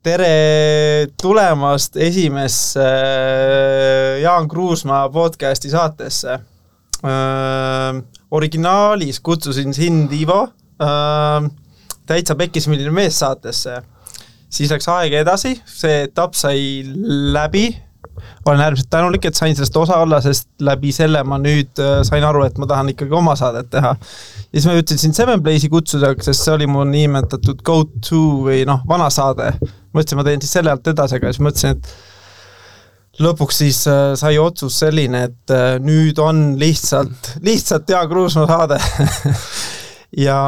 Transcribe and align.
tere 0.00 1.08
tulemast 1.20 1.96
esimesse 2.00 2.80
äh, 2.80 4.20
Jaan 4.22 4.48
Kruusmaa 4.48 5.08
podcasti 5.12 5.70
saatesse 5.70 6.32
äh,. 7.04 8.02
originaalis 8.30 9.20
kutsusin 9.20 9.74
sind, 9.74 10.12
Ivo 10.12 10.42
äh,, 10.80 11.50
täitsa 12.06 12.34
pekkismiline 12.34 12.90
mees 12.90 13.18
saatesse. 13.18 13.82
siis 14.48 14.70
läks 14.72 14.88
aeg 14.88 15.18
edasi, 15.20 15.52
see 15.66 16.06
etapp 16.06 16.34
sai 16.34 16.80
läbi 17.36 17.68
olen 18.46 18.60
äärmiselt 18.60 18.88
tänulik, 18.90 19.24
et 19.24 19.36
sain 19.36 19.52
sellest 19.56 19.76
osa 19.76 19.96
olla, 20.00 20.20
sest 20.24 20.48
läbi 20.64 20.92
selle 20.92 21.22
ma 21.24 21.36
nüüd 21.40 21.80
sain 22.08 22.24
aru, 22.24 22.46
et 22.48 22.56
ma 22.58 22.68
tahan 22.68 22.88
ikkagi 22.92 23.12
oma 23.16 23.36
saadet 23.36 23.68
teha. 23.72 23.92
ja 23.96 24.56
siis 24.56 24.68
ma 24.68 24.78
jõudsin 24.78 25.04
sind 25.04 25.16
Seven 25.16 25.44
Playsi 25.44 25.68
kutsuda, 25.68 26.14
sest 26.24 26.44
see 26.44 26.56
oli 26.56 26.68
mu 26.68 26.88
niinimetatud 26.88 27.60
go 27.64 27.82
to 28.08 28.24
või 28.48 28.64
noh, 28.68 28.80
vana 28.88 29.12
saade. 29.12 29.52
Mõtlesin, 29.96 30.20
ma 30.20 30.26
teen 30.26 30.42
siis 30.44 30.56
selle 30.58 30.72
alt 30.72 30.90
edasi, 30.92 31.18
aga 31.18 31.32
siis 31.32 31.44
mõtlesin, 31.44 31.76
et 31.76 33.22
lõpuks 33.24 33.62
siis 33.62 33.80
äh, 33.90 34.12
sai 34.18 34.38
otsus 34.40 34.78
selline, 34.82 35.24
et 35.30 35.54
äh, 35.54 35.74
nüüd 35.82 36.18
on 36.22 36.54
lihtsalt, 36.60 37.34
lihtsalt 37.44 37.90
Jaan 37.90 38.08
Kruusmaa 38.10 38.46
saade 38.48 38.78
ja 40.26 40.38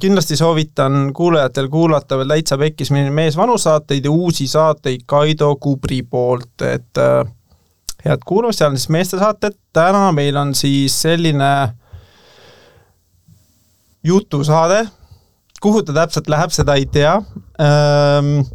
kindlasti 0.00 0.36
soovitan 0.36 1.12
kuulajatel 1.14 1.68
kuulata 1.70 2.18
veel 2.18 2.34
täitsa 2.34 2.58
pekkis 2.58 2.90
meil 2.94 3.12
mees 3.14 3.36
vanu 3.38 3.56
saateid 3.58 4.04
ja 4.04 4.12
uusi 4.12 4.48
saateid 4.50 5.06
Kaido 5.06 5.54
Kubri 5.62 6.02
poolt, 6.02 6.62
et 6.66 7.00
äh, 7.00 7.24
head 8.04 8.22
kuulamist, 8.26 8.60
seal 8.60 8.74
on 8.74 8.78
siis 8.78 8.92
meestesaated, 8.94 9.58
täna 9.74 10.10
meil 10.14 10.36
on 10.36 10.54
siis 10.54 10.94
selline 11.02 11.52
jutusaade, 14.06 14.84
kuhu 15.60 15.82
ta 15.82 15.96
täpselt 16.02 16.28
läheb, 16.30 16.54
seda 16.54 16.78
ei 16.78 16.86
tea 16.86 17.16
ähm,. 17.62 18.46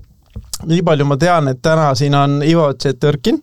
Nii 0.67 0.81
palju 0.86 1.08
ma 1.08 1.17
tean, 1.22 1.52
et 1.52 1.62
täna 1.64 1.92
siin 1.98 2.16
on 2.17 2.40
Ivo 2.45 2.67
Tšetõrkin, 2.73 3.40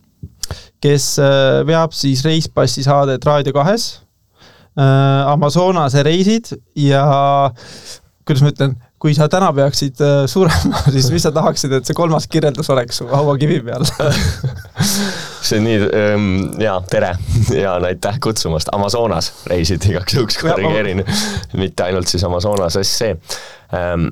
kes 0.83 1.14
äh, 1.22 1.60
veab 1.69 1.94
siis 1.97 2.25
Reispassi 2.27 2.84
saadet 2.86 3.25
Raadio 3.27 3.55
kahes. 3.56 3.91
Äh, 4.78 5.33
Amazonase 5.33 6.05
reisid 6.06 6.52
ja 6.78 7.05
kuidas 8.28 8.44
ma 8.44 8.52
ütlen, 8.52 8.77
kui 9.00 9.14
sa 9.16 9.28
täna 9.30 9.48
peaksid 9.55 10.00
äh, 10.05 10.20
surema, 10.30 10.83
siis 10.94 11.08
mis 11.14 11.25
sa 11.25 11.33
tahaksid, 11.34 11.72
et 11.78 11.88
see 11.88 11.97
kolmas 11.97 12.28
kirjeldus 12.30 12.70
oleks 12.75 13.00
su 13.00 13.08
hauakivi 13.10 13.60
peal? 13.66 13.86
See 15.48 15.60
on 15.60 15.64
nii 15.64 15.77
ähm,, 15.94 16.25
jaa, 16.60 16.77
tere 16.91 17.12
ja 17.62 17.77
aitäh 17.88 18.19
kutsumast, 18.20 18.69
Amazonas 18.75 19.30
reisid 19.48 19.86
igaks 19.88 20.16
juhuks 20.19 20.41
korrigeerin, 20.42 21.05
mitte 21.56 21.86
ainult 21.86 22.10
siis 22.10 22.25
Amazonas 22.27 22.77
SC 22.82 23.12
ähm, 23.72 24.10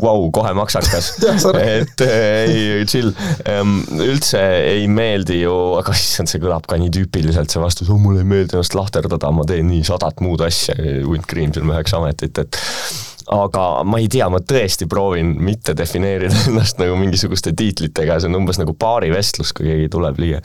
Vau, 0.00 0.28
kohe 0.34 0.52
maksakas 0.56 1.12
et 1.60 2.04
ei, 2.04 2.84
chill. 2.90 3.12
üldse 4.04 4.42
ei 4.68 4.86
meeldi 4.90 5.40
ju, 5.42 5.54
aga 5.78 5.94
issand, 5.96 6.30
see 6.30 6.42
kõlab 6.42 6.66
ka 6.70 6.78
nii 6.80 6.92
tüüpiliselt, 6.94 7.50
see 7.52 7.62
vastus, 7.62 7.90
oh 7.90 8.00
mulle 8.00 8.24
ei 8.24 8.28
meeldi 8.28 8.58
ennast 8.58 8.76
lahterdada, 8.78 9.32
ma 9.34 9.46
teen 9.48 9.70
nii 9.70 9.84
sadat 9.86 10.22
muud 10.24 10.44
asja, 10.46 10.76
hunt 11.06 11.26
Green 11.30 11.54
film 11.54 11.72
üheksa 11.74 12.02
ametit, 12.02 12.42
et 12.42 12.60
aga 13.32 13.64
ma 13.88 14.00
ei 14.02 14.08
tea, 14.12 14.26
ma 14.32 14.40
tõesti 14.44 14.88
proovin 14.90 15.34
mitte 15.44 15.74
defineerida 15.76 16.36
ennast 16.50 16.80
nagu 16.82 16.96
mingisuguste 17.00 17.54
tiitlitega, 17.56 18.18
see 18.20 18.30
on 18.30 18.40
umbes 18.42 18.60
nagu 18.60 18.76
baarivestlus, 18.78 19.54
kui 19.56 19.68
keegi 19.70 19.90
tuleb 19.92 20.20
lüüa. 20.20 20.40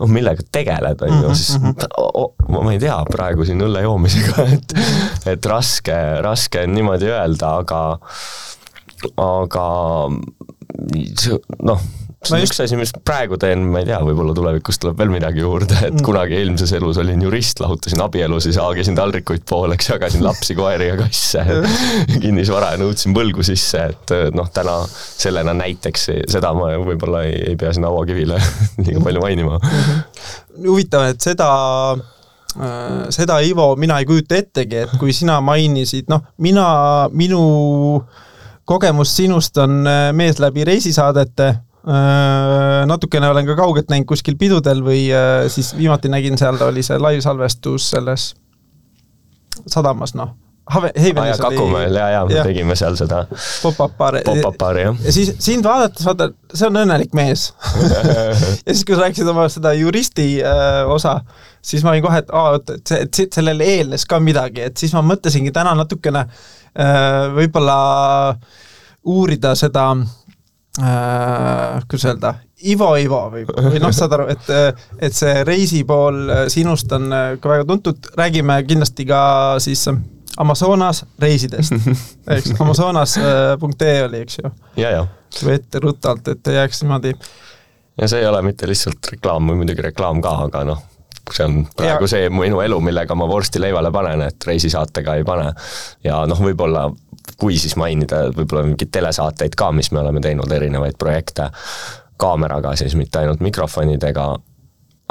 noh, 0.00 0.10
millega 0.10 0.46
tegeled, 0.54 1.04
on 1.06 1.14
ju, 1.14 1.28
mhm, 1.28 1.38
siis 1.38 1.58
oh, 2.00 2.32
ma 2.50 2.74
ei 2.74 2.82
tea, 2.82 2.96
praegu 3.10 3.46
siin 3.46 3.62
õlle 3.64 3.84
joomisega, 3.86 4.46
et 4.56 4.78
et 5.34 5.50
raske, 5.50 5.98
raske 6.24 6.64
on 6.66 6.74
niimoodi 6.76 7.10
öelda, 7.12 7.58
aga 7.62 7.82
aga 9.20 9.66
noh 11.64 11.84
see 12.28 12.38
on 12.38 12.46
üks 12.46 12.60
asi, 12.64 12.76
mis 12.78 12.92
praegu 13.06 13.38
teen, 13.40 13.64
ma 13.72 13.82
ei 13.82 13.88
tea, 13.88 13.98
võib-olla 14.04 14.34
tulevikus 14.36 14.80
tuleb 14.82 14.98
veel 15.00 15.12
midagi 15.12 15.42
juurde, 15.42 15.76
et 15.78 15.92
mm. 15.92 16.04
kunagi 16.06 16.38
eelmises 16.38 16.72
elus 16.76 16.98
olin 17.02 17.22
jurist, 17.24 17.60
lahutasin 17.62 18.02
abielusid, 18.04 18.56
haagisin 18.60 18.98
taldrikuid 18.98 19.44
pooleks, 19.48 19.90
jagasin 19.92 20.24
lapsi, 20.24 20.56
koeri 20.58 20.90
ja 20.90 20.96
kasse 21.00 21.44
kinnisvara 22.22 22.74
ja 22.74 22.82
nõudsin 22.82 23.16
võlgu 23.16 23.44
sisse, 23.46 23.84
et 23.94 24.14
noh, 24.34 24.48
täna 24.54 24.80
sellena 24.88 25.54
näiteks 25.58 26.08
seda 26.32 26.54
ma 26.56 26.72
võib-olla 26.80 27.24
ei, 27.28 27.36
ei 27.52 27.60
pea 27.60 27.72
sinna 27.76 27.92
hauakivile 27.92 28.40
liiga 28.84 29.04
palju 29.04 29.24
mainima. 29.24 29.60
-hmm. 29.60 30.66
huvitav, 30.66 31.08
et 31.12 31.20
seda 31.24 31.48
äh, 31.94 33.04
seda, 33.14 33.40
Ivo, 33.40 33.74
mina 33.76 33.98
ei 33.98 34.08
kujuta 34.08 34.38
ettegi, 34.38 34.84
et 34.86 34.96
kui 34.98 35.12
sina 35.12 35.40
mainisid, 35.44 36.08
noh, 36.08 36.24
mina, 36.38 36.66
minu 37.12 37.42
kogemus 38.64 39.16
sinust 39.16 39.58
on 39.58 39.84
äh, 39.86 40.08
mees 40.16 40.40
läbi 40.42 40.64
reisisaadete 40.64 41.54
natukene 41.84 43.28
olen 43.28 43.46
ka 43.46 43.56
kaugelt 43.58 43.90
näinud 43.92 44.08
kuskil 44.08 44.38
pidudel 44.40 44.80
või 44.84 45.02
äh, 45.12 45.44
siis 45.52 45.74
viimati 45.76 46.08
nägin 46.08 46.38
seal, 46.40 46.56
oli 46.64 46.84
see 46.86 46.96
live-salvestus 47.00 47.90
selles 47.92 48.32
sadamas, 49.66 50.14
noh. 50.16 50.32
Heivenis 50.72 51.40
ah, 51.40 51.46
oli 51.50 51.56
Kakumäel 51.58 51.96
ja, 51.98 52.06
ja 52.08 52.20
me 52.24 52.38
tegime 52.40 52.72
seal 52.72 52.94
seda 52.96 53.26
pop-up 53.60 53.98
baari. 53.98 54.22
Pop-up 54.24 54.56
baari, 54.56 54.86
jah. 54.86 55.02
ja 55.04 55.12
siis 55.12 55.34
sind 55.44 55.66
vaadates, 55.66 56.06
vaata, 56.08 56.30
see 56.54 56.70
on 56.70 56.78
õnnelik 56.80 57.12
mees 57.12 57.50
ja 57.82 58.30
siis, 58.70 58.80
kui 58.88 58.96
sa 58.96 59.02
rääkisid 59.02 59.28
oma 59.28 59.44
seda 59.52 59.74
juristi 59.76 60.28
äh, 60.40 60.80
osa, 60.88 61.18
siis 61.60 61.84
ma 61.84 61.92
olin 61.92 62.06
kohe, 62.06 62.22
et 62.24 62.32
aa, 62.32 62.56
oot, 62.56 62.72
et 62.78 62.88
see, 62.88 63.28
et 63.28 63.36
sellele 63.36 63.68
eelnes 63.74 64.08
ka 64.08 64.22
midagi, 64.24 64.64
et 64.70 64.80
siis 64.80 64.96
ma 64.96 65.04
mõtlesingi 65.04 65.52
täna 65.52 65.76
natukene 65.76 66.24
äh, 66.24 67.28
võib-olla 67.36 67.78
uurida 69.04 69.52
seda 69.60 69.90
äh, 69.92 70.23
äh, 70.80 71.84
kuidas 71.90 72.08
öelda, 72.10 72.34
Ivo-Ivo 72.64 73.20
või, 73.32 73.44
või 73.44 73.80
noh, 73.82 73.92
saad 73.92 74.14
aru, 74.16 74.28
et, 74.32 74.50
et 75.02 75.14
see 75.14 75.42
reisi 75.44 75.82
pool 75.84 76.48
sinust 76.52 76.92
on 76.96 77.12
ka 77.40 77.50
väga 77.50 77.66
tuntud, 77.68 78.08
räägime 78.16 78.62
kindlasti 78.64 79.04
ka 79.08 79.20
siis 79.62 79.84
Amazonas 80.36 81.04
reisidest, 81.18 81.72
eks, 82.36 82.54
amazonas.ee 82.58 83.98
oli, 84.04 84.22
eks 84.24 84.40
ju. 84.40 84.50
või 85.44 85.58
ette 85.58 85.82
ruttalt, 85.82 86.28
et 86.32 86.50
ei 86.50 86.58
jääks 86.58 86.82
niimoodi. 86.82 87.14
ja 88.00 88.08
see 88.10 88.22
ei 88.22 88.26
ole 88.26 88.42
mitte 88.42 88.66
lihtsalt 88.66 89.12
reklaam 89.12 89.50
või 89.50 89.62
muidugi 89.62 89.84
reklaam 89.86 90.22
ka, 90.24 90.32
aga 90.48 90.64
noh, 90.66 90.82
see 91.30 91.46
on 91.46 91.60
praegu 91.76 92.08
ja. 92.08 92.12
see 92.16 92.32
minu 92.34 92.60
elu, 92.64 92.80
millega 92.82 93.14
ma 93.14 93.28
vorsti 93.30 93.62
leivale 93.62 93.92
panen, 93.94 94.26
et 94.26 94.46
reisisaatega 94.46 95.14
ei 95.20 95.24
pane. 95.24 95.52
ja 96.04 96.24
noh, 96.26 96.42
võib-olla 96.48 96.88
kui 97.40 97.58
siis 97.58 97.76
mainida 97.80 98.28
võib-olla 98.34 98.64
mingeid 98.68 98.92
telesaateid 98.94 99.56
ka, 99.58 99.70
mis 99.72 99.90
me 99.92 100.02
oleme 100.02 100.22
teinud, 100.24 100.50
erinevaid 100.52 100.98
projekte 101.00 101.48
kaameraga 102.20 102.74
siis, 102.78 102.94
mitte 102.98 103.20
ainult 103.20 103.42
mikrofonidega, 103.44 104.26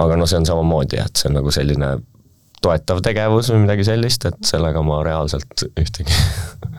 aga 0.04 0.18
noh, 0.18 0.30
see 0.30 0.40
on 0.40 0.48
samamoodi, 0.48 1.02
et 1.04 1.20
see 1.20 1.30
on 1.30 1.40
nagu 1.42 1.52
selline 1.54 1.96
toetav 2.64 3.02
tegevus 3.04 3.52
või 3.52 3.66
midagi 3.66 3.88
sellist, 3.88 4.28
et 4.30 4.40
sellega 4.48 4.84
ma 4.86 5.02
reaalselt 5.06 5.66
ühtegi 5.68 6.16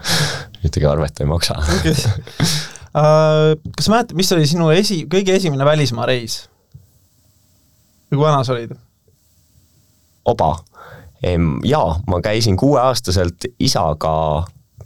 ühtegi 0.64 0.88
arvet 0.88 1.20
ei 1.20 1.28
maksa 1.28 1.58
okay. 1.60 1.92
uh, 2.96 3.52
kas 3.76 3.88
sa 3.88 3.92
mäletad, 3.92 4.16
mis 4.16 4.32
oli 4.36 4.48
sinu 4.48 4.70
esi, 4.72 5.02
kõige 5.10 5.36
esimene 5.36 5.66
välismaa 5.68 6.08
reis? 6.08 6.44
või 8.08 8.20
kui 8.20 8.24
vana 8.24 8.40
sa 8.46 8.56
olid? 8.56 8.72
oba. 10.24 10.54
jaa, 11.68 12.00
ma 12.08 12.20
käisin 12.24 12.56
kuueaastaselt 12.60 13.48
isaga 13.58 14.14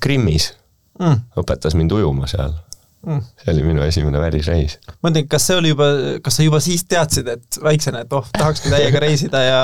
Krimmis 0.02 0.52
mm., 0.98 1.20
õpetas 1.42 1.76
mind 1.78 1.94
ujuma 1.98 2.28
seal 2.30 2.54
mm.. 3.06 3.20
see 3.42 3.52
oli 3.52 3.64
minu 3.66 3.82
esimene 3.86 4.20
välisreis. 4.20 4.76
ma 4.88 5.08
mõtlen, 5.08 5.28
kas 5.30 5.46
see 5.48 5.58
oli 5.58 5.72
juba, 5.72 5.88
kas 6.24 6.38
sa 6.38 6.46
juba 6.46 6.60
siis 6.64 6.84
teadsid, 6.90 7.30
et 7.34 7.60
väiksena, 7.64 8.02
et 8.04 8.16
oh, 8.16 8.26
tahakski 8.34 8.72
täiega 8.72 9.02
reisida 9.04 9.42
ja 9.44 9.60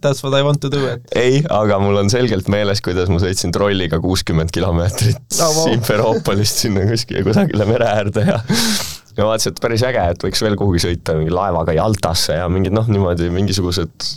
that's 0.00 0.22
what 0.24 0.36
I 0.36 0.44
want 0.46 0.60
to 0.64 0.70
do, 0.72 0.82
et 0.90 1.16
ei, 1.16 1.40
aga 1.52 1.80
mul 1.82 2.02
on 2.02 2.12
selgelt 2.12 2.50
meeles, 2.52 2.82
kuidas 2.84 3.10
ma 3.12 3.20
sõitsin 3.22 3.54
trolliga 3.54 4.00
kuuskümmend 4.02 4.52
kilomeetrit 4.54 5.22
oh, 5.40 5.48
wow. 5.48 5.64
Simferoopolist 5.70 6.66
sinna 6.66 6.84
kuskile 6.90 7.24
kusagile 7.26 7.68
mere 7.68 7.90
äärde 7.94 8.28
ja 8.28 8.42
ja 9.16 9.24
vaatasin, 9.24 9.54
et 9.54 9.64
päris 9.64 9.86
äge, 9.88 10.04
et 10.12 10.28
võiks 10.28 10.44
veel 10.44 10.58
kuhugi 10.60 10.82
sõita 10.84 11.16
mingi 11.16 11.32
laevaga 11.32 11.72
Jaltasse 11.76 12.36
ja 12.36 12.50
mingid 12.52 12.76
noh, 12.76 12.88
niimoodi 12.92 13.30
mingisugused 13.32 14.10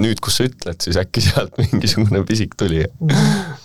nüüd, 0.00 0.18
kus 0.24 0.40
sa 0.40 0.48
ütled, 0.48 0.80
siis 0.82 0.96
äkki 0.98 1.22
sealt 1.22 1.60
mingisugune 1.66 2.24
pisik 2.26 2.56
tuli 2.58 2.86
mm 2.88 3.62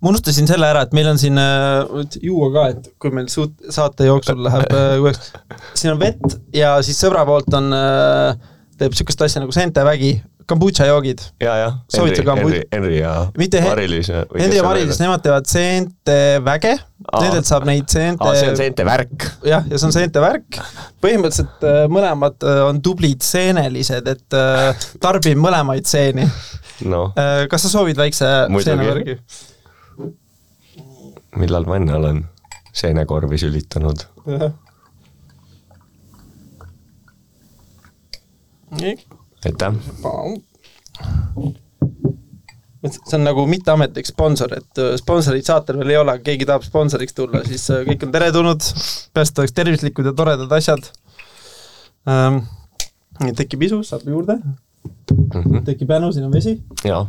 ma 0.00 0.12
unustasin 0.12 0.48
selle 0.50 0.68
ära, 0.70 0.84
et 0.86 0.96
meil 0.96 1.10
on 1.12 1.20
siin 1.20 1.38
äh, 1.40 2.16
juua 2.22 2.50
ka, 2.54 2.66
et 2.74 2.90
kui 3.00 3.14
meil 3.14 3.28
suut-, 3.32 3.56
saate 3.72 4.08
jooksul 4.08 4.42
läheb 4.46 4.66
äh, 4.72 4.96
uueks, 5.02 5.32
siin 5.74 5.94
on 5.94 6.02
vett 6.02 6.40
ja 6.56 6.76
siis 6.86 7.00
sõbra 7.00 7.26
poolt 7.28 7.52
on 7.56 7.72
äh,, 7.76 8.50
teeb 8.80 8.94
niisugust 8.94 9.24
asja 9.26 9.42
nagu 9.42 9.52
seentevägi, 9.54 10.14
kombutša 10.50 10.86
joogid. 10.88 11.20
ja, 11.42 11.56
jah, 11.60 11.74
Henri, 11.94 12.16
Henri, 12.26 12.62
Henri 12.72 12.96
ja 12.98 13.12
Mitte 13.38 13.60
Mari-Liis. 13.62 14.08
Henri 14.10 14.56
ja 14.58 14.64
Mari-Liis, 14.66 15.00
nemad 15.02 15.22
teevad 15.24 15.46
seenteväge, 15.50 16.72
nendelt 17.12 17.48
saab 17.48 17.68
neid 17.68 17.90
seente 17.92 18.32
see 18.38 18.50
on 18.50 18.58
seentevärk. 18.58 19.28
jah, 19.46 19.68
ja 19.68 19.78
see 19.78 19.90
on 19.90 19.94
seentevärk. 19.94 20.58
põhimõtteliselt 21.04 21.68
äh, 21.68 21.84
mõlemad 21.92 22.40
äh, 22.48 22.62
on 22.66 22.80
tublid 22.84 23.22
seenelised, 23.26 24.10
et 24.10 24.38
äh, 24.38 24.88
tarbin 25.02 25.38
mõlemaid 25.40 25.88
seeni 25.90 26.26
no.. 26.88 27.10
Äh, 27.18 27.46
kas 27.50 27.66
sa 27.66 27.72
soovid 27.76 28.00
väikse 28.00 28.32
seenevärgi? 28.64 29.20
Millal 31.36 31.66
ma 31.68 31.76
enne 31.76 31.94
olen? 31.94 32.24
seenekorvi 32.72 33.38
sülitanud. 33.38 34.04
aitäh. 39.44 39.74
see 42.82 43.16
on 43.18 43.24
nagu 43.26 43.42
mitteametlik 43.46 44.06
sponsor, 44.06 44.54
et 44.56 44.78
äh, 44.78 44.94
sponsorit 44.96 45.44
saatel 45.44 45.80
veel 45.82 45.90
ei 45.92 45.98
ole, 46.00 46.14
aga 46.14 46.24
keegi 46.30 46.46
tahab 46.48 46.64
sponsoriks 46.64 47.16
tulla, 47.16 47.42
siis 47.44 47.66
äh, 47.74 47.82
kõik 47.88 48.06
on 48.06 48.14
teretulnud, 48.14 48.70
peaasi, 49.12 49.34
et 49.34 49.42
oleks 49.42 49.56
tervislikud 49.58 50.08
ja 50.08 50.14
toredad 50.16 50.52
asjad 50.56 50.88
ähm,. 52.08 52.44
tekib 53.36 53.66
isu, 53.66 53.82
saab 53.84 54.06
juurde 54.08 54.38
mm. 54.38 55.28
-hmm. 55.34 55.64
tekib 55.64 55.90
jänu, 55.90 56.12
siin 56.12 56.30
on 56.30 56.32
vesi. 56.32 56.62
jaa 56.84 57.04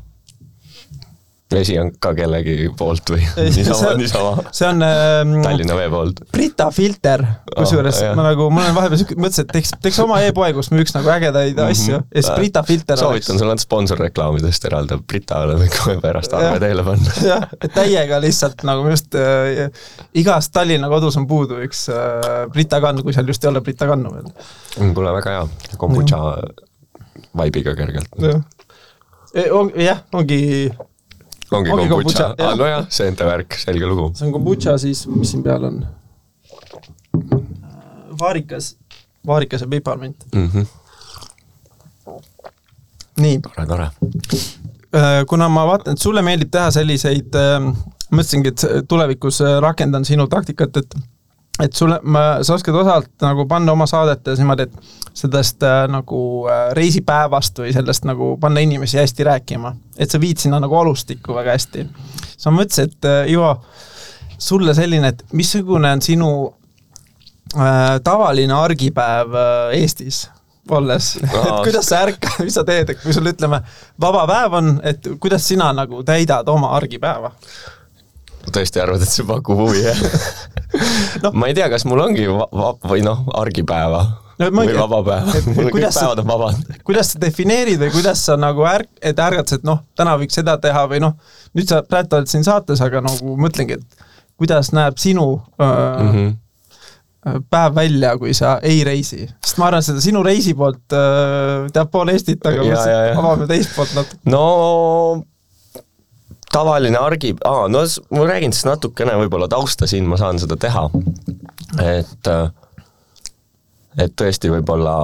vesi 1.53 1.75
on 1.80 1.92
ka 2.01 2.13
kellegi 2.18 2.69
poolt 2.77 3.12
või 3.13 3.24
niisama, 3.38 3.94
niisama? 4.00 4.31
see 4.56 4.68
on 4.68 4.83
ähm, 4.86 5.33
Tallinna 5.44 5.75
Vee 5.77 5.89
poolt. 5.92 6.21
Brita 6.31 6.69
filter, 6.74 7.24
kusjuures 7.51 8.01
oh, 8.06 8.13
ma 8.18 8.25
nagu, 8.30 8.48
mul 8.53 8.68
on 8.69 8.77
vahepeal 8.77 9.01
siuke, 9.01 9.18
mõtlesin, 9.19 9.48
et 9.48 9.56
teeks, 9.57 9.74
teeks 9.83 10.00
oma 10.03 10.21
e-poe, 10.25 10.51
kus 10.57 10.71
müüks 10.74 10.95
nagu 10.95 11.12
ägedaid 11.13 11.56
mm 11.56 11.63
-hmm. 11.63 11.75
asju 11.75 11.98
ja 11.98 12.21
siis 12.21 12.31
Brita 12.36 12.63
filter 12.68 13.01
soovitan 13.01 13.39
sulle 13.39 13.57
sponsorreklaamidest 13.62 14.68
eraldi, 14.71 15.00
Britale 15.07 15.57
võid 15.59 15.75
kohe 15.75 15.98
pärast 16.03 16.33
arve 16.38 16.59
teele 16.63 16.86
panna. 16.88 17.15
jah, 17.31 17.48
et 17.59 17.75
täiega 17.75 18.21
lihtsalt 18.24 18.65
nagu 18.68 18.88
just 18.89 19.15
äh, 19.15 19.68
igas 20.13 20.50
Tallinna 20.50 20.89
kodus 20.92 21.18
on 21.19 21.27
puudu 21.27 21.62
üks 21.65 21.88
äh, 21.92 22.47
Brita 22.54 22.81
kann, 22.81 23.04
kui 23.04 23.13
seal 23.13 23.27
just 23.27 23.44
ei 23.44 23.51
ole 23.51 23.62
Brita 23.62 23.88
kannu 23.89 24.13
veel. 24.15 24.31
kuule, 24.94 25.13
väga 25.19 25.38
hea, 25.38 25.75
kombutša 25.77 26.21
vaibiga 27.38 27.75
kergelt. 27.75 28.15
jah, 28.21 28.42
jah, 29.75 30.01
ongi 30.13 30.39
ongi, 31.51 31.89
kombutša, 31.89 32.27
aa 32.39 32.56
nojah, 32.56 32.86
seente 32.89 33.25
värk, 33.27 33.57
selge 33.59 33.86
lugu. 33.89 34.12
see 34.15 34.27
on 34.27 34.33
kombutša 34.36 34.77
siis, 34.81 35.06
mis 35.07 35.33
siin 35.33 35.44
peal 35.44 35.68
on? 35.69 35.81
vaarikas, 38.19 38.75
vaarikas 39.27 39.62
ja 39.62 39.68
piparmint 39.68 40.25
mm. 40.36 40.50
-hmm. 40.53 40.65
nii. 43.18 43.39
tore, 43.39 43.68
tore. 43.68 43.89
Äh, 44.95 45.25
kuna 45.27 45.50
ma 45.50 45.65
vaatan, 45.68 45.94
et 45.94 46.00
sulle 46.03 46.21
meeldib 46.21 46.51
teha 46.51 46.71
selliseid, 46.71 47.36
äh, 47.36 47.68
mõtlesingi, 48.12 48.51
et 48.51 48.88
tulevikus 48.88 49.42
äh, 49.42 49.59
rakendan 49.63 50.06
sinu 50.06 50.27
taktikat, 50.27 50.77
et 50.77 50.95
et 51.59 51.74
sulle, 51.75 52.00
sa 52.42 52.53
oskad 52.56 52.75
osalt 52.75 53.12
nagu 53.21 53.45
panna 53.50 53.74
oma 53.75 53.86
saadetes 53.89 54.39
niimoodi, 54.39 54.68
et 54.69 55.18
sellest 55.18 55.63
äh, 55.68 55.83
nagu 55.92 56.21
äh, 56.48 56.69
reisipäevast 56.77 57.59
või 57.59 57.74
sellest 57.75 58.07
nagu 58.07 58.36
panna 58.42 58.63
inimesi 58.63 58.98
hästi 59.01 59.27
rääkima. 59.27 59.75
et 59.98 60.12
sa 60.12 60.19
viid 60.21 60.39
sinna 60.39 60.59
nagu 60.59 60.75
alustikku 60.75 61.36
väga 61.36 61.57
hästi. 61.57 61.88
siis 62.31 62.45
ma 62.45 62.57
mõtlesin, 62.62 62.89
et 62.89 63.09
äh, 63.09 63.31
Ivo, 63.33 63.53
sulle 64.38 64.74
selline, 64.74 65.07
et 65.13 65.24
missugune 65.33 65.92
on 65.92 66.01
sinu 66.01 66.31
äh, 67.57 68.00
tavaline 68.04 68.54
argipäev 68.54 69.36
äh, 69.36 69.81
Eestis 69.81 70.30
olles 70.69 71.18
no., 71.21 71.42
et 71.47 71.59
kuidas 71.65 71.89
sa 71.89 72.04
ärkad, 72.06 72.39
mis 72.45 72.56
sa 72.56 72.63
teed, 72.68 72.94
et 72.94 73.04
kui 73.04 73.13
sul 73.15 73.27
ütleme, 73.31 73.62
vaba 74.01 74.25
päev 74.30 74.57
on, 74.62 74.74
et 74.88 75.12
kuidas 75.19 75.47
sina 75.47 75.71
nagu 75.75 76.04
täidad 76.07 76.50
oma 76.51 76.74
argipäeva? 76.77 77.33
Tõesti 78.49 78.81
arvad, 78.81 79.03
et 79.03 79.11
see 79.11 79.27
pakub 79.27 79.59
huvi, 79.61 79.83
jah 79.85 80.01
no. 81.23 81.31
ma 81.35 81.51
ei 81.51 81.55
tea, 81.57 81.69
kas 81.71 81.85
mul 81.89 82.01
ongi 82.03 82.27
va-, 82.31 82.73
või 82.88 83.03
noh, 83.05 83.23
argipäeva 83.38 84.03
no, 84.41 84.49
või 84.55 84.75
vaba 84.75 85.01
päeva, 85.05 85.41
mul 85.51 85.71
kõik 85.73 85.88
päevad 85.88 86.21
on 86.23 86.29
vabad. 86.29 86.75
kuidas 86.88 87.13
sa 87.13 87.21
defineerid 87.21 87.81
või 87.81 87.91
kuidas 87.95 88.25
sa 88.27 88.38
nagu 88.39 88.65
ärk-, 88.67 88.93
et 89.01 89.19
ärgad, 89.21 89.55
et 89.57 89.65
noh, 89.67 89.83
täna 89.97 90.17
võiks 90.21 90.38
seda 90.39 90.57
teha 90.61 90.85
või 90.91 91.01
noh, 91.03 91.17
nüüd 91.57 91.69
sa 91.71 91.81
praegu 91.85 92.17
oled 92.19 92.31
siin 92.31 92.45
saates, 92.47 92.83
aga 92.83 93.03
nagu 93.05 93.35
mõtlengi, 93.39 93.79
et 93.79 94.07
kuidas 94.41 94.71
näeb 94.75 94.97
sinu 95.01 95.33
öö, 95.59 95.67
mm 95.67 96.13
-hmm 96.13 96.37
päev 97.21 97.75
välja, 97.75 98.15
kui 98.17 98.33
sa 98.33 98.55
ei 98.65 98.79
reisi, 98.83 99.27
sest 99.45 99.59
ma 99.61 99.67
arvan, 99.67 99.83
seda 99.85 100.01
sinu 100.01 100.23
reisi 100.25 100.55
poolt 100.57 100.87
teab 100.89 101.91
pool 101.94 102.09
Eestit, 102.09 102.41
aga 102.41 102.63
mõtlesin, 102.63 102.95
et 103.11 103.19
avame 103.21 103.47
teist 103.51 103.75
poolt 103.75 103.94
natuke. 103.94 104.17
no 104.25 104.45
tavaline 106.51 106.98
argi, 106.98 107.36
aa, 107.45 107.68
no 107.71 107.83
ma 108.15 108.25
räägin 108.27 108.53
siis 108.53 108.65
natukene 108.68 109.15
võib-olla 109.24 109.48
tausta 109.51 109.88
siin, 109.88 110.07
ma 110.09 110.19
saan 110.19 110.39
seda 110.42 110.57
teha. 110.59 110.83
et, 111.83 112.30
et 113.98 114.15
tõesti, 114.19 114.51
võib-olla 114.53 114.95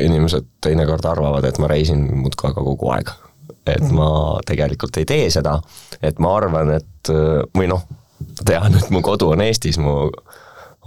inimesed 0.00 0.48
teinekord 0.64 1.08
arvavad, 1.08 1.44
et 1.48 1.58
ma 1.62 1.70
reisin 1.70 2.04
muudkui 2.22 2.50
aga 2.50 2.64
kogu 2.70 2.92
aeg. 2.96 3.12
et 3.68 3.90
ma 3.92 4.38
tegelikult 4.48 4.96
ei 4.96 5.04
tee 5.04 5.30
seda, 5.30 5.58
et 6.02 6.18
ma 6.24 6.36
arvan, 6.38 6.72
et 6.78 7.10
või 7.56 7.68
noh, 7.68 7.84
tean, 8.44 8.78
et 8.78 8.88
mu 8.90 9.02
kodu 9.04 9.34
on 9.34 9.44
Eestis, 9.44 9.76
mu 9.78 10.08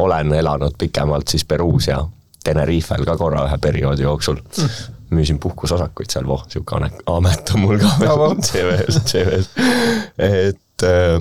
olen 0.02 0.34
elanud 0.34 0.80
pikemalt 0.82 1.30
siis 1.30 1.46
Peruus 1.46 1.92
ja 1.92 2.02
Tenerifel 2.42 3.06
ka 3.06 3.14
korra 3.20 3.46
ühe 3.46 3.58
perioodi 3.62 4.02
jooksul 4.02 4.42
mm 4.42 4.98
müüsin 5.12 5.40
puhkusosakuid 5.44 6.12
seal, 6.14 6.28
voh, 6.28 6.46
sihuke 6.52 6.78
amet 7.12 7.54
on 7.56 7.64
mul 7.66 7.80
ka 7.82 7.92
veel 8.02 8.38
CV-s, 8.48 9.02
CV-s, 9.12 9.50
et 10.18 10.88
äh, 10.88 11.20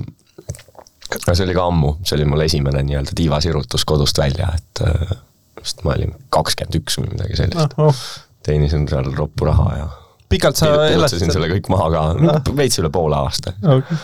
see 1.27 1.45
oli 1.45 1.55
ka 1.57 1.67
ammu, 1.67 1.97
see 2.07 2.17
oli 2.19 2.27
mul 2.31 2.45
esimene 2.45 2.83
nii-öelda 2.87 3.15
tiivasirutus 3.17 3.85
kodust 3.87 4.21
välja, 4.21 4.51
et 4.55 4.83
äh, 4.87 5.15
vist 5.61 5.83
ma 5.85 5.95
olin 5.97 6.13
kakskümmend 6.33 6.79
üks 6.81 6.99
või 7.01 7.11
midagi 7.13 7.39
sellist 7.43 7.77
no,. 7.77 7.89
Oh. 7.89 8.03
teenisin 8.47 8.87
seal 8.89 9.11
roppu 9.17 9.47
raha 9.49 9.69
ja 9.77 9.87
pikalt 10.31 10.59
sa 10.59 10.71
elasid? 10.87 11.27
selle 11.27 11.51
kõik 11.51 11.69
maha 11.73 11.89
ka 11.93 12.03
no., 12.17 12.35
veits 12.57 12.79
üle 12.81 12.91
poole 12.93 13.19
aasta 13.19 13.53
okay. 13.61 13.99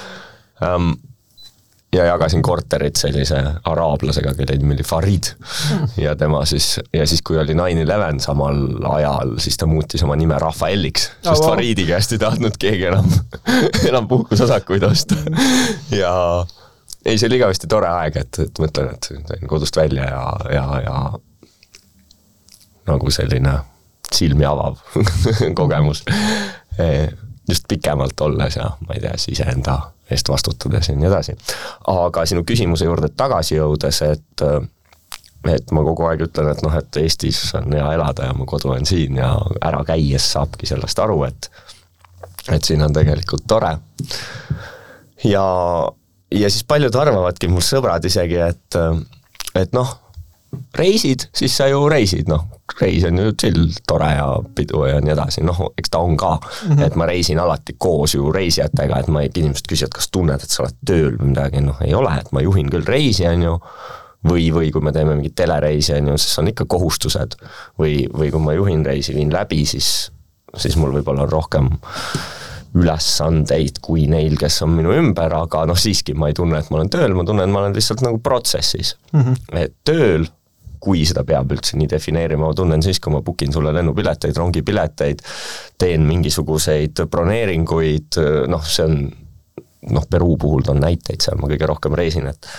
Um, 0.63 0.95
ja 1.95 2.05
jagasin 2.05 2.41
korterit 2.41 2.95
sellise 2.99 3.39
araablasega, 3.65 4.33
kelle 4.35 4.57
nimi 4.59 4.75
oli 4.75 4.83
Farid. 4.83 5.31
ja 5.97 6.15
tema 6.15 6.45
siis, 6.45 6.79
ja 6.93 7.07
siis, 7.07 7.21
kui 7.21 7.37
oli 7.37 7.55
nine 7.55 7.81
eleven 7.81 8.19
samal 8.19 8.59
ajal, 8.91 9.37
siis 9.39 9.57
ta 9.57 9.65
muutis 9.65 10.03
oma 10.03 10.15
nime 10.15 10.39
Rafaeliks, 10.39 11.11
sest 11.21 11.43
oh, 11.43 11.49
Faridi 11.49 11.87
käest 11.87 12.11
ei 12.11 12.21
tahtnud 12.21 12.59
keegi 12.59 12.89
enam, 12.91 13.07
enam 13.89 14.07
puhkusosakuid 14.07 14.83
osta. 14.83 15.15
ja 15.91 16.11
ei, 17.05 17.17
see 17.17 17.29
oli 17.29 17.39
igavesti 17.39 17.67
tore 17.71 17.87
aeg, 17.87 18.19
et, 18.19 18.41
et 18.43 18.59
mõtlen, 18.61 18.91
et 18.93 19.11
sain 19.31 19.47
kodust 19.47 19.79
välja 19.79 20.09
ja, 20.11 20.25
ja, 20.53 20.65
ja 20.83 20.97
nagu 22.87 23.11
selline 23.11 23.59
silmi 24.13 24.45
avav 24.47 24.79
kogemus. 25.59 26.03
Just 27.49 27.67
pikemalt 27.67 28.21
olles 28.21 28.55
ja 28.55 28.69
ma 28.87 28.95
ei 28.95 29.01
tea, 29.03 29.17
siis 29.17 29.39
iseenda 29.39 29.77
eest 30.11 30.29
vastutades 30.29 30.89
ja 30.89 30.95
nii 30.95 31.07
edasi. 31.07 31.35
aga 31.87 32.25
sinu 32.25 32.43
küsimuse 32.47 32.87
juurde 32.87 33.09
tagasi 33.15 33.55
jõudes, 33.57 34.01
et 34.07 34.45
et 35.47 35.71
ma 35.71 35.83
kogu 35.85 36.07
aeg 36.09 36.25
ütlen, 36.27 36.49
et 36.51 36.61
noh, 36.65 36.73
et 36.75 36.99
Eestis 36.99 37.39
on 37.55 37.71
hea 37.71 37.87
elada 37.95 38.27
ja 38.27 38.33
mu 38.35 38.45
kodu 38.49 38.73
on 38.73 38.85
siin 38.85 39.19
ja 39.21 39.29
ära 39.63 39.83
käies 39.87 40.31
saabki 40.33 40.67
sellest 40.67 40.99
aru, 40.99 41.21
et 41.27 41.51
et 42.51 42.63
siin 42.63 42.81
on 42.83 42.93
tegelikult 42.93 43.45
tore. 43.47 43.77
ja, 45.23 45.45
ja 46.31 46.49
siis 46.49 46.63
paljud 46.67 46.95
arvavadki, 46.95 47.47
mu 47.51 47.63
sõbrad 47.63 48.05
isegi, 48.07 48.39
et 48.49 48.79
et 49.55 49.73
noh, 49.73 49.95
reisid, 50.77 51.27
siis 51.35 51.57
sa 51.57 51.67
ju 51.67 51.87
reisid, 51.89 52.29
noh, 52.29 52.45
reis 52.79 53.05
on 53.07 53.19
ju 53.19 53.33
chill, 53.39 53.67
tore 53.87 54.09
ja 54.13 54.27
pidu 54.55 54.85
ja 54.87 54.99
nii 55.03 55.13
edasi, 55.13 55.43
noh, 55.47 55.59
eks 55.77 55.91
ta 55.93 56.01
on 56.03 56.17
ka 56.17 56.33
mm. 56.37 56.71
-hmm. 56.71 56.85
et 56.85 56.95
ma 56.95 57.05
reisin 57.09 57.39
alati 57.39 57.75
koos 57.77 58.15
ju 58.15 58.31
reisijatega, 58.31 58.99
et 58.99 59.07
ma, 59.07 59.21
inimesed 59.21 59.69
küsivad, 59.69 59.93
kas 59.95 60.11
tunned, 60.11 60.43
et 60.43 60.49
sa 60.49 60.63
oled 60.63 60.77
tööl 60.85 61.15
või 61.17 61.31
midagi, 61.33 61.61
noh 61.61 61.81
ei 61.85 61.93
ole, 61.93 62.13
et 62.19 62.31
ma 62.31 62.41
juhin 62.41 62.69
küll 62.69 62.85
reisi, 62.85 63.27
on 63.27 63.43
ju, 63.43 63.55
või, 64.27 64.49
või 64.53 64.71
kui 64.71 64.81
me 64.81 64.91
teeme 64.91 65.15
mingit 65.15 65.35
telereisi, 65.35 65.93
on 65.93 66.13
ju, 66.13 66.17
siis 66.17 66.39
on 66.39 66.47
ikka 66.47 66.65
kohustused. 66.65 67.35
või, 67.79 68.07
või 68.13 68.31
kui 68.31 68.39
ma 68.39 68.53
juhin 68.53 68.85
reisi, 68.85 69.15
viin 69.15 69.33
läbi, 69.33 69.65
siis, 69.65 70.11
siis 70.55 70.75
mul 70.75 70.93
võib-olla 70.93 71.23
on 71.27 71.31
rohkem 71.31 71.69
ülesandeid 72.77 73.79
kui 73.81 74.07
neil, 74.11 74.35
kes 74.37 74.61
on 74.65 74.75
minu 74.75 74.93
ümber, 74.93 75.33
aga 75.33 75.65
noh, 75.65 75.77
siiski 75.79 76.13
ma 76.13 76.29
ei 76.29 76.35
tunne, 76.37 76.59
et 76.59 76.69
ma 76.69 76.81
olen 76.81 76.89
tööl, 76.93 77.13
ma 77.17 77.25
tunnen, 77.25 77.47
et 77.47 77.53
ma 77.53 77.63
olen 77.63 77.75
lihtsalt 77.77 78.03
nagu 78.05 78.19
protsessis 78.23 78.95
mm. 79.13 79.21
-hmm. 79.21 79.61
et 79.63 79.73
tööl 79.87 80.27
kui 80.79 81.05
seda 81.07 81.23
peab 81.27 81.51
üldse 81.55 81.77
nii 81.79 81.89
defineerima, 81.91 82.47
ma 82.47 82.57
tunnen 82.57 82.83
siis, 82.85 82.99
kui 83.03 83.13
ma 83.13 83.21
book 83.25 83.43
in 83.45 83.53
sulle 83.55 83.73
lennupileteid, 83.75 84.37
rongipileteid, 84.37 85.23
teen 85.79 86.05
mingisuguseid 86.07 87.05
broneeringuid, 87.11 88.19
noh, 88.51 88.67
see 88.67 88.87
on 88.87 88.99
noh, 89.93 90.09
Peruu 90.09 90.37
puhul 90.41 90.65
toon 90.67 90.81
näiteid, 90.83 91.21
seal 91.23 91.39
ma 91.39 91.49
kõige 91.51 91.69
rohkem 91.69 91.95
reisin, 91.97 92.27
et 92.31 92.49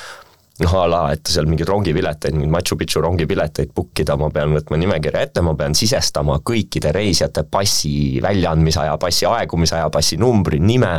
noh, 0.63 0.75
a 0.75 0.87
la, 0.91 1.01
et 1.15 1.31
seal 1.31 1.47
mingeid 1.49 1.69
rongipileteid, 1.71 2.35
mingeid 2.35 2.53
Machu 2.53 2.79
Picchu 2.79 3.03
rongipileteid 3.05 3.71
book 3.75 4.01
ida, 4.03 4.17
ma 4.19 4.31
pean 4.35 4.55
võtma 4.57 4.79
nimekirja 4.81 5.23
ette, 5.29 5.43
ma 5.45 5.55
pean 5.59 5.77
sisestama 5.79 6.41
kõikide 6.47 6.91
reisijate 6.95 7.45
passi 7.51 8.19
väljaandmise 8.25 8.83
aja, 8.83 8.97
passi 9.01 9.29
aegumise 9.29 9.77
aja, 9.79 9.89
passi 9.95 10.19
numbri, 10.21 10.59
nime, 10.63 10.97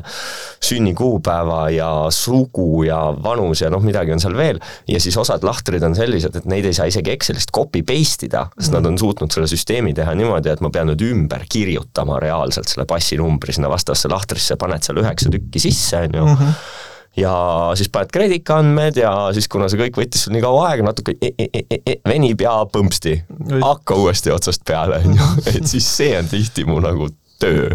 sünnikuupäeva 0.63 1.61
ja 1.75 1.91
sugu 2.15 2.85
ja 2.87 3.01
vanus 3.23 3.65
ja 3.65 3.71
noh, 3.73 3.83
midagi 3.83 4.15
on 4.15 4.23
seal 4.23 4.37
veel, 4.39 4.61
ja 4.87 5.01
siis 5.03 5.17
osad 5.19 5.43
lahtrid 5.47 5.83
on 5.83 5.97
sellised, 5.97 6.39
et 6.39 6.49
neid 6.49 6.69
ei 6.69 6.77
saa 6.77 6.87
isegi 6.91 7.11
Excelist 7.15 7.51
copy 7.55 7.83
paste 7.87 8.29
ida, 8.29 8.45
sest 8.55 8.71
mm. 8.71 8.77
nad 8.77 8.91
on 8.91 8.99
suutnud 9.01 9.33
selle 9.35 9.49
süsteemi 9.51 9.95
teha 9.97 10.15
niimoodi, 10.15 10.53
et 10.53 10.63
ma 10.63 10.71
pean 10.73 10.87
nüüd 10.91 11.03
ümber 11.09 11.43
kirjutama 11.51 12.21
reaalselt 12.23 12.71
selle 12.71 12.87
passinumbri 12.89 13.55
sinna 13.55 13.71
vastavasse 13.71 14.11
lahtrisse, 14.11 14.59
paned 14.61 14.87
seal 14.87 15.03
üheksa 15.03 15.33
tükki 15.33 15.67
sisse, 15.67 16.05
on 16.07 16.21
ju, 16.21 16.29
mhm 16.37 16.87
ja 17.19 17.35
siis 17.77 17.91
paned 17.93 18.11
kreditandmed 18.13 18.99
ja 19.01 19.13
siis, 19.35 19.47
kuna 19.51 19.69
see 19.69 19.81
kõik 19.83 20.01
võttis 20.01 20.25
sul 20.25 20.35
nii 20.35 20.43
kaua 20.43 20.69
aega, 20.71 20.87
natuke 20.89 21.15
e 21.21 21.33
e 21.35 21.49
e 21.53 21.63
e 21.69 21.79
e 21.93 21.95
venib 22.07 22.41
ja 22.43 22.55
põmpsti, 22.71 23.15
hakka 23.61 23.97
uuesti 23.99 24.33
otsast 24.33 24.65
peale, 24.67 25.01
on 25.05 25.17
ju, 25.19 25.31
et 25.53 25.65
siis 25.69 25.87
see 25.99 26.13
on 26.19 26.29
tihti 26.31 26.67
mu 26.69 26.79
nagu 26.83 27.09
töö. 27.39 27.71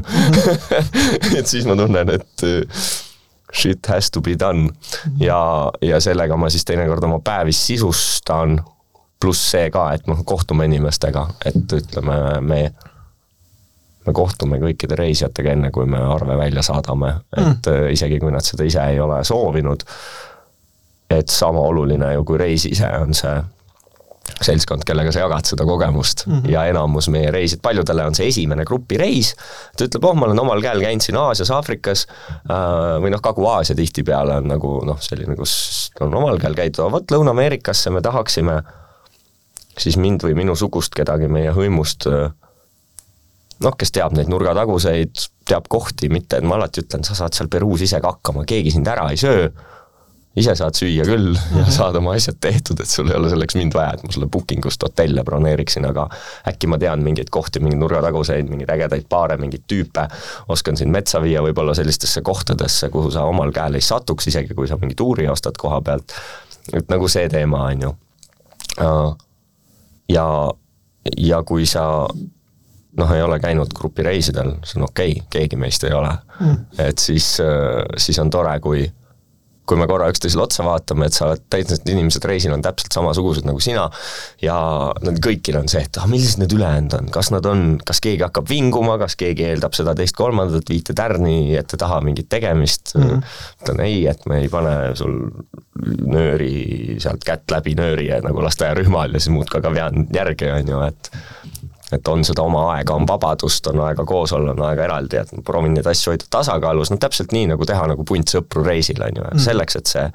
Et 1.39 1.47
siis 1.47 1.65
ma 1.65 1.73
tunnen, 1.77 2.11
et 2.13 2.43
äh, 2.45 2.83
shit 3.49 3.87
has 3.89 4.11
to 4.11 4.21
be 4.21 4.35
done. 4.39 4.69
Ja, 5.21 5.71
ja 5.81 6.01
sellega 6.05 6.37
ma 6.37 6.51
siis 6.53 6.67
teinekord 6.69 7.05
oma 7.09 7.21
päevi 7.25 7.53
sisustan, 7.57 8.59
pluss 9.21 9.51
see 9.55 9.71
ka, 9.73 9.87
et 9.97 10.05
noh, 10.11 10.21
kohtume 10.29 10.67
inimestega, 10.69 11.23
et 11.49 11.73
ütleme, 11.79 12.19
me 12.45 12.59
me 14.07 14.13
kohtume 14.13 14.61
kõikide 14.63 14.99
reisijatega 14.99 15.55
enne, 15.55 15.71
kui 15.75 15.87
me 15.87 15.99
arve 15.99 16.37
välja 16.39 16.63
saadame, 16.63 17.15
et 17.37 17.67
mm. 17.71 17.91
isegi 17.95 18.21
kui 18.21 18.33
nad 18.35 18.45
seda 18.45 18.67
ise 18.69 18.85
ei 18.93 19.01
ole 19.01 19.23
soovinud, 19.25 19.85
et 21.11 21.29
sama 21.29 21.61
oluline 21.61 22.13
ju 22.15 22.25
kui 22.25 22.41
reis 22.41 22.67
ise 22.69 22.91
on 23.01 23.15
see 23.15 23.35
seltskond, 24.45 24.85
kellega 24.89 25.13
sa 25.13 25.25
jagad 25.25 25.47
seda 25.47 25.67
kogemust 25.69 26.27
mm 26.27 26.39
-hmm. 26.39 26.51
ja 26.51 26.65
enamus 26.67 27.09
meie 27.09 27.31
reisid, 27.31 27.61
paljudele 27.63 28.05
on 28.05 28.15
see 28.15 28.29
esimene 28.29 28.65
grupireis, 28.65 29.35
ta 29.77 29.85
ütleb, 29.85 30.05
oh, 30.05 30.15
ma 30.15 30.27
olen 30.27 30.41
omal 30.41 30.63
käel 30.63 30.81
käinud 30.81 31.03
siin 31.05 31.17
Aasias, 31.17 31.51
Aafrikas 31.51 32.07
äh, 32.51 32.57
või 33.03 33.13
noh, 33.13 33.21
Kagu-Aasia 33.21 33.77
tihtipeale 33.77 34.37
on 34.41 34.49
nagu 34.49 34.81
noh, 34.85 35.01
selline, 35.01 35.37
kus 35.37 35.91
on 36.01 36.15
omal 36.15 36.39
käel 36.39 36.55
käidud, 36.55 36.91
vot 36.91 37.13
Lõuna-Ameerikasse 37.13 37.91
me 37.91 38.01
tahaksime 38.01 38.63
siis 39.79 39.97
mind 39.97 40.25
või 40.25 40.35
minusugust 40.35 40.95
kedagi 40.95 41.29
meie 41.29 41.53
hõimust 41.53 42.09
äh, 42.09 42.31
noh, 43.63 43.77
kes 43.79 43.95
teab 43.95 44.17
neid 44.17 44.31
nurgataguseid, 44.33 45.29
teab 45.47 45.69
kohti, 45.73 46.11
mitte 46.13 46.41
et 46.41 46.49
ma 46.49 46.59
alati 46.59 46.83
ütlen, 46.85 47.05
sa 47.07 47.17
saad 47.19 47.37
seal 47.37 47.51
Peruus 47.53 47.85
ise 47.87 48.01
ka 48.03 48.17
hakkama, 48.17 48.47
keegi 48.49 48.75
sind 48.75 48.89
ära 48.91 49.07
ei 49.13 49.21
söö, 49.21 49.47
ise 50.35 50.55
saad 50.59 50.75
süüa 50.75 51.05
küll 51.07 51.31
ja 51.37 51.61
mhm. 51.63 51.71
saad 51.71 51.97
oma 52.01 52.17
asjad 52.19 52.41
tehtud, 52.43 52.81
et 52.83 52.91
sul 52.91 53.11
ei 53.11 53.17
ole 53.19 53.31
selleks 53.31 53.55
mind 53.59 53.77
vaja, 53.77 53.95
et 53.95 54.03
ma 54.07 54.15
sulle 54.15 54.27
booking 54.33 54.67
ust 54.67 54.83
hotelle 54.83 55.23
broneeriksin, 55.27 55.87
aga 55.87 56.09
äkki 56.51 56.71
ma 56.71 56.79
tean 56.83 57.05
mingeid 57.07 57.31
kohti, 57.35 57.63
mingeid 57.63 57.83
nurgataguseid, 57.83 58.51
mingeid 58.51 58.73
ägedaid 58.75 59.07
baare, 59.11 59.39
mingeid 59.39 59.67
tüüpe, 59.71 60.09
oskan 60.51 60.81
sind 60.81 60.95
metsa 60.95 61.23
viia 61.23 61.43
võib-olla 61.45 61.77
sellistesse 61.79 62.25
kohtadesse, 62.27 62.91
kuhu 62.95 63.13
sa 63.15 63.29
omal 63.31 63.55
käel 63.55 63.79
ei 63.79 63.87
satuks, 63.87 64.33
isegi 64.33 64.59
kui 64.59 64.67
sa 64.71 64.79
mingi 64.81 64.99
tuuri 64.99 65.29
ostad 65.31 65.59
koha 65.61 65.79
pealt, 65.87 66.17
et 66.75 66.91
nagu 66.91 67.11
see 67.13 67.31
teema, 67.31 67.69
on 67.71 67.87
ju. 67.87 67.95
ja, 70.11 70.29
ja 71.31 71.43
kui 71.47 71.69
sa 71.69 71.85
noh, 72.99 73.15
ei 73.15 73.23
ole 73.23 73.39
käinud 73.43 73.73
grupireisidel, 73.77 74.57
see 74.65 74.81
on 74.81 74.89
okei 74.89 75.17
okay,, 75.17 75.29
keegi 75.39 75.59
meist 75.61 75.87
ei 75.87 75.95
ole. 75.97 76.13
Mm.. 76.41 76.61
et 76.83 76.99
siis, 76.99 77.37
siis 78.03 78.19
on 78.23 78.31
tore, 78.31 78.59
kui 78.63 78.85
kui 79.69 79.79
me 79.81 79.87
korra 79.89 80.11
üksteisele 80.13 80.45
otsa 80.45 80.65
vaatame, 80.67 81.09
et 81.09 81.17
sa 81.17 81.29
oled, 81.29 81.43
täitsa 81.53 81.79
inimesed 81.89 82.25
reisil 82.29 82.53
on 82.53 82.63
täpselt 82.65 82.93
samasugused 82.97 83.47
nagu 83.49 83.61
sina 83.65 83.87
ja 84.45 84.57
nad 85.05 85.21
kõigil 85.25 85.57
on 85.61 85.71
see, 85.73 85.81
et 85.87 86.01
ah, 86.01 86.09
millised 86.11 86.43
need 86.43 86.53
ülejäänud 86.57 86.97
on, 86.99 87.09
kas 87.15 87.31
nad 87.33 87.49
on, 87.49 87.65
kas 87.87 88.03
keegi 88.05 88.27
hakkab 88.27 88.49
vinguma, 88.51 88.99
kas 89.01 89.17
keegi 89.21 89.49
eeldab 89.49 89.77
seda 89.77 89.97
teist-kolmandat, 89.97 90.69
viite 90.69 90.97
tärni 90.97 91.57
ette 91.57 91.81
taha 91.81 92.03
mingit 92.05 92.29
tegemist? 92.33 92.93
Mm, 93.01 93.25
ütlen 93.65 93.85
ei, 93.87 94.03
et 94.11 94.29
me 94.29 94.43
ei 94.45 94.53
pane 94.53 94.77
sul 95.01 95.17
nööri 96.05 96.99
sealt 97.03 97.25
kätt 97.25 97.49
läbi 97.55 97.73
nööri 97.79 98.11
ja 98.11 98.21
nagu 98.25 98.45
lasteaiarühmal 98.45 99.17
ja 99.17 99.23
siis 99.23 99.33
muudkui 99.33 99.63
aga 99.63 99.73
vean 99.73 100.11
järgi, 100.13 100.53
on 100.53 100.75
ju, 100.75 100.85
et 100.93 101.11
et 101.93 102.09
on 102.09 102.25
seda 102.25 102.45
oma 102.45 102.69
aega, 102.75 102.95
on 102.97 103.09
vabadust, 103.09 103.67
on 103.73 103.83
aega 103.85 104.07
koos 104.09 104.33
olla, 104.33 104.55
on 104.55 104.63
aega 104.69 104.87
eraldi, 104.87 105.21
et 105.21 105.35
ma 105.37 105.45
proovin 105.45 105.75
neid 105.77 105.89
asju 105.91 106.15
hoida 106.15 106.29
tasakaalus, 106.33 106.93
no 106.93 107.01
täpselt 107.03 107.35
nii, 107.37 107.51
nagu 107.53 107.69
teha 107.69 107.85
nagu 107.91 108.07
punt 108.09 108.33
sõpru 108.33 108.65
reisil, 108.65 109.03
on 109.05 109.21
ju, 109.21 109.27
mm. 109.27 109.45
selleks, 109.45 109.79
et 109.81 109.93
see 109.93 110.07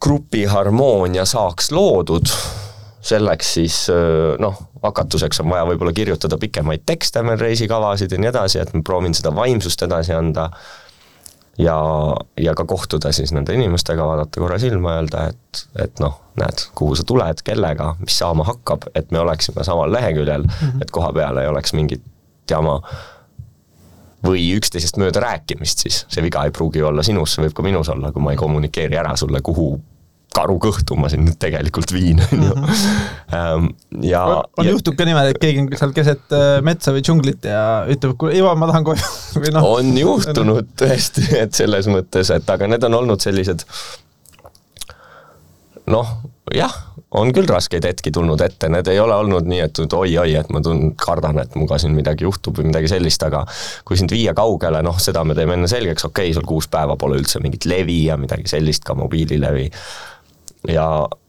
grupi 0.00 0.46
harmoonia 0.50 1.26
saaks 1.28 1.70
loodud, 1.76 2.28
selleks 3.04 3.54
siis 3.56 3.78
noh, 4.40 4.58
hakatuseks 4.82 5.42
on 5.42 5.50
vaja 5.52 5.66
võib-olla 5.68 5.92
kirjutada 5.96 6.38
pikemaid 6.40 6.84
tekste 6.88 7.22
meil 7.24 7.40
reisikavasid 7.40 8.12
ja 8.12 8.20
nii 8.20 8.30
edasi, 8.32 8.60
et 8.62 8.72
ma 8.74 8.82
proovin 8.84 9.16
seda 9.16 9.32
vaimsust 9.36 9.84
edasi 9.86 10.16
anda 10.16 10.50
ja, 11.60 11.76
ja 12.40 12.54
ka 12.56 12.64
kohtuda 12.64 13.12
siis 13.12 13.32
nende 13.36 13.54
inimestega, 13.54 14.06
vaadata 14.06 14.40
korra 14.40 14.58
silma, 14.58 14.96
öelda, 14.98 15.26
et, 15.32 15.62
et 15.84 16.02
noh, 16.02 16.16
näed, 16.40 16.66
kuhu 16.78 16.96
sa 16.98 17.06
tuled, 17.06 17.44
kellega, 17.44 17.94
mis 18.00 18.18
saama 18.22 18.46
hakkab, 18.48 18.88
et 18.94 19.12
me 19.14 19.20
oleksime 19.22 19.64
samal 19.66 19.92
leheküljel 19.92 20.46
mm, 20.46 20.58
-hmm. 20.60 20.82
et 20.82 20.90
koha 20.90 21.12
peal 21.16 21.40
ei 21.42 21.50
oleks 21.50 21.74
mingit 21.76 22.04
jama 22.50 22.80
või 24.24 24.50
üksteisest 24.56 24.98
mööda 25.00 25.20
rääkimist 25.24 25.86
siis, 25.86 26.04
see 26.08 26.22
viga 26.22 26.44
ei 26.44 26.50
pruugi 26.50 26.82
olla 26.82 27.02
sinus, 27.02 27.34
see 27.34 27.44
võib 27.46 27.56
ka 27.56 27.64
minus 27.64 27.88
olla, 27.88 28.12
kui 28.12 28.22
ma 28.22 28.34
ei 28.34 28.40
kommunikeeri 28.40 28.96
ära 28.96 29.16
sulle, 29.16 29.40
kuhu 29.40 29.72
karukõhtu 30.34 30.96
ma 31.00 31.10
siin 31.10 31.24
nüüd 31.26 31.38
tegelikult 31.42 31.92
viin, 31.94 32.20
on 32.26 32.44
ju. 32.46 32.56
Mhm. 32.56 32.84
Ähm, 33.36 33.70
ja 34.06 34.24
on, 34.30 34.68
juhtub 34.68 34.98
ka 34.98 35.06
niimoodi, 35.08 35.34
et 35.34 35.40
keegi 35.42 35.64
on 35.64 35.70
seal 35.80 35.94
keset 35.96 36.36
äh, 36.36 36.50
metsa 36.66 36.94
või 36.94 37.04
džunglit 37.06 37.48
ja 37.50 37.64
ütleb, 37.90 38.16
kuule 38.20 38.36
Ivo, 38.38 38.52
ma 38.58 38.70
tahan 38.70 38.86
koju 38.86 39.10
või 39.42 39.54
noh. 39.56 39.70
on 39.78 39.96
juhtunud 39.98 40.70
tõesti, 40.80 41.26
et 41.40 41.56
selles 41.58 41.90
mõttes, 41.90 42.32
et 42.34 42.54
aga 42.54 42.70
need 42.70 42.86
on 42.86 43.00
olnud 43.02 43.22
sellised 43.22 43.66
noh, 45.90 46.14
jah, 46.54 46.72
on 47.18 47.32
küll 47.34 47.48
raskeid 47.50 47.86
hetki 47.88 48.12
tulnud 48.14 48.40
ette, 48.44 48.68
need 48.70 48.86
ei 48.90 49.00
ole 49.02 49.16
olnud 49.18 49.48
nii, 49.50 49.62
et 49.66 49.80
oi-oi, 49.82 50.34
et 50.38 50.50
ma 50.54 50.62
tun-, 50.64 50.92
kardan, 50.98 51.40
et 51.42 51.56
minuga 51.58 51.78
siin 51.82 51.94
midagi 51.96 52.26
juhtub 52.26 52.60
või 52.60 52.68
midagi 52.70 52.92
sellist, 52.92 53.24
aga 53.26 53.42
kui 53.86 53.98
sind 53.98 54.14
viia 54.14 54.34
kaugele, 54.36 54.82
noh, 54.86 54.98
seda 55.02 55.24
me 55.26 55.34
teeme 55.38 55.58
enne 55.58 55.70
selgeks, 55.70 56.06
okei 56.06 56.30
okay,, 56.30 56.36
sul 56.36 56.46
kuus 56.46 56.70
päeva 56.70 56.96
pole 57.00 57.18
üldse 57.18 57.42
mingit 57.42 57.66
levi 57.70 58.04
ja 58.06 58.18
midagi 58.20 58.46
sellist, 58.50 58.86
ka 58.86 58.94
mobiililevi 58.98 59.66
ja, 60.68 60.86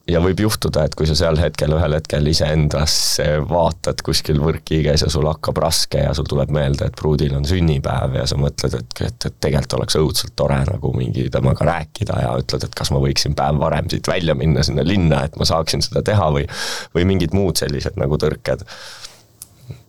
ja 0.10 0.20
võib 0.24 0.42
juhtuda, 0.44 0.84
et 0.86 0.96
kui 0.98 1.08
sa 1.08 1.16
seal 1.18 1.38
hetkel, 1.40 1.74
ühel 1.78 1.96
hetkel 1.96 2.28
iseendasse 2.32 3.26
vaatad 3.48 4.02
kuskil 4.06 4.42
võrkkiiges 4.44 5.06
ja 5.06 5.12
sul 5.14 5.28
hakkab 5.30 5.62
raske 5.64 6.02
ja 6.04 6.16
sul 6.18 6.28
tuleb 6.30 6.52
meelde, 6.54 6.90
et 6.90 6.98
pruudil 6.98 7.36
on 7.38 7.48
sünnipäev 7.48 8.18
ja 8.20 8.26
sa 8.30 8.40
mõtled, 8.42 8.76
et, 8.80 8.98
et, 9.08 9.30
et 9.30 9.38
tegelikult 9.44 9.78
oleks 9.80 10.00
õudselt 10.02 10.36
tore 10.40 10.60
nagu 10.68 10.94
mingi 10.98 11.28
temaga 11.34 11.68
rääkida 11.70 12.20
ja 12.26 12.34
ütled, 12.42 12.68
et 12.68 12.76
kas 12.78 12.92
ma 12.94 13.02
võiksin 13.04 13.38
päev 13.38 13.62
varem 13.62 13.90
siit 13.92 14.10
välja 14.12 14.36
minna 14.38 14.66
sinna 14.68 14.86
linna, 14.88 15.24
et 15.28 15.40
ma 15.40 15.48
saaksin 15.48 15.86
seda 15.86 16.04
teha 16.06 16.32
või 16.34 16.48
või 16.96 17.08
mingid 17.14 17.36
muud 17.38 17.62
sellised 17.62 17.98
nagu 18.02 18.18
tõrked. 18.20 18.66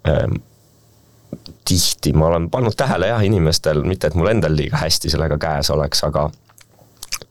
Ehm, 0.08 0.38
tihti 1.66 2.12
ma 2.12 2.28
olen 2.28 2.48
pannud 2.52 2.76
tähele 2.76 3.08
jah, 3.08 3.22
inimestel, 3.24 3.82
mitte 3.86 4.10
et 4.10 4.16
mul 4.18 4.30
endal 4.32 4.54
liiga 4.56 4.82
hästi 4.82 5.10
sellega 5.10 5.38
käes 5.40 5.70
oleks, 5.72 6.02
aga 6.04 6.28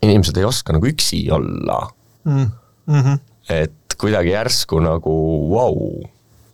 inimesed 0.01 0.37
ei 0.41 0.47
oska 0.47 0.73
nagu 0.73 0.87
üksi 0.89 1.23
olla 1.31 1.83
mm. 2.23 2.47
-hmm. 2.87 3.19
et 3.49 3.95
kuidagi 3.97 4.33
järsku 4.33 4.79
nagu 4.83 5.15
vau 5.51 5.75
wow,, 5.75 6.09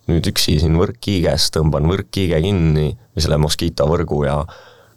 nüüd 0.08 0.26
üksi 0.30 0.58
siin 0.60 0.76
võrkkiiges, 0.80 1.50
tõmban 1.56 1.88
võrkkiige 1.88 2.40
kinni 2.44 2.90
või 2.96 3.24
selle 3.24 3.38
Mosquito 3.40 3.86
võrgu 3.88 4.24
ja 4.26 4.40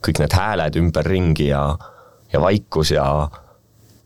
kõik 0.01 0.21
need 0.23 0.33
hääled 0.35 0.77
ümberringi 0.79 1.51
ja, 1.51 1.63
ja 2.33 2.41
vaikus 2.41 2.91
ja 2.95 3.05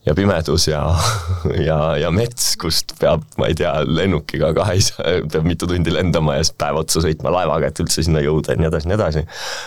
ja 0.05 0.13
pimedus 0.15 0.67
ja, 0.67 0.81
ja, 1.67 1.77
ja 1.97 2.11
mets, 2.13 2.53
kust 2.61 2.93
peab, 2.99 3.23
ma 3.41 3.49
ei 3.49 3.57
tea, 3.57 3.71
lennukiga 3.87 4.51
kahis, 4.57 4.91
peab 5.31 5.47
mitu 5.47 5.67
tundi 5.69 5.93
lendama 5.93 6.37
ja 6.37 6.43
siis 6.45 6.55
päev 6.61 6.81
otsa 6.83 7.01
sõitma 7.05 7.33
laevaga, 7.33 7.71
et 7.71 7.81
üldse 7.81 8.05
sinna 8.05 8.21
jõuda 8.23 8.53
ja 8.53 8.61
nii 8.61 8.69
edasi, 8.69 8.89
nii 8.91 8.97
edasi. 8.99 9.25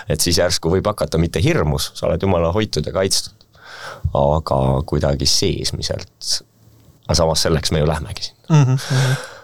et 0.08 0.22
siis 0.22 0.38
järsku 0.38 0.70
võib 0.72 0.86
hakata 0.90 1.18
mitte 1.18 1.42
hirmus, 1.42 1.90
sa 1.98 2.06
oled 2.06 2.22
jumala 2.22 2.52
hoitud 2.54 2.86
ja 2.86 2.94
kaitstud, 2.94 3.48
aga 4.14 4.60
kuidagi 4.86 5.26
seesmiselt 5.26 6.42
aga 7.08 7.18
samas 7.22 7.42
selleks 7.48 7.72
me 7.72 7.82
ju 7.82 7.88
lähmegi 7.88 8.28
sinna 8.28 8.64
mm. 8.64 8.76
-hmm 8.76 9.36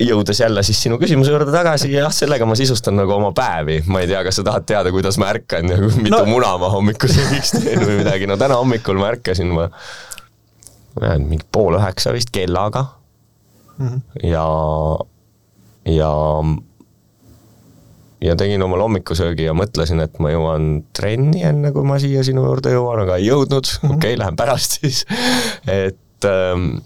jõudes 0.00 0.40
jälle 0.40 0.62
siis 0.66 0.80
sinu 0.82 0.98
küsimuse 0.98 1.30
juurde 1.30 1.52
tagasi, 1.54 1.92
jah, 1.92 2.10
sellega 2.12 2.46
ma 2.48 2.56
sisustan 2.58 2.96
nagu 2.98 3.14
oma 3.14 3.30
päevi, 3.36 3.80
ma 3.86 4.02
ei 4.02 4.10
tea, 4.10 4.24
kas 4.26 4.40
sa 4.40 4.46
tahad 4.46 4.66
teada, 4.66 4.90
kuidas 4.94 5.18
ma 5.22 5.30
ärkan 5.30 5.70
ja 5.70 5.78
mitu 5.78 6.16
no. 6.16 6.24
muna 6.26 6.56
ma 6.58 6.70
hommikul 6.72 7.12
söögiks 7.14 7.54
teen 7.54 7.84
või 7.84 8.00
midagi, 8.02 8.28
no 8.30 8.38
täna 8.40 8.58
hommikul 8.58 8.98
ma 8.98 9.12
ärkasin, 9.14 9.54
ma, 9.54 9.68
ma 10.96 11.06
tean, 11.06 11.28
mingi 11.30 11.46
pool 11.54 11.78
üheksa 11.78 12.14
vist 12.16 12.34
kellaga 12.34 12.88
mm. 13.78 13.86
-hmm. 13.86 14.28
ja, 14.32 14.46
ja, 15.94 16.12
ja 18.20 18.38
tegin 18.40 18.66
omale 18.66 18.88
hommikusöögi 18.88 19.46
ja 19.46 19.54
mõtlesin, 19.54 20.02
et 20.02 20.18
ma 20.18 20.34
jõuan 20.34 20.72
trenni, 20.96 21.46
enne 21.46 21.70
kui 21.76 21.86
ma 21.86 22.02
siia 22.02 22.26
sinu 22.26 22.48
juurde 22.50 22.74
jõuan, 22.74 23.06
aga 23.06 23.22
ei 23.22 23.30
jõudnud 23.30 23.62
mm 23.62 23.78
-hmm., 23.78 23.94
okei 23.94 24.16
okay,, 24.16 24.24
lähen 24.24 24.42
pärast 24.42 24.80
siis, 24.80 25.06
et 25.70 26.02
et, 26.24 26.30
ähm, 26.30 26.78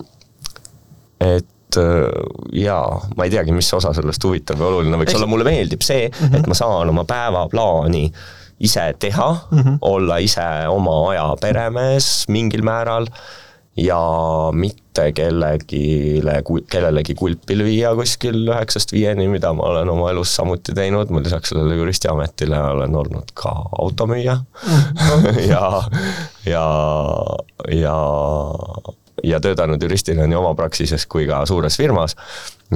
et 1.20 1.76
äh, 1.76 2.10
jaa, 2.52 3.00
ma 3.16 3.26
ei 3.26 3.32
teagi, 3.32 3.54
mis 3.54 3.70
osa 3.74 3.92
sellest 3.96 4.24
huvitav 4.24 4.60
või 4.60 4.72
oluline 4.72 5.00
võiks 5.00 5.12
Eks... 5.12 5.20
olla, 5.20 5.30
mulle 5.30 5.48
meeldib 5.48 5.84
see 5.84 6.08
mm, 6.08 6.20
-hmm. 6.20 6.38
et 6.38 6.50
ma 6.50 6.58
saan 6.58 6.92
oma 6.92 7.04
päevaplaani 7.08 8.06
ise 8.58 8.92
teha 8.98 9.28
mm, 9.32 9.58
-hmm. 9.58 9.78
olla 9.80 10.18
ise 10.18 10.46
oma 10.68 11.10
aja 11.10 11.28
peremees 11.40 12.26
mingil 12.28 12.64
määral 12.66 13.06
ja 13.78 14.00
mitte 14.52 15.12
kellelegi, 15.14 16.18
kellelegi 16.70 17.14
kulpi 17.14 17.54
lüüa 17.58 17.92
kuskil 17.94 18.40
üheksast 18.48 18.92
viieni, 18.92 19.28
mida 19.30 19.52
ma 19.54 19.68
olen 19.70 19.88
oma 19.92 20.10
elus 20.10 20.34
samuti 20.34 20.74
teinud, 20.74 21.12
ma 21.14 21.22
lisaks 21.22 21.52
sellele 21.52 21.76
juristiametile 21.78 22.58
olen 22.58 22.96
olnud 22.96 23.30
ka 23.38 23.54
automüüja 23.78 24.40
mm. 24.66 25.38
ja, 25.52 25.82
ja, 26.46 26.64
ja 27.70 27.98
ja 29.24 29.40
töötanud 29.40 29.82
juristina 29.82 30.26
nii 30.26 30.38
oma 30.38 30.54
praksises 30.58 31.06
kui 31.06 31.26
ka 31.28 31.44
suures 31.46 31.76
firmas. 31.76 32.16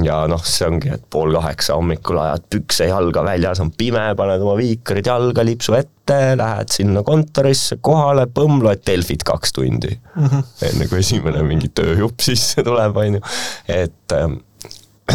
ja 0.03 0.23
noh, 0.27 0.41
see 0.41 0.65
ongi, 0.65 0.89
et 0.95 1.03
pool 1.13 1.35
kaheksa 1.35 1.75
hommikul 1.77 2.17
ajad 2.17 2.47
pükse 2.49 2.87
jalga 2.89 3.21
väljas, 3.23 3.59
on 3.61 3.69
pime, 3.77 4.07
paned 4.17 4.41
oma 4.41 4.55
viikarid 4.57 5.05
jalga, 5.05 5.45
lipsu 5.45 5.75
ette, 5.77 6.17
lähed 6.39 6.73
sinna 6.73 7.03
kontorisse 7.05 7.77
kohale, 7.81 8.25
põmm, 8.25 8.63
loed 8.65 8.81
Delfit 8.87 9.23
kaks 9.27 9.53
tundi 9.53 9.93
mm. 9.93 10.25
-hmm. 10.25 10.43
enne 10.69 10.87
kui 10.89 10.99
esimene 10.99 11.43
mingi 11.45 11.69
tööjupp 11.69 12.25
sisse 12.25 12.63
tuleb, 12.65 12.97
on 12.97 13.19
ju, 13.19 13.23
et, 13.67 14.17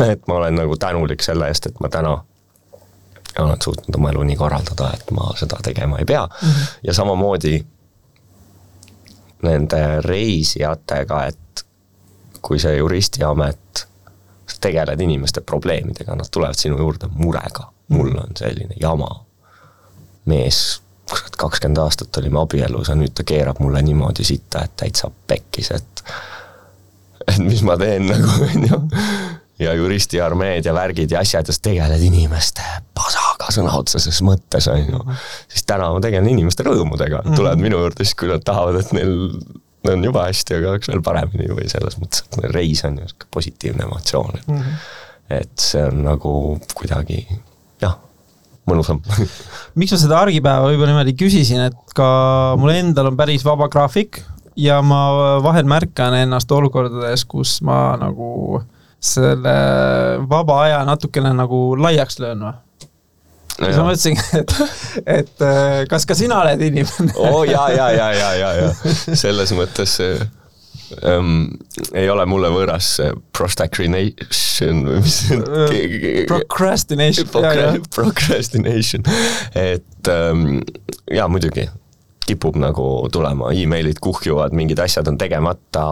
et 0.07 0.27
ma 0.29 0.41
olen 0.43 0.61
nagu 0.63 0.77
tänulik 0.77 1.27
selle 1.27 1.51
eest, 1.51 1.67
et 1.67 1.81
ma 1.81 1.91
täna 1.91 2.15
olen 3.39 3.59
suutnud 3.63 3.99
oma 3.99 4.11
elu 4.11 4.23
nii 4.31 4.37
korraldada, 4.37 4.93
et 4.95 5.11
ma 5.15 5.33
seda 5.39 5.59
tegema 5.63 5.99
ei 5.99 6.05
pea 6.05 6.25
mm 6.27 6.49
-hmm. 6.49 6.79
ja 6.83 6.95
samamoodi 6.95 7.67
nende 9.43 10.01
reisijatega, 10.05 11.23
et 11.27 11.65
kui 12.43 12.59
see 12.59 12.77
juristiamet, 12.77 13.87
sa 14.49 14.61
tegeled 14.61 15.01
inimeste 15.01 15.41
probleemidega, 15.41 16.17
nad 16.17 16.31
tulevad 16.31 16.59
sinu 16.59 16.79
juurde 16.79 17.11
murega, 17.15 17.69
mul 17.95 18.15
on 18.19 18.37
selline 18.39 18.79
jama. 18.81 19.25
mees, 20.29 20.83
kurat, 21.09 21.37
kakskümmend 21.41 21.79
aastat 21.81 22.17
olime 22.21 22.41
abielus 22.43 22.91
ja 22.91 22.95
nüüd 22.99 23.15
ta 23.17 23.25
keerab 23.25 23.63
mulle 23.65 23.81
niimoodi 23.83 24.25
sitta, 24.29 24.65
et 24.65 24.75
täitsa 24.77 25.09
pekkis, 25.27 25.71
et 25.73 26.03
et 27.29 27.39
mis 27.45 27.63
ma 27.65 27.77
teen 27.81 28.07
nagu, 28.09 28.29
on 28.49 28.67
ju 28.69 28.81
ja 29.59 29.75
juristiarmeed 29.75 30.67
ja 30.67 30.75
värgid 30.75 31.11
ja 31.11 31.23
asjad 31.25 31.49
ja 31.49 31.55
sa 31.55 31.63
tegeled 31.63 32.03
inimeste 32.07 32.65
pasaga 32.97 33.51
sõna 33.55 33.75
otseses 33.79 34.21
mõttes, 34.27 34.69
on 34.71 34.85
ju. 34.85 35.01
siis 35.51 35.67
täna 35.67 35.91
ma 35.95 36.03
tegelen 36.05 36.31
inimeste 36.31 36.67
rõõmudega, 36.67 37.25
mhm. 37.25 37.39
tulevad 37.39 37.63
minu 37.63 37.83
juurde 37.83 38.07
siis, 38.07 38.15
kui 38.19 38.31
nad 38.31 38.45
tahavad, 38.47 38.79
et 38.83 38.95
neil 38.97 39.17
on 39.89 40.05
juba 40.05 40.27
hästi, 40.29 40.59
aga 40.59 40.73
oleks 40.75 40.91
veel 40.91 41.03
paremini 41.07 41.51
või 41.55 41.69
selles 41.71 41.99
mõttes, 42.01 42.25
et 42.27 42.51
reis 42.55 42.85
on 42.87 42.99
ju 43.01 43.11
sihuke 43.11 43.31
positiivne 43.35 43.87
emotsioon, 43.87 44.41
et 44.41 44.49
mm 44.49 44.63
-hmm. 44.63 44.89
et 45.41 45.67
see 45.69 45.85
on 45.91 46.03
nagu 46.05 46.33
kuidagi 46.75 47.23
jah, 47.83 47.99
mõnusam 48.69 49.03
miks 49.81 49.95
ma 49.95 50.03
seda 50.05 50.23
argipäeva 50.23 50.71
võib-olla 50.71 50.95
niimoodi 50.95 51.19
küsisin, 51.19 51.67
et 51.71 51.95
ka 51.99 52.09
mul 52.59 52.75
endal 52.75 53.11
on 53.11 53.17
päris 53.17 53.47
vaba 53.47 53.69
graafik 53.69 54.23
ja 54.57 54.83
ma 54.83 55.39
vahel 55.43 55.65
märkan 55.65 56.15
ennast 56.15 56.53
olukordades, 56.53 57.25
kus 57.25 57.61
ma 57.63 57.97
nagu 57.97 58.59
äh, 58.59 58.67
selle 59.01 59.55
vaba 60.31 60.63
aja 60.65 60.81
natukene 60.87 61.33
nagu 61.37 61.77
laiaks 61.79 62.19
löön 62.23 62.43
või? 62.43 62.57
ja 63.59 63.69
siis 63.69 63.79
ma 63.79 63.87
mõtlesin, 63.89 64.19
et, 64.39 64.55
et 65.19 65.45
äh, 65.45 65.85
kas 65.91 66.07
ka 66.07 66.17
sina 66.19 66.41
oled 66.45 66.63
inimene 66.69 67.15
oo 67.17 67.41
oh, 67.41 67.47
ja, 67.47 67.69
ja, 67.75 67.89
ja, 67.95 68.11
ja, 68.15 68.29
ja, 68.39 68.53
ja 68.63 68.93
selles 69.25 69.55
mõttes 69.57 69.99
um, 71.03 71.49
ei 71.93 72.07
ole 72.11 72.27
mulle 72.31 72.51
võõras 72.55 72.93
prostacrination 73.35 74.85
või 74.87 75.03
mis 75.03 75.19
see 75.27 75.41
on? 75.41 75.59
Äh, 75.69 76.23
procrastination. 76.31 77.29
Procrastination, 77.95 79.05
et 79.59 80.13
um, 80.15 80.59
jaa, 81.11 81.29
muidugi 81.31 81.69
kipub 82.29 82.59
nagu 82.61 83.09
tulema 83.13 83.53
e, 83.53 83.63
emailid 83.65 84.01
kuhjuvad, 84.05 84.55
mingid 84.57 84.81
asjad 84.85 85.09
on 85.09 85.19
tegemata 85.21 85.85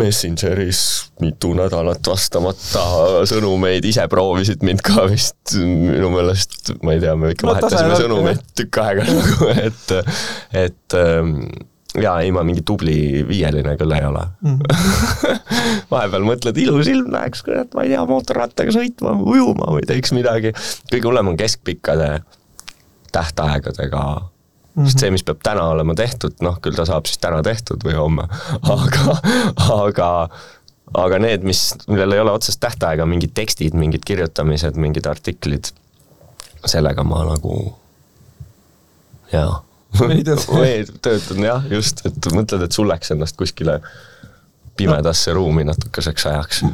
Messengeris 0.00 0.80
mitu 1.22 1.52
nädalat 1.54 2.06
vastamata 2.08 2.82
sõnumeid, 3.28 3.84
ise 3.86 4.06
proovisid 4.10 4.64
mind 4.66 4.82
ka 4.84 5.06
vist 5.10 5.54
minu 5.58 6.10
meelest, 6.14 6.74
ma 6.82 6.96
ei 6.96 7.02
tea, 7.04 7.14
me 7.18 7.34
ikka 7.34 7.46
no, 7.46 7.54
vahetasime 7.54 8.00
sõnumeid 8.00 8.42
tükk 8.58 8.80
aega 8.82 9.06
nagu, 9.06 9.52
et, 9.68 9.94
et 10.64 10.98
ähm, 10.98 11.36
jaa, 11.94 12.16
ei 12.24 12.34
ma 12.34 12.42
mingi 12.46 12.64
tubli 12.66 13.22
viieline 13.28 13.76
küll 13.78 13.94
ei 13.94 14.06
ole 14.08 14.24
mm. 14.42 14.60
vahepeal 15.92 16.26
mõtled, 16.26 16.58
ilus 16.64 16.90
ilm 16.90 17.12
läheks, 17.14 17.44
kurat, 17.46 17.70
ma 17.76 17.86
ei 17.86 17.94
tea, 17.94 18.04
mootorrattaga 18.08 18.74
sõitma, 18.74 19.14
ujuma 19.22 19.70
või 19.76 19.86
teeks 19.88 20.14
midagi. 20.16 20.54
kõige 20.90 21.06
hullem 21.10 21.34
on 21.34 21.38
keskpikkade 21.40 22.16
tähtaegadega 23.14 24.04
Mm 24.74 24.82
-hmm. 24.82 24.86
sest 24.90 24.98
see, 25.04 25.10
mis 25.10 25.22
peab 25.22 25.38
täna 25.42 25.68
olema 25.70 25.94
tehtud, 25.94 26.34
noh, 26.42 26.58
küll 26.62 26.74
ta 26.74 26.84
saab 26.84 27.06
siis 27.06 27.18
täna 27.22 27.42
tehtud 27.42 27.84
või 27.84 27.94
homme, 27.94 28.28
aga, 28.76 29.16
aga 29.70 30.10
aga 30.94 31.18
need, 31.18 31.42
mis, 31.42 31.74
millel 31.88 32.12
ei 32.12 32.20
ole 32.22 32.34
otsest 32.34 32.60
tähtaega, 32.60 33.06
mingid 33.06 33.34
tekstid, 33.34 33.74
mingid 33.74 34.04
kirjutamised, 34.06 34.76
mingid 34.76 35.06
artiklid, 35.06 35.70
sellega 36.66 37.04
ma 37.04 37.24
nagu 37.28 37.54
jaa. 39.32 39.62
töötan 41.02 41.44
jah, 41.50 41.70
just, 41.70 42.04
et 42.06 42.30
mõtled, 42.34 42.66
et 42.66 42.72
suleks 42.72 43.14
ennast 43.14 43.36
kuskile 43.38 43.80
pimedasse 44.76 45.30
no. 45.30 45.38
ruumi 45.38 45.64
natukeseks 45.64 46.26
ajaks 46.26 46.64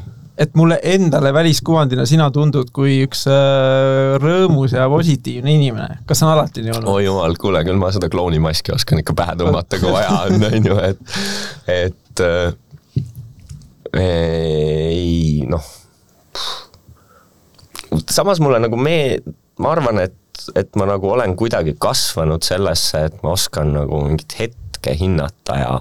et 0.41 0.55
mulle 0.57 0.79
endale 0.83 1.33
väliskuvandina 1.37 2.07
sina 2.09 2.31
tundud 2.33 2.71
kui 2.75 3.01
üks 3.05 3.27
äh, 3.29 4.17
rõõmus 4.23 4.73
ja 4.77 4.87
positiivne 4.91 5.53
inimene, 5.53 6.01
kas 6.09 6.23
on 6.25 6.33
alati 6.33 6.65
nii 6.65 6.75
olnud? 6.79 6.93
oi 6.95 7.05
jumal, 7.05 7.37
kuule 7.41 7.61
küll 7.67 7.81
ma 7.81 7.91
seda 7.93 8.09
klounimaski 8.13 8.73
oskan 8.75 9.03
ikka 9.03 9.17
pähe 9.19 9.37
tõmmata, 9.41 9.81
kui 9.83 9.93
vaja 9.93 10.23
on, 10.25 10.45
on 10.49 10.71
ju, 10.71 10.79
et, 10.87 11.19
et 11.75 12.25
äh, 12.25 12.55
ei 14.01 15.45
noh. 15.51 15.67
samas 18.09 18.41
mulle 18.41 18.63
nagu 18.63 18.81
me, 18.81 18.97
ma 19.61 19.75
arvan, 19.75 20.01
et, 20.07 20.47
et 20.57 20.73
ma 20.81 20.89
nagu 20.89 21.13
olen 21.13 21.37
kuidagi 21.37 21.77
kasvanud 21.83 22.47
sellesse, 22.47 23.05
et 23.11 23.21
ma 23.27 23.35
oskan 23.37 23.75
nagu 23.77 24.01
mingit 24.07 24.39
hetke 24.41 24.97
hinnata 24.97 25.61
ja 25.61 25.75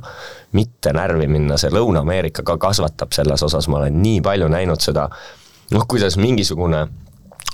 mitte 0.57 0.93
närvi 0.95 1.27
minna, 1.29 1.57
see 1.62 1.71
Lõuna-Ameerika 1.73 2.43
ka 2.45 2.57
kasvatab 2.62 3.13
selles 3.13 3.43
osas, 3.45 3.67
ma 3.69 3.83
olen 3.83 4.01
nii 4.01 4.21
palju 4.25 4.49
näinud 4.49 4.81
seda, 4.81 5.05
noh, 5.75 5.85
kuidas 5.89 6.17
mingisugune 6.17 6.81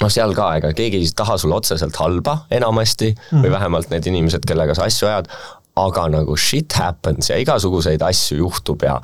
noh, 0.02 0.12
seal 0.12 0.36
ka, 0.38 0.50
ega 0.60 0.72
keegi 0.76 1.02
ei 1.04 1.12
taha 1.16 1.38
sulle 1.42 1.58
otseselt 1.60 1.96
halba 2.02 2.40
enamasti 2.54 3.14
mm 3.16 3.46
või 3.46 3.54
vähemalt 3.54 3.92
need 3.94 4.08
inimesed, 4.12 4.48
kellega 4.48 4.76
sa 4.78 4.88
asju 4.90 5.10
ajad, 5.12 5.32
aga 5.76 6.08
nagu 6.12 6.38
shit 6.40 6.74
happens 6.80 7.30
ja 7.30 7.40
igasuguseid 7.42 8.04
asju 8.06 8.40
juhtub 8.40 8.84
ja, 8.88 8.96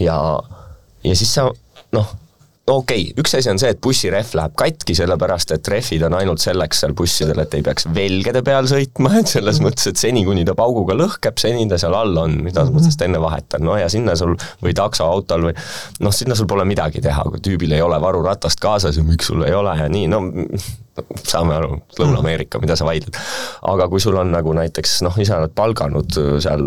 ja, 0.00 0.18
ja 1.04 1.16
siis 1.16 1.32
sa 1.34 1.48
noh, 1.96 2.16
no 2.72 2.80
okei 2.80 3.04
okay,, 3.10 3.20
üks 3.20 3.34
asi 3.36 3.50
on 3.52 3.60
see, 3.60 3.70
et 3.74 3.80
bussirehv 3.84 4.32
läheb 4.38 4.54
katki, 4.58 4.96
sellepärast 4.96 5.52
et 5.56 5.68
rehvid 5.72 6.06
on 6.08 6.16
ainult 6.18 6.42
selleks 6.42 6.82
seal 6.82 6.94
bussidel, 6.96 7.42
et 7.44 7.56
ei 7.58 7.64
peaks 7.66 7.88
velgede 7.94 8.42
peal 8.46 8.68
sõitma, 8.70 9.14
et 9.20 9.30
selles 9.30 9.60
mm. 9.60 9.68
mõttes, 9.68 9.90
et 9.92 10.00
seni, 10.00 10.24
kuni 10.28 10.46
ta 10.48 10.56
pauguga 10.58 10.96
lõhkeb, 10.96 11.40
seni 11.42 11.66
ta 11.70 11.78
seal 11.80 11.96
all 11.98 12.16
on, 12.24 12.38
mida 12.46 12.64
sa 12.66 12.74
mõtlesid 12.74 13.06
enne 13.08 13.20
vahetada, 13.22 13.62
no 13.64 13.76
ja 13.80 13.90
sinna 13.92 14.16
sul 14.18 14.36
või 14.64 14.76
taksoautol 14.78 15.50
või 15.50 15.56
noh, 16.04 16.14
sinna 16.16 16.38
sul 16.38 16.48
pole 16.50 16.66
midagi 16.68 17.04
teha, 17.04 17.26
kui 17.28 17.42
tüübil 17.44 17.76
ei 17.76 17.84
ole 17.84 17.98
varuratast 18.02 18.62
kaasas 18.62 18.98
ja 18.98 19.04
miks 19.06 19.28
sul 19.30 19.44
ei 19.46 19.56
ole 19.56 19.76
ja 19.78 19.90
nii, 19.92 20.08
no 20.12 20.22
saame 21.24 21.54
aru, 21.56 21.76
Lõuna-Ameerika, 21.96 22.60
mida 22.60 22.76
sa 22.76 22.84
vaidled. 22.84 23.16
aga 23.72 23.86
kui 23.88 24.00
sul 24.02 24.18
on 24.20 24.32
nagu 24.34 24.52
näiteks 24.56 24.98
noh, 25.06 25.16
ise 25.24 25.34
oled 25.38 25.54
palganud 25.56 26.18
seal, 26.44 26.64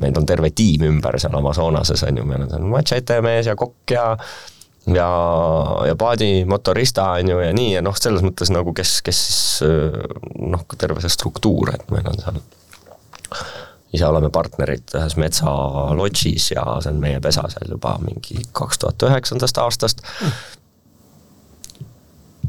meil 0.00 0.18
on 0.20 0.26
terve 0.28 0.52
tiim 0.54 0.86
ümber 0.86 1.18
seal 1.18 1.34
Amazonases 1.34 2.04
on 2.06 2.22
ju, 2.22 2.26
meil 2.28 2.46
on 2.46 2.52
seal 2.52 2.68
machete 2.70 3.18
mees 3.24 3.50
ja 3.50 3.56
kokk 3.58 3.96
ja 3.96 4.12
ja, 4.86 5.10
ja 5.88 5.96
paadi 5.98 6.44
motorista 6.48 7.10
on 7.18 7.28
ju 7.28 7.38
ja 7.40 7.52
nii 7.56 7.74
ja 7.76 7.82
noh, 7.84 7.96
selles 7.98 8.24
mõttes 8.26 8.52
nagu 8.54 8.74
kes, 8.76 8.98
kes 9.06 9.20
siis 9.26 9.70
noh, 10.38 10.64
terve 10.78 11.04
see 11.04 11.12
struktuur, 11.12 11.74
et 11.74 11.86
meil 11.94 12.08
on 12.10 12.20
seal 12.20 12.42
ise 13.94 14.06
oleme 14.08 14.30
partnerid 14.34 14.96
ühes 14.98 15.14
metsalodžis 15.20 16.50
ja 16.56 16.64
see 16.82 16.90
on 16.90 17.00
meie 17.02 17.20
pesa 17.22 17.46
seal 17.52 17.76
juba 17.76 17.94
mingi 18.02 18.42
kaks 18.52 18.82
tuhat 18.82 19.08
üheksandast 19.10 19.62
aastast. 19.62 20.04
mm 20.20 20.60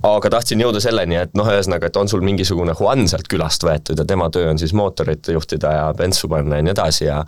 aga 0.06 0.30
tahtsin 0.36 0.62
jõuda 0.62 0.80
selleni, 0.84 1.18
et 1.20 1.34
noh, 1.38 1.48
ühesõnaga, 1.50 1.89
et 1.89 1.98
on 2.00 2.10
sul 2.12 2.24
mingisugune 2.26 2.76
Juan 2.80 3.08
sealt 3.10 3.30
külast 3.32 3.63
võetud 3.65 4.00
ja 4.00 4.06
tema 4.08 4.28
töö 4.34 4.50
on 4.52 4.60
siis 4.62 4.74
mootorit 4.78 5.28
juhtida 5.34 5.72
ja 5.76 5.86
bensu 5.98 6.30
panna 6.32 6.60
ja 6.60 6.65
nii 6.65 6.74
edasi 6.76 7.08
ja 7.08 7.22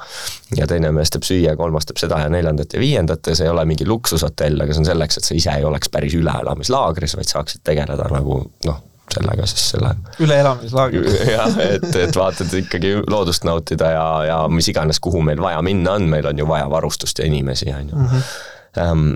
ja 0.58 0.68
teine 0.70 0.92
mees 0.96 1.12
teeb 1.14 1.26
süüa, 1.28 1.56
kolmas 1.60 1.88
teeb 1.88 2.02
seda 2.02 2.20
ja 2.24 2.32
neljandat 2.32 2.76
ja 2.76 2.82
viiendat 2.84 3.28
ja 3.28 3.36
see 3.38 3.48
ei 3.48 3.54
ole 3.54 3.66
mingi 3.70 3.88
luksushotell, 3.88 4.62
aga 4.64 4.76
see 4.76 4.84
on 4.84 4.92
selleks, 4.92 5.20
et 5.20 5.30
sa 5.30 5.38
ise 5.38 5.56
ei 5.60 5.66
oleks 5.68 5.92
päris 5.94 6.16
üleelamislaagris, 6.18 7.18
vaid 7.20 7.32
saaksid 7.34 7.64
tegeleda 7.68 8.10
nagu 8.14 8.42
noh, 8.68 8.82
sellega 9.14 9.48
siis 9.50 9.70
selle 9.74 9.94
üleelamislaagri 10.24 11.16
jah, 11.32 11.62
et, 11.64 11.88
et 12.04 12.20
vaatad 12.20 12.54
ikkagi 12.62 12.98
loodust 13.08 13.48
nautida 13.48 13.94
ja, 13.96 14.08
ja 14.28 14.42
mis 14.52 14.68
iganes, 14.72 15.00
kuhu 15.04 15.24
meil 15.26 15.42
vaja 15.42 15.64
minna 15.66 15.96
on, 15.98 16.10
meil 16.12 16.28
on 16.30 16.44
ju 16.44 16.48
vaja 16.50 16.70
varustust 16.72 17.24
ja 17.24 17.30
inimesi, 17.30 17.72
on 17.74 17.90
ju. 17.94 18.04
Mhm. 18.06 19.16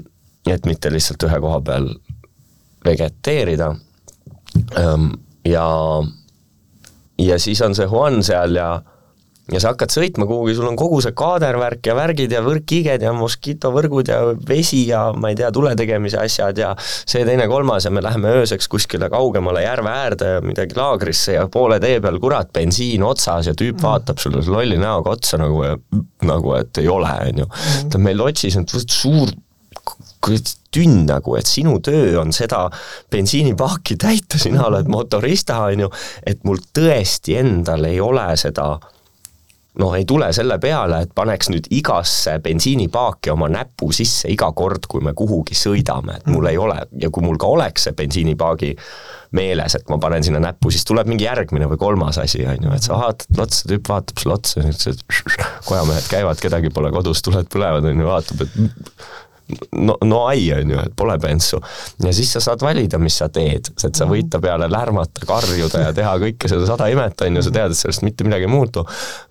Et 0.49 0.65
mitte 0.65 0.89
lihtsalt 0.89 1.21
ühe 1.27 1.37
koha 1.37 1.59
peal 1.61 1.91
vegeteerida. 2.85 3.73
Ja, 5.47 5.67
ja 7.17 7.37
siis 7.39 7.61
on 7.61 7.75
see 7.77 7.87
Juan 7.87 8.19
seal 8.25 8.57
ja, 8.57 8.69
ja 9.51 9.61
sa 9.61 9.71
hakkad 9.71 9.93
sõitma 9.93 10.27
kuhugi, 10.29 10.53
sul 10.57 10.67
on 10.69 10.77
kogu 10.79 10.99
see 11.03 11.15
kaadervärk 11.17 11.87
ja 11.87 11.95
värgid 11.97 12.33
ja 12.35 12.41
võrkkiiged 12.45 13.05
ja 13.05 13.13
moskiitovõrgud 13.15 14.11
ja 14.11 14.19
vesi 14.47 14.83
ja 14.89 15.05
ma 15.15 15.31
ei 15.31 15.37
tea, 15.39 15.51
tule 15.55 15.73
tegemise 15.79 16.19
asjad 16.21 16.59
ja 16.61 16.71
see, 16.83 17.23
teine, 17.27 17.47
kolmas 17.51 17.87
ja 17.87 17.93
me 17.93 18.03
läheme 18.03 18.33
ööseks 18.41 18.69
kuskile 18.71 19.09
kaugemale 19.13 19.63
järve 19.63 19.93
äärde 19.93 20.33
midagi 20.45 20.77
laagrisse 20.77 21.37
ja 21.37 21.47
poole 21.51 21.79
tee 21.83 22.01
peal, 22.03 22.19
kurat, 22.23 22.51
bensiin 22.53 23.05
otsas 23.07 23.49
ja 23.51 23.55
tüüp 23.55 23.79
mm. 23.79 23.85
vaatab 23.87 24.21
sulle 24.21 24.43
lolli 24.47 24.79
näoga 24.81 25.15
otsa 25.15 25.39
nagu, 25.41 25.63
nagu 26.27 26.57
et 26.59 26.83
ei 26.83 26.91
ole, 26.91 27.15
on 27.31 27.45
ju. 27.45 27.49
ta 27.87 28.01
on 28.01 28.05
meil 28.09 28.19
Lotsis 28.21 28.59
on 28.59 28.67
suur 28.69 29.31
tünn 30.71 31.03
nagu, 31.07 31.35
et 31.35 31.49
sinu 31.49 31.79
töö 31.83 32.15
on 32.21 32.31
seda 32.35 32.65
bensiinipaaki 33.11 33.97
täita, 33.99 34.39
sina 34.39 34.65
oled 34.69 34.87
motorista, 34.91 35.59
on 35.67 35.87
ju, 35.87 35.91
et 36.25 36.43
mul 36.47 36.61
tõesti 36.73 37.35
endal 37.41 37.89
ei 37.89 37.99
ole 37.99 38.29
seda 38.39 38.75
noh, 39.79 39.93
ei 39.95 40.05
tule 40.05 40.27
selle 40.35 40.57
peale, 40.59 41.03
et 41.05 41.13
paneks 41.15 41.49
nüüd 41.51 41.69
igasse 41.71 42.37
bensiinipaaki 42.43 43.31
oma 43.31 43.47
näpu 43.51 43.91
sisse 43.95 44.29
iga 44.31 44.51
kord, 44.55 44.87
kui 44.91 45.03
me 45.03 45.13
kuhugi 45.17 45.55
sõidame, 45.55 46.19
et 46.19 46.27
mul 46.31 46.49
ei 46.51 46.59
ole. 46.59 46.77
Ja 46.99 47.11
kui 47.13 47.23
mul 47.23 47.39
ka 47.39 47.47
oleks 47.51 47.87
see 47.87 47.95
bensiinipaagi 47.97 48.73
meeles, 49.37 49.77
et 49.79 49.87
ma 49.87 49.95
panen 50.01 50.25
sinna 50.27 50.41
näppu, 50.43 50.73
siis 50.75 50.83
tuleb 50.87 51.07
mingi 51.07 51.23
järgmine 51.23 51.69
või 51.71 51.79
kolmas 51.79 52.19
asi, 52.19 52.43
on 52.51 52.67
ju, 52.67 52.73
et 52.75 52.83
sa 52.83 52.99
vaatad 52.99 53.39
otsa, 53.45 53.63
tüüp 53.71 53.87
vaatab 53.93 54.19
sulle 54.19 54.35
otsa, 54.35 54.95
kojamehed 55.69 56.09
käivad, 56.11 56.41
kedagi 56.43 56.73
pole 56.75 56.91
kodus, 56.91 57.23
tuled 57.23 57.47
põlevad, 57.53 57.87
on 57.87 58.03
ju, 58.03 58.09
vaatab, 58.11 58.43
et 58.43 58.59
no, 59.71 59.97
no 60.05 60.25
ai, 60.27 60.45
on 60.53 60.71
ju, 60.73 60.79
et 60.85 60.93
pole 60.97 61.17
bensu. 61.21 61.59
ja 62.03 62.13
siis 62.13 62.31
sa 62.33 62.41
saad 62.43 62.61
valida, 62.61 62.99
mis 63.01 63.17
sa 63.21 63.29
teed, 63.29 63.71
et 63.71 63.97
sa 63.97 64.07
võid 64.09 64.29
ta 64.31 64.39
peale 64.43 64.67
lärmata, 64.71 65.25
karjuda 65.27 65.85
ja 65.85 65.93
teha 65.95 66.13
kõike 66.21 66.49
seda 66.51 66.67
sada 66.69 66.87
imet, 66.91 67.21
on 67.25 67.39
ju, 67.39 67.45
sa 67.45 67.53
tead, 67.55 67.75
et 67.75 67.79
sellest 67.79 68.05
mitte 68.07 68.27
midagi 68.27 68.47
ei 68.47 68.51
muutu. 68.51 68.85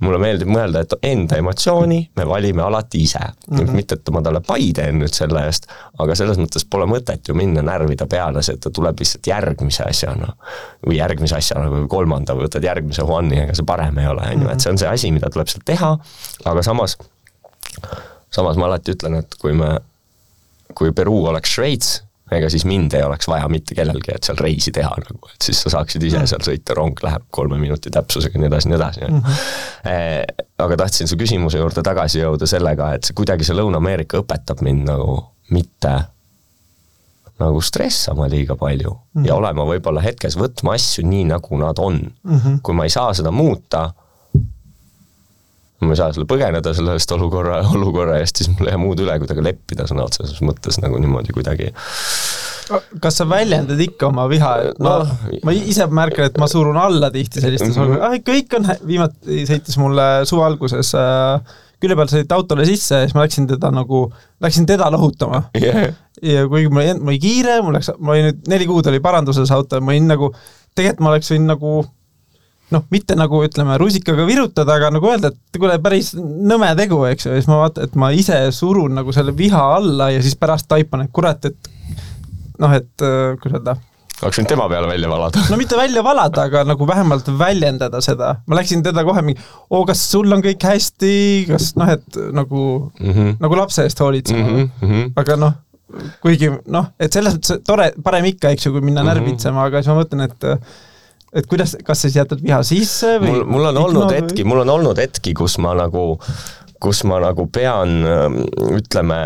mulle 0.05 0.21
meeldib 0.23 0.51
mõelda, 0.51 0.85
et 0.85 0.95
enda 1.11 1.39
emotsiooni 1.41 2.01
me 2.17 2.27
valime 2.29 2.63
alati 2.63 3.03
ise 3.03 3.21
mm. 3.21 3.59
-hmm. 3.59 3.73
mitte, 3.77 3.99
et 3.99 4.13
ma 4.15 4.23
talle 4.23 4.43
pai 4.47 4.73
teen 4.77 5.01
nüüd 5.03 5.15
selle 5.15 5.45
eest, 5.47 5.69
aga 5.99 6.15
selles 6.19 6.39
mõttes 6.41 6.67
pole 6.71 6.87
mõtet 6.91 7.29
ju 7.29 7.35
minna 7.35 7.63
närvida 7.63 8.07
peale, 8.07 8.43
see, 8.43 8.59
et 8.59 8.65
ta 8.65 8.71
tuleb 8.71 8.99
lihtsalt 8.99 9.27
järgmise 9.27 9.85
asjana. 9.89 10.35
või 10.87 10.97
järgmise 10.97 11.37
asjana 11.37 11.69
või 11.71 11.89
kolmanda, 11.89 12.35
või 12.35 12.47
võtad 12.49 12.65
järgmise 12.65 13.03
Juani, 13.03 13.41
ega 13.43 13.55
see 13.55 13.67
parem 13.67 13.99
ei 13.99 14.07
ole, 14.07 14.23
on 14.35 14.43
ju, 14.43 14.49
et 14.49 14.61
see 14.61 14.71
on 14.73 14.79
see 14.79 14.89
asi, 14.89 15.11
mida 15.13 15.31
tuleb 15.31 15.49
seal 15.49 15.63
teha, 15.67 15.91
aga 16.45 16.63
samas 16.63 16.97
samas 18.31 18.57
ma 18.57 18.69
alati 18.71 18.95
ütlen, 18.95 19.19
et 19.21 19.35
kui 19.41 19.55
me 19.57 19.75
kui 20.75 20.93
Peruu 20.97 21.27
oleks 21.31 21.57
Šveits, 21.57 21.91
ega 22.31 22.51
siis 22.53 22.65
mind 22.69 22.95
ei 22.95 23.03
oleks 23.03 23.27
vaja 23.29 23.49
mitte 23.51 23.75
kellelgi, 23.75 24.13
et 24.15 24.27
seal 24.27 24.39
reisi 24.39 24.73
teha 24.75 24.93
nagu, 25.03 25.33
et 25.33 25.49
siis 25.49 25.59
sa 25.65 25.73
saaksid 25.75 26.05
ise 26.07 26.23
seal 26.31 26.45
sõita, 26.47 26.77
rong 26.79 27.03
läheb 27.03 27.27
kolme 27.35 27.59
minuti 27.59 27.91
täpsusega, 27.91 28.39
nii 28.39 28.51
edasi, 28.51 28.71
nii 28.71 28.79
edasi 28.79 29.03
mm. 29.09 29.19
-hmm. 29.19 30.47
aga 30.67 30.79
tahtsin 30.85 31.11
su 31.11 31.19
küsimuse 31.19 31.59
juurde 31.59 31.83
tagasi 31.83 32.23
jõuda 32.23 32.47
sellega, 32.47 32.95
et 32.95 33.09
see 33.09 33.19
kuidagi 33.19 33.47
see 33.47 33.59
Lõuna-Ameerika 33.59 34.23
õpetab 34.23 34.63
mind 34.63 34.87
nagu 34.93 35.19
mitte 35.51 35.97
nagu 37.41 37.61
stressama 37.65 38.29
liiga 38.29 38.57
palju 38.57 38.91
mm 38.91 39.23
-hmm. 39.23 39.27
ja 39.27 39.35
olema 39.35 39.65
võib-olla 39.65 40.03
hetkes, 40.05 40.37
võtma 40.39 40.77
asju 40.77 41.07
nii, 41.07 41.25
nagu 41.33 41.59
nad 41.59 41.79
on 41.79 41.99
mm. 42.23 42.37
-hmm. 42.37 42.61
kui 42.63 42.75
ma 42.75 42.85
ei 42.85 42.95
saa 42.95 43.15
seda 43.15 43.31
muuta, 43.31 43.91
ma 45.81 45.95
ei 45.95 46.01
saa 46.01 46.13
selle 46.15 46.29
põgeneda 46.29 46.75
sellest 46.77 47.13
olukorra, 47.17 47.63
olukorra 47.77 48.19
eest, 48.21 48.41
siis 48.41 48.51
mul 48.53 48.69
ei 48.69 48.77
jää 48.77 48.83
muud 48.83 49.01
üle, 49.05 49.17
kuidagi 49.23 49.45
leppida 49.45 49.89
sõna 49.91 50.07
otseses 50.09 50.43
mõttes 50.45 50.81
nagu 50.83 51.01
niimoodi 51.01 51.35
kuidagi. 51.37 51.73
Kas 53.03 53.17
sa 53.19 53.27
väljendad 53.27 53.81
ikka 53.83 54.11
oma 54.13 54.29
viha, 54.31 54.53
et 54.69 54.83
ma 54.83 55.01
no,, 55.01 55.33
ma 55.47 55.55
ise 55.57 55.89
märkan, 55.91 56.29
et 56.31 56.39
ma 56.39 56.47
surun 56.51 56.79
alla 56.79 57.11
tihti 57.11 57.43
sellistes 57.43 57.73
-hmm. 57.75 57.83
olukordades, 57.87 58.23
kõik 58.29 58.55
on, 58.59 58.71
viimati 58.87 59.43
sõitis 59.49 59.81
mulle 59.81 60.07
suve 60.29 60.47
alguses 60.47 60.95
äh, 60.95 61.59
külje 61.81 61.97
peal 61.97 62.11
sõit 62.13 62.35
autole 62.37 62.67
sisse 62.69 62.99
ja 62.99 63.09
siis 63.09 63.17
ma 63.17 63.25
läksin 63.25 63.49
teda 63.51 63.71
nagu, 63.73 64.05
läksin 64.45 64.69
teda 64.69 64.91
lohutama. 64.93 65.47
Yeah.. 65.57 65.95
ja 66.23 66.45
kuigi 66.49 66.69
mul 66.73 66.85
ei, 66.85 66.95
mul 66.99 67.15
oli 67.15 67.23
kiire, 67.23 67.61
mul 67.65 67.79
läks, 67.79 67.93
ma 67.99 68.15
olin 68.15 68.29
nüüd 68.29 68.51
neli 68.53 68.69
kuud 68.69 68.91
oli 68.91 69.01
paranduses 69.03 69.53
auto 69.55 69.81
ja 69.81 69.85
ma 69.85 69.95
olin 69.95 70.11
nagu, 70.13 70.31
tegelikult 70.77 71.05
ma 71.07 71.15
oleks 71.15 71.33
võinud 71.33 71.55
nagu 71.55 71.75
noh, 72.75 72.87
mitte 72.95 73.17
nagu 73.19 73.43
ütleme, 73.47 73.77
rusikaga 73.81 74.27
virutada, 74.29 74.79
aga 74.79 74.93
nagu 74.95 75.11
öelda, 75.11 75.33
et 75.33 75.59
kuule, 75.61 75.77
päris 75.83 76.13
nõme 76.17 76.71
tegu, 76.79 77.03
eks 77.11 77.27
ju, 77.27 77.35
ja 77.35 77.43
siis 77.43 77.51
ma 77.51 77.61
vaatan, 77.65 77.89
et 77.89 78.01
ma 78.01 78.11
ise 78.17 78.41
surun 78.55 78.95
nagu 79.01 79.15
selle 79.17 79.35
viha 79.37 79.63
alla 79.77 80.11
ja 80.15 80.23
siis 80.25 80.39
pärast 80.39 80.69
taipan, 80.71 81.07
et 81.07 81.15
kurat, 81.15 81.51
et 81.51 81.71
noh, 82.61 82.75
et 82.77 83.07
äh, 83.07 83.39
kuidas 83.41 83.61
öelda 83.61 83.79
oleks 84.21 84.37
võinud 84.37 84.51
tema 84.53 84.67
peale 84.69 84.89
välja 84.91 85.09
valada. 85.09 85.43
no 85.49 85.57
mitte 85.57 85.79
välja 85.79 86.03
valada, 86.05 86.45
aga 86.51 86.65
nagu 86.69 86.87
vähemalt 86.89 87.31
väljendada 87.41 88.03
seda. 88.05 88.35
ma 88.47 88.59
läksin 88.59 88.85
teda 88.85 89.05
kohe 89.07 89.23
mingi, 89.25 89.41
oo, 89.71 89.83
kas 89.89 90.03
sul 90.11 90.29
on 90.33 90.45
kõik 90.45 90.67
hästi, 90.69 91.15
kas 91.49 91.73
noh, 91.81 91.89
et 91.97 92.21
nagu 92.37 92.63
mm, 93.01 93.11
-hmm. 93.15 93.35
nagu 93.41 93.59
lapse 93.59 93.87
eest 93.87 94.01
hoolitsema 94.01 94.47
mm. 94.47 94.71
-hmm. 94.83 95.11
aga 95.23 95.37
noh, 95.41 95.57
kuigi 96.23 96.53
noh, 96.67 96.93
et 97.01 97.13
selles 97.13 97.39
mõttes 97.39 97.65
tore, 97.67 97.91
parem 98.05 98.29
ikka, 98.31 98.53
eks 98.55 98.67
ju, 98.67 98.73
kui 98.73 98.85
minna 98.85 99.03
mm 99.03 99.09
-hmm. 99.09 99.15
närvitsema, 99.15 99.65
aga 99.65 99.83
siis 99.83 99.95
ma 99.95 100.01
mõtlen, 100.03 100.25
et 100.29 100.49
et 101.37 101.47
kuidas, 101.51 101.77
kas 101.85 102.01
sa 102.03 102.09
siis 102.09 102.19
jätad 102.21 102.43
viha 102.43 102.63
sisse 102.67 103.19
või 103.23 103.37
mul, 103.37 103.45
mul 103.57 103.69
on 103.71 103.83
olnud 103.85 104.15
hetki, 104.15 104.47
mul 104.49 104.65
on 104.65 104.75
olnud 104.79 104.99
hetki, 104.99 105.35
kus 105.39 105.59
ma 105.63 105.77
nagu 105.79 106.15
kus 106.81 107.03
ma 107.05 107.19
nagu 107.21 107.45
pean, 107.53 107.91
ütleme, 108.73 109.19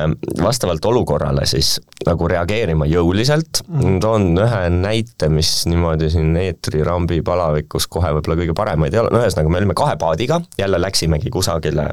vastavalt 0.43 0.85
olukorrale 0.91 1.47
siis 1.47 1.77
nagu 2.07 2.27
reageerima 2.31 2.89
jõuliselt 2.91 3.63
mm., 3.69 4.01
toon 4.03 4.33
ühe 4.43 4.63
näite, 4.75 5.29
mis 5.31 5.53
niimoodi 5.71 6.11
siin 6.11 6.35
eetrirambi 6.41 7.21
palavikus 7.27 7.87
kohe 7.87 8.11
võib-olla 8.17 8.41
kõige 8.43 8.59
paremaid 8.59 8.97
ei 8.97 9.05
ole, 9.05 9.15
no 9.15 9.23
ühesõnaga, 9.23 9.55
me 9.55 9.63
olime 9.63 9.79
kahe 9.79 9.95
paadiga, 10.01 10.41
jälle 10.59 10.83
läksimegi 10.83 11.31
kusagile 11.35 11.93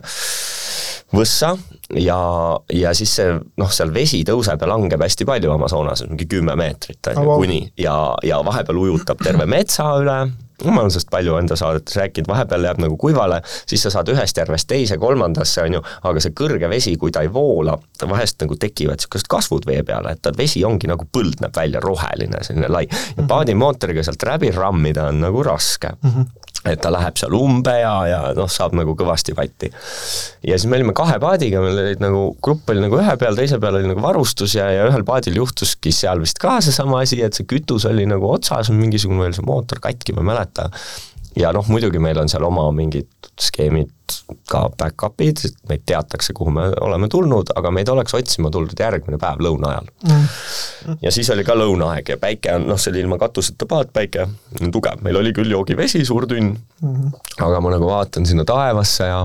võssa 1.12 1.56
ja, 2.00 2.20
ja 2.74 2.94
siis 2.98 3.16
see 3.20 3.34
noh, 3.60 3.72
seal 3.74 3.92
vesi 3.94 4.22
tõuseb 4.28 4.62
ja 4.62 4.70
langeb 4.70 5.04
hästi 5.04 5.28
palju 5.28 5.52
Amazonas, 5.54 6.06
mingi 6.08 6.28
kümme 6.32 6.56
meetrit 6.60 7.12
on 7.12 7.20
ju, 7.20 7.36
kuni, 7.44 7.62
ja, 7.82 7.96
ja 8.28 8.42
vahepeal 8.46 8.80
ujutab 8.86 9.22
terve 9.24 9.48
metsa 9.50 9.90
üle, 10.02 10.20
ma 10.68 10.82
olen 10.82 10.92
sellest 10.94 11.12
palju 11.12 11.38
enda 11.40 11.58
saadetes 11.60 11.98
rääkinud, 12.00 12.30
vahepeal 12.32 12.68
jääb 12.70 12.82
nagu 12.84 12.98
kuivale, 13.02 13.42
siis 13.70 13.84
sa 13.86 13.94
saad 13.94 14.10
ühest 14.14 14.38
järvest 14.38 14.70
teise, 14.70 14.98
kolmandasse, 15.02 15.64
on 15.66 15.80
ju, 15.80 15.84
aga 16.10 16.24
see 16.24 16.36
kõrge 16.38 16.70
vesi, 16.72 16.96
kui 17.02 17.14
ta 17.14 17.24
ei 17.26 17.32
voola, 17.34 17.78
vahest 18.02 18.42
nagu 18.44 18.58
tekivad 18.60 19.02
niisugused 19.02 19.30
kasvud 19.32 19.66
vee 19.70 19.82
peale, 19.88 20.16
et 20.16 20.22
ta 20.22 20.34
vesi 20.38 20.64
ongi 20.68 20.90
nagu 20.92 21.08
põld 21.14 21.42
näeb 21.44 21.56
välja, 21.58 21.82
roheline, 21.84 22.44
selline 22.46 22.70
lai. 22.72 22.88
ja 23.18 23.26
paadimootoriga 23.28 24.04
sealt 24.06 24.24
läbi 24.28 24.52
rammida 24.56 25.10
on 25.12 25.22
nagu 25.26 25.44
raske 25.44 25.96
mm. 26.02 26.10
-hmm 26.10 26.42
et 26.70 26.82
ta 26.82 26.92
läheb 26.94 27.18
seal 27.18 27.34
umbe 27.34 27.74
ja, 27.80 27.94
ja 28.06 28.20
noh, 28.38 28.50
saab 28.52 28.76
nagu 28.78 28.94
kõvasti 28.98 29.34
vatti. 29.38 29.72
ja 30.46 30.58
siis 30.58 30.68
me 30.70 30.78
olime 30.78 30.94
kahe 30.98 31.18
paadiga, 31.22 31.62
meil 31.64 31.80
olid 31.82 32.04
nagu, 32.04 32.22
grupp 32.44 32.70
oli 32.70 32.84
nagu 32.84 33.00
ühe 33.00 33.16
peal, 33.22 33.38
teise 33.38 33.58
peal 33.62 33.80
oli 33.80 33.90
nagu 33.90 34.04
varustus 34.04 34.54
ja, 34.58 34.68
ja 34.70 34.86
ühel 34.90 35.06
paadil 35.08 35.40
juhtuski 35.42 35.94
seal 35.96 36.22
vist 36.22 36.38
ka 36.42 36.60
seesama 36.62 37.02
asi, 37.02 37.22
et 37.26 37.38
see 37.38 37.48
kütus 37.50 37.88
oli 37.90 38.06
nagu 38.10 38.30
otsas, 38.30 38.70
mingisugune 38.76 39.26
veel 39.26 39.34
see 39.38 39.48
mootor 39.48 39.82
katki, 39.82 40.14
ma 40.14 40.22
ei 40.22 40.30
mäleta 40.30 40.51
ja 41.40 41.52
noh, 41.56 41.68
muidugi 41.72 42.00
meil 42.02 42.20
on 42.20 42.30
seal 42.32 42.44
oma 42.48 42.66
mingid 42.76 43.32
skeemid 43.40 43.92
ka 44.52 44.66
back-up'id, 44.78 45.40
meid 45.70 45.84
teatakse, 45.88 46.34
kuhu 46.36 46.52
me 46.54 46.66
oleme 46.84 47.08
tulnud, 47.12 47.54
aga 47.56 47.72
meid 47.74 47.90
oleks 47.92 48.16
otsima 48.18 48.52
tuldud 48.52 48.80
järgmine 48.80 49.20
päev 49.22 49.44
lõuna 49.44 49.72
ajal. 49.72 49.88
Mm.. 50.08 50.98
ja 51.06 51.14
siis 51.16 51.30
oli 51.34 51.46
ka 51.48 51.56
lõunaaeg 51.58 52.14
ja 52.14 52.20
päike 52.22 52.58
on, 52.58 52.68
noh, 52.72 52.80
see 52.82 52.92
oli 52.94 53.06
ilma 53.06 53.20
katuseta 53.22 53.68
paat, 53.70 53.94
päike 53.96 54.28
on 54.28 54.74
tugev, 54.74 55.00
meil 55.06 55.22
oli 55.22 55.32
küll 55.36 55.52
joogivesi, 55.54 56.04
suur 56.08 56.28
tünn. 56.30 56.54
Mm., 56.84 57.16
aga 57.40 57.64
ma 57.64 57.74
nagu 57.78 57.88
vaatan 57.88 58.28
sinna 58.28 58.46
taevasse 58.48 59.08
ja 59.08 59.24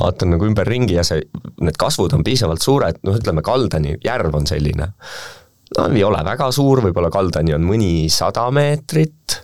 vaatan 0.00 0.34
nagu 0.34 0.50
ümberringi 0.50 0.98
ja 0.98 1.06
see, 1.06 1.22
need 1.62 1.78
kasvud 1.80 2.18
on 2.18 2.26
piisavalt 2.26 2.64
suured, 2.64 3.00
noh, 3.06 3.16
ütleme 3.16 3.44
Kaldani 3.46 3.96
järv 4.04 4.34
on 4.36 4.48
selline, 4.48 4.90
no 5.76 5.88
ei 5.92 6.04
ole 6.04 6.20
väga 6.26 6.50
suur, 6.54 6.82
võib-olla 6.84 7.12
Kaldani 7.14 7.54
on 7.56 7.64
mõnisada 7.66 8.50
meetrit, 8.54 9.40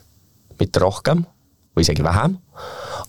mitte 0.62 0.83
rohkem 0.83 1.25
või 1.72 1.87
isegi 1.87 2.05
vähem, 2.05 2.37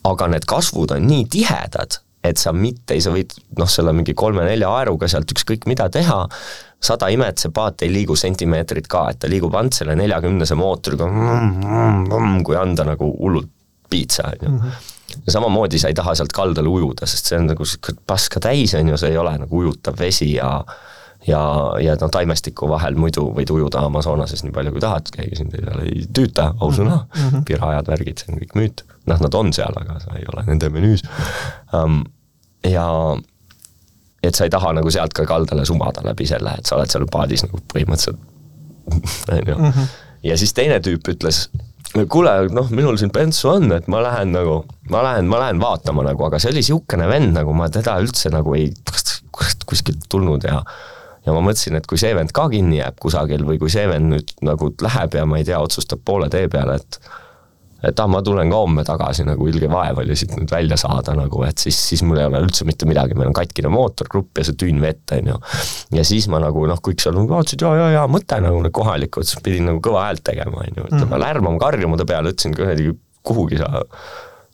aga 0.08 0.28
need 0.32 0.48
kasvud 0.50 0.96
on 0.96 1.08
nii 1.08 1.28
tihedad, 1.32 2.00
et 2.24 2.40
sa 2.40 2.54
mitte, 2.56 2.96
sa 3.04 3.12
võid 3.12 3.34
noh, 3.60 3.70
selle 3.70 3.94
mingi 3.96 4.16
kolme-nelja 4.16 4.70
aeruga 4.80 5.10
sealt 5.12 5.32
ükskõik 5.36 5.68
mida 5.68 5.90
teha, 5.92 6.22
sada 6.84 7.10
imet, 7.12 7.40
see 7.40 7.52
paat 7.56 7.84
ei 7.84 7.92
liigu 7.92 8.16
sentimeetrit 8.20 8.88
ka, 8.92 9.06
et 9.12 9.22
ta 9.24 9.30
liigub 9.32 9.56
ainult 9.60 9.76
selle 9.76 9.96
neljakümnese 10.00 10.56
mootoriga, 10.60 11.10
kui 12.48 12.58
anda 12.60 12.88
nagu 12.88 13.12
hullult 13.20 13.52
piitsa, 13.92 14.32
on 14.32 14.48
ju. 14.48 14.56
Mhm. 14.58 14.90
ja 15.28 15.32
samamoodi 15.36 15.78
sa 15.80 15.92
ei 15.92 15.94
taha 15.94 16.16
sealt 16.18 16.32
kaldale 16.34 16.72
ujuda, 16.72 17.06
sest 17.06 17.28
see 17.30 17.38
on 17.38 17.52
nagu 17.52 17.66
sihuke 17.68 17.94
paska 18.08 18.40
täis, 18.42 18.74
on 18.80 18.88
ju, 18.90 18.98
see 18.98 19.12
ei 19.14 19.20
ole 19.22 19.36
nagu 19.44 19.60
ujutav 19.60 20.00
vesi 20.00 20.32
ja 20.34 20.56
ja, 21.28 21.42
ja 21.84 21.96
noh, 22.02 22.12
taimestiku 22.12 22.68
vahel 22.72 22.98
muidu 23.00 23.26
võid 23.36 23.52
ujuda 23.54 23.84
Amazonases 23.88 24.44
nii 24.46 24.54
palju, 24.56 24.74
kui 24.76 24.84
tahad, 24.84 25.12
keegi 25.14 25.40
sind 25.40 25.56
ei, 25.58 25.66
ei 25.84 26.06
tüüta, 26.08 26.52
ausõna 26.60 27.04
mm 27.04 27.30
-hmm., 27.30 27.46
pirajad, 27.48 27.92
värgid, 27.94 28.20
see 28.20 28.34
on 28.34 28.42
kõik 28.42 28.58
müüt. 28.60 28.86
noh, 29.10 29.20
nad 29.20 29.36
on 29.36 29.54
seal, 29.54 29.76
aga 29.82 30.00
sa 30.00 30.16
ei 30.20 30.26
ole 30.34 30.46
nende 30.48 30.70
menüüs 30.70 31.04
um,. 31.74 32.04
ja 32.64 32.88
et 34.24 34.36
sa 34.36 34.48
ei 34.48 34.54
taha 34.54 34.72
nagu 34.74 34.92
sealt 34.92 35.14
ka 35.14 35.26
kaldale 35.28 35.66
sumada 35.66 36.04
läbi 36.06 36.28
selle, 36.28 36.56
et 36.58 36.66
sa 36.66 36.78
oled 36.78 36.92
seal 36.92 37.06
paadis 37.12 37.44
nagu 37.44 37.60
põhimõtteliselt 37.74 38.20
on 39.32 39.48
ju. 39.48 39.58
Mhm. 39.58 39.92
ja 40.24 40.38
siis 40.38 40.54
teine 40.54 40.80
tüüp 40.84 41.08
ütles, 41.16 41.48
kuule, 42.10 42.32
noh, 42.52 42.70
minul 42.72 42.98
siin 42.98 43.12
bensu 43.12 43.50
on, 43.50 43.72
et 43.76 43.88
ma 43.92 44.02
lähen 44.04 44.32
nagu, 44.36 44.64
ma 44.90 45.04
lähen, 45.04 45.28
ma 45.32 45.44
lähen 45.44 45.60
vaatama 45.62 46.04
nagu, 46.08 46.26
aga 46.26 46.40
see 46.40 46.52
oli 46.52 46.64
niisugune 46.64 47.08
vend 47.08 47.36
nagu 47.36 47.54
ma 47.54 47.70
teda 47.70 48.00
üldse 48.02 48.32
nagu 48.34 48.56
ei, 48.56 48.72
kuskilt 49.66 50.08
tulnud 50.10 50.44
ja 50.48 50.62
ja 51.26 51.36
ma 51.36 51.42
mõtlesin, 51.44 51.80
et 51.80 51.90
kui 51.90 52.00
see 52.00 52.14
vend 52.18 52.34
ka 52.36 52.48
kinni 52.52 52.80
jääb 52.82 53.00
kusagil 53.02 53.46
või 53.48 53.60
kui 53.62 53.72
see 53.74 53.86
vend 53.90 54.12
nüüd 54.12 54.34
nagu 54.46 54.74
läheb 54.84 55.20
ja 55.20 55.28
ma 55.30 55.40
ei 55.40 55.48
tea, 55.48 55.60
otsustab 55.64 56.04
poole 56.06 56.30
tee 56.34 56.50
peale, 56.52 56.80
et 56.82 57.00
et 57.84 58.00
ah, 58.00 58.08
ma 58.08 58.22
tulen 58.24 58.48
ka 58.48 58.60
homme 58.62 58.84
tagasi, 58.88 59.26
nagu 59.28 59.48
ilge 59.52 59.68
vaev 59.72 59.98
oli 60.00 60.16
siit 60.16 60.32
nüüd 60.38 60.52
välja 60.52 60.78
saada 60.80 61.16
nagu, 61.18 61.42
et 61.44 61.60
siis, 61.60 61.76
siis 61.90 62.04
mul 62.08 62.22
ei 62.22 62.30
ole 62.30 62.40
üldse 62.46 62.64
mitte 62.68 62.88
midagi, 62.88 63.16
meil 63.20 63.28
on 63.28 63.36
katkine 63.36 63.72
mootorgrupp 63.74 64.40
ja 64.40 64.46
see 64.48 64.56
tünn 64.60 64.80
vett, 64.84 65.04
on 65.18 65.34
ju. 65.34 65.40
ja 65.98 66.06
siis 66.08 66.30
ma 66.32 66.40
nagu 66.44 66.64
noh, 66.70 66.80
kõik 66.84 67.04
seal 67.04 67.18
nagu 67.18 67.28
vaatasid 67.36 67.66
jaa, 67.66 67.74
jaa, 67.82 67.90
jaa, 67.98 68.06
mõte 68.12 68.40
nagu 68.44 68.62
kohalikud, 68.80 69.28
siis 69.28 69.44
pidin 69.44 69.68
nagu 69.68 69.84
kõva 69.84 70.08
häält 70.08 70.24
tegema, 70.32 70.64
on 70.64 70.80
ju, 70.80 70.86
ütleme 70.94 71.12
mm. 71.12 71.24
lärmama, 71.26 71.60
karjuma 71.60 72.00
ta 72.00 72.08
peale, 72.08 72.32
ütlesin 72.32 72.56
kuradi 72.56 72.88
kuhugi 73.24 73.60
sa 73.60 73.84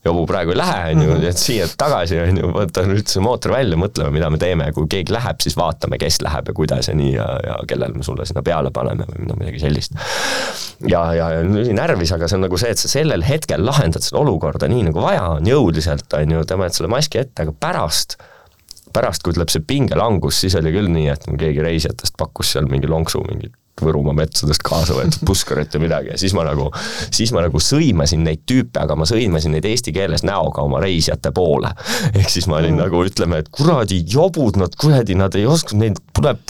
jobu 0.06 0.24
praegu 0.30 0.54
ei 0.54 0.58
lähe, 0.60 0.84
on 0.94 1.02
ju, 1.04 1.10
mhm. 1.12 1.26
et 1.28 1.42
siia 1.42 1.68
tagasi, 1.80 2.20
on 2.24 2.40
ju, 2.40 2.52
võta 2.56 2.86
nüüd 2.88 3.12
see 3.12 3.24
mootor 3.24 3.54
välja, 3.56 3.80
mõtleme, 3.80 4.14
mida 4.16 4.30
me 4.32 4.40
teeme, 4.42 4.70
kui 4.76 4.88
keegi 4.92 5.14
läheb, 5.16 5.42
siis 5.44 5.58
vaatame, 5.60 6.00
kes 6.02 6.22
läheb 6.26 6.52
ja 6.52 6.56
kuidas 6.56 6.90
ja 6.92 6.96
nii 6.96 7.12
ja, 7.18 7.28
ja 7.46 7.60
kellel 7.70 7.98
me 7.98 8.08
sulle 8.08 8.28
sinna 8.30 8.44
peale 8.46 8.72
paneme 8.76 9.08
või 9.10 9.28
no 9.28 9.38
midagi 9.40 9.62
sellist. 9.66 9.98
ja, 10.88 11.04
ja, 11.18 11.30
ja 11.36 11.44
närvis, 11.76 12.16
aga 12.16 12.32
see 12.32 12.40
on 12.40 12.48
nagu 12.48 12.60
see, 12.62 12.72
et 12.76 12.82
sa 12.82 12.92
sellel 12.92 13.26
hetkel 13.28 13.66
lahendad 13.66 14.06
seda 14.06 14.22
olukorda 14.24 14.72
nii 14.72 14.88
nagu 14.90 15.04
vaja 15.04 15.26
on, 15.36 15.48
jõuliselt, 15.50 16.08
on 16.16 16.36
ju, 16.38 16.48
tõmbad 16.48 16.76
selle 16.76 16.92
maski 16.92 17.24
ette, 17.24 17.48
aga 17.48 17.56
pärast 17.56 18.20
pärast, 18.94 19.22
kui 19.22 19.36
tuleb 19.36 19.52
see 19.54 19.62
pingelangus, 19.70 20.40
siis 20.42 20.56
oli 20.58 20.72
küll 20.74 20.90
nii, 20.90 21.12
et 21.14 21.28
keegi 21.30 21.62
reisijatest 21.62 22.16
pakkus 22.18 22.56
seal 22.56 22.66
mingi 22.72 22.90
lonksu 22.90 23.22
mingit 23.28 23.54
Võrumaa 23.84 24.16
metsadest 24.18 24.64
kaasa 24.66 24.96
võetud 24.98 25.24
puskarit 25.28 25.74
või 25.76 25.88
midagi 25.88 26.14
ja 26.14 26.18
siis 26.20 26.34
ma 26.38 26.46
nagu, 26.48 26.70
siis 27.16 27.32
ma 27.36 27.44
nagu 27.46 27.62
sõimasin 27.64 28.24
neid 28.26 28.44
tüüpe, 28.50 28.82
aga 28.82 28.98
ma 29.00 29.08
sõimasin 29.10 29.56
neid 29.56 29.68
eesti 29.70 29.94
keeles 29.96 30.26
näoga 30.28 30.64
oma 30.66 30.82
reisijate 30.84 31.32
poole. 31.36 31.72
ehk 32.14 32.30
siis 32.32 32.48
ma 32.50 32.60
olin 32.60 32.76
mm. 32.76 32.84
nagu 32.84 33.04
ütleme, 33.06 33.42
et 33.44 33.50
kuradi 33.54 34.02
jobud 34.08 34.60
nad, 34.60 34.76
kuradi 34.80 35.18
nad 35.20 35.36
ei 35.40 35.48
oska, 35.50 35.78
neil 35.80 35.98
tuleb 36.16 36.42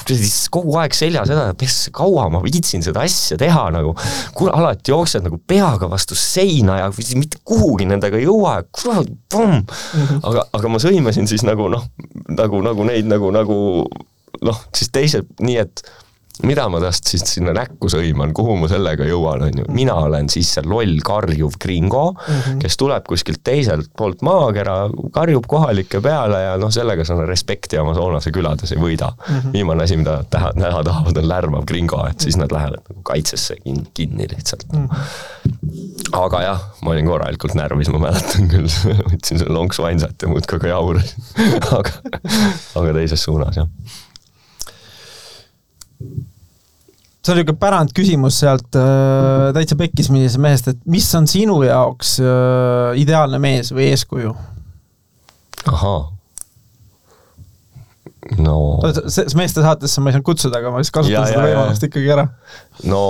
kogu 0.54 0.78
aeg 0.82 0.98
seljas 0.98 1.32
edasi, 1.34 1.58
pess, 1.60 1.90
kaua 1.96 2.28
ma 2.34 2.42
viitsin 2.44 2.84
seda 2.86 3.06
asja 3.08 3.38
teha 3.40 3.70
nagu. 3.76 3.96
kuule, 4.38 4.54
alati 4.56 4.94
jooksed 4.94 5.26
nagu 5.26 5.40
peaga 5.48 5.90
vastu 5.92 6.18
seina 6.18 6.80
ja 6.82 6.92
mitte 7.16 7.42
kuhugi 7.44 7.88
nendega 7.90 8.20
ei 8.20 8.28
jõua 8.28 8.60
kurat, 8.72 9.10
pomm. 9.32 9.64
Mhm. 9.64 10.22
aga, 10.24 10.46
aga 10.54 10.72
ma 10.72 10.82
sõimasin 10.82 11.28
siis 11.30 11.46
nagu 11.48 11.70
noh, 11.72 11.86
nagu, 12.30 12.62
nagu 12.66 12.86
neid 12.88 13.10
nagu, 13.10 13.32
nagu 13.36 13.58
noh, 14.46 14.62
siis 14.76 14.92
teised 14.94 15.28
nii, 15.44 15.58
et 15.66 15.84
mida 16.48 16.66
ma 16.72 16.80
tast 16.80 17.10
siis 17.10 17.24
sinna 17.28 17.52
näkku 17.56 17.90
sõiman, 17.92 18.32
kuhu 18.36 18.56
ma 18.62 18.70
sellega 18.72 19.04
jõuan, 19.08 19.44
on 19.50 19.60
ju, 19.62 19.66
mina 19.76 19.96
olen 20.06 20.30
siis 20.32 20.54
see 20.56 20.64
loll 20.64 21.02
karjuv 21.06 21.58
gringo 21.60 22.04
mm, 22.14 22.24
-hmm. 22.30 22.62
kes 22.64 22.78
tuleb 22.80 23.08
kuskilt 23.10 23.42
teiselt 23.44 23.92
poolt 23.98 24.24
maakera, 24.24 24.78
karjub 25.16 25.48
kohalike 25.52 26.02
peale 26.02 26.42
ja 26.46 26.56
noh, 26.62 26.72
sellega 26.72 27.04
sa 27.08 27.20
respekti 27.28 27.80
Amazonase 27.82 28.32
külades 28.32 28.72
ei 28.72 28.80
võida 28.80 29.12
mm. 29.12 29.36
-hmm. 29.36 29.54
viimane 29.54 29.84
asi, 29.84 30.00
mida 30.00 30.24
täha, 30.30 30.54
näha 30.56 30.84
tahavad, 30.84 31.18
on 31.18 31.30
lärmav 31.30 31.68
gringo, 31.68 32.06
et 32.08 32.20
siis 32.20 32.40
nad 32.40 32.52
lähevad 32.56 32.88
nagu 32.88 33.04
kaitsesse 33.04 33.60
kinni, 33.64 33.84
kinni 33.94 34.28
lihtsalt 34.32 34.68
mm. 34.72 34.88
-hmm. 34.88 36.24
aga 36.24 36.42
jah, 36.42 36.68
ma 36.82 36.96
olin 36.96 37.06
korralikult 37.06 37.54
närvis, 37.60 37.92
ma 37.92 38.00
mäletan 38.08 38.48
küll 38.48 38.72
võtsin 39.12 39.44
selle 39.44 39.54
lonksu 39.54 39.84
ainsat 39.84 40.22
ja 40.22 40.32
muudkui 40.32 40.60
ka 40.60 40.72
jaurasin 40.72 41.24
aga, 41.80 41.92
aga 42.80 42.94
teises 42.94 43.28
suunas, 43.28 43.60
jah 43.60 43.68
see 47.30 47.38
oli 47.38 47.44
niisugune 47.44 47.62
pärandküsimus 47.62 48.40
sealt 48.42 48.78
äh, 48.80 49.50
täitsa 49.56 49.78
pekkis 49.80 50.10
millisest 50.14 50.42
mehest, 50.42 50.70
et 50.72 50.80
mis 50.90 51.08
on 51.18 51.28
sinu 51.30 51.62
jaoks 51.66 52.18
äh, 52.24 52.98
ideaalne 53.02 53.42
mees 53.42 53.74
või 53.76 53.92
eeskuju? 53.94 54.34
ahaa. 55.70 56.02
no. 58.42 58.58
selles 59.06 59.38
meeste 59.38 59.62
saatesse 59.66 60.02
ma 60.02 60.10
ei 60.10 60.18
saanud 60.18 60.28
kutsuda, 60.32 60.62
aga 60.62 60.74
ma 60.74 60.84
siis 60.84 60.94
kasutan 60.96 61.22
ja, 61.22 61.30
seda 61.30 61.46
võimalust 61.46 61.88
ikkagi 61.90 62.14
ära. 62.18 62.28
no 62.90 63.02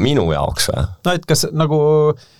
minu 0.00 0.26
jaoks 0.34 0.70
või? 0.72 0.86
no 1.06 1.16
et 1.18 1.28
kas 1.28 1.46
nagu 1.52 1.82
äh, 2.12 2.30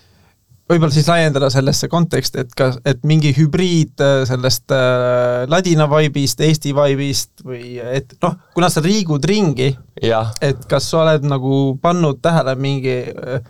võib-olla 0.70 0.94
siis 0.94 1.09
laiendada 1.11 1.48
sellesse 1.53 1.88
konteksti, 1.90 2.44
et 2.44 2.53
kas, 2.57 2.79
et 2.88 3.03
mingi 3.09 3.33
hübriid 3.37 4.03
äh, 4.03 4.22
sellest 4.29 4.72
äh, 4.75 5.42
ladina 5.51 5.88
vibe'ist, 5.90 6.42
Eesti 6.44 6.75
vibe'ist 6.77 7.44
või 7.46 7.77
et 7.83 8.14
noh, 8.22 8.38
kuna 8.57 8.70
sa 8.72 8.85
liigud 8.85 9.25
ringi, 9.29 9.72
et 9.98 10.62
kas 10.70 10.90
sa 10.92 11.03
oled 11.05 11.27
nagu 11.29 11.64
pannud 11.83 12.22
tähele 12.25 12.55
mingi, 12.61 13.01
äh, 13.11 13.42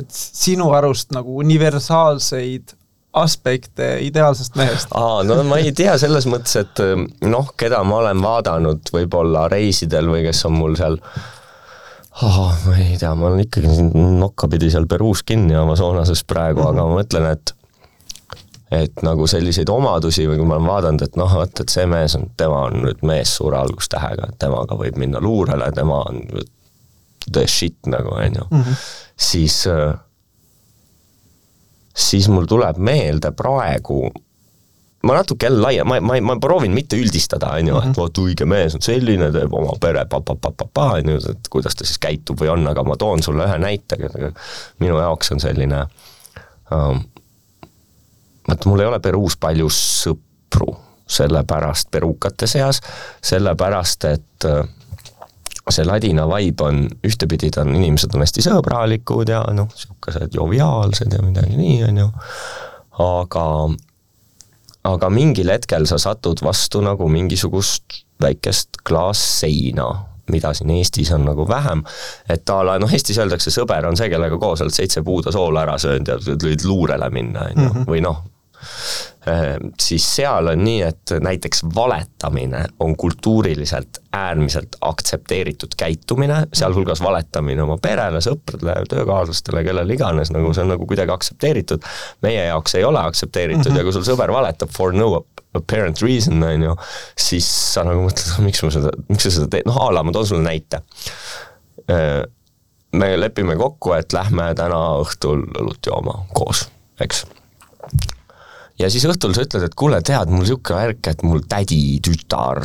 et 0.00 0.10
sinu 0.12 0.72
arust 0.76 1.14
nagu 1.16 1.38
universaalseid 1.44 2.74
aspekte 3.18 3.96
ideaalsest 4.04 4.58
mehest? 4.58 4.92
aa, 4.98 5.22
no 5.26 5.40
ma 5.48 5.62
ei 5.62 5.72
tea 5.76 5.96
selles 5.98 6.28
mõttes, 6.28 6.58
et 6.60 6.84
noh, 7.24 7.54
keda 7.58 7.80
ma 7.86 8.02
olen 8.02 8.20
vaadanud 8.22 8.92
võib-olla 8.94 9.46
reisidel 9.50 10.10
või 10.12 10.26
kes 10.28 10.44
on 10.46 10.58
mul 10.58 10.76
seal 10.78 11.00
äh, 11.00 11.26
oh,? 12.22 12.54
ma 12.66 12.76
ei 12.76 12.96
tea, 12.98 13.14
ma 13.14 13.28
olen 13.28 13.44
ikkagi 13.44 13.88
nokkapidi 14.18 14.70
seal 14.72 14.88
Peruus 14.90 15.22
kinni 15.26 15.56
Amazonases 15.58 16.24
praegu 16.28 16.64
aga 16.66 16.86
ma 16.86 17.00
mõtlen, 17.00 17.30
et 17.32 17.54
et 18.74 19.00
nagu 19.00 19.24
selliseid 19.30 19.70
omadusi 19.72 20.26
või 20.28 20.36
kui 20.36 20.46
ma 20.48 20.58
olen 20.58 20.68
vaadanud, 20.68 21.02
et 21.06 21.14
noh, 21.16 21.30
vot, 21.40 21.60
et 21.62 21.72
see 21.72 21.86
mees 21.88 22.18
on, 22.18 22.26
tema 22.36 22.66
on 22.66 22.82
nüüd 22.82 23.00
mees 23.08 23.30
suure 23.38 23.56
algustähega, 23.62 24.28
et 24.28 24.38
temaga 24.42 24.76
võib 24.76 24.98
minna 25.00 25.22
luurele, 25.24 25.70
tema 25.72 26.02
on 26.10 26.20
the 27.32 27.46
shit 27.48 27.88
nagu, 27.88 28.12
on 28.12 28.36
ju, 28.42 28.44
mhm. 28.50 28.82
siis 29.16 29.62
siis 31.98 32.28
mul 32.30 32.46
tuleb 32.46 32.78
meelde 32.78 33.32
praegu 33.36 34.04
ma 35.02 35.14
natuke 35.14 35.46
jälle 35.46 35.60
laia-, 35.62 35.84
ma, 35.84 36.00
ma, 36.00 36.20
ma 36.20 36.36
proovin 36.42 36.72
mitte 36.74 36.98
üldistada, 36.98 37.52
on 37.58 37.70
ju, 37.70 37.76
et 37.78 37.90
mhm. 37.90 37.98
vot 37.98 38.22
õige 38.24 38.48
mees 38.48 38.74
on 38.74 38.84
selline, 38.84 39.30
teeb 39.34 39.54
oma 39.54 39.76
pere 39.80 40.04
pa-pa-pa-pa-pa, 40.10 40.88
on 40.98 41.12
ju, 41.14 41.20
et 41.34 41.50
kuidas 41.52 41.78
ta 41.78 41.86
siis 41.86 42.00
käitub 42.02 42.40
või 42.42 42.50
on, 42.54 42.66
aga 42.70 42.84
ma 42.86 42.98
toon 42.98 43.22
sulle 43.22 43.46
ühe 43.46 43.60
näite, 43.62 44.00
minu 44.82 44.98
jaoks 44.98 45.34
on 45.36 45.44
selline 45.44 45.84
um,, 46.74 47.04
vaata 48.48 48.68
mul 48.68 48.82
ei 48.82 48.90
ole 48.90 49.00
Peruus 49.04 49.36
palju 49.40 49.68
sõpru, 49.72 50.72
sellepärast 51.08 51.90
perukate 51.90 52.48
seas, 52.50 52.80
sellepärast 53.24 54.04
et 54.10 54.48
uh, 54.48 54.64
see 55.68 55.84
ladina 55.84 56.24
vibe 56.28 56.64
on, 56.64 56.86
ühtepidi 57.04 57.50
ta 57.52 57.62
on, 57.64 57.74
inimesed 57.76 58.14
on 58.16 58.24
hästi 58.24 58.44
sõbralikud 58.44 59.30
ja 59.30 59.42
noh, 59.54 59.68
niisugused 59.72 60.34
joviaalsed 60.36 61.12
ja 61.12 61.20
midagi 61.24 61.58
nii, 61.58 61.82
on 61.88 62.02
ju, 62.02 62.08
aga 63.04 63.44
aga 64.88 65.10
mingil 65.12 65.50
hetkel 65.52 65.86
sa 65.90 65.98
satud 66.00 66.42
vastu 66.44 66.82
nagu 66.84 67.08
mingisugust 67.12 68.02
väikest 68.22 68.80
klaasseina, 68.88 69.88
mida 70.32 70.52
siin 70.56 70.72
Eestis 70.74 71.12
on 71.14 71.24
nagu 71.28 71.46
vähem, 71.48 71.84
et 72.28 72.50
a 72.50 72.58
la 72.66 72.78
noh, 72.80 72.90
Eestis 72.92 73.18
öeldakse, 73.20 73.52
sõber 73.54 73.86
on 73.88 73.96
see, 73.96 74.10
kellega 74.12 74.38
koos 74.40 74.62
oled 74.64 74.74
seitse 74.74 75.04
puuda 75.06 75.32
soola 75.34 75.64
ära 75.64 75.78
söönud 75.80 76.10
ja 76.10 76.18
võid 76.18 76.66
luurele 76.66 77.10
minna, 77.14 77.46
on 77.48 77.54
ju, 77.54 77.68
mhm. 77.70 77.88
või 77.88 78.02
noh, 78.04 78.24
siis 79.80 80.04
seal 80.16 80.46
on 80.52 80.62
nii, 80.64 80.82
et 80.82 81.12
näiteks 81.20 81.64
valetamine 81.74 82.64
on 82.80 82.96
kultuuriliselt 82.96 83.98
äärmiselt 84.12 84.76
aktsepteeritud 84.80 85.76
käitumine, 85.76 86.42
sealhulgas 86.52 87.02
valetamine 87.04 87.62
oma 87.62 87.76
perele, 87.82 88.22
sõpradele, 88.24 88.86
töökaaslastele, 88.88 89.64
kellele 89.66 89.94
iganes, 89.94 90.32
nagu 90.34 90.52
see 90.54 90.64
on 90.64 90.72
nagu 90.74 90.86
kuidagi 90.88 91.12
aktsepteeritud. 91.12 91.84
meie 92.22 92.46
jaoks 92.46 92.74
ei 92.74 92.84
ole 92.84 93.00
aktsepteeritud 93.00 93.64
mm 93.64 93.74
-hmm. 93.74 93.78
ja 93.78 93.84
kui 93.84 93.92
sul 93.92 94.06
sõber 94.06 94.32
valetab 94.32 94.72
for 94.76 94.92
no 94.92 95.26
apparent 95.54 96.02
reason, 96.02 96.42
on 96.42 96.62
ju, 96.62 96.76
siis 97.18 97.74
sa 97.74 97.84
nagu 97.84 98.08
mõtled, 98.08 98.42
miks 98.44 98.62
ma 98.62 98.70
seda, 98.70 98.92
miks 99.08 99.22
sa 99.22 99.30
seda 99.30 99.48
teed, 99.48 99.66
noh 99.66 99.78
a 99.80 99.92
la 99.92 100.02
ma 100.02 100.12
toon 100.12 100.26
sulle 100.26 100.44
näite 100.44 100.82
ehm, 101.88 102.28
me 102.92 103.20
lepime 103.20 103.56
kokku, 103.56 103.92
et 103.92 104.12
lähme 104.12 104.54
täna 104.54 104.78
õhtul 105.02 105.44
õlut 105.60 105.86
jooma 105.86 106.24
koos, 106.32 106.68
eks 107.00 107.24
ja 108.78 108.90
siis 108.92 109.06
õhtul 109.08 109.34
sa 109.34 109.44
ütled, 109.46 109.66
et 109.66 109.76
kuule, 109.78 110.00
tead, 110.06 110.30
mul 110.32 110.44
niisugune 110.44 110.78
värk, 110.78 111.10
et 111.10 111.24
mul 111.26 111.42
tädi 111.50 111.98
tütar 112.04 112.62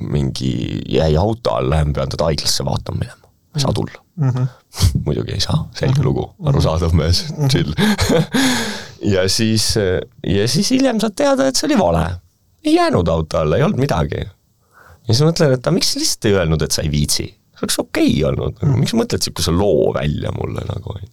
mingi 0.00 0.52
jäi 0.96 1.12
auto 1.20 1.56
alla 1.58 1.82
ja 1.82 1.88
ma 1.88 1.96
pean 1.98 2.12
teda 2.12 2.28
haiglasse 2.30 2.66
vaatama 2.66 3.02
minema, 3.02 3.32
ei 3.56 3.64
saa 3.64 3.74
tulla 3.76 4.00
mm. 4.16 4.30
-hmm. 4.30 4.46
muidugi 5.06 5.36
ei 5.36 5.44
saa, 5.44 5.58
selge 5.76 6.00
mhm. 6.00 6.08
lugu, 6.08 6.26
arusaadav 6.48 6.96
mees, 6.96 7.24
mhm. 7.30 7.48
chill 7.48 7.72
ja 9.14 9.28
siis, 9.28 9.74
ja 10.26 10.48
siis 10.48 10.70
hiljem 10.70 11.00
saad 11.00 11.16
teada, 11.16 11.48
et 11.48 11.56
see 11.56 11.68
oli 11.70 11.78
vale. 11.78 12.06
ei 12.64 12.74
jäänud 12.74 13.08
auto 13.08 13.38
alla, 13.38 13.56
ei 13.56 13.62
olnud 13.62 13.80
midagi. 13.80 14.24
ja 14.24 15.14
siis 15.14 15.24
mõtlen, 15.26 15.56
et 15.56 15.66
aga 15.66 15.74
miks 15.74 15.92
sa 15.92 16.00
lihtsalt 16.00 16.30
ei 16.30 16.38
öelnud, 16.40 16.62
et 16.62 16.72
sa 16.72 16.82
ei 16.82 16.90
viitsi? 16.90 17.28
see 17.52 17.66
oleks 17.66 17.78
okei 17.78 18.12
okay 18.12 18.30
olnud, 18.30 18.62
nagu 18.62 18.78
miks 18.78 18.96
sa 18.96 19.02
mõtled 19.02 19.20
niisuguse 19.20 19.52
loo 19.52 19.92
välja 19.94 20.32
mulle 20.32 20.64
nagu, 20.68 20.96
on 20.96 21.04
ju 21.04 21.12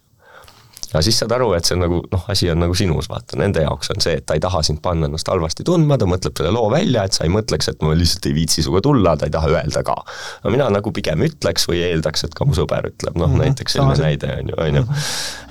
aga 0.89 1.01
siis 1.05 1.19
saad 1.21 1.33
aru, 1.35 1.51
et 1.57 1.67
see 1.67 1.75
on 1.75 1.83
nagu 1.83 1.99
noh, 2.11 2.23
asi 2.33 2.49
on 2.49 2.61
nagu 2.63 2.75
sinus, 2.77 3.09
vaata, 3.11 3.37
nende 3.39 3.61
jaoks 3.61 3.91
on 3.93 4.01
see, 4.03 4.15
et 4.19 4.25
ta 4.25 4.37
ei 4.37 4.41
taha 4.43 4.61
sind 4.65 4.81
panna 4.85 5.09
ennast 5.09 5.29
halvasti 5.29 5.65
tundma, 5.67 5.99
ta 6.01 6.07
mõtleb 6.09 6.39
selle 6.39 6.53
loo 6.55 6.69
välja, 6.73 7.03
et 7.05 7.17
sa 7.17 7.27
ei 7.27 7.33
mõtleks, 7.33 7.69
et 7.71 7.83
ma 7.85 7.93
lihtsalt 7.97 8.25
ei 8.29 8.35
viitsi 8.37 8.63
sinuga 8.65 8.81
tulla, 8.87 9.13
ta 9.19 9.29
ei 9.29 9.33
taha 9.33 9.51
öelda 9.53 9.83
ka. 9.85 9.97
no 10.43 10.53
mina 10.53 10.69
nagu 10.73 10.93
pigem 10.95 11.21
ütleks 11.27 11.67
või 11.69 11.83
eeldaks, 11.85 12.25
et 12.25 12.33
ka 12.37 12.47
mu 12.47 12.57
sõber 12.57 12.89
ütleb, 12.89 13.19
noh 13.19 13.29
mm 13.29 13.35
-hmm. 13.35 13.45
näiteks 13.45 13.77
selline 13.77 13.99
näide 14.01 14.31
on 14.39 14.49
ju, 14.49 14.57
on 14.65 14.81
ju. 14.81 14.85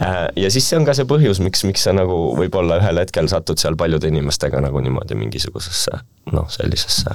Äh, 0.02 0.16
ja 0.44 0.50
siis 0.50 0.68
see 0.68 0.78
on 0.80 0.88
ka 0.88 0.94
see 0.94 1.06
põhjus, 1.06 1.42
miks, 1.44 1.64
miks 1.68 1.86
sa 1.86 1.94
nagu 1.94 2.18
võib-olla 2.38 2.80
ühel 2.82 2.98
hetkel 2.98 3.30
satud 3.30 3.58
seal 3.58 3.76
paljude 3.76 4.08
inimestega 4.08 4.60
nagu 4.60 4.80
niimoodi 4.80 5.14
mingisugusesse 5.14 6.02
noh, 6.32 6.50
sellisesse 6.50 7.14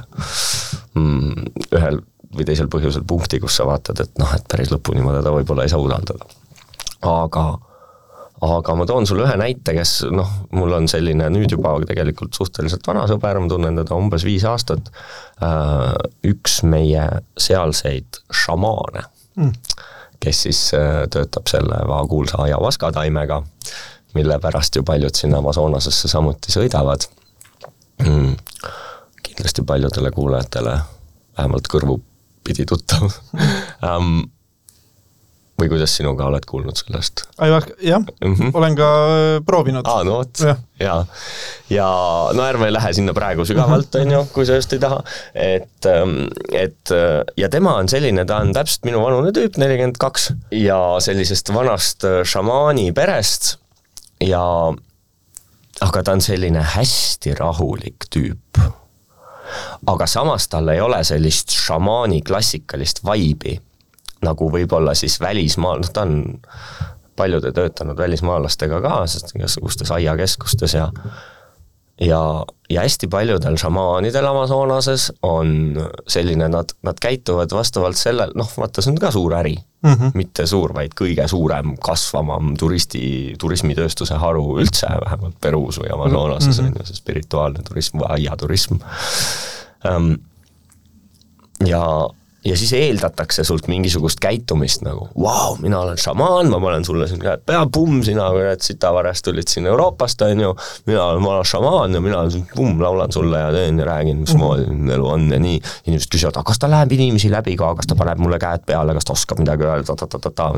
mm, 0.94 1.52
ühel 1.76 2.00
või 2.34 2.46
teisel 2.48 2.68
põhjusel 2.72 3.04
punkti, 3.06 3.38
kus 3.42 3.60
sa 3.60 3.66
vaatad, 3.68 4.00
et 4.00 4.18
noh, 4.18 4.32
et 4.34 4.48
päris 4.50 4.72
lõpuni 4.72 5.04
ma 5.04 5.14
teda 5.18 5.30
võib-olla 5.34 5.66
ei 5.66 5.72
saa 5.72 5.82
usaldada. 5.82 6.26
aga 7.04 7.44
aga 8.44 8.74
ma 8.76 8.86
toon 8.88 9.06
sulle 9.08 9.24
ühe 9.26 9.36
näite, 9.40 9.74
kes 9.76 9.94
noh, 10.12 10.30
mul 10.56 10.74
on 10.76 10.88
selline 10.90 11.28
nüüd 11.32 11.54
juba 11.54 11.74
tegelikult 11.86 12.36
suhteliselt 12.36 12.86
vana 12.86 13.06
sõber, 13.10 13.40
ma 13.40 13.50
tunnen 13.50 13.80
teda 13.80 13.96
umbes 13.98 14.26
viis 14.26 14.44
aastat, 14.48 14.90
äh, 15.44 15.90
üks 16.30 16.60
meie 16.68 17.06
sealseid 17.40 18.20
šamaane 18.44 19.04
mm., 19.40 19.52
kes 20.24 20.44
siis 20.46 20.62
äh, 20.76 21.04
töötab 21.12 21.50
selle 21.50 21.82
väga 21.84 22.04
kuulsa 22.10 22.42
ayahuasca 22.46 22.92
taimega, 22.96 23.42
mille 24.16 24.38
pärast 24.40 24.76
ju 24.78 24.84
paljud 24.86 25.14
sinna 25.16 25.40
Amazonasesse 25.42 26.08
samuti 26.08 26.54
sõidavad. 26.54 27.08
Mm.. 28.02 28.34
kindlasti 29.22 29.62
paljudele 29.66 30.10
kuulajatele 30.14 30.78
vähemalt 31.36 31.68
kõrvupidi 31.70 32.66
tuttav. 32.68 33.06
Um, 33.82 34.24
või 35.60 35.70
kuidas 35.70 35.94
sinuga 35.96 36.26
oled 36.26 36.44
kuulnud 36.48 36.76
sellest? 36.78 37.24
jah 37.82 38.02
mm, 38.02 38.34
-hmm. 38.34 38.50
olen 38.54 38.76
ka 38.76 38.88
äh, 39.06 39.40
proovinud. 39.46 39.86
aa, 39.86 40.04
no 40.04 40.18
vot, 40.18 40.40
ja, 40.40 40.56
ja, 40.80 40.96
ja 41.70 41.88
no 42.34 42.46
ärme 42.46 42.72
lähe 42.72 42.92
sinna 42.92 43.14
praegu 43.14 43.46
sügavalt, 43.46 43.94
mhm. 43.94 44.06
on 44.06 44.12
ju, 44.12 44.22
kui 44.34 44.46
sa 44.46 44.58
just 44.58 44.72
ei 44.72 44.82
taha, 44.82 45.02
et, 45.34 45.90
ähm, 45.90 46.16
et 46.52 46.90
äh, 46.90 47.22
ja 47.36 47.48
tema 47.48 47.76
on 47.78 47.88
selline, 47.88 48.26
ta 48.26 48.40
on 48.42 48.54
täpselt 48.56 48.88
minu 48.88 49.02
vanune 49.04 49.30
tüüp, 49.36 49.58
nelikümmend 49.60 50.00
kaks, 50.02 50.32
ja 50.50 50.80
sellisest 50.98 51.54
vanast 51.54 52.04
äh, 52.04 52.22
šamaani 52.26 52.90
perest 52.92 53.56
ja 54.24 54.42
aga 55.84 56.02
ta 56.02 56.16
on 56.16 56.24
selline 56.24 56.62
hästi 56.74 57.34
rahulik 57.38 58.08
tüüp. 58.10 58.58
aga 59.86 60.06
samas 60.06 60.48
tal 60.48 60.68
ei 60.72 60.80
ole 60.80 61.04
sellist 61.04 61.52
šamaani 61.54 62.22
klassikalist 62.26 63.04
vaibi 63.04 63.60
nagu 64.24 64.48
võib-olla 64.52 64.94
siis 64.98 65.20
välismaal, 65.20 65.84
noh 65.84 65.92
ta 65.92 66.06
on 66.08 66.40
paljude 67.16 67.52
töötanud 67.54 67.98
välismaalastega 67.98 68.80
ka, 68.82 68.96
sest 69.06 69.36
igasugustes 69.36 69.92
aiakeskustes 69.94 70.74
ja 70.74 70.90
ja, 72.00 72.44
ja 72.70 72.80
hästi 72.80 73.08
paljudel 73.08 73.56
šamaanidel 73.56 74.26
Amazonases 74.26 75.12
on 75.22 75.76
selline, 76.10 76.48
nad, 76.48 76.74
nad 76.82 76.98
käituvad 77.00 77.52
vastavalt 77.54 77.98
sellel, 77.98 78.32
noh 78.34 78.50
vaata, 78.58 78.82
see 78.82 78.90
on 78.94 78.98
ka 78.98 79.12
suur 79.14 79.36
äri 79.38 79.54
mm. 79.54 79.92
-hmm. 79.92 80.10
mitte 80.18 80.46
suur, 80.50 80.74
vaid 80.74 80.96
kõige 81.00 81.28
suurem, 81.30 81.76
kasvavam 81.78 82.56
turisti, 82.58 83.34
turismitööstuse 83.38 84.18
haru 84.18 84.58
üldse, 84.58 84.90
vähemalt 85.04 85.38
Peruus 85.40 85.78
või 85.80 85.92
Amazonases 85.94 86.58
mm 86.58 86.64
-hmm. 86.64 86.74
on 86.74 86.82
ju 86.82 86.86
see 86.86 87.02
spirituaalne 87.02 87.62
turism 87.62 87.98
või 87.98 88.10
aiaturism 88.18 88.82
um,. 89.96 90.16
ja 91.66 91.84
ja 92.44 92.56
siis 92.56 92.72
eeldatakse 92.76 93.44
sult 93.44 93.68
mingisugust 93.68 94.20
käitumist 94.20 94.82
nagu, 94.84 95.06
vau, 95.20 95.56
mina 95.62 95.80
olen 95.80 95.98
šamaan, 96.00 96.50
ma 96.52 96.60
panen 96.60 96.84
sulle 96.84 97.08
siin 97.08 97.22
käed 97.22 97.44
pea, 97.46 97.62
pumm, 97.72 98.02
sina 98.04 98.26
kurat 98.34 98.64
sitavarest 98.64 99.24
tulid 99.24 99.48
siin 99.48 99.66
Euroopast, 99.70 100.22
on 100.26 100.40
ju, 100.40 100.50
mina 100.86 101.04
olen 101.04 101.24
vana 101.24 101.44
šamaan 101.48 101.94
ja 101.96 102.02
mina 102.04 102.24
siin 102.30 102.44
pumm, 102.54 102.82
laulan 102.82 103.12
sulle 103.12 103.40
ja 103.40 103.52
teen 103.52 103.78
ja 103.78 103.86
räägin, 103.88 104.20
mismoodi 104.26 104.66
-hmm. 104.66 104.92
elu 104.92 105.08
on 105.08 105.30
ja 105.32 105.38
nii. 105.40 105.60
inimesed 105.86 106.12
küsivad, 106.14 106.36
aga 106.36 106.50
kas 106.50 106.58
ta 106.58 106.70
läheb 106.70 106.92
inimesi 106.92 107.30
läbi 107.30 107.56
ka, 107.56 107.74
kas 107.74 107.86
ta 107.86 107.94
paneb 107.94 108.18
mulle 108.18 108.38
käed 108.38 108.66
peale, 108.66 108.94
kas 108.94 109.04
ta 109.04 109.12
oskab 109.12 109.38
midagi 109.38 109.64
öelda 109.64 109.96
ta,, 109.96 110.06
ta-ta-ta-ta. 110.06 110.52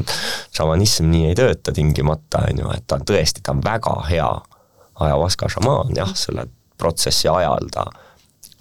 šamanism 0.51 1.11
nii 1.11 1.27
ei 1.31 1.35
tööta 1.35 1.73
tingimata, 1.73 2.43
on 2.51 2.65
ju, 2.65 2.73
et 2.75 2.87
ta 2.87 2.99
on 2.99 3.07
tõesti, 3.07 3.43
ta 3.43 3.53
on 3.53 3.63
väga 3.65 3.95
hea 4.11 4.31
ajavaska 5.01 5.49
šamaan 5.49 5.95
jah, 5.97 6.11
selle 6.15 6.49
protsessi 6.79 7.29
ajal 7.29 7.71
ta 7.73 7.87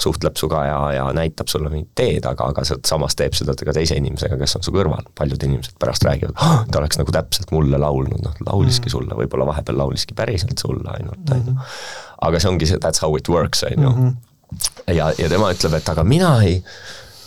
suhtleb 0.02 0.36
sinuga 0.40 0.64
ja, 0.66 0.80
ja 0.96 1.06
näitab 1.16 1.48
sulle 1.48 1.70
mingit 1.72 1.94
teed, 1.96 2.26
aga, 2.28 2.50
aga 2.52 2.66
samas 2.66 3.16
teeb 3.16 3.36
seda 3.38 3.56
ka 3.56 3.74
teise 3.76 3.98
inimesega, 4.00 4.38
kes 4.42 4.58
on 4.60 4.66
su 4.68 4.74
kõrval, 4.76 5.06
paljud 5.18 5.48
inimesed 5.48 5.78
pärast 5.82 6.04
räägivad 6.08 6.36
oh,, 6.36 6.66
ta 6.72 6.82
oleks 6.82 7.00
nagu 7.00 7.16
täpselt 7.16 7.54
mulle 7.56 7.80
laulnud, 7.82 8.20
noh 8.26 8.42
lauliski 8.48 8.90
mm. 8.90 8.96
sulle, 8.96 9.16
võib-olla 9.22 9.48
vahepeal 9.52 9.80
lauliski 9.80 10.18
päriselt 10.18 10.60
sulle 10.62 10.90
ainult, 10.98 11.32
on 11.32 11.48
ju. 11.52 11.56
aga 12.28 12.44
see 12.44 12.52
ongi 12.52 12.70
see 12.70 12.82
that's 12.84 13.04
how 13.04 13.16
it 13.16 13.32
works, 13.32 13.64
on 13.64 13.88
ju. 13.88 13.90
Mhm. 13.90 14.14
ja, 14.98 15.12
ja 15.18 15.32
tema 15.32 15.54
ütleb, 15.56 15.80
et 15.80 15.96
aga 15.96 16.04
mina 16.08 16.36
ei 16.44 16.60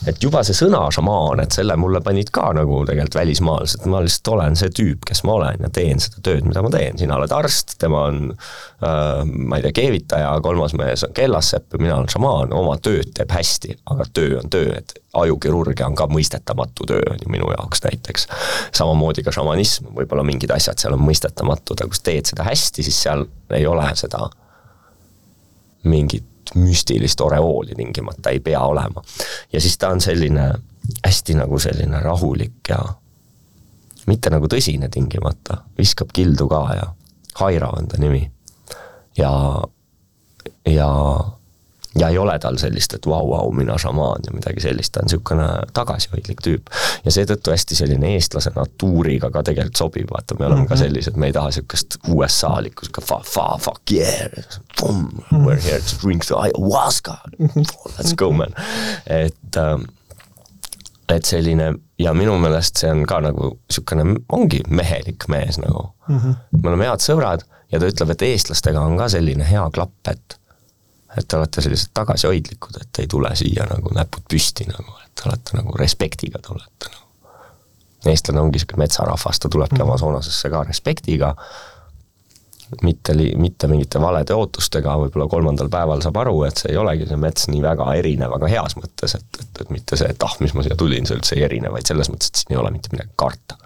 et 0.07 0.23
juba 0.23 0.43
see 0.47 0.57
sõna 0.57 0.85
šamaan, 0.95 1.43
et 1.43 1.55
selle 1.55 1.75
mulle 1.81 2.01
panid 2.05 2.31
ka 2.35 2.53
nagu 2.57 2.81
tegelikult 2.87 3.19
välismaalased, 3.19 3.87
ma 3.91 4.03
lihtsalt 4.05 4.31
olen 4.35 4.59
see 4.59 4.71
tüüp, 4.75 5.03
kes 5.09 5.25
ma 5.27 5.35
olen 5.39 5.67
ja 5.67 5.71
teen 5.75 6.03
seda 6.03 6.23
tööd, 6.29 6.47
mida 6.47 6.63
ma 6.65 6.71
teen, 6.73 6.99
sina 7.01 7.17
oled 7.19 7.35
arst, 7.35 7.75
tema 7.83 8.05
on 8.11 8.21
äh, 8.31 9.25
ma 9.25 9.59
ei 9.59 9.67
tea, 9.67 9.75
keevitaja, 9.81 10.31
kolmas 10.45 10.77
mees 10.79 11.05
on 11.07 11.15
kellassepp 11.17 11.75
ja 11.75 11.83
mina 11.83 11.99
olen 11.99 12.13
šamaan, 12.13 12.55
oma 12.57 12.79
tööd 12.85 13.11
teeb 13.19 13.35
hästi, 13.35 13.75
aga 13.95 14.09
töö 14.15 14.39
on 14.43 14.51
töö, 14.55 14.71
et 14.79 14.95
ajukirurgia 15.19 15.89
on 15.89 15.99
ka 15.99 16.07
mõistetamatu 16.13 16.87
töö, 16.89 17.03
on 17.11 17.23
ju 17.25 17.33
minu 17.33 17.51
jaoks 17.57 17.83
näiteks. 17.85 18.29
samamoodi 18.77 19.25
ka 19.27 19.35
šamanism, 19.35 19.91
võib-olla 19.97 20.27
mingid 20.27 20.53
asjad 20.55 20.79
seal 20.79 20.95
on 20.95 21.03
mõistetamatud, 21.03 21.81
aga 21.81 21.91
kui 21.91 21.99
sa 21.99 22.11
teed 22.11 22.31
seda 22.31 22.47
hästi, 22.47 22.87
siis 22.87 23.03
seal 23.09 23.27
ei 23.57 23.67
ole 23.67 23.87
seda 23.99 24.29
mingit 25.89 26.38
müstilist 26.55 27.21
oreooli 27.21 27.75
tingimata 27.75 28.31
ei 28.31 28.41
pea 28.41 28.61
olema. 28.61 29.03
ja 29.53 29.61
siis 29.61 29.79
ta 29.79 29.89
on 29.89 30.01
selline 30.01 30.53
hästi 31.05 31.35
nagu 31.35 31.59
selline 31.59 32.01
rahulik 32.01 32.69
ja 32.69 32.79
mitte 34.07 34.31
nagu 34.31 34.49
tõsine 34.49 34.89
tingimata, 34.89 35.63
viskab 35.79 36.13
kildu 36.13 36.49
ka 36.49 36.63
ja 36.75 36.87
Haira 37.39 37.69
on 37.77 37.89
ta 37.89 37.99
nimi. 38.01 38.31
ja, 39.17 39.31
ja 40.67 40.91
ja 41.97 42.09
ei 42.09 42.19
ole 42.19 42.39
tal 42.39 42.59
sellist, 42.61 42.95
et 42.95 43.07
vau, 43.07 43.31
vau, 43.31 43.51
mina 43.55 43.79
šamaan 43.79 44.27
ja 44.27 44.33
midagi 44.35 44.61
sellist, 44.61 44.93
ta 44.93 45.01
on 45.03 45.09
niisugune 45.09 45.49
tagasihoidlik 45.75 46.43
tüüp. 46.45 46.73
ja 47.05 47.13
seetõttu 47.15 47.53
hästi 47.55 47.79
selline 47.79 48.13
eestlase 48.15 48.53
natuuriga 48.57 49.31
ka 49.35 49.43
tegelikult 49.43 49.83
sobib, 49.83 50.11
vaata, 50.13 50.37
me 50.39 50.47
oleme 50.47 50.61
mm 50.61 50.65
-hmm. 50.65 50.69
ka 50.69 50.75
mhm. 50.75 50.83
sellised, 50.83 51.17
me 51.17 51.27
ei 51.27 51.33
taha 51.33 51.53
niisugust 51.53 51.99
USA-likku, 52.09 52.87
sihuke 52.87 53.05
fa, 53.05 53.21
fa, 53.25 53.49
fuck 53.61 53.93
yeah, 53.93 54.29
boom, 54.81 55.09
we 55.33 55.53
are 55.53 55.61
here 55.61 55.81
to 55.81 55.97
drink 56.03 56.25
the 56.25 56.35
ayahuasca, 56.35 57.19
let's 57.99 58.15
go 58.17 58.33
man, 58.33 58.55
et 59.07 59.57
ähm, 59.57 59.87
et 61.09 61.25
selline 61.25 61.75
ja 61.99 62.13
minu 62.15 62.39
meelest 62.39 62.77
see 62.77 62.91
on 62.91 63.07
ka 63.07 63.21
nagu 63.25 63.55
niisugune, 63.57 64.21
ongi 64.29 64.61
mehelik 64.69 65.29
mees 65.29 65.59
nagu 65.59 65.89
mm. 66.09 66.19
-hmm. 66.19 66.35
me 66.63 66.69
oleme 66.69 66.85
head 66.85 67.01
sõbrad 67.01 67.47
ja 67.73 67.81
ta 67.81 67.87
ütleb, 67.87 68.11
et 68.11 68.23
eestlastega 68.23 68.81
on 68.81 68.97
ka 68.97 69.09
selline 69.09 69.45
hea 69.45 69.65
klapp, 69.71 70.09
et 70.09 70.39
et 71.17 71.29
te 71.29 71.37
olete 71.37 71.65
sellised 71.65 71.95
tagasihoidlikud, 71.97 72.81
et 72.83 73.03
ei 73.03 73.09
tule 73.11 73.31
siia 73.39 73.67
nagu 73.71 73.93
näpud 73.95 74.27
püsti 74.31 74.69
nagu, 74.69 74.97
et 75.05 75.13
te 75.17 75.29
olete 75.31 75.57
nagu 75.57 75.77
respektiga 75.81 76.43
tulete 76.45 76.93
nagu. 76.93 77.33
eestlane 78.07 78.41
ongi 78.41 78.59
niisugune 78.59 78.85
metsarahvas, 78.85 79.41
ta 79.41 79.49
tulebki 79.49 79.81
mm. 79.81 79.89
Amazonasesse 79.89 80.51
ka 80.53 80.63
respektiga, 80.69 81.35
mitte 82.83 83.17
li-, 83.17 83.33
mitte 83.37 83.69
mingite 83.71 84.01
valede 84.01 84.37
ootustega, 84.37 84.97
võib-olla 85.03 85.27
kolmandal 85.33 85.71
päeval 85.73 86.05
saab 86.05 86.21
aru, 86.23 86.43
et 86.47 86.61
see 86.61 86.73
ei 86.75 86.81
olegi 86.81 87.09
see 87.09 87.21
mets 87.21 87.49
nii 87.49 87.63
väga 87.65 87.89
erinev, 87.99 88.35
aga 88.37 88.51
heas 88.53 88.77
mõttes, 88.79 89.17
et, 89.19 89.41
et, 89.41 89.63
et 89.65 89.71
mitte 89.75 89.97
see, 89.99 90.11
et 90.13 90.27
ah, 90.27 90.35
mis 90.45 90.55
ma 90.55 90.65
siia 90.67 90.77
tulin, 90.79 91.09
see 91.09 91.17
üldse 91.19 91.39
ei 91.39 91.47
erine, 91.49 91.73
vaid 91.73 91.89
selles 91.89 92.11
mõttes, 92.13 92.33
et 92.33 92.43
siin 92.43 92.55
ei 92.55 92.61
ole 92.61 92.73
mitte 92.75 92.93
midagi 92.93 93.15
karta. 93.17 93.57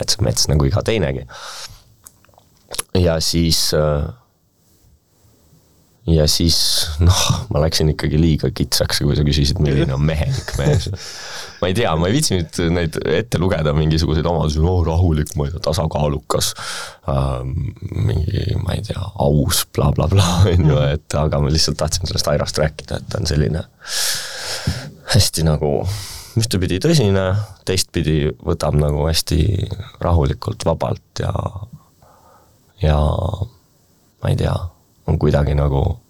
et 0.00 0.12
see 0.12 0.22
mets 0.24 0.46
nagu 0.52 0.68
iga 0.68 0.82
teinegi. 0.86 1.26
ja 3.02 3.18
siis 3.20 3.68
äh, 3.74 4.06
ja 6.06 6.26
siis 6.30 6.58
noh, 7.02 7.22
ma 7.50 7.60
läksin 7.64 7.90
ikkagi 7.90 8.18
liiga 8.20 8.50
kitsaks, 8.54 9.00
kui 9.02 9.16
sa 9.18 9.24
küsisid, 9.26 9.58
milline 9.62 9.94
on 9.96 10.04
mehelik 10.06 10.52
mees. 10.58 10.86
ma 11.60 11.70
ei 11.70 11.74
tea, 11.74 11.90
ma 11.98 12.06
ei 12.06 12.14
viitsi 12.14 12.36
nüüd 12.36 12.60
neid 12.76 12.98
ette 13.10 13.40
lugeda, 13.42 13.74
mingisuguseid 13.76 14.26
omadusi, 14.30 14.62
no 14.62 14.78
rahulik, 14.86 15.34
ma 15.38 15.48
ei 15.48 15.54
tea, 15.54 15.62
tasakaalukas 15.66 16.52
äh,, 17.10 17.40
mingi, 17.90 18.44
ma 18.62 18.76
ei 18.76 18.84
tea, 18.86 19.02
aus 19.24 19.64
bla, 19.72 19.90
bla, 19.96 20.06
blablabla, 20.12 20.28
on 20.54 20.70
ju, 20.70 20.82
et 20.94 21.18
aga 21.18 21.42
ma 21.42 21.50
lihtsalt 21.50 21.80
tahtsin 21.82 22.06
sellest 22.06 22.30
Airast 22.30 22.62
rääkida, 22.62 23.00
et 23.00 23.10
ta 23.10 23.22
on 23.22 23.30
selline 23.30 23.64
hästi 25.14 25.46
nagu 25.46 25.80
ühtepidi 26.36 26.78
tõsine, 26.82 27.26
teistpidi 27.66 28.30
võtab 28.46 28.76
nagu 28.78 29.06
hästi 29.08 29.40
rahulikult, 30.04 30.66
vabalt 30.68 31.24
ja, 31.24 31.32
ja 32.84 32.98
ma 33.00 34.30
ei 34.30 34.38
tea 34.38 34.54
on 35.06 35.18
kuidagi 35.18 35.54
nagu 35.54 36.00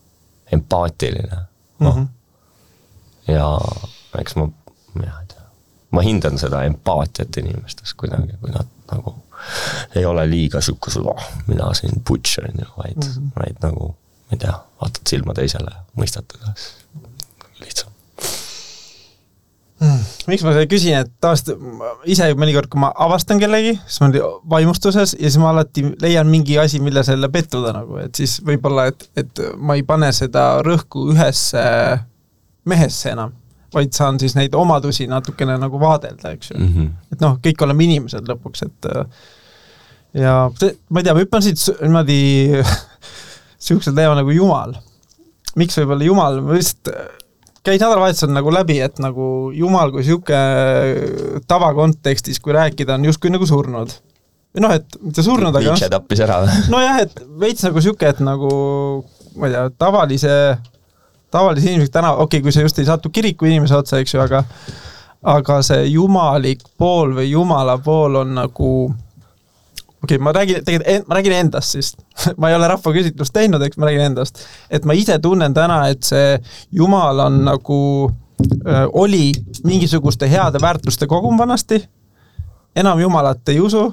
empaatiline 0.53 1.37
mm. 1.79 1.87
-hmm. 1.87 2.07
ja 3.33 3.59
eks 4.19 4.37
ma, 4.37 4.49
mina 4.95 5.21
ei 5.21 5.27
tea, 5.27 5.43
ma 5.91 6.01
hindan 6.01 6.39
seda 6.39 6.63
empaatiat 6.65 7.37
inimestes 7.37 7.95
kuidagi, 7.95 8.39
kui 8.41 8.51
nad 8.51 8.67
nagu 8.93 9.17
ei 9.95 10.05
ole 10.05 10.31
liiga 10.31 10.61
sihukesed, 10.61 11.03
oh, 11.05 11.31
mina 11.47 11.75
siin 11.75 12.03
butcher 12.09 12.49
on 12.49 12.61
ju, 12.61 12.67
vaid 12.79 12.97
mm, 13.05 13.13
-hmm. 13.13 13.31
vaid 13.37 13.57
nagu 13.63 13.87
ma 14.27 14.33
ei 14.33 14.39
tea, 14.39 14.55
vaatad 14.81 15.03
silma 15.09 15.35
teisele, 15.35 15.71
mõistad 15.97 16.27
teda, 16.33 16.55
lihtsam 17.61 17.86
hmm.. 19.81 20.03
miks 20.31 20.45
ma 20.47 20.55
seda 20.57 20.67
küsin, 20.71 20.99
et 21.05 21.13
tavaliselt 21.23 22.11
ise 22.13 22.29
mõnikord, 22.39 22.71
kui 22.73 22.83
ma 22.83 22.93
avastan 23.07 23.41
kellegi, 23.43 23.77
siis 23.87 24.03
ma 24.03 24.11
olen 24.11 24.37
vaimustuses 24.57 25.17
ja 25.17 25.31
siis 25.31 25.41
ma 25.43 25.53
alati 25.55 25.87
leian 26.03 26.31
mingi 26.33 26.59
asi, 26.63 26.81
mille 26.83 27.05
selle 27.07 27.31
pettuda 27.33 27.75
nagu, 27.77 27.99
et 28.03 28.15
siis 28.19 28.39
võib-olla, 28.47 28.89
et, 28.93 29.09
et 29.17 29.43
ma 29.57 29.79
ei 29.79 29.87
pane 29.87 30.13
seda 30.17 30.49
rõhku 30.67 31.11
ühesse 31.15 31.65
mehesse 32.67 33.13
enam 33.15 33.35
vaid 33.77 33.93
saan 33.93 34.17
siis 34.21 34.37
neid 34.39 34.55
omadusi 34.57 35.09
natukene 35.11 35.57
nagu 35.61 35.81
vaadelda, 35.81 36.33
eks 36.33 36.53
ju 36.53 36.59
mm. 36.59 36.69
-hmm. 36.75 36.93
et 37.13 37.25
noh, 37.25 37.35
kõik 37.43 37.65
oleme 37.67 37.85
inimesed 37.85 38.29
lõpuks, 38.31 38.63
et 38.65 38.89
ja 40.17 40.37
see, 40.61 40.77
ma 40.89 41.01
ei 41.01 41.07
tea, 41.07 41.15
ma 41.17 41.25
hüppan 41.25 41.45
siit 41.45 41.61
niimoodi 41.83 42.21
niisugusel 43.57 43.97
teemal 43.97 44.21
nagu 44.21 44.33
Jumal. 44.35 44.77
miks 45.57 45.79
võib-olla 45.81 46.07
Jumal, 46.07 46.41
ma 46.45 46.57
lihtsalt 46.57 46.93
käis 47.67 47.83
nädalavahetusel 47.83 48.33
nagu 48.35 48.53
läbi, 48.55 48.79
et 48.85 49.01
nagu 49.03 49.51
Jumal 49.55 49.93
kui 49.95 50.05
niisugune 50.05 51.43
tavakontekstis, 51.51 52.41
kui 52.43 52.55
rääkida, 52.57 52.97
on 52.97 53.09
justkui 53.11 53.33
nagu 53.35 53.49
surnud. 53.49 53.99
noh, 54.63 54.73
et 54.73 54.97
mitte 55.03 55.23
surnud, 55.27 55.53
aga 55.53 55.67
Nietzsche 55.67 55.91
tappis 55.93 56.23
ära 56.25 56.41
või? 56.45 56.63
nojah, 56.77 57.03
et 57.05 57.21
veits 57.43 57.67
nagu 57.67 57.83
niisugune, 57.83 58.15
et 58.15 58.25
nagu 58.25 58.51
ma 59.37 59.51
ei 59.51 59.57
tea, 59.57 59.69
tavalise 59.85 60.35
tavalise 61.35 61.69
inimesega 61.69 61.99
täna, 61.99 62.13
okei 62.17 62.39
okay,, 62.39 62.45
kui 62.47 62.55
sa 62.55 62.65
just 62.65 62.79
ei 62.81 62.89
satu 62.89 63.11
kiriku 63.13 63.49
inimese 63.49 63.77
otsa, 63.77 64.01
eks 64.01 64.15
ju, 64.15 64.23
aga 64.23 64.45
aga 65.27 65.59
see 65.67 65.89
jumalik 65.91 66.63
pool 66.79 67.17
või 67.17 67.31
jumala 67.33 67.77
pool 67.83 68.21
on 68.23 68.37
nagu 68.37 68.71
okei 70.03 70.17
okay,, 70.17 70.23
ma 70.25 70.33
räägin, 70.33 70.65
tegelikult 70.65 71.09
ma 71.09 71.19
räägin 71.19 71.33
endast 71.33 71.77
siis 71.77 71.93
ma 72.41 72.51
ei 72.51 72.57
ole 72.57 72.69
rahvaküsitlust 72.69 73.35
teinud, 73.35 73.63
eks 73.63 73.77
ma 73.81 73.89
räägin 73.89 74.11
endast. 74.11 74.43
et 74.71 74.85
ma 74.85 74.97
ise 74.97 75.19
tunnen 75.23 75.55
täna, 75.55 75.83
et 75.93 76.03
see 76.07 76.39
jumal 76.73 77.21
on 77.27 77.45
nagu 77.47 77.81
äh,, 78.67 78.85
oli 78.93 79.33
mingisuguste 79.65 80.31
heade 80.31 80.61
väärtuste 80.63 81.07
kogum 81.07 81.39
vanasti, 81.39 81.83
enam 82.77 83.01
jumalat 83.01 83.49
ei 83.49 83.61
usu, 83.61 83.87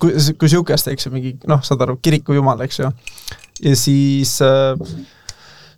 kui, 0.00 0.14
kui 0.38 0.48
sihukest, 0.48 0.90
eks 0.92 1.06
ju, 1.06 1.14
mingi 1.14 1.36
noh, 1.46 1.62
saad 1.62 1.86
aru, 1.86 1.98
kiriku 2.02 2.36
jumal, 2.36 2.60
eks 2.66 2.82
ju. 2.82 2.90
ja 3.62 3.76
siis 3.76 4.38
äh, 4.42 4.74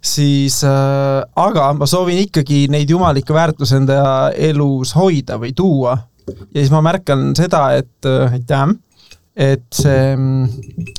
siis 0.01 0.63
äh, 0.65 1.23
aga 1.37 1.71
ma 1.77 1.87
soovin 1.89 2.23
ikkagi 2.25 2.65
neid 2.73 2.91
jumalikke 2.91 3.35
väärtusi 3.37 3.77
enda 3.81 4.03
elus 4.33 4.95
hoida 4.97 5.37
või 5.41 5.53
tuua. 5.57 5.99
ja 6.27 6.61
siis 6.61 6.73
ma 6.73 6.81
märkan 6.85 7.35
seda, 7.37 7.67
et 7.77 8.09
äh, 8.09 8.33
aitäh, 8.33 8.73
et 9.41 9.65
see, 9.73 10.09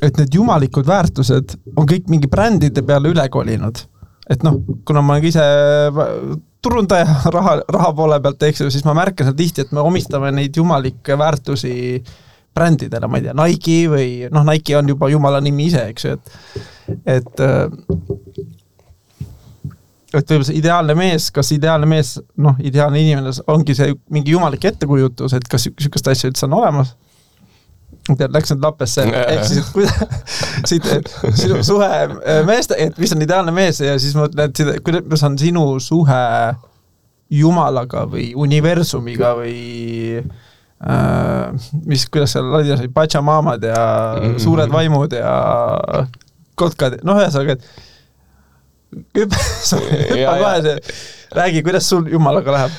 et 0.02 0.18
need 0.18 0.34
jumalikud 0.34 0.88
väärtused 0.88 1.58
on 1.76 1.86
kõik 1.90 2.10
mingi 2.10 2.30
brändide 2.32 2.82
peale 2.86 3.12
üle 3.14 3.28
kolinud. 3.30 3.84
et 4.32 4.44
noh, 4.48 4.58
kuna 4.88 5.02
ma 5.04 5.18
olen 5.18 5.28
ise 5.28 5.46
turundaja 6.62 7.06
raha, 7.36 7.60
raha 7.70 7.94
poole 7.98 8.20
pealt, 8.24 8.44
eks 8.48 8.64
ju, 8.64 8.72
siis 8.74 8.86
ma 8.88 8.96
märkan 8.98 9.28
seal 9.28 9.38
tihti, 9.38 9.66
et 9.66 9.74
me 9.76 9.84
omistame 9.84 10.32
neid 10.34 10.58
jumalikke 10.58 11.18
väärtusi 11.20 11.74
brändidele, 12.56 13.08
ma 13.08 13.20
ei 13.20 13.28
tea, 13.28 13.36
Nike 13.38 13.78
või 13.92 14.08
noh, 14.34 14.46
Nike 14.48 14.76
on 14.78 14.90
juba 14.92 15.10
jumala 15.12 15.42
nimi 15.44 15.70
ise, 15.72 15.86
eks 15.94 16.08
ju, 16.08 16.18
et 16.18 17.08
et 17.08 17.44
äh, 17.46 17.70
et 20.12 20.28
võib-olla 20.28 20.48
see 20.50 20.58
ideaalne 20.60 20.96
mees, 20.98 21.30
kas 21.32 21.54
ideaalne 21.56 21.88
mees, 21.88 22.18
noh, 22.42 22.58
ideaalne 22.60 23.00
inimene 23.00 23.32
ongi 23.52 23.76
see 23.78 23.94
mingi 24.12 24.34
jumalik 24.36 24.66
ettekujutus, 24.74 25.38
et 25.38 25.48
kas 25.48 25.70
sihukest 25.70 26.12
asja 26.12 26.32
üldse 26.32 26.50
on 26.50 26.58
olemas? 26.60 26.96
Tead, 28.20 28.34
läks 28.36 28.54
nüüd 28.54 28.66
lappesse, 28.66 29.06
ehk 29.06 29.46
siis, 29.48 29.62
et 29.62 29.72
kuidas, 29.76 30.28
siit, 30.70 30.90
sinu 31.40 31.62
suhe 31.66 31.90
äh, 31.90 32.42
meeste, 32.48 32.78
et 32.80 32.98
mis 33.02 33.14
on 33.16 33.24
ideaalne 33.26 33.54
mees 33.56 33.82
ja 33.84 33.98
siis 34.02 34.16
mõtlen, 34.18 34.52
et 34.52 34.84
kuidas 34.86 35.26
on 35.28 35.38
sinu 35.42 35.66
suhe 35.84 36.22
jumalaga 37.32 38.06
või 38.12 38.32
universumiga 38.36 39.36
või 39.40 39.60
äh, 40.20 41.70
mis, 41.86 42.08
kuidas 42.12 42.36
seal 42.36 42.52
ladjas 42.52 42.84
olid, 42.84 42.94
Pachamamad 42.96 43.64
ja 43.64 43.86
mm 44.18 44.26
-hmm. 44.26 44.44
suured 44.44 44.74
vaimud 44.74 45.16
ja 45.16 45.36
kotkad, 46.60 47.00
noh, 47.08 47.22
ühesõnaga, 47.22 47.58
et 47.58 47.90
hüppa 49.16 50.38
kohe 50.38 50.62
see, 50.66 50.78
räägi, 51.32 51.64
kuidas 51.64 51.90
sul 51.90 52.08
jumalaga 52.12 52.52
läheb? 52.56 52.78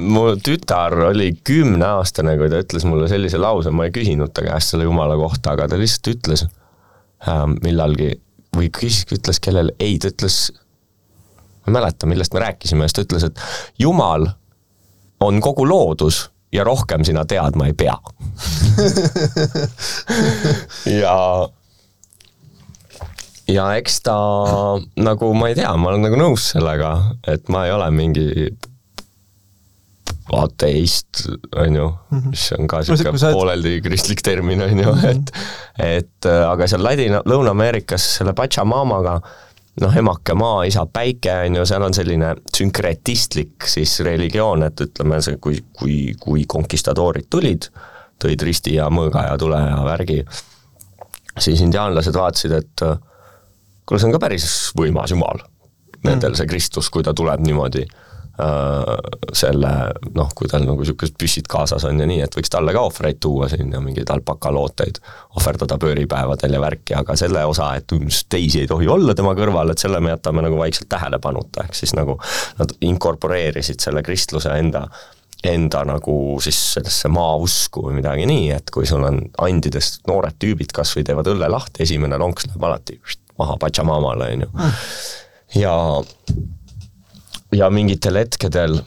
mu 0.00 0.24
tütar 0.44 0.94
oli 1.10 1.32
kümneaastane, 1.44 2.36
kui 2.38 2.50
ta 2.50 2.62
ütles 2.62 2.86
mulle 2.88 3.08
sellise 3.10 3.38
lause, 3.40 3.72
ma 3.74 3.86
ei 3.88 3.94
küsinud 3.94 4.32
ta 4.34 4.44
käest 4.46 4.74
selle 4.74 4.86
jumala 4.86 5.16
kohta, 5.20 5.54
aga 5.54 5.68
ta 5.70 5.78
lihtsalt 5.80 6.12
ütles 6.14 6.46
äh, 6.46 7.44
millalgi 7.64 8.12
või 8.56 8.70
küsis, 8.74 9.06
ütles 9.14 9.38
kellele, 9.42 9.74
ei, 9.82 9.98
ta 10.02 10.10
ütles, 10.10 10.50
ma 11.62 11.70
ei 11.70 11.76
mäleta, 11.78 12.08
millest 12.10 12.34
me 12.34 12.44
rääkisime, 12.44 12.88
siis 12.88 12.98
ta 12.98 13.06
ütles, 13.06 13.28
et 13.30 13.44
jumal 13.78 14.28
on 15.20 15.40
kogu 15.44 15.66
loodus 15.68 16.28
ja 16.54 16.64
rohkem 16.66 17.04
sina 17.06 17.24
teadma 17.28 17.68
ei 17.70 17.76
pea 17.78 17.94
ja 21.00 21.14
ja 23.50 23.70
eks 23.78 24.00
ta 24.06 24.16
nagu 25.00 25.30
ma 25.36 25.50
ei 25.50 25.58
tea, 25.58 25.70
ma 25.76 25.92
olen 25.92 26.06
nagu 26.08 26.18
nõus 26.20 26.50
sellega, 26.54 26.94
et 27.30 27.48
ma 27.52 27.66
ei 27.66 27.74
ole 27.74 27.90
mingi 27.94 28.28
ateist, 30.30 31.24
on 31.58 31.76
ju, 31.76 31.90
mhm. 32.10 32.30
mis 32.30 32.46
on 32.54 32.70
ka 32.70 32.82
niisugune 32.84 33.18
oled... 33.18 33.34
pooleldi 33.34 33.76
kristlik 33.82 34.22
termin, 34.22 34.62
on 34.62 34.82
ju, 34.84 34.94
mhm. 34.94 35.06
et 35.10 36.00
et 36.00 36.30
aga 36.30 36.68
seal 36.70 36.84
Ladina, 36.84 37.22
Lõuna-Ameerikas 37.26 38.04
selle 38.18 38.34
Pachamamaga 38.36 39.18
noh, 39.80 39.96
emake 39.96 40.34
maa, 40.38 40.64
isa 40.68 40.84
päike, 40.90 41.32
on 41.46 41.60
ju, 41.60 41.66
seal 41.68 41.84
on 41.86 41.94
selline 41.96 42.34
sünkretistlik 42.56 43.68
siis 43.70 43.96
religioon, 44.06 44.66
et 44.66 44.84
ütleme, 44.86 45.20
see, 45.24 45.38
kui, 45.42 45.60
kui, 45.76 45.98
kui 46.20 46.44
konkistadoorid 46.50 47.30
tulid, 47.32 47.70
tõid 48.20 48.44
risti 48.44 48.76
ja 48.76 48.90
mõõga 48.92 49.28
ja 49.30 49.38
tule 49.40 49.60
ja 49.62 49.78
värgi, 49.86 50.20
siis 51.40 51.62
indiaanlased 51.64 52.16
vaatasid, 52.16 52.56
et 52.58 52.84
kuule, 53.90 53.98
see 53.98 54.10
on 54.10 54.14
ka 54.14 54.22
päris 54.22 54.46
võimas 54.78 55.10
jumal. 55.10 55.42
Nendel 56.04 56.32
mm. 56.32 56.38
see 56.38 56.48
Kristus, 56.48 56.88
kui 56.94 57.04
ta 57.04 57.12
tuleb 57.16 57.42
niimoodi 57.44 57.82
äh, 57.84 58.92
selle 59.36 59.72
noh, 60.14 60.30
kui 60.38 60.48
tal 60.48 60.64
nagu 60.64 60.80
niisugused 60.80 61.18
püssid 61.20 61.50
kaasas 61.50 61.84
on 61.88 62.00
ja 62.00 62.06
nii, 62.08 62.22
et 62.24 62.38
võiks 62.38 62.52
talle 62.52 62.72
ka 62.72 62.86
ohvreid 62.88 63.20
tuua 63.20 63.50
siin 63.52 63.74
ja 63.74 63.82
mingeid 63.84 64.08
alpakalooteid 64.14 65.02
ohverdada 65.36 65.76
pööripäevadel 65.82 66.56
ja 66.56 66.62
värki, 66.62 66.96
aga 66.96 67.18
selle 67.20 67.44
osa, 67.50 67.74
et 67.76 67.92
teisi 68.32 68.62
ei 68.62 68.70
tohi 68.70 68.88
olla 68.88 69.16
tema 69.18 69.34
kõrval, 69.36 69.74
et 69.74 69.82
selle 69.82 70.00
me 70.00 70.14
jätame 70.14 70.46
nagu 70.46 70.60
vaikselt 70.62 70.88
tähelepanuta, 70.94 71.66
ehk 71.66 71.76
siis 71.82 71.92
nagu 71.98 72.16
nad 72.62 72.76
inkorporeerisid 72.80 73.82
selle 73.82 74.06
kristluse 74.06 74.54
enda 74.56 74.86
enda 75.44 75.80
nagu 75.88 76.14
siis 76.44 76.58
sellesse 76.74 77.08
maausku 77.08 77.86
või 77.86 77.94
midagi 78.00 78.26
nii, 78.28 78.50
et 78.52 78.72
kui 78.74 78.88
sul 78.88 79.04
on 79.08 79.22
andidest 79.40 80.04
noored 80.08 80.36
tüübid 80.40 80.74
kas 80.76 80.92
või 80.96 81.06
teevad 81.08 81.30
õlle 81.32 81.48
lahti, 81.48 81.84
esimene 81.86 82.18
lonks 82.20 82.48
läheb 82.48 82.66
alati 82.68 82.98
maha 83.40 83.56
Pachamamale, 83.56 84.30
on 84.34 84.40
ju. 84.40 84.48
ja, 85.62 86.04
ja 87.50 87.70
mingitel 87.70 88.20
hetkedel 88.20 88.80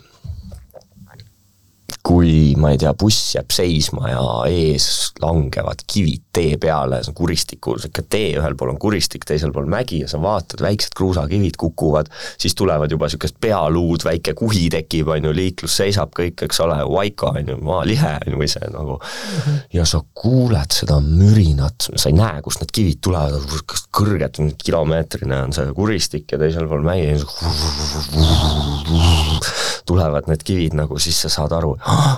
kui 2.04 2.52
ma 2.60 2.74
ei 2.74 2.80
tea, 2.82 2.92
buss 3.00 3.32
jääb 3.38 3.54
seisma 3.56 4.10
ja 4.12 4.24
ees 4.52 5.14
langevad 5.24 5.86
kivid 5.88 6.26
tee 6.36 6.58
peale, 6.60 6.98
see 7.00 7.14
on 7.14 7.16
kuristiku, 7.16 7.78
sihuke 7.80 8.04
tee, 8.12 8.34
ühel 8.36 8.58
pool 8.60 8.74
on 8.74 8.80
kuristik, 8.82 9.24
teisel 9.30 9.54
pool 9.56 9.70
mägi 9.72 10.02
ja 10.02 10.10
sa 10.12 10.20
vaatad, 10.20 10.60
väiksed 10.66 10.98
kruusakivid 11.00 11.56
kukuvad, 11.62 12.10
siis 12.42 12.58
tulevad 12.60 12.92
juba 12.92 13.08
sihukesed 13.08 13.38
pealuud, 13.44 14.04
väike 14.04 14.34
kuhi 14.36 14.66
tekib, 14.74 15.14
on 15.16 15.30
ju, 15.30 15.32
liiklus 15.38 15.78
seisab 15.80 16.12
kõik, 16.18 16.44
eks 16.44 16.60
ole, 16.66 16.82
vaika 16.92 17.32
on 17.38 17.54
ju, 17.54 17.58
maalihe 17.64 18.12
on 18.18 18.34
ju, 18.34 18.42
või 18.42 18.50
see 18.52 18.74
nagu 18.74 18.98
mm 18.98 19.40
-hmm. 19.40 19.64
ja 19.80 19.88
sa 19.88 20.04
kuuled 20.14 20.76
seda 20.76 21.00
mürinat, 21.00 21.88
sa 21.96 22.12
ei 22.12 22.20
näe, 22.20 22.44
kust 22.44 22.66
need 22.66 22.76
kivid 22.76 23.00
tulevad, 23.00 23.48
kas 23.66 23.88
kõrged, 23.96 24.42
kilomeetrine 24.66 25.40
on 25.48 25.56
see 25.56 25.72
kuristik 25.72 26.36
ja 26.36 26.42
teisel 26.42 26.68
pool 26.68 26.84
mägi 26.84 27.14
tulevad 29.86 30.28
need 30.28 30.44
kivid 30.44 30.76
nagu, 30.78 31.00
siis 31.00 31.22
sa 31.22 31.32
saad 31.32 31.54
aru, 31.56 31.74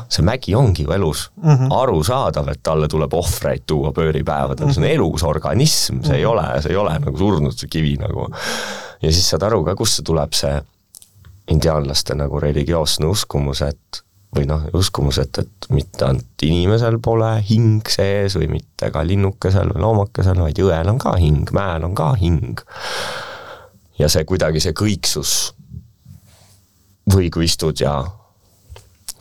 see 0.09 0.25
mägi 0.25 0.55
ongi 0.55 0.83
ju 0.83 0.91
elus 0.91 1.31
mm. 1.35 1.49
-hmm. 1.49 1.73
arusaadav, 1.81 2.47
et 2.51 2.63
talle 2.63 2.87
tuleb 2.87 3.13
ohvreid 3.13 3.65
tuua 3.67 3.91
pööripäevadel 3.91 4.65
mm, 4.65 4.69
-hmm. 4.69 4.73
see 4.73 4.83
on 4.83 4.87
mhm. 4.87 4.95
elus 4.95 5.23
organism, 5.23 5.93
see 5.93 5.99
mm 5.99 6.01
-hmm. 6.01 6.13
ei 6.15 6.25
mhm. 6.25 6.31
ole, 6.31 6.61
see 6.61 6.71
ei 6.71 6.77
ole 6.77 6.99
nagu 6.99 7.17
surnud, 7.17 7.57
see 7.57 7.69
kivi 7.69 7.95
nagu. 7.97 8.27
ja 9.01 9.11
siis 9.11 9.29
saad 9.29 9.43
aru 9.43 9.63
ka, 9.63 9.75
kust 9.75 9.93
see 9.93 10.03
tuleb, 10.03 10.33
see 10.33 10.61
indiaanlaste 11.47 12.15
nagu 12.15 12.39
religioosne 12.39 13.05
uskumus, 13.05 13.61
et 13.61 14.05
või 14.35 14.45
noh, 14.49 14.65
uskumus, 14.73 15.17
et, 15.21 15.37
et 15.37 15.67
mitte 15.69 16.05
ainult 16.05 16.43
inimesel 16.43 16.99
pole 16.99 17.29
hing 17.49 17.87
sees 17.89 18.35
või 18.35 18.49
mitte 18.57 18.91
ka 18.91 19.03
linnukesel 19.07 19.71
või 19.73 19.81
loomakesel, 19.81 20.41
vaid 20.41 20.59
jõel 20.59 20.91
on 20.91 20.99
ka 20.99 21.15
hing, 21.21 21.51
mäel 21.55 21.83
on 21.87 21.95
ka 21.95 22.13
hing. 22.19 22.59
ja 23.99 24.09
see 24.11 24.25
kuidagi, 24.27 24.59
see 24.59 24.75
kõiksus 24.75 25.53
või 27.13 27.29
kui 27.31 27.45
istud 27.45 27.79
ja 27.79 28.01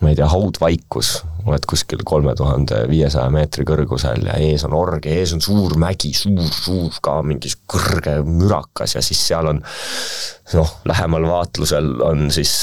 ma 0.03 0.11
ei 0.11 0.19
tea, 0.19 0.29
haudvaikus 0.29 1.17
oled 1.45 1.67
kuskil 1.69 2.01
kolme 2.09 2.33
tuhande 2.37 2.85
viiesaja 2.89 3.29
meetri 3.33 3.67
kõrgusel 3.69 4.25
ja 4.27 4.37
ees 4.41 4.65
on 4.65 4.75
org 4.77 5.05
ja 5.05 5.19
ees 5.21 5.35
on 5.37 5.43
suur 5.45 5.77
mägi, 5.81 6.15
suur, 6.17 6.49
suur 6.49 6.97
ka 7.05 7.19
mingi 7.27 7.53
kõrge 7.71 8.17
mürakas 8.25 8.97
ja 8.97 9.03
siis 9.05 9.21
seal 9.29 9.51
on 9.53 9.61
noh, 9.61 10.73
lähemal 10.89 11.29
vaatlusel 11.29 11.91
on 12.05 12.31
siis 12.33 12.55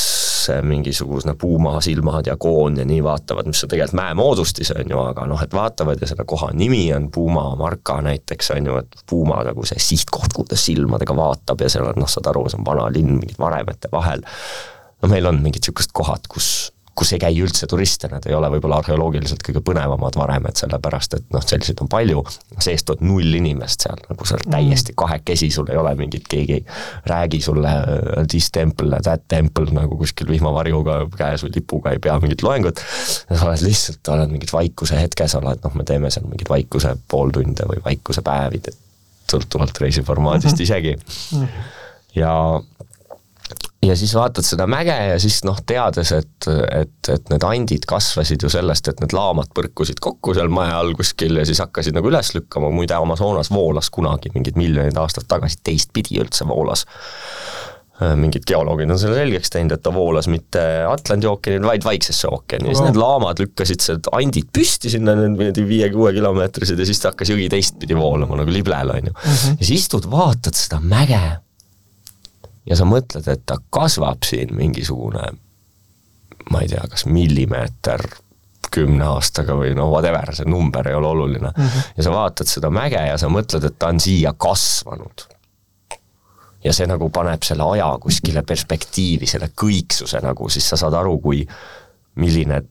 mingisugune 0.66 1.36
puumaa 1.38 1.82
silmad 1.82 2.26
ja 2.26 2.38
koon 2.42 2.80
ja 2.82 2.86
nii 2.86 3.04
vaatavad, 3.04 3.46
mis 3.46 3.62
on 3.64 3.70
tegelikult 3.70 4.00
mäemoodustis, 4.00 4.74
on 4.74 4.90
ju, 4.90 4.98
aga 5.12 5.28
noh, 5.30 5.42
et 5.46 5.54
vaatavad 5.54 6.02
ja 6.02 6.10
selle 6.10 6.26
koha 6.26 6.50
nimi 6.58 6.88
on 6.96 7.12
Puuma 7.14 7.52
Marka 7.56 8.00
näiteks, 8.02 8.50
on 8.56 8.72
ju, 8.72 8.82
et 8.82 9.06
Puuma 9.10 9.44
nagu 9.46 9.66
see 9.70 9.80
sihtkoht, 9.80 10.34
kuhu 10.34 10.50
ta 10.50 10.58
silmadega 10.58 11.16
vaatab 11.16 11.62
ja 11.62 11.70
seal 11.70 11.92
on 11.92 12.02
noh, 12.02 12.10
saad 12.10 12.32
aru, 12.34 12.48
see 12.50 12.58
on 12.58 12.66
vana 12.66 12.90
linn 12.90 13.20
mingite 13.20 13.42
varemete 13.42 13.94
vahel. 13.94 14.26
no 15.02 15.10
meil 15.10 15.30
on 15.30 15.42
mingid 15.44 15.62
niisugused 15.62 15.94
kohad, 15.94 16.26
kus 16.30 16.72
kus 16.96 17.14
ei 17.16 17.22
käi 17.22 17.38
üldse 17.40 17.68
turiste, 17.72 18.10
nad 18.12 18.26
ei 18.28 18.36
ole 18.36 18.50
võib-olla 18.52 18.82
arheoloogiliselt 18.82 19.44
kõige 19.46 19.62
põnevamad 19.64 20.18
varemed, 20.20 20.58
sellepärast 20.60 21.16
et 21.18 21.30
noh, 21.32 21.44
selliseid 21.46 21.80
on 21.84 21.90
palju, 21.92 22.24
seest 22.60 22.92
on 22.92 23.00
null 23.08 23.38
inimest 23.40 23.86
seal, 23.86 24.02
nagu 24.10 24.28
oled 24.28 24.44
mm. 24.44 24.56
täiesti 24.58 24.96
kahekesi, 25.00 25.50
sul 25.56 25.72
ei 25.72 25.80
ole 25.80 25.94
mingit, 26.00 26.28
keegi 26.32 26.60
ei 26.60 26.66
räägi 27.08 27.40
sulle 27.46 27.72
uh, 27.80 28.26
this 28.32 28.52
temple, 28.52 29.00
that 29.08 29.24
temple 29.32 29.72
nagu 29.76 29.98
kuskil 30.02 30.30
vihmavarjuga 30.34 31.00
käes 31.16 31.46
või 31.48 31.56
lipuga 31.56 31.96
ei 31.96 32.04
pea 32.04 32.18
mingit 32.24 32.44
loengut, 32.46 32.84
sa 32.84 33.40
oled 33.48 33.64
lihtsalt, 33.66 34.04
oled 34.18 34.36
mingis 34.36 34.54
vaikuse 34.56 35.00
hetkes, 35.00 35.38
oled 35.40 35.64
noh, 35.64 35.80
me 35.80 35.88
teeme 35.88 36.12
seal 36.12 36.28
mingeid 36.28 36.52
vaikuse 36.52 36.98
pooltunde 37.12 37.72
või 37.72 37.80
vaikuse 37.88 38.26
päevid, 38.26 38.68
et 38.68 39.32
sõltuvalt 39.32 39.80
reisiformaadist 39.80 40.58
mm 40.58 40.60
-hmm. 40.60 40.64
isegi. 40.64 40.96
-hmm. 40.98 41.48
ja 42.20 42.36
ja 43.86 43.96
siis 43.98 44.14
vaatad 44.16 44.46
seda 44.46 44.68
mäge 44.70 44.94
ja 44.94 45.18
siis 45.22 45.42
noh, 45.48 45.58
teades, 45.68 46.12
et, 46.14 46.48
et, 46.48 47.10
et 47.10 47.32
need 47.34 47.46
andid 47.48 47.88
kasvasid 47.90 48.46
ju 48.46 48.52
sellest, 48.54 48.92
et 48.92 49.02
need 49.02 49.16
laamad 49.18 49.50
põrkusid 49.58 50.02
kokku 50.04 50.36
seal 50.38 50.54
maja 50.54 50.78
all 50.82 50.94
kuskil 50.98 51.42
ja 51.42 51.48
siis 51.48 51.64
hakkasid 51.64 51.98
nagu 51.98 52.12
üles 52.12 52.34
lükkama, 52.38 52.70
muide 52.76 52.98
Amazonas 52.98 53.52
voolas 53.54 53.90
kunagi 53.94 54.34
mingid 54.36 54.60
miljonid 54.60 55.02
aastad 55.02 55.28
tagasi 55.32 55.64
teistpidi 55.66 56.22
üldse 56.22 56.48
voolas. 56.50 56.86
mingid 58.18 58.48
geoloogid 58.50 58.90
on 58.90 58.98
selle 58.98 59.20
selgeks 59.20 59.52
teinud, 59.54 59.76
et 59.76 59.82
ta 59.86 59.92
voolas 59.94 60.26
mitte 60.32 60.62
Atlandi 60.90 61.28
ookeanil, 61.30 61.68
vaid 61.68 61.84
Vaiksesse 61.86 62.30
ookeani 62.32 62.72
ja 62.72 62.74
siis 62.74 62.88
need 62.88 62.98
laamad 62.98 63.42
lükkasid 63.42 63.84
sealt 63.86 64.10
andid 64.18 64.50
püsti 64.54 64.90
sinna, 64.90 65.14
need 65.14 65.58
viie-kuue 65.58 66.10
kilomeetrised 66.16 66.82
ja 66.82 66.88
siis 66.90 67.02
ta 67.02 67.12
hakkas 67.12 67.34
jõgi 67.34 67.46
teistpidi 67.54 67.98
voolama 67.98 68.42
nagu 68.42 68.54
liblel, 68.54 68.94
on 68.94 69.12
ju. 69.12 69.14
Mhm. 69.14 69.62
ja 69.62 69.66
siis 69.66 69.84
istud, 69.84 70.10
vaatad 70.10 70.58
seda 70.58 70.82
mäge 70.82 71.22
ja 72.72 72.80
sa 72.80 72.88
mõtled, 72.88 73.28
et 73.28 73.46
ta 73.46 73.60
kasvab 73.70 74.24
siin 74.28 74.56
mingisugune 74.56 75.28
ma 76.50 76.62
ei 76.64 76.72
tea, 76.72 76.84
kas 76.90 77.06
millimeeter 77.06 78.08
kümne 78.72 79.06
aastaga 79.12 79.56
või 79.60 79.74
no 79.76 79.90
whatever, 79.92 80.32
see 80.36 80.48
number 80.48 80.88
ei 80.88 80.96
ole 80.96 81.10
oluline 81.10 81.52
mm. 81.52 81.68
-hmm. 81.68 81.92
ja 81.98 82.08
sa 82.08 82.16
vaatad 82.16 82.48
seda 82.48 82.72
mäge 82.72 83.02
ja 83.04 83.18
sa 83.20 83.30
mõtled, 83.30 83.66
et 83.68 83.78
ta 83.80 83.92
on 83.92 84.00
siia 84.00 84.34
kasvanud. 84.38 85.28
ja 86.64 86.74
see 86.74 86.88
nagu 86.88 87.10
paneb 87.10 87.44
selle 87.44 87.66
aja 87.74 87.90
kuskile 88.02 88.44
perspektiivi, 88.48 89.28
selle 89.28 89.50
kõiksuse 89.62 90.22
nagu, 90.22 90.50
siis 90.50 90.70
sa 90.70 90.78
saad 90.78 90.94
aru, 90.94 91.18
kui 91.20 91.48
milline 92.16 92.62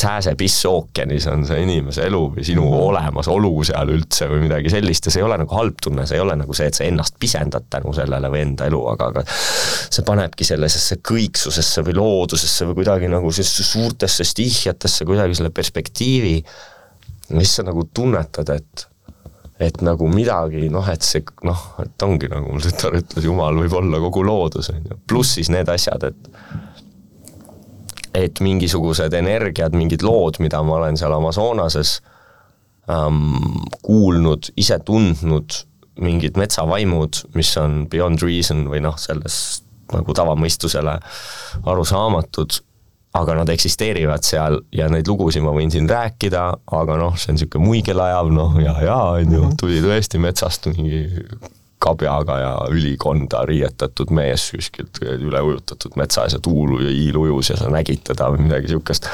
sääsepiss 0.00 0.64
ookeanis 0.66 1.26
on 1.30 1.44
see 1.46 1.60
inimese 1.62 2.02
elu 2.08 2.20
või 2.34 2.44
sinu 2.46 2.64
mhm. 2.64 2.80
olemasolu 2.88 3.52
seal 3.66 3.92
üldse 3.94 4.26
või 4.30 4.42
midagi 4.48 4.72
sellist 4.72 5.06
ja 5.06 5.14
see 5.14 5.22
ei 5.22 5.26
ole 5.26 5.38
nagu 5.44 5.54
halb 5.54 5.78
tunne, 5.82 6.06
see 6.08 6.18
ei 6.18 6.24
ole 6.24 6.34
nagu 6.40 6.56
see, 6.56 6.66
et 6.70 6.78
sa 6.78 6.86
ennast 6.86 7.18
pisendad 7.20 7.68
tänu 7.70 7.94
sellele 7.94 8.30
või 8.32 8.42
enda 8.42 8.66
elu, 8.70 8.80
aga, 8.90 9.10
aga 9.12 9.24
see 9.28 10.06
panebki 10.06 10.46
sellisesse 10.48 10.98
kõiksusesse 11.06 11.84
või 11.86 11.94
loodusesse 12.00 12.66
või 12.70 12.80
kuidagi 12.80 13.12
nagu 13.12 13.30
sellesse 13.30 13.68
suurtesse 13.68 14.26
stihjatesse 14.26 15.06
kuidagi 15.06 15.38
selle 15.38 15.54
perspektiivi, 15.54 16.34
mis 17.38 17.54
sa 17.54 17.66
nagu 17.66 17.86
tunnetad, 17.94 18.50
et 18.56 18.88
et 19.62 19.76
nagu 19.86 20.08
midagi 20.10 20.66
noh, 20.72 20.86
et 20.90 21.04
see 21.06 21.22
noh, 21.46 21.60
et 21.84 22.02
ongi 22.02 22.26
nagu 22.26 22.50
mul 22.50 22.62
tütar 22.64 22.96
ütles, 22.98 23.22
jumal 23.22 23.54
võib 23.62 23.76
olla 23.78 24.00
kogu 24.02 24.24
loodus, 24.26 24.72
on 24.74 24.82
ju, 24.82 24.98
pluss 25.06 25.36
siis 25.38 25.50
need 25.54 25.70
asjad, 25.70 26.08
et 26.10 26.73
et 28.14 28.40
mingisugused 28.44 29.14
energiad, 29.16 29.74
mingid 29.76 30.04
lood, 30.06 30.38
mida 30.42 30.62
ma 30.62 30.78
olen 30.78 30.98
seal 30.98 31.14
Amazonases 31.16 31.98
ähm, 32.90 33.32
kuulnud, 33.82 34.50
ise 34.60 34.78
tundnud, 34.86 35.64
mingid 36.02 36.38
metsavaimud, 36.38 37.24
mis 37.34 37.54
on 37.60 37.84
beyond 37.90 38.22
reason 38.22 38.64
või 38.70 38.82
noh, 38.84 38.96
selles 38.98 39.64
nagu 39.92 40.14
tavamõistusele 40.16 40.94
arusaamatud, 41.70 42.60
aga 43.14 43.36
nad 43.38 43.50
eksisteerivad 43.52 44.24
seal 44.26 44.58
ja 44.74 44.88
neid 44.90 45.06
lugusid 45.06 45.44
ma 45.44 45.52
võin 45.54 45.70
siin 45.70 45.86
rääkida, 45.90 46.46
aga 46.80 46.96
noh, 46.98 47.18
see 47.18 47.30
on 47.30 47.38
niisugune 47.38 47.68
muigelajav, 47.68 48.30
noh 48.34 48.56
ja, 48.62 48.74
ja 48.82 48.96
on 49.20 49.36
ju, 49.36 49.50
tuli 49.60 49.82
tõesti 49.84 50.18
metsast 50.22 50.66
mingi 50.72 51.04
kabjaga 51.82 52.36
ja 52.40 52.52
ülikonda 52.72 53.44
riietatud 53.48 54.12
mees 54.14 54.48
kuskilt 54.54 55.00
üle 55.04 55.42
ujutatud 55.44 55.98
metsas 56.00 56.36
ja 56.36 56.40
tuul 56.42 56.78
ja 56.80 56.92
hiil 56.92 57.18
ujus 57.20 57.52
ja 57.52 57.58
sa 57.60 57.70
nägid 57.72 58.04
teda 58.08 58.30
või 58.32 58.46
midagi 58.46 58.70
niisugust. 58.70 59.08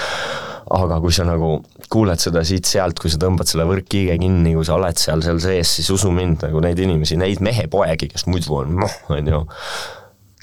aga 0.71 1.01
kui 1.03 1.15
sa 1.15 1.25
nagu 1.27 1.57
kuuled 1.91 2.23
seda 2.23 2.45
siit-sealt, 2.47 3.01
kui 3.03 3.11
sa 3.11 3.19
tõmbad 3.19 3.49
selle 3.51 3.67
võrkkiige 3.67 4.15
kinni, 4.23 4.53
kui 4.55 4.67
sa 4.67 4.77
oled 4.77 5.01
seal, 5.01 5.25
seal 5.27 5.41
sees, 5.43 5.73
siis 5.81 5.89
usu 5.91 6.13
mind, 6.15 6.45
nagu 6.47 6.63
neid 6.63 6.79
inimesi, 6.79 7.19
neid 7.19 7.43
mehepoegi, 7.43 8.11
kes 8.13 8.29
muidu 8.31 8.61
on 8.61 8.77
noh, 8.85 8.95
on 9.11 9.33
ju, 9.33 9.41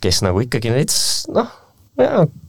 kes 0.03 0.20
nagu 0.28 0.43
ikkagi 0.43 0.74
neid 0.74 0.91
noh, 1.38 1.55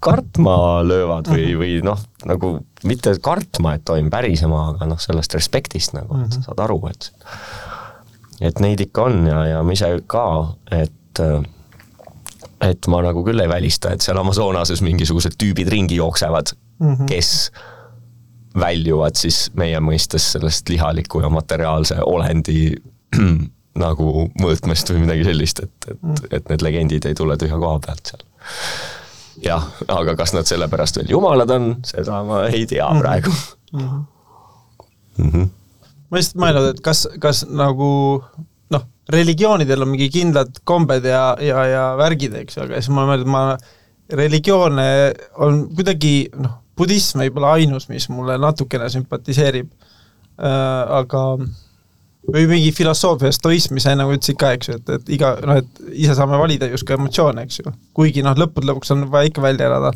kartma 0.05 0.57
löövad 0.83 1.31
või, 1.31 1.47
mhm. 1.47 1.61
või 1.63 1.79
noh, 1.87 2.03
nagu 2.29 2.53
mitte 2.89 3.15
kartma, 3.23 3.77
et 3.79 3.87
toimub 3.87 4.13
pärisema, 4.13 4.69
aga 4.75 4.91
noh, 4.91 5.01
sellest 5.01 5.39
respektist 5.39 5.95
nagu, 5.97 6.19
et 6.25 6.35
sa 6.35 6.43
mhm. 6.43 6.49
saad 6.51 6.67
aru, 6.67 6.83
et 6.91 7.13
et 8.41 8.61
neid 8.63 8.81
ikka 8.81 9.09
on 9.09 9.27
ja, 9.27 9.43
ja 9.53 9.63
ma 9.67 9.75
ise 9.75 9.91
ka, 10.07 10.27
et 10.71 11.23
et 12.63 12.89
ma 12.91 13.01
nagu 13.05 13.23
küll 13.27 13.43
ei 13.43 13.51
välista, 13.51 13.93
et 13.95 14.05
seal 14.05 14.19
Amazonases 14.19 14.83
mingisugused 14.83 15.37
tüübid 15.39 15.71
ringi 15.71 15.99
jooksevad 15.99 16.53
mm, 16.79 16.95
-hmm. 16.95 17.07
kes 17.11 17.51
väljuvad 18.59 19.19
siis 19.19 19.51
meie 19.55 19.81
mõistes 19.81 20.33
sellest 20.35 20.69
lihaliku 20.69 21.21
ja 21.21 21.31
materiaalse 21.31 22.01
olendi 22.03 22.75
nagu 23.85 24.29
mõõtmest 24.43 24.91
või 24.91 25.05
midagi 25.07 25.25
sellist, 25.25 25.61
et, 25.63 25.91
et 25.91 25.99
-hmm. 26.03 26.31
et 26.31 26.49
need 26.49 26.63
legendid 26.63 27.07
ei 27.07 27.15
tule 27.15 27.37
tühja 27.37 27.59
koha 27.59 27.79
pealt 27.87 28.13
seal. 28.13 28.25
jah, 29.43 29.69
aga 29.89 30.17
kas 30.17 30.35
nad 30.35 30.47
sellepärast 30.47 30.97
veel 30.97 31.11
jumalad 31.11 31.51
on, 31.51 31.77
seda 31.87 32.23
ma 32.23 32.47
ei 32.47 32.67
tea 32.67 32.91
mhm. 32.91 33.01
praegu 33.01 33.31
mm. 33.73 33.81
-hmm. 33.81 34.05
Mm 35.19 35.31
-hmm 35.31 35.58
ma 36.09 36.21
lihtsalt 36.21 36.41
mõelnud, 36.43 36.71
et 36.73 36.81
kas, 36.85 37.05
kas 37.23 37.45
nagu 37.49 37.91
noh, 38.75 38.87
religioonidel 39.13 39.85
on 39.85 39.93
mingi 39.93 40.09
kindlad 40.13 40.63
kombed 40.69 41.07
ja, 41.09 41.33
ja, 41.43 41.65
ja 41.69 41.85
värgid, 42.01 42.37
eks 42.43 42.59
ju, 42.59 42.65
aga 42.67 42.81
siis 42.81 42.93
ma 42.95 43.07
mõtlen, 43.09 43.31
ma 43.33 43.45
religioone 44.19 44.89
on 45.45 45.67
kuidagi 45.77 46.31
noh, 46.41 46.59
budism 46.79 47.25
ei 47.25 47.33
ole 47.35 47.55
ainus, 47.59 47.89
mis 47.93 48.09
mulle 48.13 48.39
natukene 48.41 48.89
sümpatiseerib 48.93 49.69
äh,, 49.69 50.51
aga 51.01 51.25
või 52.29 52.45
mingi 52.51 52.73
filosoofia, 52.77 53.31
stoism, 53.33 53.77
mis 53.77 53.87
sa 53.87 53.95
enne 53.95 54.05
ütlesid 54.09 54.37
ka, 54.41 54.53
eks 54.57 54.69
ju, 54.69 54.77
et, 54.81 54.91
et 54.99 55.15
iga 55.17 55.33
noh, 55.49 55.61
et 55.63 55.81
ise 56.05 56.17
saame 56.17 56.41
valida 56.41 56.69
justkui 56.69 56.97
emotsioone, 56.99 57.45
eks 57.47 57.63
ju. 57.63 57.73
kuigi 57.97 58.25
noh, 58.25 58.37
lõppude 58.39 58.69
lõpuks 58.69 58.93
on 58.95 59.07
vaja 59.13 59.31
ikka 59.31 59.45
välja 59.45 59.71
elada 59.71 59.93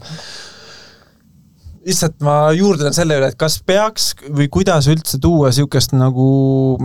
lihtsalt 1.86 2.20
ma 2.24 2.36
juurdlen 2.56 2.94
selle 2.94 3.18
üle, 3.18 3.32
et 3.32 3.38
kas 3.38 3.58
peaks 3.66 4.12
või 4.28 4.48
kuidas 4.52 4.88
üldse 4.92 5.18
tuua 5.22 5.50
niisugust 5.50 5.94
nagu 5.96 6.26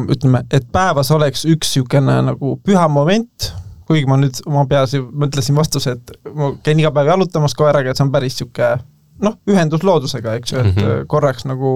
ütleme, 0.07 0.43
et 0.53 0.67
päevas 0.73 1.11
oleks 1.15 1.45
üks 1.45 1.75
niisugune 1.75 2.17
nagu 2.31 2.55
püha 2.65 2.87
moment, 2.91 3.51
kuigi 3.87 4.09
ma 4.09 4.17
nüüd 4.19 4.41
oma 4.49 4.65
peas 4.69 4.95
mõtlesin 4.97 5.57
vastuse, 5.57 5.97
et 5.97 6.33
ma 6.33 6.51
käin 6.65 6.81
iga 6.81 6.91
päev 6.95 7.13
jalutamas 7.13 7.55
koeraga, 7.57 7.91
et 7.91 7.99
see 7.99 8.07
on 8.07 8.13
päris 8.13 8.37
niisugune 8.37 8.73
noh, 9.23 9.37
ühendus 9.49 9.85
loodusega, 9.85 10.35
eks 10.37 10.53
ju, 10.53 10.59
et 10.61 10.73
mm 10.73 10.81
-hmm. 10.81 11.07
korraks 11.13 11.45
nagu, 11.49 11.71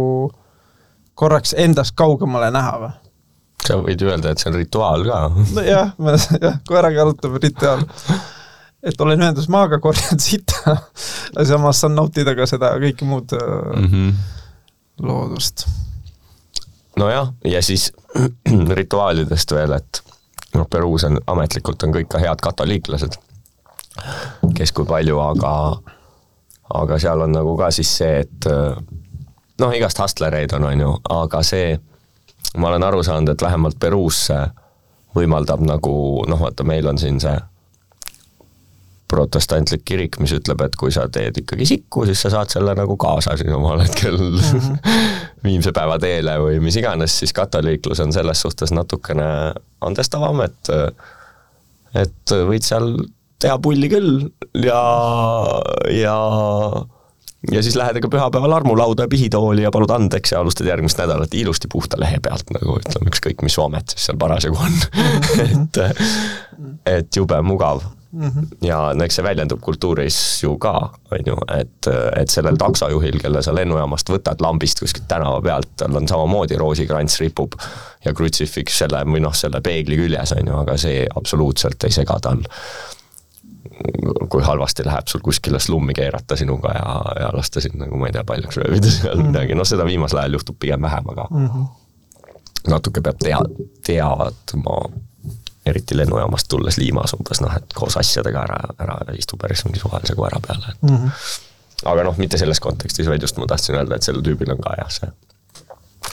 korraks 1.16 1.56
endast 1.58 1.96
kaugemale 1.96 2.52
näha 2.52 2.76
või? 2.82 2.92
sa 3.62 3.78
võid 3.78 4.02
öelda, 4.02 4.32
et 4.32 4.42
see 4.42 4.50
on 4.50 4.58
rituaal 4.58 5.04
ka. 5.06 5.18
nojah, 5.56 5.92
jah, 6.42 6.62
koeraga 6.68 7.04
jalutamine 7.04 7.44
rituaal 7.44 7.86
et 8.84 9.02
olen 9.02 9.22
ühenduses 9.22 9.50
maaga, 9.52 9.80
korjan 9.80 10.20
sita, 10.30 10.78
samas 11.48 11.82
saan 11.82 11.96
nautida 11.96 12.36
ka 12.38 12.48
seda 12.50 12.74
kõike 12.82 13.08
muud 13.08 13.36
mm 13.38 13.88
-hmm. 13.88 14.14
loodust. 15.08 15.68
nojah, 16.98 17.34
ja 17.46 17.62
siis 17.62 17.92
rituaalidest 18.80 19.52
veel, 19.52 19.72
et 19.72 20.04
noh, 20.56 20.68
Peruus 20.70 21.04
on 21.04 21.20
ametlikult 21.28 21.84
on 21.84 21.94
kõik 21.94 22.08
ka 22.08 22.20
head 22.20 22.42
katoliiklased, 22.42 23.16
kes 24.56 24.72
kui 24.72 24.86
palju, 24.86 25.20
aga 25.20 25.82
aga 26.74 27.00
seal 27.00 27.22
on 27.22 27.32
nagu 27.32 27.58
ka 27.58 27.72
siis 27.72 27.98
see, 27.98 28.20
et 28.20 28.46
noh, 29.60 29.72
igast 29.72 30.00
hustlereid 30.00 30.54
on, 30.54 30.64
on 30.64 30.80
ju, 30.80 30.92
aga 31.10 31.44
see, 31.44 31.80
ma 32.58 32.68
olen 32.68 32.84
aru 32.84 33.04
saanud, 33.04 33.30
et 33.30 33.42
vähemalt 33.42 33.80
Peruus 33.80 34.26
see 34.26 34.44
võimaldab 35.16 35.64
nagu 35.68 35.94
noh, 36.28 36.40
vaata, 36.40 36.64
meil 36.64 36.88
on 36.88 36.98
siin 36.98 37.20
see 37.20 37.36
protestantlik 39.12 39.84
kirik, 39.86 40.18
mis 40.24 40.34
ütleb, 40.36 40.64
et 40.66 40.76
kui 40.80 40.94
sa 40.94 41.08
teed 41.12 41.42
ikkagi 41.44 41.68
sikku, 41.68 42.06
siis 42.10 42.22
sa 42.24 42.32
saad 42.34 42.54
selle 42.54 42.76
nagu 42.78 42.96
kaasa 43.00 43.36
siin 43.40 43.54
omal 43.58 43.84
hetkel 43.84 44.18
-hmm. 44.18 44.78
viimse 45.48 45.74
päeva 45.76 46.00
teele 46.00 46.38
või 46.40 46.62
mis 46.64 46.78
iganes, 46.80 47.20
siis 47.20 47.34
katoliiklus 47.36 48.00
on 48.00 48.14
selles 48.14 48.42
suhtes 48.42 48.72
natukene 48.72 49.28
andestavam, 49.82 50.42
et 50.48 50.72
et 51.96 52.36
võid 52.48 52.64
seal 52.64 52.96
teha 53.42 53.58
pulli 53.60 53.90
küll 53.92 54.30
ja, 54.64 54.82
ja 55.92 56.18
ja 57.52 57.64
siis 57.64 57.76
lähed 57.76 57.98
ikka 57.98 58.10
pühapäeval 58.14 58.54
armulauda 58.54 59.08
ja 59.08 59.12
pihitooli 59.12 59.64
ja 59.64 59.72
palud 59.74 59.90
andeks 59.90 60.32
ja 60.32 60.40
alustad 60.40 60.68
järgmist 60.70 61.00
nädalat 61.02 61.34
ilusti 61.34 61.68
puhta 61.72 62.00
lehe 62.00 62.20
pealt, 62.22 62.54
nagu 62.54 62.78
ütleme, 62.78 63.10
ükskõik 63.10 63.42
mis 63.42 63.58
amet 63.60 63.96
siis 63.96 64.06
seal 64.10 64.20
parasjagu 64.22 64.62
on. 64.62 64.78
Et, 65.48 65.82
et 66.86 67.18
jube 67.18 67.42
mugav 67.42 67.82
Mm 68.12 68.28
-hmm. 68.28 68.48
ja 68.68 68.94
no 68.94 69.04
eks 69.04 69.16
see 69.16 69.24
väljendub 69.24 69.62
kultuuris 69.64 70.44
ju 70.44 70.58
ka, 70.58 70.74
on 71.12 71.20
ju, 71.26 71.36
et, 71.56 71.88
et 72.20 72.30
sellel 72.30 72.58
taksojuhil, 72.60 73.20
kelle 73.22 73.42
sa 73.42 73.56
lennujaamast 73.56 74.10
võtad 74.10 74.44
lambist 74.44 74.80
kuskilt 74.80 75.08
tänava 75.08 75.42
pealt, 75.42 75.70
tal 75.80 75.96
on 75.96 76.08
samamoodi 76.08 76.58
roosikrants 76.60 77.20
ripub 77.20 77.56
ja 78.06 78.14
krutsifiks 78.14 78.78
selle 78.84 79.06
või 79.08 79.24
noh, 79.24 79.34
selle 79.34 79.62
peegli 79.62 79.96
küljes, 79.96 80.34
on 80.36 80.48
ju, 80.48 80.58
aga 80.58 80.78
see 80.78 81.06
absoluutselt 81.16 81.84
ei 81.84 81.92
sega 81.92 82.20
tal 82.20 82.44
kui 84.30 84.44
halvasti 84.44 84.86
läheb 84.86 85.08
sul 85.08 85.22
kuskile 85.24 85.60
slummi 85.60 85.94
keerata 85.94 86.36
sinuga 86.36 86.74
ja, 86.76 86.96
ja 87.20 87.30
lasta 87.34 87.62
sind 87.62 87.80
nagu 87.80 87.98
ma 87.98 88.10
ei 88.10 88.16
tea, 88.16 88.24
paljaks 88.28 88.58
röövida 88.58 88.92
seal 88.92 89.16
mm 89.16 89.22
-hmm. 89.22 89.32
midagi, 89.32 89.56
noh 89.56 89.68
seda 89.68 89.86
viimasel 89.86 90.20
ajal 90.20 90.38
juhtub 90.40 90.60
pigem 90.60 90.82
vähem, 90.82 91.10
aga 91.10 91.28
mm 91.32 91.48
-hmm. 91.48 91.66
natuke 92.68 93.02
peab 93.02 93.18
tea, 93.24 93.40
teadma 93.86 94.78
eriti 95.66 95.98
lennujaamast 95.98 96.48
tulles 96.50 96.78
Liimas 96.78 97.14
umbes 97.18 97.42
noh, 97.44 97.54
et 97.58 97.74
koos 97.78 97.98
asjadega 98.02 98.46
ära, 98.48 98.60
ära 98.82 98.98
istu 99.18 99.38
päris 99.38 99.66
mingi 99.66 99.82
suvalise 99.82 100.16
koera 100.18 100.40
peale 100.42 100.74
mm. 100.82 100.96
-hmm. 100.96 101.12
aga 101.92 102.06
noh, 102.08 102.18
mitte 102.18 102.38
selles 102.42 102.60
kontekstis, 102.60 103.10
vaid 103.10 103.22
just 103.22 103.38
ma 103.38 103.48
tahtsin 103.48 103.78
öelda, 103.78 103.96
et 103.96 104.08
sellel 104.08 104.26
tüübil 104.26 104.56
on 104.56 104.64
ka 104.64 104.74
jah, 104.80 104.90
see 104.90 105.12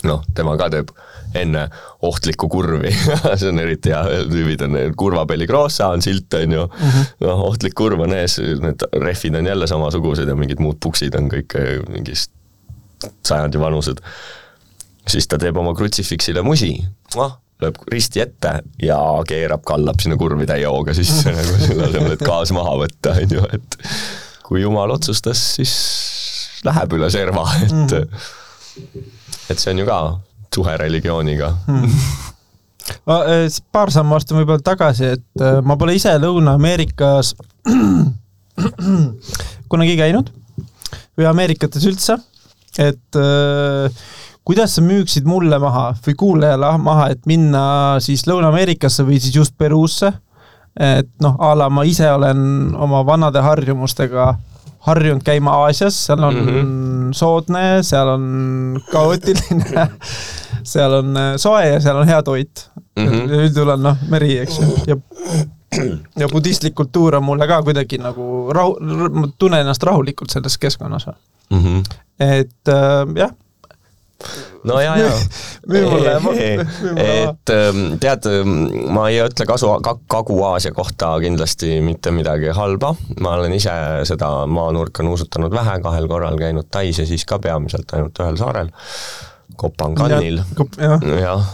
noh, 0.05 0.23
tema 0.35 0.57
ka 0.61 0.69
teeb 0.73 0.93
enne 1.39 1.65
ohtlikku 2.05 2.49
kurvi 2.53 2.93
see 3.41 3.49
on 3.49 3.63
eriti 3.65 3.93
hea, 3.95 4.23
tüübid 4.31 4.65
on, 4.69 4.79
kurva 5.01 5.25
pelligrossa 5.27 5.89
on 5.95 6.05
silt, 6.05 6.35
on 6.35 6.53
ju 6.53 6.67
mm 6.67 6.91
-hmm., 6.91 7.11
noh, 7.27 7.45
ohtlik 7.49 7.75
kurv 7.75 8.05
on 8.05 8.13
ees, 8.13 8.39
need 8.39 8.85
rehvid 8.93 9.35
on 9.35 9.47
jälle 9.47 9.67
samasugused 9.67 10.29
ja 10.29 10.37
mingid 10.37 10.61
muud 10.61 10.77
puksid 10.81 11.15
on 11.15 11.33
kõik 11.33 11.57
eh, 11.57 11.81
mingist 11.89 12.31
sajandi 13.27 13.61
vanused. 13.61 13.99
siis 15.09 15.29
ta 15.29 15.39
teeb 15.39 15.57
oma 15.57 15.75
krutsifiksile 15.75 16.43
musi, 16.43 16.85
noh 17.17 17.39
lööb 17.63 17.79
risti 17.91 18.23
ette 18.23 18.53
ja 18.83 18.99
keerab, 19.29 19.65
kallab 19.67 20.01
sinna 20.03 20.19
kurvi 20.21 20.47
täie 20.49 20.69
hooga 20.71 20.95
sisse 20.97 21.33
nagu 21.35 21.59
selle 21.65 21.89
asemel, 21.89 22.15
et 22.15 22.25
gaas 22.25 22.53
maha 22.55 22.77
võtta, 22.85 23.17
on 23.19 23.37
ju, 23.39 23.45
et 23.57 23.79
kui 24.47 24.63
jumal 24.63 24.95
otsustas, 24.95 25.41
siis 25.59 25.75
läheb 26.67 26.97
üle 26.99 27.11
serva, 27.13 27.45
et 27.65 27.75
mm. 27.75 29.05
et 29.51 29.59
see 29.59 29.75
on 29.75 29.83
ju 29.83 29.89
ka 29.89 29.99
suhe 30.55 30.75
religiooniga 30.81 31.51
mm. 31.69 31.99
ma 33.07 33.19
paar 33.75 33.93
sammu 33.95 34.17
astun 34.17 34.41
võib-olla 34.41 34.65
tagasi, 34.65 35.13
et 35.19 35.45
äh, 35.45 35.59
ma 35.63 35.77
pole 35.81 35.99
ise 35.99 36.15
Lõuna-Ameerikas 36.23 37.35
kunagi 39.71 39.99
käinud 39.99 40.31
või 41.19 41.27
Ameerikates 41.27 41.83
üldse, 41.91 42.15
et 42.79 43.19
äh, 43.19 43.91
kuidas 44.49 44.79
sa 44.79 44.83
müüksid 44.83 45.27
mulle 45.29 45.59
maha 45.61 45.91
või 46.07 46.15
kuulajale 46.17 46.71
maha, 46.81 47.11
et 47.13 47.27
minna 47.29 47.63
siis 48.01 48.25
Lõuna-Ameerikasse 48.29 49.05
või 49.05 49.21
siis 49.21 49.37
just 49.37 49.59
Peruusse? 49.59 50.13
et 50.79 51.09
noh, 51.21 51.35
a 51.43 51.55
la 51.59 51.67
ma 51.75 51.83
ise 51.85 52.07
olen 52.13 52.73
oma 52.79 53.01
vanade 53.07 53.41
harjumustega 53.43 54.29
harjunud 54.87 55.25
käima 55.27 55.57
Aasias, 55.65 55.97
seal 56.07 56.23
on 56.23 56.37
mm 56.37 56.49
-hmm. 56.49 57.09
soodne, 57.19 57.63
seal 57.83 58.09
on 58.09 58.25
kaootiline 58.93 59.89
seal 60.73 60.95
on 61.01 61.17
äh, 61.17 61.33
soe 61.37 61.67
ja 61.67 61.81
seal 61.81 61.97
on 61.97 62.07
hea 62.09 62.23
toit 62.23 62.71
mm 62.97 63.07
-hmm.. 63.07 63.33
üldjuhul 63.41 63.73
on 63.75 63.83
noh, 63.83 63.97
meri, 64.09 64.39
eks 64.39 64.61
ju, 64.61 64.69
ja 64.87 64.97
ja 66.17 66.29
budistlik 66.35 66.75
kultuur 66.75 67.17
on 67.17 67.25
mulle 67.25 67.47
ka 67.47 67.63
kuidagi 67.63 67.99
nagu 67.99 68.53
rahu, 68.53 68.79
ma 69.11 69.29
tunnen 69.39 69.61
ennast 69.61 69.83
rahulikult 69.83 70.31
selles 70.31 70.59
keskkonnas 70.59 71.07
mm. 71.07 71.59
-hmm. 71.59 71.85
et 72.21 72.69
äh, 72.69 73.17
jah 73.17 73.35
no 74.65 74.81
ja, 74.83 74.97
ja 74.99 75.11
et 77.05 77.53
ähm, 77.55 77.83
tead, 78.03 78.27
ähm, 78.27 78.55
ma 78.95 79.07
ei 79.13 79.21
ütle 79.23 79.47
kasu, 79.47 79.71
Kagu-Aasia 80.11 80.73
kohta 80.75 81.13
kindlasti 81.23 81.77
mitte 81.87 82.11
midagi 82.15 82.51
halba, 82.57 82.95
ma 83.23 83.37
olen 83.39 83.55
ise 83.55 83.75
seda 84.09 84.31
maanurka 84.51 85.07
nuusutanud 85.07 85.55
vähe, 85.55 85.79
kahel 85.85 86.09
korral 86.11 86.39
käinud 86.41 86.67
Tais 86.71 86.99
ja 86.99 87.07
siis 87.07 87.25
ka 87.29 87.39
peamiselt 87.43 87.95
ainult 87.95 88.19
ühel 88.19 88.41
saarel, 88.41 88.73
Kopanganil. 89.59 90.41
jah, 91.23 91.53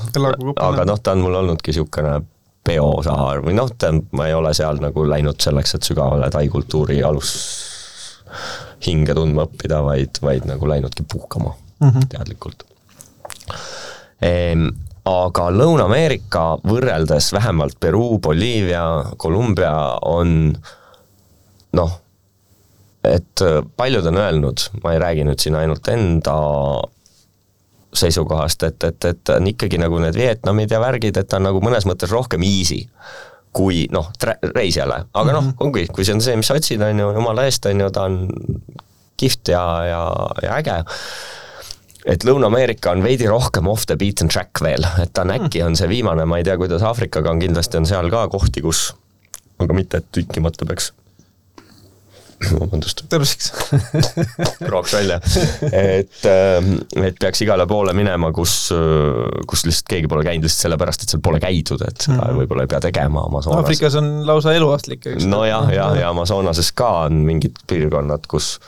aga 0.56 0.86
noh, 0.88 1.02
ta 1.02 1.12
on 1.12 1.24
mul 1.24 1.40
olnudki 1.42 1.72
niisugune 1.72 2.22
peosaar 2.64 3.42
või 3.44 3.58
noh, 3.58 3.68
ma 4.16 4.30
ei 4.30 4.36
ole 4.36 4.54
seal 4.56 4.80
nagu 4.80 5.04
läinud 5.08 5.36
selleks, 5.40 5.76
et 5.76 5.90
sügavale 5.90 6.30
tai 6.32 6.48
kultuuri 6.48 7.02
alus 7.04 7.34
hinge 8.86 9.14
tundma 9.16 9.44
õppida, 9.44 9.82
vaid, 9.84 10.16
vaid 10.24 10.48
nagu 10.48 10.68
läinudki 10.68 11.04
puhkama 11.12 11.52
mm 11.80 11.88
-hmm. 11.90 12.08
teadlikult 12.08 12.64
ehm,. 14.22 14.68
aga 15.04 15.50
Lõuna-Ameerika 15.50 16.58
võrreldes 16.64 17.32
vähemalt 17.32 17.76
Peruu, 17.80 18.18
Boliivia, 18.18 19.04
Kolumbia 19.16 19.98
on 20.02 20.56
noh, 21.72 22.00
et 23.04 23.40
paljud 23.76 24.06
on 24.06 24.16
öelnud, 24.16 24.64
ma 24.82 24.92
ei 24.92 24.98
räägi 24.98 25.26
nüüd 25.28 25.44
siin 25.44 25.54
ainult 25.60 25.88
enda 25.88 26.36
seisukohast, 27.94 28.62
et, 28.62 28.84
et, 28.84 29.04
et 29.04 29.28
on 29.28 29.46
ikkagi 29.46 29.78
nagu 29.78 29.98
need 30.02 30.16
Vietnamid 30.18 30.72
ja 30.72 30.80
värgid, 30.80 31.16
et 31.16 31.28
ta 31.28 31.36
on 31.36 31.48
nagu 31.50 31.60
mõnes 31.60 31.86
mõttes 31.88 32.10
rohkem 32.10 32.42
easy 32.42 32.80
kui 33.54 33.84
noh, 33.94 34.08
reisijale, 34.50 35.04
aga 35.14 35.30
noh, 35.30 35.44
mhm. 35.44 35.54
ongi, 35.62 35.86
kui 35.94 36.06
see 36.06 36.16
on 36.16 36.24
see, 36.24 36.34
mis 36.40 36.50
sa 36.50 36.56
otsid, 36.58 36.82
on 36.82 37.04
ju, 37.04 37.12
jumala 37.14 37.46
eest, 37.46 37.68
on 37.70 37.84
ju, 37.84 37.90
ta 37.94 38.08
on 38.08 38.18
kihvt 39.20 39.52
ja, 39.54 39.62
ja, 39.86 40.02
ja 40.42 40.56
äge 40.58 40.80
et 42.04 42.24
Lõuna-Ameerika 42.26 42.92
on 42.92 43.04
veidi 43.04 43.28
rohkem 43.30 43.68
off 43.70 43.86
the 43.88 43.96
beaten 44.00 44.28
track 44.32 44.60
veel, 44.64 44.84
et 45.02 45.14
ta 45.14 45.24
on 45.24 45.32
hmm. 45.32 45.46
äkki, 45.46 45.62
on 45.64 45.78
see 45.78 45.88
viimane, 45.90 46.26
ma 46.28 46.40
ei 46.40 46.46
tea, 46.46 46.58
kuidas 46.60 46.84
Aafrikaga 46.84 47.32
on, 47.32 47.40
kindlasti 47.42 47.80
on 47.80 47.88
seal 47.88 48.10
ka 48.12 48.26
kohti, 48.32 48.64
kus, 48.64 48.90
aga 49.62 49.76
mitte, 49.76 50.02
et 50.02 50.12
tükkimata 50.14 50.68
peaks 50.68 50.92
vabandust. 52.60 53.04
terviseks 53.08 53.52
krooks 54.66 54.92
välja. 54.92 55.20
et, 55.70 56.20
ähm, 56.28 56.76
et 57.00 57.16
peaks 57.20 57.40
igale 57.46 57.66
poole 57.70 57.94
minema, 57.96 58.32
kus, 58.36 58.56
kus 59.48 59.64
lihtsalt 59.64 59.88
keegi 59.94 60.10
pole 60.10 60.26
käinud 60.26 60.44
lihtsalt 60.44 60.68
sellepärast, 60.68 61.06
et 61.06 61.14
seal 61.14 61.24
pole 61.24 61.40
käidud, 61.40 61.84
et 61.88 62.08
mm 62.08 62.20
-hmm. 62.20 62.40
võib-olla 62.42 62.68
ei 62.68 62.72
pea 62.74 62.84
tegema 62.84 63.24
Amazonas. 63.30 63.62
Aafrikas 63.62 63.96
on 64.00 64.14
lausa 64.26 64.52
eluaastlik, 64.52 65.06
eks. 65.06 65.24
nojah, 65.24 65.70
ja, 65.72 65.88
ja, 65.94 66.00
ja 66.04 66.12
Amazonases 66.12 66.72
ka 66.72 66.90
on 67.08 67.24
mingid 67.24 67.64
piirkonnad, 67.70 68.28
kus 68.28 68.58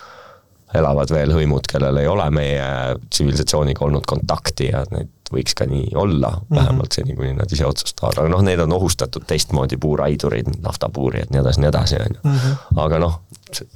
elavad 0.75 1.11
veel 1.15 1.33
hõimud, 1.35 1.69
kellel 1.71 2.01
ei 2.01 2.09
ole 2.11 2.27
meie 2.35 2.65
tsivilisatsiooniga 3.11 3.85
olnud 3.87 4.07
kontakti 4.09 4.71
ja 4.73 4.83
neid 4.91 5.13
võiks 5.33 5.57
ka 5.59 5.67
nii 5.67 5.91
olla 5.99 6.31
mm, 6.31 6.43
-hmm. 6.43 6.57
vähemalt 6.57 6.93
seni, 6.93 7.17
kuni 7.17 7.33
nad 7.35 7.53
ise 7.53 7.67
otsustavad, 7.67 8.19
aga 8.19 8.31
noh, 8.31 8.43
need 8.47 8.61
on 8.63 8.73
ohustatud 8.73 9.27
teistmoodi, 9.27 9.77
puuraidurid, 9.83 10.53
naftapuurijad, 10.63 11.33
nii 11.35 11.41
edasi, 11.41 11.63
nii 11.63 11.69
edasi, 11.69 12.01
on 12.03 12.15
ju. 12.15 12.21
Mhm. 12.31 12.81
aga 12.85 12.99
noh, 13.03 13.21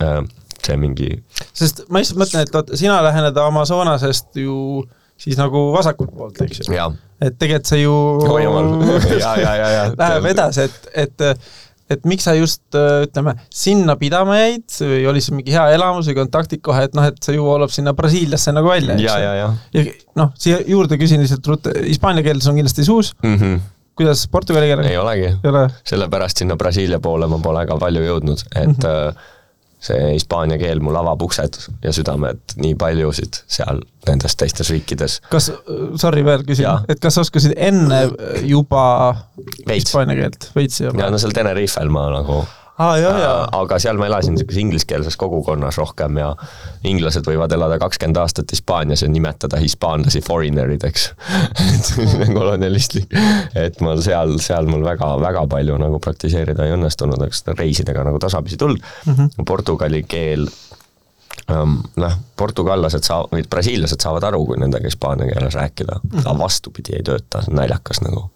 äh, 0.03 0.23
see 0.67 0.77
mingi 0.77 1.11
sest 1.53 1.85
ma 1.89 2.03
lihtsalt 2.03 2.21
mõtlen, 2.21 2.47
et 2.47 2.55
vaata, 2.55 2.77
sina 2.77 3.01
lähened 3.05 3.37
Amazonasest 3.37 4.37
ju 4.43 4.85
siis 5.21 5.39
nagu 5.41 5.71
vasakult 5.75 6.13
poolt, 6.17 6.41
eks 6.45 6.63
ju. 6.67 6.91
et 7.21 7.39
tegelikult 7.39 7.73
see 7.73 7.83
ju 7.83 7.97
läheb 10.03 10.31
edasi, 10.35 10.69
et, 10.69 10.93
et 11.07 11.27
et 11.91 12.07
miks 12.09 12.27
sa 12.29 12.35
just 12.39 12.63
äh, 12.79 13.05
ütleme, 13.07 13.35
sinna 13.55 13.97
pidama 14.01 14.39
jäid 14.39 14.77
või 14.83 15.01
oli 15.11 15.25
see 15.25 15.37
mingi 15.37 15.55
hea 15.55 15.67
elamus 15.75 16.11
või 16.11 16.21
kontaktid 16.21 16.63
kohe, 16.67 16.87
et 16.89 16.95
noh, 16.99 17.09
et 17.11 17.19
see 17.25 17.37
ju 17.37 17.47
voolab 17.47 17.73
sinna 17.75 17.95
Brasiiliasse 17.97 18.55
nagu 18.57 18.71
välja, 18.71 18.97
eks 18.97 19.05
ju. 19.05 19.11
ja, 19.27 19.35
ja 19.81 19.85
noh, 20.21 20.33
siia 20.39 20.63
juurde 20.69 21.01
küsin 21.01 21.23
lihtsalt 21.25 21.51
ruttu, 21.51 21.75
hispaania 21.87 22.25
keeles 22.27 22.49
on 22.51 22.59
kindlasti 22.61 22.87
suus 22.87 23.15
mm. 23.23 23.37
-hmm 23.37 23.61
kuidas 24.01 24.23
portugali 24.33 24.65
keelega? 24.71 24.89
ei 24.89 24.97
olegi 24.97 25.27
ole., 25.45 25.67
sellepärast 25.85 26.41
sinna 26.41 26.57
Brasiilia 26.57 27.01
poole 27.05 27.27
ma 27.29 27.37
pole 27.43 27.67
ka 27.69 27.77
palju 27.77 28.07
jõudnud, 28.07 28.47
et 28.55 28.71
mm 28.71 28.89
-hmm 28.89 29.37
see 29.81 30.13
hispaania 30.15 30.59
keel 30.61 30.83
mul 30.85 30.99
avab 31.01 31.23
uksed 31.25 31.57
ja 31.85 31.93
südamed 31.97 32.57
nii 32.61 32.77
paljusid 32.81 33.41
seal 33.49 33.81
nendes 34.09 34.37
teistes 34.37 34.71
riikides. 34.73 35.21
kas, 35.33 35.51
sorry 36.01 36.25
veel 36.27 36.45
küsin, 36.49 36.69
et 36.93 37.01
kas 37.03 37.17
sa 37.17 37.25
oskasid 37.25 37.57
enne 37.57 38.03
juba 38.45 38.85
hispaania 39.71 40.19
keelt, 40.23 40.51
veits 40.57 40.83
juba? 40.85 41.05
ja 41.05 41.11
no 41.13 41.21
seal 41.21 41.37
Tenerifel 41.37 41.93
ma 41.93 42.09
nagu 42.13 42.43
jah. 43.21 43.49
aga 43.61 43.79
seal 43.83 43.99
ma 44.01 44.09
elasin 44.09 44.35
niisuguses 44.35 44.61
ingliskeelses 44.63 45.17
kogukonnas 45.21 45.79
rohkem 45.81 46.21
ja 46.21 46.31
inglased 46.89 47.27
võivad 47.29 47.53
elada 47.57 47.79
kakskümmend 47.83 48.21
aastat 48.23 48.53
Hispaanias 48.55 49.05
ja 49.05 49.11
nimetada 49.13 49.61
hispaanlasi 49.61 50.23
foreigner 50.25 50.71
ideks 50.75 51.11
et 51.75 51.93
selline 51.93 52.31
kolonialistlik, 52.35 53.15
et 53.59 53.81
mul 53.85 54.03
seal, 54.05 54.37
seal 54.43 54.71
mul 54.71 54.85
väga, 54.87 55.13
väga 55.23 55.45
palju 55.51 55.79
nagu 55.83 56.01
praktiseerida 56.03 56.67
ei 56.67 56.75
õnnestunud, 56.79 57.21
aga 57.21 57.37
seda 57.37 57.57
reisidega 57.59 58.05
nagu 58.07 58.21
tasapisi 58.23 58.61
tulnud 58.61 58.81
mm. 58.81 59.15
-hmm. 59.15 59.47
Portugali 59.49 60.03
keel 60.09 60.49
um, 61.53 61.79
noh, 62.01 62.19
portugallased 62.37 63.07
saa-, 63.07 63.27
või 63.33 63.45
brasiillased 63.51 64.03
saavad 64.03 64.31
aru, 64.31 64.45
kui 64.49 64.61
nendega 64.61 64.89
hispaania 64.89 65.29
keeles 65.33 65.55
rääkida 65.59 66.01
mm, 66.01 66.11
-hmm. 66.11 66.27
aga 66.27 66.39
vastupidi 66.39 66.97
ei 66.97 67.03
tööta, 67.07 67.43
see 67.43 67.53
on 67.53 67.61
naljakas 67.63 68.01
nagu. 68.07 68.31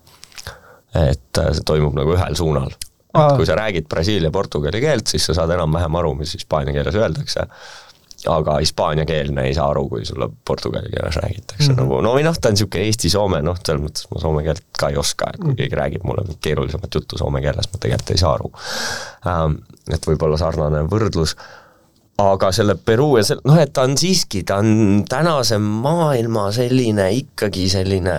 et 0.94 1.38
äh, 1.38 1.52
see 1.52 1.64
toimub 1.66 1.94
nagu 1.96 2.12
ühel 2.14 2.36
suunal 2.38 2.74
et 3.14 3.38
kui 3.38 3.46
sa 3.46 3.56
räägid 3.58 3.88
brasiilia 3.88 4.30
portugali 4.34 4.80
keelt, 4.82 5.06
siis 5.10 5.26
sa 5.28 5.36
saad 5.40 5.54
enam-vähem 5.56 5.98
aru, 6.00 6.14
mis 6.18 6.34
hispaania 6.34 6.74
keeles 6.76 6.98
öeldakse, 6.98 7.46
aga 8.30 8.56
hispaaniakeelne 8.62 9.42
ei 9.48 9.54
saa 9.54 9.66
aru, 9.70 9.84
kui 9.88 10.04
sulle 10.08 10.28
portugali 10.48 10.90
keeles 10.90 11.16
räägitakse 11.16 11.68
mm 11.68 11.74
-hmm. 11.74 11.82
nagu, 11.82 12.00
no 12.00 12.14
või 12.14 12.24
noh, 12.24 12.38
ta 12.38 12.48
on 12.48 12.56
niisugune 12.56 12.84
Eesti-Soome, 12.84 13.42
noh, 13.44 13.58
selles 13.66 13.82
mõttes 13.82 14.06
ma 14.10 14.20
soome 14.20 14.42
keelt 14.46 14.64
ka 14.78 14.88
ei 14.88 14.96
oska, 14.96 15.30
et 15.34 15.40
kui 15.40 15.50
mhm. 15.50 15.56
keegi 15.56 15.80
räägib 15.80 16.06
mulle 16.08 16.24
keerulisemat 16.40 16.94
juttu 16.94 17.18
soome 17.18 17.42
keeles, 17.44 17.68
ma 17.72 17.78
tegelikult 17.80 18.10
ei 18.10 18.24
saa 18.24 18.34
aru 18.38 18.52
ähm,. 19.26 19.60
Et 19.92 20.06
võib-olla 20.06 20.38
sarnane 20.40 20.78
võrdlus 20.88 21.36
aga 22.18 22.52
selle 22.54 22.76
Peruu 22.78 23.18
ja 23.18 23.24
see, 23.26 23.36
noh, 23.44 23.58
et 23.58 23.72
ta 23.74 23.84
on 23.88 23.96
siiski, 23.98 24.44
ta 24.46 24.60
on 24.62 25.04
tänase 25.08 25.58
maailma 25.58 26.46
selline 26.54 27.08
ikkagi 27.18 27.66
selline 27.72 28.16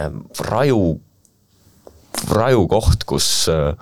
raju, 0.50 1.00
raju 2.30 2.68
koht, 2.68 3.06
kus 3.08 3.50
äh, 3.52 3.74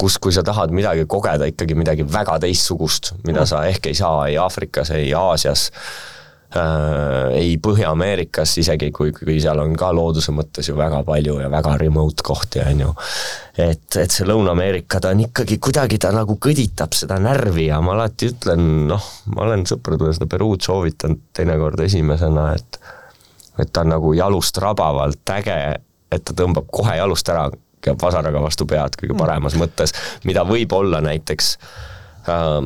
kus, 0.00 0.16
kui 0.22 0.32
sa 0.34 0.44
tahad 0.46 0.72
midagi 0.74 1.04
kogeda, 1.10 1.48
ikkagi 1.50 1.76
midagi 1.78 2.06
väga 2.08 2.38
teistsugust, 2.44 3.14
mida 3.26 3.44
sa 3.48 3.66
ehk 3.68 3.90
ei 3.90 3.98
saa 3.98 4.24
ei 4.30 4.38
Aafrikas, 4.40 4.92
ei 4.96 5.12
Aasias 5.16 5.66
äh,, 6.56 7.36
ei 7.36 7.58
Põhja-Ameerikas, 7.62 8.56
isegi 8.62 8.90
kui, 8.96 9.12
kui 9.16 9.38
seal 9.42 9.60
on 9.62 9.76
ka 9.78 9.92
looduse 9.96 10.32
mõttes 10.34 10.70
ju 10.70 10.76
väga 10.78 11.02
palju 11.06 11.38
ja 11.42 11.50
väga 11.52 11.76
remote 11.82 12.24
kohti, 12.26 12.62
on 12.64 12.84
ju. 12.86 12.94
et, 13.60 13.84
et 14.00 14.10
see 14.16 14.28
Lõuna-Ameerika, 14.28 15.02
ta 15.02 15.12
on 15.14 15.24
ikkagi 15.26 15.60
kuidagi, 15.62 16.00
ta 16.02 16.14
nagu 16.16 16.38
kõditab 16.40 16.96
seda 16.96 17.20
närvi 17.22 17.68
ja 17.68 17.82
ma 17.84 17.98
alati 17.98 18.32
ütlen, 18.32 18.66
noh, 18.90 19.10
ma 19.34 19.44
olen 19.48 19.66
sõpradele 19.68 20.16
seda 20.16 20.30
Peruud 20.30 20.64
soovitanud 20.64 21.28
teinekord 21.36 21.84
esimesena, 21.86 22.52
et 22.56 22.80
et 23.60 23.68
ta 23.72 23.82
on 23.84 23.90
nagu 23.92 24.12
jalust 24.16 24.56
rabavalt 24.62 25.32
äge, 25.34 25.56
et 26.10 26.22
ta 26.24 26.32
tõmbab 26.36 26.70
kohe 26.72 26.94
jalust 26.96 27.28
ära 27.28 27.50
käib 27.84 28.00
vasaraga 28.02 28.42
vastu 28.42 28.66
pead 28.68 28.96
kõige 29.00 29.16
paremas 29.18 29.56
mm. 29.56 29.64
mõttes, 29.64 29.94
mida 30.28 30.44
võib 30.48 30.72
olla 30.76 31.02
näiteks 31.04 31.52
äh, 32.28 32.58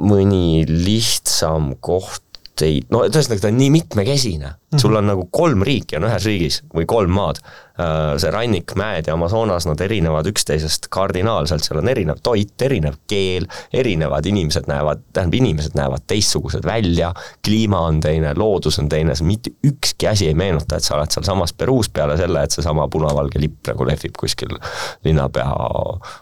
mõni 0.00 0.64
lihtsam 0.68 1.74
koht 1.80 2.24
ei, 2.66 2.82
no 2.90 3.02
ühesõnaga 3.06 3.44
ta 3.44 3.50
on 3.50 3.58
nii 3.60 3.70
mitmekesine 3.74 4.46
mm, 4.46 4.56
-hmm. 4.70 4.82
sul 4.82 4.96
on 4.96 5.06
nagu 5.10 5.26
kolm 5.30 5.62
riiki 5.66 5.98
on 5.98 6.06
ühes 6.08 6.26
riigis 6.26 6.62
või 6.74 6.86
kolm 6.88 7.12
maad. 7.14 7.40
Äh, 7.80 8.18
see 8.20 8.30
rannik, 8.30 8.74
mäed 8.76 9.06
ja 9.08 9.14
Amazonas, 9.14 9.64
nad 9.66 9.80
erinevad 9.80 10.26
üksteisest 10.26 10.88
kardinaalselt, 10.92 11.64
seal 11.64 11.78
on 11.80 11.88
erinev 11.88 12.18
toit, 12.22 12.52
erinev 12.62 12.98
keel, 13.08 13.46
erinevad 13.72 14.26
inimesed 14.26 14.68
näevad, 14.68 15.00
tähendab, 15.12 15.38
inimesed 15.38 15.78
näevad 15.78 16.04
teistsugused 16.06 16.66
välja, 16.66 17.14
kliima 17.46 17.80
on 17.88 18.00
teine, 18.00 18.34
loodus 18.36 18.78
on 18.82 18.88
teine, 18.88 19.14
mitte 19.22 19.54
ükski 19.66 20.10
asi 20.10 20.28
ei 20.28 20.34
meenuta, 20.34 20.76
et 20.76 20.84
sa 20.84 20.98
oled 20.98 21.14
sealsamas 21.14 21.52
Peruus 21.52 21.88
peale 21.88 22.18
selle, 22.20 22.42
et 22.42 22.52
seesama 22.52 22.88
punavalge 22.88 23.40
lipp 23.40 23.72
nagu 23.72 23.86
lehvib 23.86 24.18
kuskil 24.18 24.58
linnapea 25.04 25.48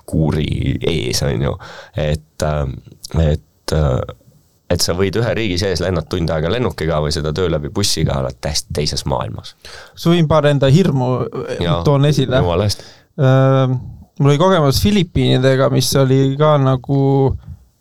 kuuri 0.07 0.79
ees, 0.87 1.23
on 1.27 1.43
ju, 1.43 1.59
et, 1.97 2.47
äh, 2.47 3.33
et 3.33 3.75
äh, 3.75 4.01
et 4.69 4.85
sa 4.85 4.95
võid 4.97 5.17
ühe 5.19 5.35
riigi 5.37 5.59
sees 5.61 5.83
lennata 5.85 6.13
tund 6.13 6.31
aega 6.33 6.51
lennukiga 6.53 7.01
või 7.05 7.13
seda 7.15 7.33
töö 7.37 7.49
läbi 7.53 7.71
bussiga, 7.75 8.19
oled 8.23 8.39
täiesti 8.45 8.75
teises 8.77 9.05
maailmas. 9.09 9.55
sa 9.97 10.13
võin 10.13 10.29
paar 10.29 10.49
enda 10.51 10.71
hirmu 10.73 11.11
toon 11.87 12.09
esile. 12.09 12.43
jumala 12.43 12.69
eest 12.69 12.85
äh,. 12.85 13.77
mul 14.19 14.33
oli 14.33 14.41
kogemus 14.41 14.83
Filipiinidega, 14.85 15.71
mis 15.73 15.91
oli 15.97 16.37
ka 16.41 16.57
nagu 16.61 17.03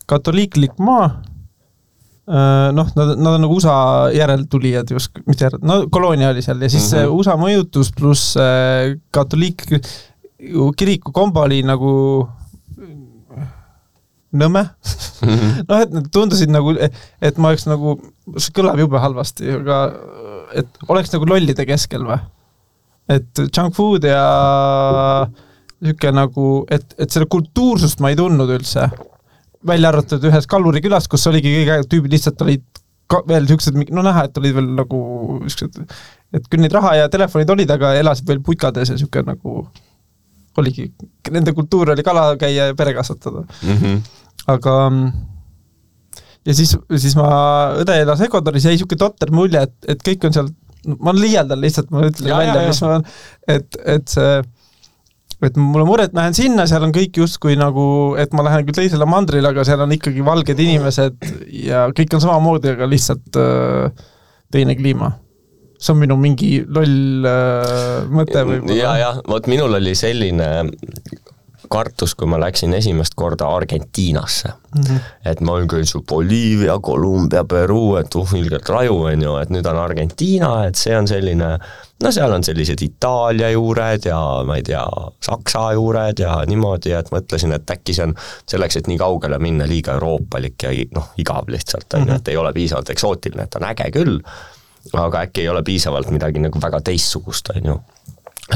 katoliiklik 0.08 0.80
maa 0.80 1.10
äh,. 1.12 2.70
noh, 2.76 2.92
nad, 2.96 3.16
nad 3.18 3.34
on 3.36 3.46
nagu 3.46 3.60
USA 3.60 3.78
järeltulijad 4.16 4.96
just, 4.96 5.20
mitte 5.28 5.50
järel, 5.50 5.64
no 5.68 5.82
koloonia 5.92 6.32
oli 6.32 6.46
seal 6.46 6.62
ja 6.62 6.72
siis 6.72 6.92
mm 6.94 7.04
-hmm. 7.04 7.20
USA 7.20 7.36
mõjutus 7.40 7.92
pluss 8.00 8.38
äh, 8.40 8.96
katoliik 9.12 9.68
kiriku 10.78 11.12
kombo 11.12 11.42
oli 11.42 11.64
nagu 11.66 12.28
nõme 14.36 14.63
noh, 15.69 15.78
et 15.80 15.93
need 15.93 16.09
tundusid 16.13 16.51
nagu, 16.51 16.73
et 16.78 17.38
ma 17.39 17.53
oleks 17.53 17.67
nagu, 17.69 17.97
see 18.36 18.55
kõlab 18.55 18.80
jube 18.82 18.99
halvasti, 19.01 19.47
aga 19.59 19.82
et 20.57 20.88
oleks 20.91 21.13
nagu 21.13 21.30
lollide 21.30 21.67
keskel 21.67 22.05
või? 22.07 22.19
et 23.11 23.43
junk 23.45 23.75
food 23.78 24.07
ja 24.07 24.23
niisugune 25.78 26.17
nagu, 26.17 26.47
et, 26.73 26.95
et 26.97 27.13
selle 27.13 27.28
kultuursust 27.32 28.01
ma 28.03 28.11
ei 28.11 28.17
tundnud 28.19 28.49
üldse. 28.57 28.89
välja 29.67 29.89
arvatud 29.89 30.23
ühes 30.30 30.45
Kalluri 30.47 30.82
külas, 30.82 31.07
kus 31.07 31.25
oligi 31.28 31.53
kõige 31.53 31.80
tüübid 31.91 32.13
lihtsalt 32.13 32.41
olid 32.45 32.63
ka 33.07 33.21
veel 33.28 33.45
niisugused, 33.45 33.78
no 33.95 34.03
näha, 34.05 34.28
et 34.28 34.38
olid 34.38 34.55
veel 34.57 34.69
nagu 34.78 34.99
niisugused, 35.43 35.97
et 36.36 36.47
küll 36.51 36.63
neid 36.63 36.75
raha 36.75 36.95
ja 37.01 37.11
telefonid 37.11 37.49
olid, 37.55 37.71
aga 37.71 37.93
elasid 37.99 38.28
veel 38.28 38.41
putkades 38.43 38.91
ja 38.91 38.97
niisugune 38.97 39.36
nagu 39.36 39.67
oligi, 40.58 40.89
nende 41.32 41.53
kultuur 41.58 41.93
oli 41.93 42.05
kala 42.05 42.30
käia 42.39 42.72
ja 42.72 42.76
pere 42.78 42.93
kasvatada 42.97 43.43
mm. 43.45 43.78
-hmm. 43.82 43.97
aga 44.53 44.76
ja 46.47 46.55
siis, 46.55 46.78
siis 46.95 47.16
ma, 47.20 47.30
õde 47.84 47.97
elas 48.01 48.22
Ecuadoris, 48.26 48.66
jäi 48.68 48.78
niisugune 48.78 49.01
totter 49.01 49.34
mulje, 49.36 49.66
et, 49.68 49.76
et 49.95 50.05
kõik 50.10 50.28
on 50.28 50.36
seal, 50.36 50.51
ma 51.03 51.14
liialdan 51.16 51.62
lihtsalt, 51.62 51.91
ma 51.91 52.05
ütlen 52.08 52.32
ja, 52.32 52.38
välja, 52.38 52.68
mis 52.70 52.82
ma, 52.86 53.01
et, 53.58 53.82
et 53.86 54.16
see 54.16 54.38
et 55.43 55.58
mul 55.62 55.84
on 55.84 55.89
mure, 55.91 56.08
et 56.08 56.16
ma 56.18 56.24
lähen 56.24 56.38
sinna, 56.38 56.66
seal 56.70 56.82
on 56.88 56.93
kõik 56.95 57.20
justkui 57.22 57.58
nagu, 57.60 58.16
et 58.18 58.32
ma 58.34 58.45
lähen 58.47 58.66
küll 58.66 58.80
teisele 58.80 59.05
mandrile, 59.10 59.51
aga 59.51 59.66
seal 59.68 59.84
on 59.86 59.93
ikkagi 59.93 60.26
valged 60.26 60.64
inimesed 60.64 61.28
ja 61.68 61.86
kõik 61.97 62.16
on 62.18 62.24
samamoodi, 62.24 62.74
aga 62.74 62.88
lihtsalt 62.89 63.38
äh, 63.38 64.08
teine 64.53 64.74
kliima 64.80 65.12
see 65.78 65.93
on 65.93 66.01
minu 66.01 66.17
mingi 66.19 66.51
loll 66.65 67.25
äh, 67.30 68.03
mõte 68.09 68.43
võib-olla. 68.43 68.78
ja, 68.78 68.93
jah, 69.03 69.23
vot 69.30 69.49
minul 69.51 69.80
oli 69.80 69.95
selline 69.97 70.51
kartus, 71.69 72.13
kui 72.15 72.28
ma 72.30 72.39
läksin 72.39 72.73
esimest 72.78 73.15
korda 73.15 73.47
Argentiinasse 73.55 74.47
mm. 74.47 74.82
-hmm. 74.82 74.99
et 75.25 75.41
ma 75.41 75.51
olin 75.51 75.67
küll 75.67 75.86
su 75.86 76.01
Boliivia, 76.01 76.80
Kolumbia, 76.80 77.43
Peruu, 77.43 77.95
et 77.95 78.15
uh, 78.15 78.34
ilgelt 78.34 78.69
raju, 78.69 79.01
on 79.11 79.21
ju, 79.21 79.36
et 79.38 79.49
nüüd 79.49 79.67
on 79.67 79.78
Argentiina, 79.78 80.65
et 80.67 80.75
see 80.75 80.97
on 80.97 81.07
selline 81.07 81.57
no 82.03 82.11
seal 82.11 82.34
on 82.34 82.43
sellised 82.43 82.82
Itaalia 82.82 83.49
juured 83.51 84.05
ja 84.05 84.19
ma 84.45 84.55
ei 84.55 84.63
tea, 84.63 84.86
Saksa 85.21 85.71
juured 85.73 86.19
ja 86.19 86.41
niimoodi, 86.47 86.93
et 86.93 87.11
mõtlesin, 87.11 87.55
et 87.57 87.71
äkki 87.71 87.93
see 87.93 88.05
on 88.05 88.13
selleks, 88.49 88.78
et 88.78 88.88
nii 88.88 88.97
kaugele 89.01 89.39
minna, 89.39 89.67
liiga 89.67 89.97
euroopalik 89.97 90.63
ja 90.63 90.75
noh, 90.95 91.11
igav 91.17 91.49
lihtsalt, 91.51 91.89
on 91.93 92.07
ju, 92.07 92.19
et 92.21 92.28
ei 92.28 92.38
ole 92.38 92.53
piisavalt 92.53 92.93
eksootiline, 92.93 93.43
et 93.43 93.59
on 93.59 93.67
äge 93.71 93.91
küll 93.97 94.21
aga 94.94 95.26
äkki 95.28 95.46
ei 95.46 95.50
ole 95.50 95.64
piisavalt 95.64 96.12
midagi 96.14 96.40
nagu 96.44 96.62
väga 96.62 96.82
teistsugust, 96.92 97.56
on 97.56 97.72
ju 97.72 97.80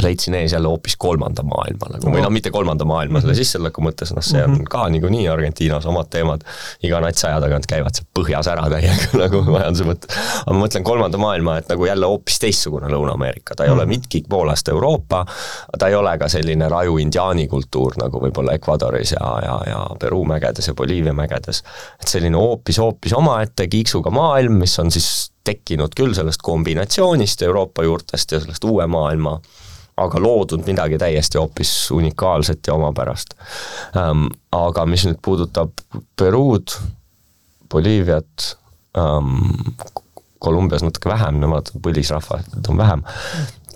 leidsin 0.01 0.33
ees 0.33 0.51
jälle 0.51 0.67
hoopis 0.67 0.95
kolmanda 0.97 1.43
maailma 1.43 1.89
nagu 1.91 2.11
või 2.13 2.21
noh, 2.23 2.31
mitte 2.31 2.51
kolmanda 2.51 2.85
maailma 2.87 3.19
selle 3.19 3.33
mhm. 3.33 3.39
sissetuleku 3.41 3.83
mõttes, 3.83 4.13
noh, 4.15 4.23
see 4.23 4.39
on 4.43 4.53
mhm. 4.53 4.67
ka 4.71 4.85
niikuinii 4.93 5.25
Argentiinas 5.29 5.85
omad 5.89 6.07
teemad. 6.13 6.45
iga 6.83 7.01
natsaja 7.03 7.41
tagant 7.43 7.67
käivad 7.67 7.97
seal 7.97 8.07
põhjas 8.15 8.47
ära 8.51 8.69
täiega 8.71 9.09
nagu 9.23 9.41
majanduse 9.49 9.87
mõttes. 9.87 10.21
aga 10.45 10.55
ma 10.55 10.63
mõtlen 10.63 10.85
kolmanda 10.87 11.19
maailma, 11.21 11.57
et 11.59 11.73
nagu 11.73 11.85
jälle 11.85 12.07
hoopis 12.07 12.39
teistsugune 12.39 12.91
Lõuna-Ameerika, 12.91 13.57
ta 13.57 13.67
ei 13.67 13.73
ole 13.73 13.83
mhm. 13.83 13.97
mitki 13.97 14.23
poolest 14.29 14.71
Euroopa, 14.71 15.25
ta 15.77 15.91
ei 15.91 15.99
ole 15.99 16.15
ka 16.21 16.31
selline 16.31 16.71
raju 16.71 16.97
indiaani 17.03 17.47
kultuur 17.51 17.99
nagu 17.99 18.23
võib-olla 18.23 18.55
Ecuadoris 18.59 19.15
ja, 19.17 19.33
ja, 19.43 19.59
ja 19.67 19.83
Peruu 19.99 20.23
mägedes 20.25 20.71
ja 20.71 20.73
Boliivia 20.77 21.13
mägedes. 21.13 21.63
et 21.99 22.07
selline 22.07 22.39
hoopis, 22.39 22.79
hoopis 22.79 23.13
omaette 23.17 23.67
kiiksuga 23.67 24.13
maailm, 24.15 24.61
mis 24.63 24.79
on 24.79 24.91
siis 24.91 25.31
tekkinud 25.43 25.95
küll 25.97 26.13
sellest 26.17 26.43
kombinatsioonist 26.45 27.41
Euroopa 27.47 27.83
juurtest 27.83 28.31
ja 28.31 28.39
sellest 28.39 28.63
uue 28.67 28.87
maailma, 28.87 29.37
aga 30.01 30.21
loodud 30.21 30.65
midagi 30.65 30.99
täiesti 31.01 31.39
hoopis 31.41 31.73
unikaalset 31.91 32.67
ja 32.67 32.77
omapärast 32.77 33.35
ähm,. 33.97 34.29
Aga 34.51 34.83
mis 34.85 35.05
nüüd 35.07 35.21
puudutab 35.23 35.71
Peruud, 36.19 36.73
Boliiviat 37.71 38.49
ähm,, 38.99 39.37
Kolumbias 40.41 40.81
natuke 40.83 41.09
vähem, 41.09 41.37
nemad 41.39 41.69
põlisrahvad 41.85 42.65
on 42.69 42.79
vähem, 42.79 43.03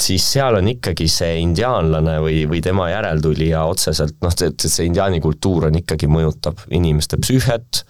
siis 0.01 0.25
seal 0.33 0.57
on 0.57 0.67
ikkagi 0.67 1.07
see 1.11 1.37
indiaanlane 1.43 2.15
või, 2.23 2.39
või 2.49 2.61
tema 2.65 2.87
järeltulija 2.89 3.61
otseselt 3.69 4.17
noh, 4.25 4.33
see, 4.33 4.49
see 4.57 4.87
indiaani 4.89 5.21
kultuur 5.23 5.69
on 5.69 5.77
ikkagi, 5.79 6.09
mõjutab 6.11 6.65
inimeste 6.73 7.19
psüühiat, 7.21 7.83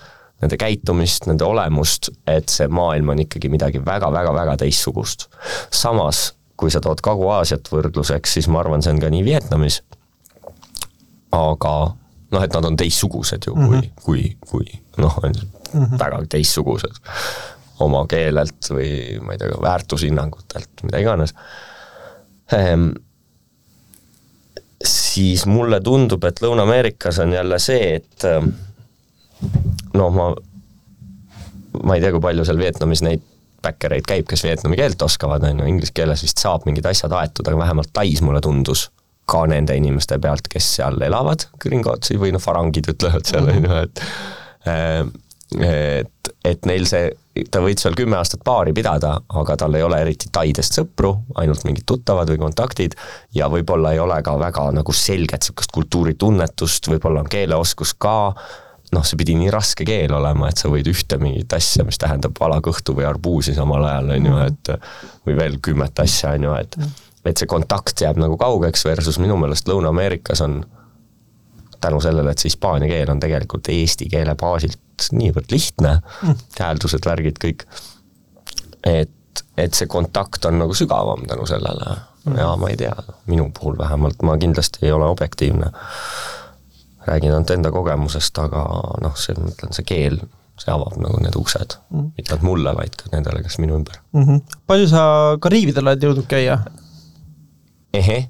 nende 0.45 0.59
käitumist, 0.61 1.25
nende 1.29 1.45
olemust, 1.47 2.11
et 2.29 2.51
see 2.53 2.69
maailm 2.71 3.09
on 3.15 3.25
ikkagi 3.25 3.49
midagi 3.49 3.81
väga-väga-väga 3.85 4.57
teistsugust. 4.61 5.27
samas, 5.73 6.33
kui 6.57 6.71
sa 6.71 6.79
tood 6.81 7.01
Kagu-Aasiat 7.03 7.67
võrdluseks, 7.71 8.37
siis 8.37 8.47
ma 8.47 8.61
arvan, 8.61 8.85
see 8.85 8.93
on 8.93 9.01
ka 9.03 9.09
nii 9.11 9.25
Vietnamis, 9.25 9.81
aga 11.35 11.75
noh, 12.31 12.43
et 12.43 12.55
nad 12.55 12.67
on 12.69 12.77
teistsugused 12.79 13.47
ju 13.47 13.55
kui 13.55 13.65
mm, 13.65 13.79
-hmm. 13.81 14.03
kui, 14.03 14.37
kui 14.49 14.65
noh, 14.97 15.17
on 15.23 15.31
mm 15.31 15.85
-hmm. 15.85 15.99
väga 15.99 16.21
teistsugused 16.29 17.01
oma 17.79 18.05
keelelt 18.07 18.69
või 18.71 19.19
ma 19.21 19.33
ei 19.33 19.37
tea, 19.37 19.57
väärtushinnangutelt, 19.61 20.83
mida 20.83 21.01
iganes 21.03 21.33
ehm,. 22.51 22.91
siis 24.85 25.45
mulle 25.45 25.81
tundub, 25.81 26.23
et 26.23 26.41
Lõuna-Ameerikas 26.41 27.19
on 27.23 27.33
jälle 27.33 27.59
see, 27.59 27.95
et 27.95 28.23
noh, 29.95 30.11
ma, 30.15 30.29
ma 31.83 31.95
ei 31.95 32.03
tea, 32.03 32.13
kui 32.15 32.23
palju 32.23 32.45
seal 32.47 32.61
Vietnamis 32.61 33.03
neid 33.05 33.23
backereid 33.65 34.05
käib, 34.07 34.27
kes 34.29 34.45
vietnami 34.45 34.77
keelt 34.79 35.01
oskavad, 35.01 35.45
on 35.47 35.63
ju, 35.63 35.69
inglise 35.71 35.95
keeles 35.95 36.21
vist 36.25 36.41
saab 36.43 36.67
mingid 36.69 36.86
asjad 36.86 37.13
aetud, 37.17 37.47
aga 37.49 37.63
vähemalt 37.63 37.89
Tais 37.95 38.21
mulle 38.21 38.41
tundus 38.45 38.89
ka 39.29 39.45
nende 39.49 39.73
inimeste 39.73 40.19
pealt, 40.21 40.47
kes 40.51 40.67
seal 40.77 41.01
elavad, 41.01 41.47
gringotsi 41.61 42.19
või 42.21 42.36
noh, 42.36 42.43
farangid 42.43 42.91
ütlevad 42.93 43.25
seal, 43.25 43.49
on 43.49 43.65
ju, 43.65 43.77
et 43.88 44.03
ehm, 44.69 45.13
et, 45.55 46.29
et 46.45 46.65
neil 46.65 46.88
see, 46.89 47.09
ta 47.53 47.61
võid 47.63 47.79
seal 47.79 47.95
kümme 47.97 48.17
aastat 48.17 48.41
paari 48.45 48.73
pidada, 48.75 49.13
aga 49.39 49.55
tal 49.61 49.77
ei 49.77 49.86
ole 49.86 49.99
eriti 50.01 50.29
taidest 50.33 50.79
sõpru, 50.79 51.11
ainult 51.41 51.65
mingid 51.67 51.86
tuttavad 51.88 52.29
või 52.31 52.41
kontaktid 52.41 52.97
ja 53.38 53.49
võib-olla 53.51 53.93
ei 53.93 54.01
ole 54.01 54.17
ka 54.25 54.36
väga 54.41 54.67
nagu 54.75 54.95
selget 54.95 55.45
niisugust 55.45 55.73
kultuuritunnetust, 55.75 56.89
võib-olla 56.91 57.23
on 57.23 57.31
keeleoskus 57.31 57.93
ka, 57.97 58.33
noh, 58.95 59.05
see 59.05 59.19
pidi 59.19 59.35
nii 59.39 59.51
raske 59.53 59.87
keel 59.87 60.13
olema, 60.15 60.49
et 60.49 60.61
sa 60.61 60.71
võid 60.71 60.87
ühte 60.91 61.19
mingit 61.21 61.53
asja, 61.57 61.85
mis 61.87 61.99
tähendab 62.01 62.37
valakõhtu 62.39 62.95
või 62.97 63.07
arbuusi 63.09 63.55
samal 63.57 63.83
ajal, 63.89 64.13
on 64.15 64.29
ju, 64.29 64.37
et 64.45 64.71
või 65.27 65.37
veel 65.39 65.59
kümmet 65.63 65.99
asja, 66.05 66.35
on 66.37 66.47
ju, 66.49 66.55
et 66.61 66.79
et 67.25 67.41
see 67.41 67.49
kontakt 67.49 68.01
jääb 68.01 68.19
nagu 68.21 68.37
kaugeks 68.37 68.83
versus 68.85 69.17
minu 69.17 69.33
meelest 69.41 69.65
Lõuna-Ameerikas 69.65 70.43
on 70.45 70.59
tänu 71.81 72.01
sellele, 72.01 72.31
et 72.31 72.41
see 72.41 72.51
hispaania 72.51 72.89
keel 72.89 73.11
on 73.13 73.21
tegelikult 73.21 73.69
eesti 73.73 74.07
keele 74.11 74.35
baasilt 74.39 75.09
niivõrd 75.11 75.51
lihtne 75.51 75.95
mm., 75.97 76.43
hääldused, 76.59 77.05
värgid, 77.05 77.39
kõik, 77.41 77.65
et, 78.85 79.43
et 79.57 79.77
see 79.77 79.89
kontakt 79.91 80.45
on 80.45 80.59
nagu 80.61 80.77
sügavam 80.77 81.25
tänu 81.29 81.47
sellele 81.49 81.97
mm. 82.25 82.37
ja 82.39 82.53
ma 82.61 82.71
ei 82.71 82.79
tea, 82.79 82.93
minu 83.31 83.49
puhul 83.57 83.77
vähemalt, 83.81 84.21
ma 84.25 84.37
kindlasti 84.41 84.85
ei 84.85 84.93
ole 84.95 85.09
objektiivne, 85.11 85.71
räägin 87.05 87.33
ainult 87.33 87.53
enda 87.53 87.71
kogemusest, 87.71 88.37
aga 88.41 88.65
noh, 89.03 89.15
see, 89.19 89.37
ma 89.39 89.51
ütlen, 89.51 89.73
see 89.77 89.87
keel, 89.87 90.19
see 90.61 90.71
avab 90.73 90.95
nagu 91.01 91.19
need 91.23 91.35
uksed 91.39 91.77
mm., 91.89 92.13
mitte 92.17 92.33
ainult 92.33 92.47
mulle, 92.47 92.75
vaid 92.77 92.95
ka 92.99 93.11
nendele, 93.13 93.43
kes 93.45 93.59
minu 93.63 93.79
ümber 93.79 93.99
mm. 94.15 94.23
-hmm. 94.23 94.57
palju 94.67 94.87
sa 94.91 95.03
Kariibidel 95.41 95.87
oled 95.87 96.07
jõudnud 96.07 96.29
käia? 96.31 96.61
eheh, 97.93 98.29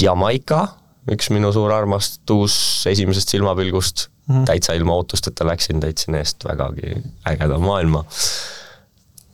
Jamaica 0.00 0.66
üks 1.10 1.30
minu 1.34 1.50
suur 1.54 1.72
armastus 1.74 2.54
esimesest 2.90 3.34
silmapilgust 3.34 4.06
mm, 4.06 4.34
-hmm. 4.34 4.44
täitsa 4.46 4.72
ilma 4.78 4.94
ootusteta 4.94 5.46
läksin, 5.46 5.80
täitsin 5.80 6.14
eest 6.14 6.44
vägagi 6.44 7.02
ägeda 7.28 7.58
maailma. 7.58 8.04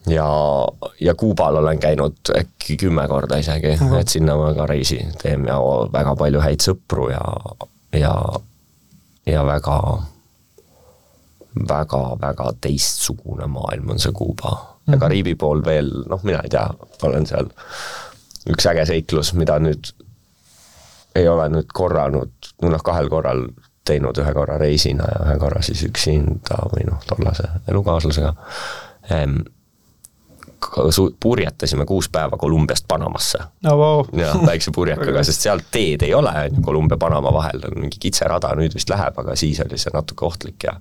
ja, 0.07 0.29
ja 1.01 1.15
Kuubal 1.15 1.57
olen 1.57 1.79
käinud 1.79 2.17
äkki 2.39 2.77
kümme 2.77 3.09
korda 3.09 3.37
isegi 3.37 3.77
mm, 3.77 3.89
-hmm. 3.89 4.01
et 4.01 4.09
sinna 4.09 4.37
ma 4.37 4.55
ka 4.55 4.67
reisi 4.67 5.07
teen 5.23 5.47
ja 5.47 5.59
väga 5.93 6.17
palju 6.17 6.41
häid 6.41 6.65
sõpru 6.65 7.11
ja, 7.13 7.21
ja, 7.93 8.15
ja 9.27 9.47
väga, 9.47 9.79
väga, 11.69 12.03
väga 12.21 12.53
teistsugune 12.61 13.47
maailm 13.47 13.91
on 13.91 13.99
see 13.99 14.13
Kuuba 14.13 14.51
mm. 14.51 14.57
-hmm. 14.57 14.93
ja 14.93 14.97
mhm. 14.97 15.01
Kariibi 15.01 15.35
pool 15.35 15.65
veel, 15.65 15.91
noh, 16.09 16.23
mina 16.23 16.41
ei 16.45 16.49
tea, 16.49 16.69
olen 17.03 17.27
seal 17.27 17.49
üks 18.49 18.67
äge 18.67 18.87
seiklus, 18.87 19.35
mida 19.35 19.59
nüüd 19.59 19.93
ei 21.15 21.29
ole 21.29 21.49
nüüd 21.49 21.73
korranud, 21.75 22.31
noh 22.63 22.83
kahel 22.85 23.09
korral 23.09 23.49
teinud 23.89 24.19
ühe 24.21 24.33
korra 24.37 24.59
reisina 24.61 25.05
ja 25.13 25.21
ühe 25.27 25.39
korra 25.41 25.63
siis 25.65 25.83
üksinda 25.89 26.61
või 26.73 26.87
noh, 26.91 27.01
tollase 27.09 27.49
elukaaslasega 27.69 28.35
ehm,. 29.11 29.41
Purjetasime 31.21 31.85
kuus 31.87 32.09
päeva 32.13 32.37
Kolumbiast 32.37 32.85
Panamasse 32.89 33.39
oh,. 33.71 33.79
Wow. 33.79 34.21
ja 34.21 34.35
väikse 34.47 34.71
purjekaga, 34.75 35.25
sest 35.25 35.47
seal 35.47 35.61
teed 35.71 36.03
ei 36.07 36.15
ole, 36.15 36.33
on 36.45 36.57
ju, 36.59 36.63
Kolumbia, 36.63 36.97
Panama 36.97 37.33
vahel 37.33 37.63
on 37.71 37.81
mingi 37.81 38.01
kitserada, 38.01 38.55
nüüd 38.59 38.75
vist 38.75 38.91
läheb, 38.91 39.19
aga 39.19 39.37
siis 39.37 39.61
oli 39.65 39.79
see 39.79 39.95
natuke 39.95 40.27
ohtlik 40.27 40.65
ja 40.65 40.75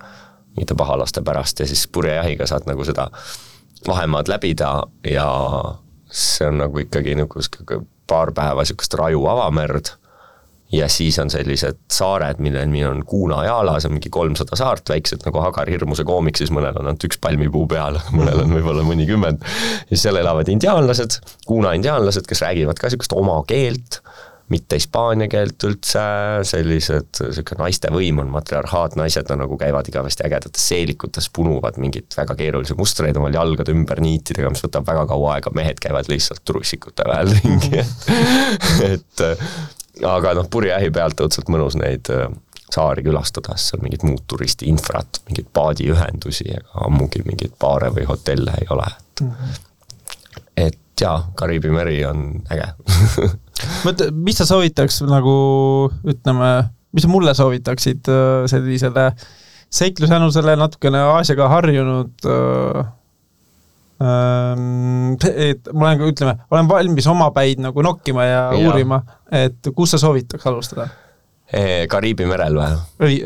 mingite 0.55 0.75
pahalaste 0.77 1.21
pärast 1.21 1.59
ja 1.59 1.67
siis 1.67 1.87
purjejahiga 1.87 2.47
saad 2.49 2.65
nagu 2.69 2.85
seda 2.85 3.09
vahemaad 3.87 4.27
läbida 4.31 4.71
ja 5.05 5.29
see 6.11 6.47
on 6.47 6.57
nagu 6.63 6.81
ikkagi 6.81 7.15
nagu 7.15 7.41
paar 8.07 8.31
päeva 8.31 8.63
niisugust 8.63 8.93
raju 8.97 9.25
avamerd 9.27 9.93
ja 10.71 10.89
siis 10.91 11.19
on 11.19 11.29
sellised 11.31 11.79
saared, 11.91 12.41
mille 12.43 12.65
nimi 12.65 12.83
on 12.85 13.03
Kuna 13.07 13.43
Jala, 13.45 13.77
see 13.79 13.89
on 13.89 13.97
mingi 13.97 14.11
kolmsada 14.13 14.59
saart, 14.59 14.89
väiksed 14.91 15.23
nagu 15.27 15.41
Hagar 15.43 15.69
Hirmuse 15.71 16.03
koomiksis, 16.07 16.51
mõnel 16.53 16.75
on 16.75 16.89
ainult 16.91 17.07
üks 17.07 17.19
palmipuu 17.23 17.67
peal, 17.71 17.99
mõnel 18.17 18.43
on 18.43 18.55
võib-olla 18.57 18.85
mõnikümmend. 18.87 19.43
ja 19.91 19.99
seal 19.99 20.19
elavad 20.19 20.51
indiaanlased, 20.51 21.21
Kuna 21.47 21.75
indiaanlased, 21.77 22.27
kes 22.27 22.43
räägivad 22.43 22.79
ka 22.79 22.89
niisugust 22.91 23.15
oma 23.15 23.39
keelt, 23.47 24.01
mitte 24.51 24.77
hispaania 24.79 25.27
keelt 25.31 25.63
üldse, 25.67 26.03
sellised, 26.47 27.19
niisugune 27.23 27.63
naiste 27.65 27.91
võim 27.91 28.19
on 28.23 28.29
matriarhaat, 28.31 28.95
naised 28.99 29.31
on 29.31 29.41
nagu 29.43 29.57
käivad 29.59 29.87
igavesti 29.91 30.23
ägedates 30.27 30.67
seelikutes, 30.71 31.27
punuvad 31.35 31.79
mingeid 31.83 32.15
väga 32.15 32.35
keerulisi 32.39 32.75
mustreid 32.79 33.19
omal 33.19 33.35
jalgade 33.35 33.75
ümber 33.75 34.03
niitidega, 34.03 34.51
mis 34.51 34.63
võtab 34.63 34.87
väga 34.87 35.03
kaua 35.11 35.35
aega, 35.35 35.51
mehed 35.55 35.83
käivad 35.83 36.11
lihtsalt 36.11 36.43
trussikute 36.47 37.07
vahel 37.07 37.35
ringi, 37.35 37.83
et 38.91 39.27
aga 40.05 40.33
noh, 40.37 40.49
purjeähi 40.51 40.91
pealt 40.93 41.21
õudselt 41.23 41.49
mõnus 41.53 41.77
neid 41.79 42.09
äh, 42.13 42.27
saari 42.73 43.03
külastada, 43.05 43.55
sest 43.55 43.73
seal 43.73 43.83
mingit 43.85 44.03
muud 44.03 44.25
turisti 44.29 44.67
infrat, 44.71 45.21
mingeid 45.29 45.49
paadiühendusi 45.55 46.49
ega 46.51 46.85
ammugi 46.87 47.23
mingeid 47.25 47.55
baare 47.61 47.91
või 47.95 48.07
hotelle 48.09 48.57
ei 48.61 48.67
ole, 48.75 48.87
et 48.91 49.23
mm 49.23 49.31
-hmm. 49.31 49.57
et 50.67 51.01
jaa, 51.01 51.17
Kariibi 51.35 51.71
meri 51.71 51.99
on 52.05 52.29
äge 52.51 52.67
mõtle, 53.87 54.11
mis 54.11 54.37
sa 54.37 54.45
soovitaks 54.49 55.01
nagu 55.07 55.35
ütleme, 56.03 56.51
mis 56.91 57.07
sa 57.07 57.11
mulle 57.11 57.33
soovitaksid 57.33 58.09
äh, 58.11 58.45
sellisele 58.51 59.11
seiklusanusele 59.69 60.55
natukene 60.55 60.99
Aasiaga 61.13 61.49
harjunud 61.51 62.27
äh, 62.27 62.85
et 63.97 65.69
ma 65.73 65.89
olen 65.89 66.05
ütleme, 66.11 66.35
olen 66.51 66.69
valmis 66.69 67.07
omapäid 67.09 67.61
nagu 67.63 67.81
nokkima 67.85 68.25
ja, 68.27 68.41
ja. 68.53 68.67
uurima, 68.67 69.01
et 69.33 69.71
kus 69.75 69.95
sa 69.95 70.01
soovitaks 70.01 70.47
alustada? 70.49 70.89
Kariibi 71.87 72.25
merel 72.27 72.57
või? 72.59 72.73
või, 72.99 73.17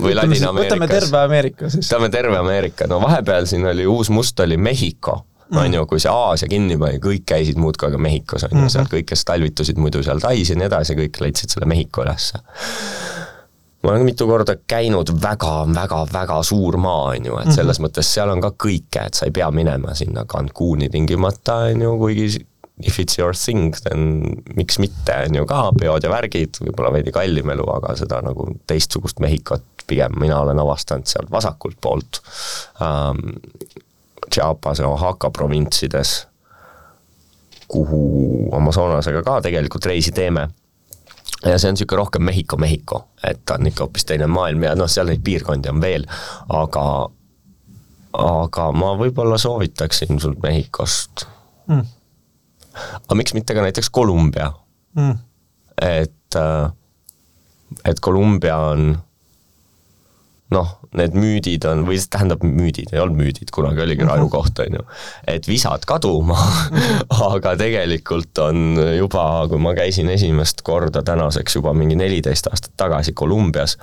või 0.00 0.14
Ladina-Ameerikas? 0.16 0.64
võtame 0.64 0.88
terve 0.88 1.18
Ameerika 1.20 1.68
siis. 1.68 1.90
võtame 1.90 2.08
terve 2.10 2.38
Ameerika, 2.40 2.88
no 2.88 3.02
vahepeal 3.02 3.46
siin 3.50 3.68
oli 3.68 3.84
uus 3.84 4.08
must 4.10 4.40
oli 4.40 4.56
Mehhiko 4.56 5.18
mm., 5.50 5.58
on 5.60 5.76
ju, 5.76 5.84
kui 5.90 6.00
see 6.00 6.12
Aasia 6.12 6.48
kinni 6.48 6.78
pani, 6.80 7.02
kõik 7.04 7.26
käisid 7.28 7.60
muudkui 7.60 7.90
aga 7.90 8.00
Mehhikos, 8.00 8.46
on 8.48 8.64
ju, 8.64 8.70
seal 8.72 8.88
kõik, 8.88 9.10
kes 9.12 9.26
talvitusid 9.28 9.76
muidu 9.76 10.00
seal 10.06 10.24
Tais 10.24 10.50
ja 10.50 10.56
nii 10.56 10.70
edasi, 10.70 10.96
kõik 10.98 11.20
leidsid 11.20 11.52
selle 11.52 11.68
Mehhiko 11.68 12.06
ülesse 12.06 12.40
ma 13.84 13.92
olen 13.92 14.06
mitu 14.08 14.26
korda 14.26 14.56
käinud 14.70 15.12
väga-väga-väga 15.22 16.40
suur 16.42 16.78
maa, 16.80 17.12
on 17.12 17.28
ju, 17.28 17.36
et 17.38 17.50
mhm. 17.50 17.54
selles 17.54 17.78
mm 17.78 17.84
-hmm. 17.84 17.90
mõttes 17.90 18.14
seal 18.16 18.32
on 18.32 18.40
ka 18.40 18.54
kõike, 18.64 19.06
et 19.06 19.14
sa 19.14 19.28
ei 19.28 19.34
pea 19.36 19.50
minema 19.50 19.94
sinna 19.94 20.24
Cancuni 20.24 20.88
tingimata, 20.88 21.56
on 21.70 21.82
ju, 21.82 21.98
kuigi 21.98 22.46
if 22.82 22.98
it's 22.98 23.18
your 23.18 23.34
thing, 23.34 23.74
then 23.84 24.24
miks 24.56 24.78
mitte, 24.78 25.14
on 25.28 25.34
ju 25.34 25.46
ka, 25.46 25.72
peod 25.78 26.02
ja 26.02 26.10
värgid, 26.10 26.58
võib-olla 26.60 26.92
veidi 26.92 27.12
kallim 27.12 27.50
elu, 27.50 27.68
aga 27.76 27.94
seda 27.96 28.20
nagu 28.24 28.48
teistsugust 28.66 29.20
Mehhikot 29.20 29.62
pigem 29.86 30.16
mina 30.20 30.40
olen 30.40 30.58
avastanud 30.58 31.06
sealt 31.06 31.30
vasakult 31.30 31.80
poolt 31.80 32.22
um,. 32.80 33.34
Chiapas 34.34 34.78
ja 34.80 34.88
Oaxaca 34.88 35.28
provintsides, 35.30 36.26
kuhu 37.68 38.48
Amazonasega 38.56 39.20
ka 39.22 39.34
tegelikult 39.44 39.84
reisi 39.86 40.14
teeme 40.16 40.48
ja 41.44 41.58
see 41.58 41.68
on 41.68 41.76
niisugune 41.76 42.00
rohkem 42.00 42.24
Mehhiko, 42.24 42.56
Mehhiko, 42.56 43.00
et 43.24 43.42
ta 43.46 43.58
on 43.58 43.66
ikka 43.68 43.84
hoopis 43.84 44.06
teine 44.08 44.26
maailm 44.30 44.62
ja 44.64 44.74
noh, 44.78 44.88
seal 44.90 45.10
neid 45.10 45.22
piirkondi 45.24 45.70
on 45.72 45.82
veel, 45.82 46.06
aga 46.48 46.84
aga 48.14 48.68
ma 48.76 48.92
võib-olla 48.98 49.38
soovitaksin 49.40 50.20
sul 50.22 50.36
Mehhikost. 50.42 51.26
Mm.. 51.66 51.86
aga 53.02 53.16
miks 53.18 53.34
mitte 53.34 53.56
ka 53.56 53.64
näiteks 53.64 53.90
Kolumbia? 53.90 54.52
Mm.. 54.98 55.18
et, 55.82 56.38
äh, 56.38 56.70
et 57.84 58.00
Kolumbia 58.00 58.58
on 58.72 58.94
noh, 60.52 60.68
need 60.96 61.16
müüdid 61.16 61.64
on, 61.68 61.84
või 61.88 61.96
tähendab 62.10 62.44
müüdid, 62.44 62.92
ei 62.92 63.00
olnud 63.02 63.18
müüdid, 63.22 63.50
kunagi 63.54 63.82
oligi 63.84 64.06
rajukoht, 64.06 64.60
on 64.64 64.78
ju. 64.78 64.84
et 65.30 65.48
visad 65.48 65.86
kaduma 65.88 66.36
aga 67.30 67.54
tegelikult 67.60 68.38
on 68.44 68.78
juba, 68.98 69.24
kui 69.50 69.62
ma 69.62 69.74
käisin 69.76 70.12
esimest 70.12 70.62
korda 70.66 71.02
tänaseks 71.06 71.58
juba 71.58 71.74
mingi 71.76 71.96
neliteist 71.98 72.50
aastat 72.52 72.76
tagasi 72.80 73.16
Kolumbias, 73.16 73.78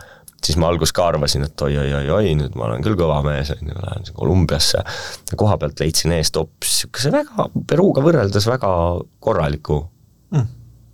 siis 0.46 0.58
ma 0.62 0.70
alguses 0.72 0.94
ka 0.96 1.10
arvasin, 1.12 1.48
et 1.50 1.66
oi-oi-oi-oi, 1.66 2.36
nüüd 2.38 2.56
ma 2.58 2.70
olen 2.70 2.86
küll 2.86 2.98
kõva 3.00 3.20
mees, 3.26 3.52
on 3.58 3.74
ju, 3.74 3.82
lähen 3.82 4.14
Kolumbiasse. 4.22 4.86
koha 5.36 5.58
pealt 5.62 5.82
leidsin 5.82 6.14
eest 6.18 6.38
hoopis 6.40 6.78
niisuguse 6.78 7.14
väga, 7.18 7.50
Peruga 7.68 8.06
võrreldes 8.06 8.48
väga 8.54 8.72
korraliku 9.20 9.84
mm 10.32 10.50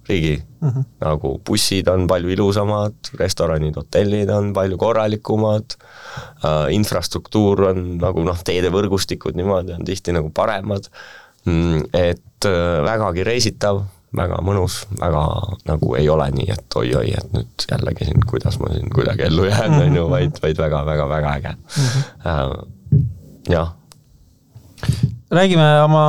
riigi 0.10 0.38
mm, 0.38 0.70
-hmm. 0.70 0.84
nagu 1.04 1.42
bussid 1.46 1.88
on 1.88 2.08
palju 2.08 2.30
ilusamad, 2.30 2.94
restoranid, 3.20 3.76
hotellid 3.76 4.30
on 4.30 4.54
palju 4.54 4.78
korralikumad 4.78 5.66
äh,, 5.76 6.76
infrastruktuur 6.76 7.62
on 7.72 7.98
nagu 8.02 8.24
noh, 8.24 8.44
teedevõrgustikud 8.44 9.36
niimoodi 9.36 9.72
on 9.78 9.86
tihti 9.86 10.12
nagu 10.16 10.30
paremad 10.34 10.84
mm,, 11.46 11.80
et 11.94 12.46
äh, 12.46 12.84
vägagi 12.86 13.24
reisitav, 13.28 13.82
väga 14.18 14.38
mõnus, 14.46 14.74
väga 15.00 15.24
nagu 15.68 15.96
ei 16.00 16.08
ole 16.10 16.32
nii, 16.36 16.50
et 16.56 16.76
oi-oi, 16.80 17.10
et 17.18 17.28
nüüd 17.36 17.56
jällegi 17.72 18.04
siin, 18.08 18.22
kuidas 18.30 18.56
ma 18.62 18.68
siin 18.74 18.90
kuidagi 18.94 19.22
ellu 19.28 19.44
jään, 19.50 19.72
on 19.82 19.96
ju, 19.96 20.04
vaid, 20.12 20.34
vaid 20.44 20.58
väga-väga-väga 20.64 21.30
äge 21.42 21.52
mm. 21.56 21.60
-hmm. 21.84 22.02
Äh, 22.26 22.34
jah. 23.50 23.70
räägime 25.32 25.84
oma 25.84 26.04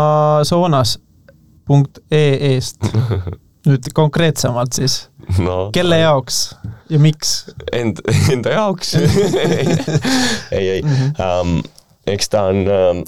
soonas.ee-st 0.44 2.76
nüüd 3.68 3.92
konkreetsemalt 3.94 4.76
siis. 4.78 5.06
No,, 5.38 5.68
kelle 5.76 6.00
jaoks 6.00 6.56
ja 6.88 6.98
miks? 6.98 7.32
End, 7.72 8.00
enda 8.32 8.54
jaoks. 8.56 8.94
Ei, 10.56 10.68
ei. 10.68 10.82
Mm, 10.82 10.88
-hmm. 10.88 11.12
um, 11.22 11.62
eks 12.06 12.28
ta 12.32 12.42
on 12.48 12.64
um, 12.72 13.02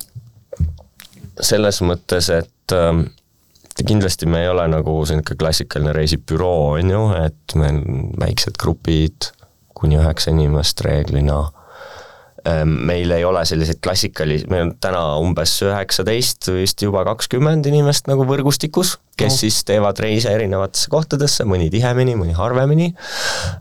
selles 1.40 1.80
mõttes, 1.82 2.28
et 2.34 2.74
um, 2.76 3.06
kindlasti 3.86 4.26
me 4.28 4.42
ei 4.42 4.48
ole 4.48 4.66
nagu 4.68 4.98
niisugune 5.00 5.36
klassikaline 5.38 5.92
reisibüroo, 5.96 6.74
on 6.76 6.90
ju, 6.90 7.04
et 7.24 7.54
meil 7.56 7.80
väiksed 8.20 8.60
grupid, 8.60 9.30
kuni 9.74 9.96
üheksa 9.96 10.34
inimest 10.34 10.80
reeglina 10.84 11.46
meil 12.64 13.12
ei 13.12 13.24
ole 13.24 13.44
selliseid 13.48 13.80
klassikalisi, 13.84 14.48
meil 14.50 14.68
on 14.68 14.74
täna 14.80 15.02
umbes 15.20 15.52
üheksateist, 15.66 16.50
vist 16.56 16.82
juba 16.82 17.04
kakskümmend 17.08 17.66
inimest 17.68 18.08
nagu 18.10 18.24
võrgustikus, 18.28 18.96
kes 19.20 19.34
no. 19.34 19.40
siis 19.44 19.62
teevad 19.68 20.00
reise 20.00 20.32
erinevatesse 20.32 20.92
kohtadesse, 20.92 21.44
mõni 21.48 21.70
tihemini, 21.72 22.16
mõni 22.20 22.36
harvemini. 22.36 22.92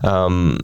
Um,, 0.06 0.54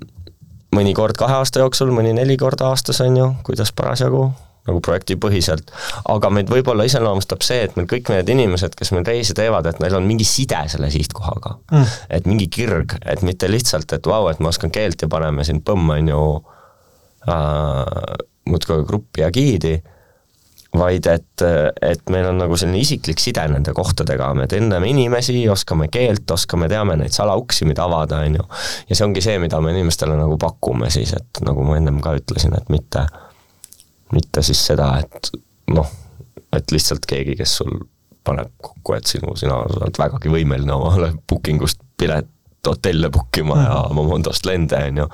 mõni 0.77 0.93
kord 0.97 1.17
kahe 1.17 1.39
aasta 1.41 1.63
jooksul, 1.63 1.93
mõni 1.95 2.13
neli 2.17 2.37
korda 2.41 2.71
aastas, 2.73 3.01
on 3.05 3.17
ju, 3.17 3.29
kuidas 3.47 3.73
parasjagu, 3.77 4.27
nagu 4.67 4.81
projektipõhiselt, 4.85 5.71
aga 6.11 6.31
meid 6.35 6.51
võib-olla 6.51 6.87
iseloomustab 6.89 7.45
see, 7.47 7.63
et 7.69 7.77
meil 7.79 7.87
kõik 7.91 8.11
need 8.13 8.33
inimesed, 8.35 8.75
kes 8.79 8.93
meil 8.95 9.07
reise 9.07 9.37
teevad, 9.39 9.69
et 9.71 9.81
neil 9.83 9.95
on 9.99 10.07
mingi 10.09 10.27
side 10.27 10.65
selle 10.73 10.91
sihtkohaga. 10.93 11.57
Mm.. 11.73 11.95
et 12.19 12.29
mingi 12.29 12.51
kirg, 12.53 12.99
et 13.07 13.23
mitte 13.27 13.51
lihtsalt, 13.51 13.93
et 13.97 14.11
vau, 14.11 14.27
et 14.31 14.43
ma 14.43 14.51
oskan 14.53 14.75
keelt 14.75 15.03
ja 15.03 15.11
paneme 15.13 15.47
siin 15.47 15.63
põmm, 15.67 15.95
on 15.97 16.13
ju, 16.13 16.23
äh, 17.31 18.17
muudkui 18.47 18.85
gruppi 18.87 19.25
ja 19.25 19.31
giidi, 19.35 19.77
vaid 20.77 21.07
et, 21.09 21.45
et 21.83 22.11
meil 22.13 22.27
on 22.29 22.39
nagu 22.41 22.57
selline 22.59 22.81
isiklik 22.83 23.21
side 23.23 23.47
nende 23.51 23.73
kohtadega, 23.77 24.29
me 24.37 24.47
tunneme 24.51 24.91
inimesi, 24.91 25.39
oskame 25.51 25.89
keelt, 25.93 26.29
oskame, 26.31 26.69
teame 26.71 26.99
neid 27.01 27.15
salauksi, 27.17 27.67
mida 27.69 27.87
avada, 27.87 28.21
on 28.27 28.39
ju. 28.39 28.47
ja 28.91 28.99
see 28.99 29.07
ongi 29.07 29.25
see, 29.25 29.39
mida 29.43 29.61
me 29.65 29.73
inimestele 29.75 30.19
nagu 30.19 30.39
pakume 30.43 30.91
siis, 30.93 31.15
et 31.17 31.43
nagu 31.47 31.65
ma 31.67 31.79
ennem 31.81 32.01
ka 32.05 32.17
ütlesin, 32.19 32.57
et 32.59 32.71
mitte, 32.73 33.07
mitte 34.15 34.45
siis 34.47 34.63
seda, 34.73 34.93
et 35.03 35.33
noh, 35.73 35.91
et 36.57 36.73
lihtsalt 36.75 37.09
keegi, 37.09 37.37
kes 37.41 37.59
sul 37.63 37.79
paneb 38.27 38.53
kokku, 38.63 38.97
et 38.97 39.07
sinu, 39.09 39.37
sina 39.39 39.61
oled 39.63 39.99
vägagi 39.99 40.31
võimeline 40.33 40.75
omale 40.75 41.13
booking 41.31 41.63
ust 41.63 41.81
pilet 41.99 42.29
hotelle 42.67 43.11
book 43.13 43.37
ima 43.39 43.59
ja. 43.63 43.77
Momondost 43.95 44.47
lende, 44.47 44.79
on 44.89 45.03
ju. 45.03 45.07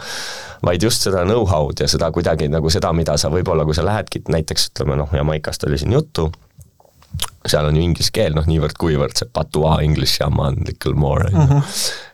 vaid 0.64 0.82
just 0.82 1.08
seda 1.08 1.24
know-how'd 1.26 1.82
ja 1.82 1.88
seda 1.90 2.12
kuidagi 2.14 2.48
nagu 2.52 2.70
seda, 2.70 2.92
mida 2.96 3.16
sa 3.18 3.30
võib-olla, 3.32 3.66
kui 3.68 3.76
sa 3.76 3.84
lähedki 3.86 4.24
näiteks 4.28 4.70
ütleme 4.72 4.96
noh, 5.00 5.10
Jamaikast 5.12 5.66
oli 5.68 5.80
siin 5.80 5.92
juttu, 5.96 6.30
seal 7.46 7.66
on 7.68 7.76
ju 7.76 7.82
inglise 7.84 8.12
keel, 8.14 8.36
noh 8.36 8.46
niivõrd-kuivõrd 8.48 9.18
see 9.18 9.28
patois 9.34 9.82
english 9.84 10.22
ja 10.22 10.30
man 10.32 10.60
little 10.66 10.94
more, 10.98 11.28
on 11.32 11.56
ju. 11.56 11.60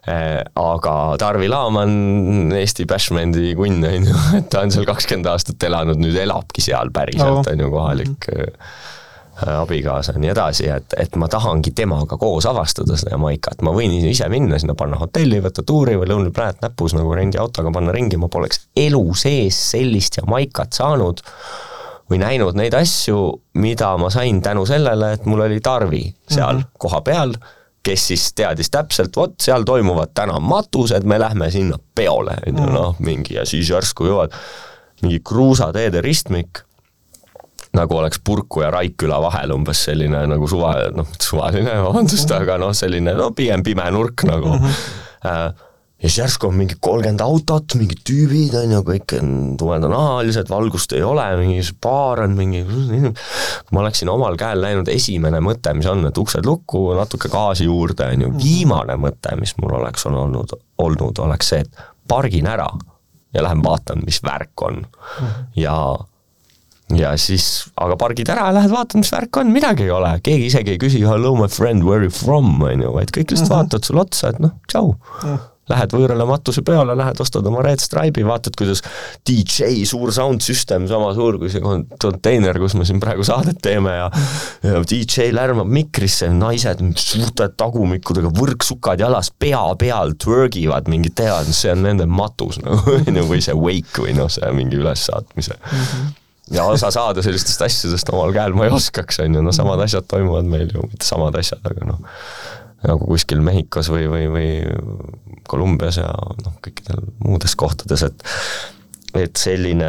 Eh, 0.08 0.40
aga 0.56 0.92
Tarvi 1.20 1.50
Laam 1.52 1.76
on 1.76 1.96
Eesti 2.56 2.86
bashbändi 2.88 3.52
kunn, 3.58 3.82
on 3.84 4.06
ju, 4.08 4.20
et 4.40 4.48
ta 4.52 4.64
on 4.64 4.72
seal 4.74 4.88
kakskümmend 4.88 5.28
aastat 5.30 5.68
elanud, 5.68 6.00
nüüd 6.00 6.16
elabki 6.18 6.64
seal 6.64 6.92
päriselt, 6.94 7.44
on 7.52 7.66
ju, 7.66 7.74
kohalik 7.74 8.14
mm 8.16 8.38
-hmm 8.44 8.94
abikaasa 9.46 10.12
ja 10.12 10.22
nii 10.22 10.30
edasi, 10.32 10.68
et, 10.72 10.94
et 10.98 11.16
ma 11.16 11.28
tahangi 11.30 11.70
temaga 11.76 12.18
koos 12.18 12.46
avastada 12.46 12.96
seda 12.98 13.14
Jamaikat, 13.14 13.62
ma 13.62 13.72
võin 13.74 13.94
ise 14.10 14.28
minna 14.32 14.58
sinna, 14.58 14.74
panna 14.78 14.98
hotelli, 14.98 15.40
võtta 15.44 15.62
tuuri 15.66 15.96
või 15.98 16.08
Lonely 16.10 16.32
Planet 16.34 16.62
näpus 16.64 16.96
nagu 16.96 17.14
rendiautoga 17.14 17.72
panna 17.74 17.94
ringi, 17.94 18.18
ma 18.18 18.30
poleks 18.32 18.66
elu 18.76 19.04
sees 19.18 19.58
sellist 19.70 20.18
Jamaikat 20.20 20.78
saanud 20.80 21.22
või 22.10 22.22
näinud 22.22 22.56
neid 22.58 22.74
asju, 22.74 23.20
mida 23.60 23.92
ma 24.00 24.10
sain 24.10 24.42
tänu 24.42 24.64
sellele, 24.66 25.12
et 25.18 25.26
mul 25.28 25.44
oli 25.44 25.60
Tarvi 25.60 26.02
seal 26.28 26.56
mm 26.56 26.62
-hmm. 26.62 26.78
kohapeal, 26.78 27.34
kes 27.82 28.06
siis 28.10 28.32
teadis 28.34 28.70
täpselt, 28.70 29.16
vot 29.16 29.34
seal 29.40 29.62
toimuvad 29.62 30.10
täna 30.14 30.40
matused, 30.40 31.04
me 31.04 31.18
lähme 31.18 31.50
sinna 31.50 31.78
peole, 31.94 32.34
on 32.46 32.56
ju, 32.56 32.62
mhm. 32.62 32.72
noh, 32.74 32.96
mingi 32.98 33.34
ja 33.34 33.46
siis 33.46 33.70
järsku 33.70 34.08
jõuad 34.08 34.34
mingi 35.02 35.20
kruusateede 35.20 36.00
ristmik 36.00 36.64
nagu 37.78 38.00
oleks 38.00 38.20
Purku 38.24 38.64
ja 38.64 38.72
Raikküla 38.74 39.20
vahel 39.22 39.54
umbes 39.54 39.86
selline 39.88 40.24
nagu 40.30 40.50
suva, 40.50 40.74
noh, 40.94 41.08
suvaline, 41.22 41.78
vabandust, 41.86 42.34
aga 42.34 42.58
noh, 42.60 42.74
selline 42.76 43.16
no 43.18 43.32
pigem 43.36 43.64
pime 43.66 43.88
nurk 43.94 44.26
nagu 44.28 44.54
mm. 44.56 44.68
-hmm. 44.68 45.64
ja 46.02 46.10
siis 46.10 46.18
järsku 46.18 46.46
on 46.46 46.54
mingi 46.54 46.76
kolmkümmend 46.80 47.22
autot, 47.24 47.74
mingid 47.78 48.02
tüübid 48.06 48.54
on 48.60 48.74
ju, 48.76 48.82
kõik 48.86 49.14
on 49.18 49.30
tumedanahalised, 49.58 50.50
valgust 50.50 50.94
ei 50.94 51.02
ole, 51.02 51.24
mingi 51.40 51.64
baar 51.82 52.22
on 52.26 52.36
mingi, 52.38 52.62
ma 53.72 53.82
oleksin 53.82 54.10
omal 54.12 54.38
käel 54.38 54.62
läinud, 54.62 54.88
esimene 54.92 55.40
mõte, 55.42 55.74
mis 55.74 55.88
on, 55.90 56.06
et 56.06 56.20
uksed 56.22 56.46
lukku, 56.46 56.84
natuke 56.98 57.30
gaasi 57.32 57.66
juurde, 57.66 58.12
on 58.14 58.26
ju, 58.26 58.34
viimane 58.38 58.98
mõte, 59.00 59.34
mis 59.40 59.56
mul 59.58 59.74
oleks 59.80 60.06
on 60.06 60.20
olnud, 60.22 60.54
olnud, 60.78 61.18
oleks 61.24 61.50
see, 61.54 61.66
et 61.66 61.82
pargin 62.08 62.46
ära 62.46 62.68
ja 63.34 63.42
lähen 63.42 63.64
vaatan, 63.64 64.06
mis 64.06 64.22
värk 64.24 64.62
on. 64.62 64.86
-hmm. 64.86 65.34
ja 65.56 65.98
ja 66.96 67.12
siis, 67.20 67.68
aga 67.76 67.98
pargid 68.00 68.30
ära, 68.32 68.48
lähed 68.56 68.72
vaatad, 68.72 69.02
mis 69.02 69.12
värk 69.12 69.42
on, 69.42 69.52
midagi 69.52 69.84
ei 69.88 69.92
ole, 69.92 70.14
keegi 70.24 70.48
isegi 70.48 70.74
ei 70.74 70.80
küsi 70.80 71.04
hello 71.04 71.34
my 71.36 71.50
friend, 71.52 71.84
where 71.84 72.06
you 72.06 72.14
from, 72.14 72.56
on 72.64 72.84
ju, 72.84 72.94
vaid 72.96 73.12
kõik 73.12 73.34
lihtsalt 73.34 73.50
mm 73.50 73.54
-hmm. 73.54 73.62
vaatavad 73.62 73.84
sulle 73.90 74.04
otsa, 74.06 74.32
et 74.32 74.42
noh, 74.44 74.56
tšau 74.68 74.92
mm. 74.92 75.22
-hmm. 75.22 75.46
Lähed 75.68 75.92
võõrale 75.92 76.24
matusepeole, 76.24 76.94
lähed 76.96 77.18
ostad 77.20 77.46
oma 77.46 77.60
Red 77.64 77.82
Stripe'i, 77.82 78.24
vaatad, 78.24 78.54
kuidas 78.56 78.80
DJ, 79.28 79.84
suur 79.84 80.12
sound 80.16 80.40
system, 80.40 80.86
sama 80.88 81.10
suur 81.16 81.36
kui 81.38 81.50
see 81.52 81.60
konteiner, 82.00 82.58
kus 82.58 82.74
me 82.78 82.86
siin 82.88 83.00
praegu 83.02 83.24
saadet 83.24 83.60
teeme 83.62 83.90
ja 83.90 84.10
ja 84.62 84.80
DJ 84.80 85.28
lärmab 85.36 85.68
mikrisse, 85.68 86.30
naised 86.32 86.80
suurte 86.96 87.50
tagumikudega, 87.60 88.32
võrksukad 88.40 89.00
jalas, 89.04 89.28
pea 89.38 89.60
peal 89.78 90.14
twergivad, 90.16 90.88
mingid 90.88 91.18
teevad, 91.20 91.52
see 91.52 91.74
on 91.74 91.84
nende 91.84 92.06
matus 92.06 92.62
nagu, 92.64 92.80
on 93.02 93.16
ju, 93.20 93.26
või 93.28 93.44
see 93.44 93.58
wake 93.58 94.06
või 94.06 94.16
noh, 94.16 94.32
see 94.32 94.48
mingi 94.56 94.80
ülessaatmise 94.80 95.58
mm. 95.58 95.84
-hmm 95.84 96.16
ja 96.54 96.64
osa 96.68 96.90
saada 96.94 97.24
sellistest 97.24 97.62
asjadest 97.66 98.12
omal 98.12 98.32
käel 98.36 98.56
ma 98.56 98.68
ei 98.68 98.74
oskaks, 98.74 99.20
on 99.24 99.38
ju, 99.38 99.44
no 99.44 99.54
samad 99.54 99.82
asjad 99.84 100.06
toimuvad 100.08 100.48
meil 100.48 100.70
ju, 100.74 100.84
mitte 100.88 101.06
samad 101.06 101.36
asjad, 101.38 101.64
aga 101.68 101.88
noh, 101.88 102.18
nagu 102.86 103.08
kuskil 103.10 103.42
Mehhikos 103.44 103.90
või, 103.92 104.06
või, 104.10 104.26
või 104.32 104.50
Kolumbias 105.48 106.00
ja 106.00 106.08
noh, 106.44 106.58
kõikidel 106.64 107.04
muudes 107.24 107.56
kohtades, 107.58 108.04
et 108.06 108.28
et 109.16 109.40
selline, 109.40 109.88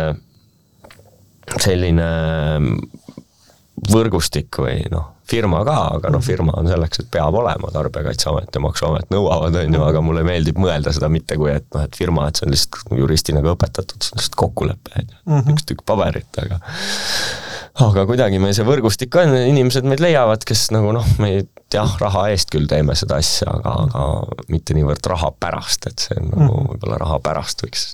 selline 1.59 2.07
võrgustik 3.87 4.59
või 4.59 4.83
noh, 4.91 5.13
firma 5.29 5.61
ka, 5.67 5.75
aga 5.97 6.11
noh, 6.13 6.23
firma 6.23 6.55
on 6.59 6.69
selleks, 6.69 7.03
et 7.03 7.09
peab 7.13 7.37
olema, 7.39 7.69
Tarbijakaitseamet 7.73 8.55
ja 8.55 8.61
Maksuamet 8.63 9.11
nõuavad, 9.13 9.55
on 9.61 9.77
ju, 9.77 9.83
aga 9.85 10.01
mulle 10.05 10.23
meeldib 10.27 10.59
mõelda 10.61 10.93
seda 10.95 11.09
mitte 11.11 11.37
kui, 11.39 11.51
et 11.53 11.67
noh, 11.75 11.85
et 11.85 11.99
firma, 11.99 12.27
et 12.29 12.39
see 12.39 12.47
on 12.47 12.55
lihtsalt 12.55 12.95
juristina 12.97 13.43
ka 13.45 13.53
õpetatud, 13.55 14.01
see 14.01 14.15
on 14.15 14.21
lihtsalt 14.21 14.39
kokkulepe, 14.41 14.95
on 14.95 15.05
ju, 15.05 15.19
mhm. 15.27 15.53
üks 15.53 15.69
tükk 15.69 15.85
paberit, 15.89 16.41
aga 16.41 16.59
aga 17.79 18.03
kuidagi 18.09 18.41
meil 18.43 18.55
see 18.57 18.67
võrgustik 18.67 19.15
on, 19.21 19.35
inimesed 19.53 19.85
meid 19.87 20.01
leiavad, 20.03 20.43
kes 20.47 20.67
nagu 20.75 20.91
noh, 20.95 21.05
me 21.21 21.35
jah, 21.71 21.93
raha 22.01 22.25
eest 22.33 22.49
küll 22.51 22.67
teeme 22.69 22.97
seda 22.97 23.21
asja, 23.21 23.53
aga, 23.53 23.75
aga 23.85 24.47
mitte 24.51 24.75
niivõrd 24.75 25.05
raha 25.13 25.31
pärast, 25.39 25.87
et 25.91 26.07
see 26.07 26.17
on 26.19 26.33
nagu 26.33 26.49
mhm. 26.49 26.73
võib-olla 26.73 26.99
raha 27.05 27.21
pärast 27.29 27.63
võiks 27.67 27.93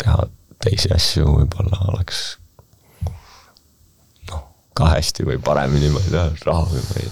teha 0.00 0.28
teisi 0.60 0.92
asju, 0.94 1.26
võib-olla 1.40 1.80
oleks 1.92 2.39
ka 4.80 4.94
hästi 4.94 5.26
või 5.28 5.38
paremini, 5.44 5.92
ma 5.92 6.02
ei 6.04 6.14
tea, 6.14 6.26
raha 6.48 6.66
või 6.70 6.82
ma 6.86 7.02
ei 7.02 7.10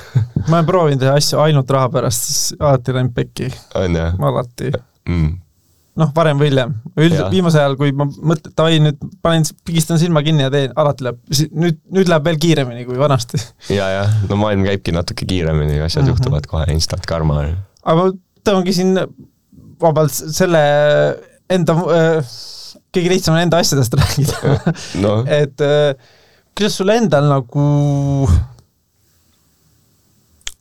ma 0.48 0.58
olen 0.58 0.68
proovinud 0.68 1.00
teha 1.02 1.14
asju 1.20 1.40
ainult 1.44 1.70
raha 1.74 1.88
pärast, 1.92 2.28
siis 2.28 2.58
alati 2.58 2.94
läinud 2.96 3.14
pekki. 3.16 3.48
alati 3.74 4.70
mm.. 5.08 5.30
noh, 6.00 6.12
varem 6.16 6.40
või 6.40 6.50
hiljem. 6.50 6.74
üldiselt 6.96 7.32
viimasel 7.32 7.64
ajal, 7.64 7.76
kui 7.80 7.94
ma 7.96 8.06
mõtlen, 8.12 8.54
davai 8.58 8.80
nüüd 8.82 9.04
panen, 9.24 9.46
pigistan 9.66 10.00
silma 10.02 10.24
kinni 10.26 10.46
ja 10.46 10.52
teen, 10.54 10.74
alati 10.80 11.08
läheb, 11.08 11.20
nüüd, 11.52 11.80
nüüd 11.96 12.10
läheb 12.12 12.30
veel 12.30 12.40
kiiremini 12.46 12.88
kui 12.88 12.98
vanasti. 13.00 13.40
ja, 13.78 13.90
jah, 13.98 14.18
no 14.30 14.40
maailm 14.40 14.66
käibki 14.68 14.94
natuke 14.96 15.28
kiiremini, 15.30 15.80
asjad 15.80 16.04
mm 16.04 16.10
-hmm. 16.10 16.16
juhtuvad 16.16 16.50
kohe 16.50 16.66
instant 16.74 17.06
karma. 17.08 17.46
aga 17.84 18.00
ma 18.00 18.10
tõmbangi 18.44 18.76
siin 18.76 18.98
vabalt 19.80 20.12
selle 20.12 20.60
enda 21.52 21.76
äh, 21.92 22.34
kõige 22.94 23.12
lihtsam 23.12 23.36
on 23.36 23.44
enda 23.44 23.60
asjadest 23.62 23.96
rääkida 23.98 24.58
no. 25.04 25.16
et 25.26 25.64
äh, 25.64 25.94
kuidas 26.54 26.78
sul 26.78 26.92
endal 26.94 27.26
nagu 27.28 27.68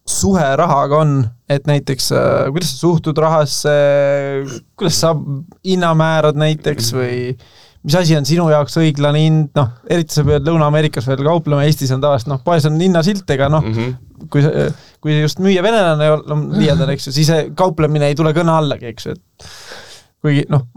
suhe 0.10 0.46
rahaga 0.60 1.02
on, 1.04 1.18
et 1.50 1.68
näiteks 1.70 2.12
äh, 2.18 2.48
kuidas 2.52 2.74
sa 2.74 2.80
suhtud 2.82 3.20
rahasse, 3.22 3.74
kuidas 4.78 5.00
sa 5.04 5.14
hinna 5.66 5.94
määrad 5.98 6.40
näiteks 6.40 6.92
või 6.98 7.18
mis 7.84 7.96
asi 8.00 8.16
on 8.18 8.28
sinu 8.28 8.48
jaoks 8.52 8.78
õiglane 8.80 9.22
hind, 9.26 9.50
noh, 9.58 9.72
eriti 9.92 10.16
sa 10.16 10.24
pead 10.28 10.46
Lõuna-Ameerikas 10.48 11.08
veel 11.10 11.24
kauplema, 11.26 11.66
Eestis 11.68 11.92
on 11.96 12.04
tavaliselt 12.04 12.32
noh, 12.32 12.44
poes 12.46 12.68
on 12.70 12.80
hinnasilt, 12.80 13.26
ega 13.36 13.50
noh 13.52 13.64
mm, 13.64 13.74
-hmm. 13.78 14.28
kui, 14.32 14.44
kui 15.04 15.18
just 15.20 15.42
müüja 15.44 15.64
venelane 15.66 16.12
on 16.16 16.46
liialdal, 16.56 16.94
eks 16.96 17.10
ju, 17.10 17.16
siis 17.16 17.32
see 17.32 17.50
kauplemine 17.60 18.12
ei 18.12 18.16
tule 18.20 18.32
kõne 18.36 18.56
allagi, 18.56 18.92
eks 18.94 19.10
ju, 19.10 19.18
et 19.18 19.50
kuigi 20.24 20.46
noh, 20.50 20.68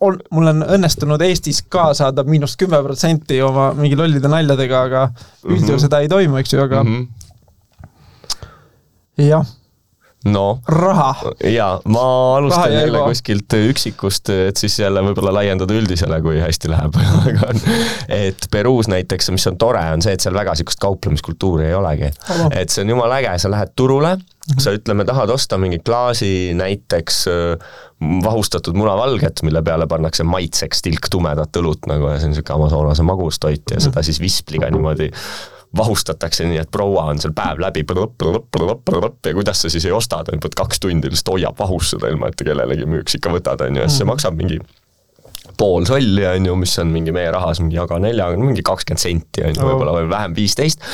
on, 0.00 0.18
mul 0.30 0.46
on 0.52 0.62
õnnestunud 0.76 1.22
Eestis 1.26 1.62
ka 1.68 1.88
saada 1.98 2.22
miinus 2.26 2.54
kümme 2.60 2.78
protsenti 2.84 3.40
oma 3.42 3.72
mingi 3.78 3.98
lollide 3.98 4.28
naljadega, 4.30 4.82
aga 4.86 5.00
üldjuhul 5.42 5.58
mm 5.58 5.74
-hmm. 5.74 5.82
seda 5.86 6.00
ei 6.04 6.08
toimu, 6.12 6.38
eks 6.38 6.52
ju, 6.52 6.62
aga 6.62 6.84
mm 6.84 6.94
-hmm. 6.94 7.08
jah 9.28 9.46
no 10.24 10.60
raha. 10.68 11.14
jaa, 11.44 11.80
ma 11.84 12.04
alustan 12.36 12.72
jälle 12.74 13.02
kuskilt 13.06 13.56
üksikust, 13.58 14.30
et 14.48 14.60
siis 14.60 14.78
jälle 14.78 15.02
võib-olla 15.04 15.34
laiendada 15.38 15.74
üldisele, 15.74 16.20
kui 16.24 16.40
hästi 16.42 16.70
läheb 16.72 16.98
aga 17.26 17.52
et 18.08 18.48
Peruus 18.52 18.90
näiteks, 18.92 19.32
mis 19.34 19.46
on 19.50 19.58
tore, 19.60 19.82
on 19.94 20.04
see, 20.04 20.14
et 20.16 20.24
seal 20.24 20.36
väga 20.36 20.54
niisugust 20.56 20.82
kauplemiskultuuri 20.82 21.70
ei 21.70 21.78
olegi. 21.78 22.12
et 22.50 22.70
see 22.70 22.84
on 22.84 22.94
jumala 22.94 23.20
äge, 23.22 23.34
sa 23.42 23.50
lähed 23.52 23.72
turule, 23.76 24.16
sa 24.58 24.74
ütleme, 24.74 25.06
tahad 25.08 25.30
osta 25.30 25.58
mingi 25.58 25.80
klaasi 25.84 26.52
näiteks 26.58 27.24
vahustatud 28.24 28.74
munavalget, 28.74 29.42
mille 29.46 29.62
peale 29.62 29.86
pannakse 29.86 30.26
maitseks 30.26 30.82
tilk 30.82 31.06
tumedat 31.10 31.56
õlut 31.60 31.86
nagu 31.90 32.10
ja 32.10 32.18
see 32.18 32.30
on 32.30 32.34
niisugune 32.34 32.58
Amazonase 32.58 33.06
magustoit 33.06 33.74
ja 33.74 33.82
seda 33.82 34.02
siis 34.02 34.18
vispliga 34.22 34.70
niimoodi 34.74 35.10
vahustatakse 35.76 36.44
nii, 36.44 36.60
et 36.62 36.70
proua 36.70 37.06
on 37.12 37.20
seal 37.22 37.34
päev 37.36 37.60
läbi 37.62 37.84
ja 39.26 39.34
kuidas 39.34 39.62
sa 39.62 39.70
siis 39.72 39.86
ei 39.88 39.92
osta, 39.92 40.22
ta 40.24 40.36
pead 40.36 40.56
kaks 40.58 40.80
tundi 40.80 41.10
lihtsalt 41.10 41.34
hoiab 41.34 41.58
vahus 41.58 41.94
seda, 41.94 42.10
ilma 42.12 42.28
et 42.28 42.36
ta 42.36 42.46
kellelegi 42.48 42.88
müüks, 42.88 43.16
ikka 43.18 43.32
võtad, 43.32 43.64
on 43.66 43.76
ju, 43.76 43.82
ja 43.82 43.88
siis 43.88 44.02
see 44.02 44.06
mm. 44.06 44.12
maksab 44.12 44.36
mingi 44.38 44.58
pool 45.58 45.86
solli, 45.88 46.26
on 46.28 46.50
ju, 46.50 46.56
mis 46.60 46.74
on 46.82 46.92
mingi 46.92 47.14
meie 47.14 47.30
rahas 47.32 47.60
mingi 47.62 47.78
jaga 47.78 47.98
neljaga, 48.02 48.40
mingi 48.40 48.64
kakskümmend 48.66 49.02
senti, 49.02 49.46
on 49.46 49.56
ju, 49.56 49.68
võib-olla 49.70 49.96
või 49.96 50.10
vähem, 50.12 50.36
viisteist 50.36 50.84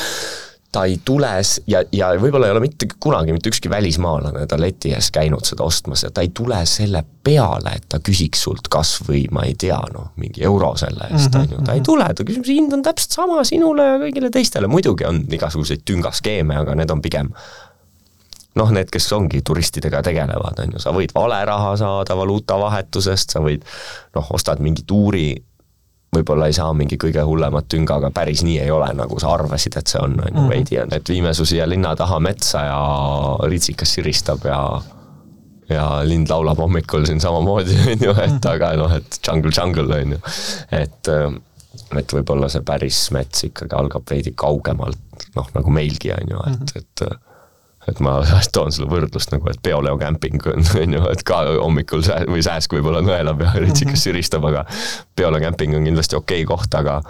ta 0.71 0.83
ei 0.85 0.99
tule 1.05 1.31
ja, 1.67 1.81
ja 1.91 2.09
võib-olla 2.21 2.49
ei 2.49 2.53
ole 2.53 2.61
mitte 2.61 2.87
kunagi 3.01 3.33
mitte 3.33 3.49
ükski 3.49 3.69
välismaalane 3.71 4.45
ta 4.49 4.59
leti 4.61 4.91
ees 4.93 5.09
käinud 5.13 5.47
seda 5.47 5.65
ostmas 5.65 6.03
ja 6.05 6.11
ta 6.13 6.21
ei 6.21 6.29
tule 6.35 6.59
selle 6.69 7.01
peale, 7.25 7.73
et 7.79 7.87
ta 7.89 7.97
küsiks 8.05 8.43
sult 8.45 8.69
kas 8.71 8.99
või 9.07 9.23
ma 9.33 9.47
ei 9.49 9.55
tea, 9.59 9.79
noh, 9.93 10.11
mingi 10.21 10.45
euro 10.45 10.75
selle 10.79 11.09
eest, 11.09 11.33
mhm, 11.33 11.41
on 11.41 11.55
ju, 11.55 11.63
ta 11.63 11.73
ei 11.73 11.81
mhm. 11.81 11.87
tule, 11.89 12.11
ta 12.13 12.27
küsib, 12.27 12.45
see 12.45 12.59
hind 12.59 12.75
on 12.77 12.85
täpselt 12.85 13.17
sama 13.17 13.41
sinule 13.47 13.87
ja 13.87 13.97
kõigile 14.03 14.29
teistele, 14.33 14.69
muidugi 14.69 15.09
on 15.09 15.23
igasuguseid 15.25 15.81
tüngaskeeme, 15.89 16.61
aga 16.61 16.77
need 16.77 16.93
on 16.93 17.01
pigem 17.01 17.33
noh, 18.59 18.71
need, 18.75 18.89
kes 18.93 19.09
ongi 19.15 19.41
turistidega 19.45 20.01
tegelevad, 20.05 20.61
on 20.61 20.75
ju, 20.75 20.81
sa 20.83 20.93
võid 20.93 21.13
valeraha 21.15 21.75
saada 21.79 22.17
valuutavahetusest, 22.19 23.35
sa 23.35 23.41
võid 23.43 23.65
noh, 24.17 24.33
ostad 24.35 24.61
mingi 24.63 24.85
tuuri 24.89 25.31
võib-olla 26.15 26.49
ei 26.49 26.55
saa 26.57 26.69
mingi 26.73 26.97
kõige 27.01 27.23
hullemat 27.25 27.67
tünga, 27.69 27.99
aga 27.99 28.11
päris 28.13 28.41
nii 28.45 28.57
ei 28.63 28.71
ole, 28.73 28.87
nagu 28.97 29.19
sa 29.21 29.33
arvasid, 29.35 29.77
et 29.79 29.91
see 29.91 30.01
on, 30.01 30.15
on 30.19 30.31
ju, 30.31 30.39
mhm. 30.41 30.49
veidi 30.51 30.79
on, 30.81 30.93
et 30.95 31.11
viime 31.11 31.33
su 31.37 31.45
siia 31.49 31.67
linna 31.69 31.95
taha 31.99 32.19
metsa 32.23 32.63
ja 32.65 32.79
ritsikas 33.49 33.97
siristab 33.97 34.47
ja 34.49 34.61
ja 35.69 35.83
lind 36.01 36.31
laulab 36.31 36.57
hommikul 36.57 37.03
siin 37.05 37.21
samamoodi, 37.21 37.75
on 37.93 38.07
ju, 38.07 38.15
et 38.15 38.39
mhm. 38.39 38.47
aga 38.55 38.73
noh, 38.79 38.97
et 38.97 39.19
jungle, 39.25 39.53
jungle, 39.53 40.01
on 40.01 40.17
ju. 40.17 40.21
et, 40.79 41.11
et 42.01 42.17
võib-olla 42.17 42.49
see 42.49 42.65
päris 42.65 43.03
mets 43.13 43.45
ikkagi 43.51 43.77
algab 43.77 44.09
veidi 44.09 44.33
kaugemalt, 44.37 45.27
noh, 45.37 45.51
nagu 45.53 45.73
meilgi, 45.73 46.13
on 46.15 46.33
ju, 46.33 46.45
et, 46.53 46.63
mhm. 46.65 46.79
et 46.81 47.28
et 47.89 48.01
ma 48.05 48.19
toon 48.55 48.73
sulle 48.75 48.89
võrdlust 48.91 49.33
nagu, 49.35 49.49
et 49.51 49.61
Peoleo 49.63 49.97
kämping 50.01 50.45
on, 50.53 50.67
on 50.83 50.99
ju, 50.99 51.05
et 51.13 51.25
ka 51.27 51.41
hommikul 51.59 52.05
sää- 52.05 52.27
või 52.29 52.43
sääsk 52.45 52.77
võib-olla 52.77 53.03
nõelab 53.05 53.45
ja 53.45 53.55
ritsikas 53.57 53.97
mhm. 53.97 54.03
siristab, 54.05 54.47
aga 54.51 54.65
Peoleo 55.15 55.41
kämping 55.43 55.77
on 55.77 55.89
kindlasti 55.89 56.19
okei 56.19 56.45
okay 56.45 56.53
koht, 56.55 56.79
aga 56.79 57.01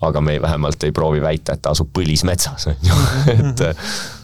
aga 0.00 0.20
me 0.24 0.32
ei, 0.32 0.40
vähemalt 0.40 0.84
ei 0.84 0.94
proovi 0.96 1.20
väita, 1.20 1.52
et 1.52 1.60
ta 1.60 1.74
asub 1.74 1.90
põlismetsas, 1.92 2.70
on 2.70 2.88
ju, 2.88 3.02
et 3.36 3.66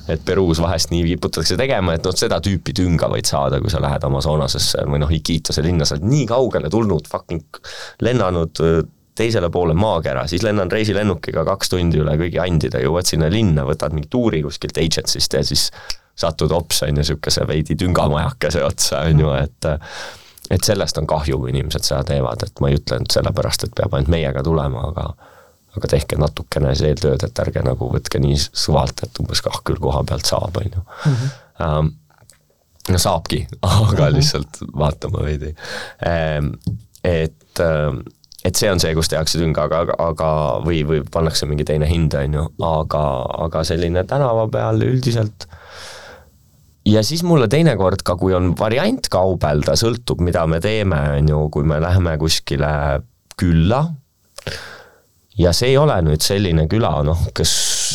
et 0.07 0.23
Peruus 0.23 0.61
vahest 0.63 0.93
nii 0.93 1.03
kiputatakse 1.03 1.57
tegema, 1.59 1.97
et 1.97 2.05
noh, 2.07 2.15
seda 2.15 2.39
tüüpi 2.43 2.71
tünga 2.79 3.09
võid 3.11 3.27
saada, 3.27 3.59
kui 3.59 3.73
sa 3.73 3.81
lähed 3.83 4.05
Amazonasesse 4.07 4.85
või 4.87 5.01
noh, 5.03 5.11
Iquitose 5.11 5.65
linna, 5.67 5.83
sa 5.85 5.97
oled 5.97 6.07
nii 6.07 6.29
kaugele 6.31 6.71
tulnud, 6.71 7.09
fucking 7.11 7.59
lennanud 8.07 8.63
teisele 9.17 9.51
poole 9.53 9.75
maakera, 9.77 10.27
siis 10.31 10.45
lennan 10.45 10.71
reisilennukiga 10.73 11.45
kaks 11.49 11.73
tundi 11.73 12.01
üle 12.03 12.17
kõigi 12.21 12.41
andide, 12.43 12.83
jõuad 12.85 13.09
sinna 13.09 13.31
linna, 13.33 13.65
võtad 13.69 13.97
mingi 13.97 14.11
tuuri 14.13 14.43
kuskilt 14.45 14.79
agency'st 14.83 15.39
ja 15.39 15.45
siis 15.47 15.71
satud 16.17 16.53
hops, 16.53 16.83
on 16.85 16.93
ju, 16.93 17.01
niisuguse 17.01 17.45
veidi 17.49 17.77
tüngamajakese 17.77 18.65
otsa, 18.65 19.05
on 19.09 19.25
ju, 19.25 19.33
et 19.41 19.73
et 20.51 20.63
sellest 20.63 20.99
on 21.01 21.09
kahju, 21.11 21.41
kui 21.43 21.51
inimesed 21.51 21.83
seda 21.83 22.05
teevad, 22.07 22.45
et 22.47 22.61
ma 22.63 22.71
ei 22.71 22.77
ütle 22.79 23.01
nüüd 23.03 23.11
sellepärast, 23.11 23.67
et 23.67 23.73
peab 23.75 23.97
ainult 23.97 24.13
meiega 24.15 24.45
tulema, 24.47 24.85
aga 24.93 25.09
aga 25.77 25.91
tehke 25.93 26.17
natukene 26.17 26.71
siis 26.73 26.87
eeltööd, 26.89 27.25
et 27.27 27.41
ärge 27.43 27.61
nagu 27.67 27.91
võtke 27.93 28.21
nii 28.23 28.39
süvalt, 28.47 29.03
et 29.05 29.21
umbes 29.21 29.43
kah 29.45 29.59
küll 29.67 29.81
koha 29.83 30.01
pealt 30.09 30.29
saab, 30.29 30.57
on 30.63 30.71
ju. 30.73 30.85
Mhm. 31.11 31.91
No 32.87 33.01
saabki, 33.03 33.43
aga 33.67 34.07
mhm. 34.07 34.15
lihtsalt 34.17 34.63
vaatama 34.73 35.25
veidi. 35.27 35.53
Et 37.05 37.63
et 38.45 38.59
see 38.59 38.71
on 38.71 38.81
see, 38.83 38.95
kus 38.95 39.11
tehakse 39.11 39.41
tünk, 39.41 39.59
aga, 39.59 39.85
aga 40.03 40.31
või, 40.65 40.83
või 40.87 41.03
pannakse 41.13 41.49
mingi 41.49 41.67
teine 41.67 41.89
hind, 41.91 42.15
on 42.19 42.37
ju, 42.39 42.47
aga, 42.67 43.03
aga 43.47 43.65
selline 43.67 44.05
tänava 44.09 44.47
peal 44.53 44.83
üldiselt. 44.87 45.49
Ja 46.87 47.03
siis 47.03 47.25
mulle 47.27 47.49
teinekord 47.51 48.05
ka, 48.07 48.15
kui 48.21 48.37
on 48.37 48.53
variant 48.59 49.09
kaubelda, 49.11 49.75
sõltub, 49.79 50.23
mida 50.23 50.45
me 50.47 50.61
teeme, 50.63 51.01
on 51.19 51.33
ju, 51.33 51.43
kui 51.55 51.67
me 51.67 51.81
läheme 51.83 52.15
kuskile 52.21 52.71
külla 53.37 53.83
ja 55.39 55.53
see 55.57 55.73
ei 55.75 55.77
ole 55.79 55.97
nüüd 56.05 56.25
selline 56.25 56.65
küla, 56.71 56.93
noh, 57.07 57.27
kes 57.37 57.53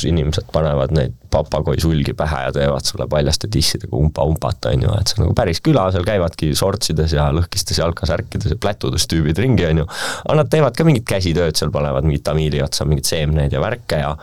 inimesed 0.07 0.49
panevad 0.53 0.93
neid 0.95 1.15
papagoisulgi 1.31 2.13
pähe 2.17 2.43
ja 2.45 2.51
teevad 2.55 2.85
sulle 2.85 3.07
paljaste 3.09 3.49
tissidega 3.51 3.95
umpa-umpat, 3.97 4.67
on 4.71 4.85
ju, 4.85 4.93
et 4.99 5.11
see 5.11 5.19
on 5.19 5.25
nagu 5.25 5.35
päris 5.37 5.61
küla, 5.63 5.87
seal 5.93 6.05
käivadki 6.07 6.51
sortsides 6.57 7.15
ja 7.15 7.29
lõhkistes 7.35 7.79
jalkasärkides 7.81 8.55
ja 8.55 8.59
plätudes 8.61 9.07
tüübid 9.11 9.41
ringi, 9.41 9.65
on 9.71 9.83
ju. 9.83 9.89
aga 10.25 10.37
nad 10.41 10.51
teevad 10.53 10.77
ka 10.77 10.87
mingit 10.87 11.07
käsitööd, 11.09 11.57
seal 11.57 11.73
panevad 11.73 12.07
mingit 12.07 12.25
tamiili 12.27 12.61
otsa 12.63 12.87
mingeid 12.89 13.09
seemneid 13.09 13.55
ja 13.55 13.63
värke 13.63 14.03
ja 14.03 14.15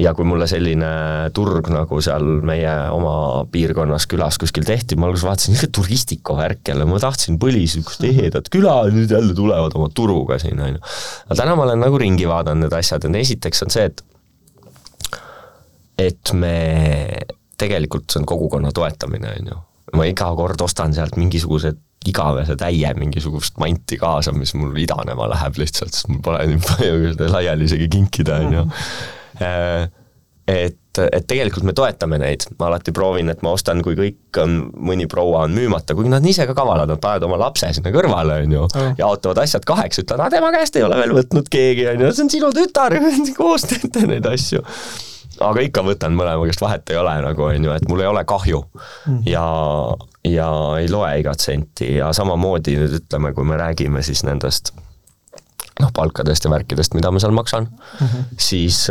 ja 0.00 0.14
kui 0.16 0.24
mulle 0.24 0.46
selline 0.48 0.88
turg 1.36 1.68
nagu 1.72 1.98
seal 2.04 2.24
meie 2.48 2.70
oma 2.94 3.44
piirkonnas 3.52 4.06
külas 4.08 4.38
kuskil 4.40 4.64
tehti, 4.64 4.96
ma 4.96 5.08
alguses 5.08 5.26
vaatasin, 5.28 5.52
niisugune 5.52 5.76
turistiko 5.76 6.36
värk 6.38 6.72
jälle, 6.72 6.86
ma 6.88 7.00
tahtsin 7.02 7.36
põlis 7.42 7.76
niisugust 7.76 8.06
ehedat 8.08 8.48
küla 8.52 8.78
nüüd 8.92 9.12
jälle 9.12 9.36
tulevad 9.36 9.76
oma 9.76 9.90
turuga 9.92 10.40
siin, 10.40 10.60
on 10.64 10.78
ju. 10.78 10.82
aga 11.28 11.38
täna 11.42 11.58
ma 11.58 11.68
olen 11.68 11.84
nagu 11.84 12.00
ringi 12.00 12.28
vaadanud 12.28 12.66
need 12.66 12.78
asjad, 12.80 13.04
et 13.04 13.20
esiteks 13.20 13.66
on 13.66 13.76
see, 13.76 13.86
et 13.90 14.04
et 16.00 16.32
me, 16.34 16.56
tegelikult 17.60 18.08
see 18.08 18.22
on 18.22 18.28
kogukonna 18.32 18.72
toetamine, 18.72 19.36
on 19.36 19.52
ju. 19.52 19.62
ma 19.98 20.08
iga 20.08 20.32
kord 20.38 20.64
ostan 20.64 20.96
sealt 20.96 21.20
mingisugused 21.20 21.80
igavese 22.08 22.56
täie 22.58 22.88
mingisugust 22.96 23.60
manti 23.62 24.00
kaasa, 24.00 24.32
mis 24.34 24.56
mul 24.58 24.72
idanema 24.80 25.28
läheb 25.30 25.60
lihtsalt, 25.60 25.92
sest 25.92 26.08
mul 26.08 26.24
pole 26.24 26.40
nii 26.48 26.62
palju 26.64 27.28
laiali 27.28 27.68
isegi 27.68 27.92
kinkida, 27.92 28.40
on 28.40 28.56
ju 28.56 28.70
et, 30.46 30.98
et 30.98 31.26
tegelikult 31.28 31.64
me 31.66 31.74
toetame 31.76 32.18
neid, 32.20 32.44
ma 32.58 32.68
alati 32.68 32.94
proovin, 32.94 33.30
et 33.32 33.42
ma 33.44 33.52
ostan, 33.56 33.82
kui 33.84 33.96
kõik 33.98 34.40
on, 34.42 34.58
mõni 34.90 35.06
proua 35.10 35.44
on 35.46 35.54
müümata, 35.56 35.96
kuigi 35.96 36.10
nad 36.12 36.24
on 36.24 36.32
ise 36.32 36.46
ka 36.48 36.56
kavalad, 36.58 36.90
nad 36.90 37.00
panevad 37.02 37.28
oma 37.28 37.38
lapse 37.44 37.70
sinna 37.74 37.94
kõrvale, 37.94 38.42
on 38.44 38.56
ju, 38.56 38.66
jaotavad 38.98 39.42
asjad 39.44 39.66
kaheks, 39.68 40.02
ütlevad, 40.02 40.34
tema 40.34 40.52
käest 40.54 40.76
ei 40.76 40.86
ole 40.86 40.98
veel 41.00 41.16
võtnud 41.20 41.48
keegi, 41.52 41.88
on 41.94 42.06
ju, 42.06 42.12
see 42.12 42.26
on 42.26 42.34
sinu 42.36 42.52
tütar, 42.56 42.98
koos 43.38 43.66
teete 43.70 44.06
neid 44.08 44.28
asju. 44.28 44.62
Aga 45.42 45.62
ikka 45.64 45.82
võtan 45.86 46.14
mõlema 46.14 46.44
käest, 46.46 46.60
vahet 46.62 46.90
ei 46.92 46.98
ole 47.00 47.14
nagu 47.24 47.46
on 47.48 47.68
ju, 47.68 47.72
et 47.74 47.86
mul 47.88 48.02
ei 48.04 48.10
ole 48.10 48.22
kahju. 48.28 48.60
Mm. 49.08 49.22
ja, 49.26 49.46
ja 50.28 50.48
ei 50.78 50.90
loe 50.92 51.08
igat 51.22 51.42
senti. 51.42 51.94
Ja 51.96 52.12
samamoodi 52.14 52.76
nüüd 52.78 52.98
ütleme, 53.00 53.32
kui 53.34 53.48
me 53.48 53.56
räägime 53.58 54.04
siis 54.06 54.22
nendest 54.28 54.74
noh, 55.80 55.92
palkadest 55.94 56.44
ja 56.44 56.50
värkidest, 56.52 56.94
mida 56.98 57.10
ma 57.10 57.22
seal 57.22 57.32
maksan 57.36 57.68
mm, 57.70 58.06
-hmm. 58.06 58.24
siis 58.38 58.88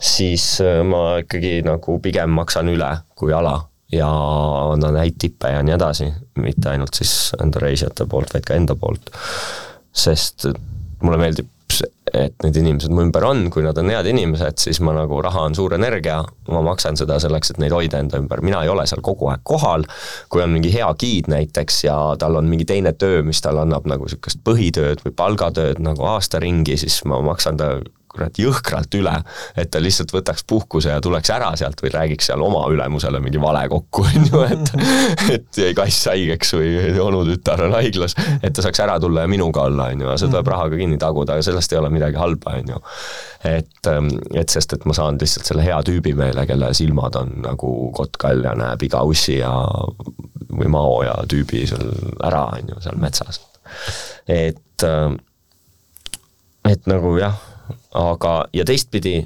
siis 0.00 0.58
ma 0.84 1.18
ikkagi 1.22 1.62
nagu 1.64 1.98
pigem 2.04 2.30
maksan 2.36 2.68
üle 2.68 2.90
kui 3.14 3.32
ala 3.32 3.58
ja 3.92 4.08
annan 4.72 4.98
häid 4.98 5.18
tippe 5.18 5.50
ja 5.52 5.62
nii 5.62 5.74
edasi, 5.76 6.08
mitte 6.42 6.70
ainult 6.72 6.94
siis 6.98 7.32
enda 7.42 7.62
reisijate 7.62 8.06
poolt, 8.10 8.32
vaid 8.34 8.44
ka 8.46 8.54
enda 8.58 8.74
poolt. 8.74 9.10
sest 9.96 10.48
mulle 11.02 11.18
meeldib 11.20 11.48
et 12.14 12.34
need 12.44 12.56
inimesed 12.60 12.92
mu 12.94 13.02
ümber 13.04 13.24
on, 13.26 13.46
kui 13.52 13.64
nad 13.64 13.78
on 13.80 13.90
head 13.92 14.08
inimesed, 14.10 14.60
siis 14.62 14.80
ma 14.84 14.94
nagu, 14.96 15.18
raha 15.24 15.46
on 15.48 15.56
suur 15.58 15.74
energia, 15.76 16.20
ma 16.52 16.62
maksan 16.64 16.98
seda 16.98 17.18
selleks, 17.22 17.52
et 17.52 17.60
neid 17.62 17.74
hoida 17.74 18.00
enda 18.02 18.20
ümber, 18.22 18.42
mina 18.46 18.62
ei 18.64 18.72
ole 18.72 18.86
seal 18.88 19.02
kogu 19.04 19.30
aeg 19.32 19.44
kohal, 19.46 19.86
kui 20.32 20.44
on 20.44 20.54
mingi 20.54 20.72
hea 20.74 20.88
giid 21.00 21.30
näiteks 21.32 21.82
ja 21.88 21.98
tal 22.20 22.38
on 22.40 22.48
mingi 22.50 22.68
teine 22.68 22.94
töö, 22.96 23.22
mis 23.26 23.42
talle 23.44 23.64
annab 23.66 23.88
nagu 23.90 24.06
niisugust 24.06 24.42
põhitööd 24.46 25.04
või 25.04 25.14
palgatööd 25.18 25.82
nagu 25.82 26.06
aasta 26.08 26.40
ringi, 26.42 26.78
siis 26.80 27.02
ma 27.08 27.20
maksan 27.24 27.60
ta 27.60 27.74
kurat 28.16 28.40
jõhkralt 28.40 28.96
üle, 28.98 29.14
et 29.58 29.70
ta 29.72 29.80
lihtsalt 29.82 30.12
võtaks 30.14 30.44
puhkuse 30.48 30.94
ja 30.94 31.02
tuleks 31.04 31.30
ära 31.34 31.52
sealt 31.58 31.80
või 31.84 31.92
räägiks 31.94 32.30
seal 32.30 32.42
oma 32.44 32.64
ülemusele 32.72 33.20
mingi 33.22 33.40
vale 33.42 33.66
kokku, 33.72 34.06
on 34.08 34.28
ju, 34.30 34.42
et 34.46 35.36
et 35.36 35.60
jäi 35.62 35.74
kass 35.76 36.08
haigeks 36.10 36.54
või 36.56 36.72
onutütar 37.02 37.66
on 37.66 37.76
haiglas, 37.76 38.16
et 38.40 38.56
ta 38.56 38.64
saaks 38.64 38.82
ära 38.86 38.98
tulla 39.02 39.26
ja 39.26 39.30
minuga 39.30 39.66
olla, 39.68 39.90
on 39.92 40.04
ju, 40.04 40.10
ja 40.10 40.16
see 40.20 40.32
tuleb 40.32 40.52
rahaga 40.52 40.80
kinni 40.80 40.98
taguda 41.00 41.38
ja 41.38 41.46
sellest 41.46 41.74
ei 41.74 41.80
ole 41.82 41.92
midagi 41.94 42.20
halba, 42.20 42.56
on 42.60 42.74
ju. 42.74 42.82
et, 43.52 43.92
ähm, 43.92 44.10
et 44.34 44.52
sest, 44.52 44.72
et 44.76 44.88
ma 44.88 44.96
saan 44.96 45.20
lihtsalt 45.20 45.52
selle 45.52 45.66
hea 45.66 45.78
tüübi 45.86 46.16
meele, 46.18 46.46
kelle 46.48 46.72
silmad 46.76 47.18
on 47.20 47.36
nagu 47.44 47.74
kotkal 47.96 48.44
ja 48.46 48.56
näeb 48.58 48.82
iga 48.88 49.04
ussi 49.06 49.40
ja 49.40 49.52
või 50.56 50.70
mao 50.72 51.00
ja 51.04 51.14
tüübi 51.28 51.66
seal 51.68 51.88
ära, 52.24 52.46
on 52.56 52.74
ju, 52.74 52.80
seal 52.84 53.00
metsas. 53.02 53.40
et 54.26 54.84
ähm, 54.86 55.20
et 56.66 56.88
nagu 56.90 57.14
jah, 57.20 57.36
aga, 57.96 58.36
ja 58.56 58.64
teistpidi, 58.68 59.18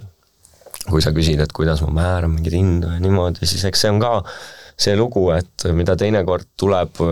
kui 0.88 1.02
sa 1.05 1.12
küsid, 1.16 1.40
et 1.42 1.52
kuidas 1.56 1.82
ma 1.84 1.92
määran 2.01 2.34
mingeid 2.34 2.56
hindu 2.56 2.90
ja 2.94 3.01
niimoodi, 3.02 3.47
siis 3.47 3.64
eks 3.68 3.84
see 3.84 3.92
on 3.92 4.01
ka 4.02 4.12
see 4.80 4.97
lugu, 4.97 5.26
et 5.34 5.68
mida 5.76 5.97
teinekord 5.98 6.48
tuleb 6.60 7.02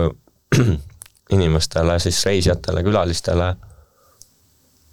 inimestele, 1.35 1.99
siis 2.01 2.21
reisijatele, 2.25 2.83
külalistele 2.85 3.53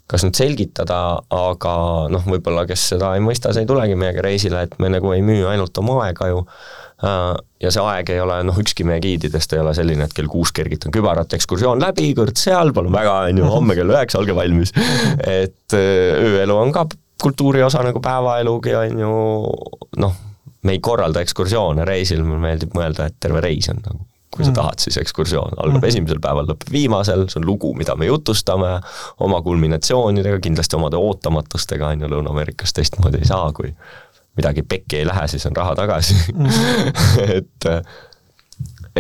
kas 0.07 0.23
nüüd 0.23 0.39
selgitada, 0.39 0.99
aga 1.35 1.73
noh, 2.13 2.27
võib-olla 2.31 2.63
kes 2.69 2.85
seda 2.93 3.15
ei 3.17 3.23
mõista, 3.25 3.51
see 3.55 3.65
ei 3.65 3.71
tulegi 3.71 3.97
meiega 3.99 4.23
reisile, 4.23 4.63
et 4.67 4.77
me 4.83 4.91
nagu 4.93 5.11
ei 5.17 5.25
müü 5.27 5.49
ainult 5.51 5.79
oma 5.83 5.99
aega 6.05 6.29
ju, 6.31 6.45
ja 7.03 7.73
see 7.73 7.83
aeg 7.83 8.11
ei 8.15 8.21
ole, 8.25 8.39
noh, 8.49 8.57
ükski 8.63 8.87
meie 8.89 9.03
giididest 9.05 9.53
ei 9.53 9.61
ole 9.61 9.75
selline, 9.77 10.07
et 10.07 10.15
kell 10.17 10.31
kuus 10.33 10.53
kergitan 10.57 10.95
kübarat, 10.95 11.35
ekskursioon 11.37 11.83
läbi, 11.83 12.13
kõrts 12.17 12.47
seal, 12.49 12.73
palun 12.77 12.95
väga, 12.95 13.19
on 13.31 13.43
ju, 13.43 13.51
homme 13.57 13.77
kell 13.77 13.93
üheksa, 13.93 14.21
olge 14.23 14.37
valmis. 14.37 14.73
et 15.21 15.77
äh, 15.77 16.17
ööelu 16.17 16.57
on 16.57 16.73
ka 16.73 16.87
kultuuri 17.23 17.63
osa 17.65 17.85
nagu 17.85 18.01
päevaelugi, 18.05 18.75
on 18.81 19.05
ju, 19.05 19.15
noh, 20.05 20.19
me 20.67 20.77
ei 20.77 20.83
korralda 20.83 21.23
ekskursioone 21.25 21.85
reisil, 21.89 22.25
mulle 22.25 22.43
meeldib 22.49 22.77
mõelda, 22.77 23.11
et 23.11 23.21
terve 23.21 23.45
reis 23.45 23.69
on 23.73 23.83
nagu 23.85 24.05
kui 24.37 24.45
sa 24.45 24.51
mm. 24.51 24.57
tahad, 24.59 24.83
siis 24.83 24.99
ekskursioon 25.01 25.55
algab 25.57 25.81
mm. 25.81 25.89
esimesel 25.89 26.19
päeval, 26.21 26.49
lõpeb 26.51 26.73
viimasel, 26.73 27.25
see 27.31 27.41
on 27.41 27.47
lugu, 27.49 27.71
mida 27.79 27.95
me 27.97 28.09
jutustame, 28.11 28.75
oma 29.25 29.41
kulminatsioonidega, 29.45 30.43
kindlasti 30.45 30.77
omade 30.77 31.01
ootamatustega, 31.01 31.95
on 31.95 32.05
ju, 32.05 32.11
Lõuna-Ameerikas 32.13 32.77
teistmoodi 32.77 33.23
ei 33.23 33.31
saa, 33.31 33.49
kui 33.57 33.73
midagi 34.37 34.63
pekki 34.63 35.01
ei 35.01 35.07
lähe, 35.07 35.29
siis 35.29 35.47
on 35.47 35.57
raha 35.57 35.75
tagasi. 35.75 36.15
-hmm. 36.15 36.93
et 37.37 37.67
äh, 37.67 37.83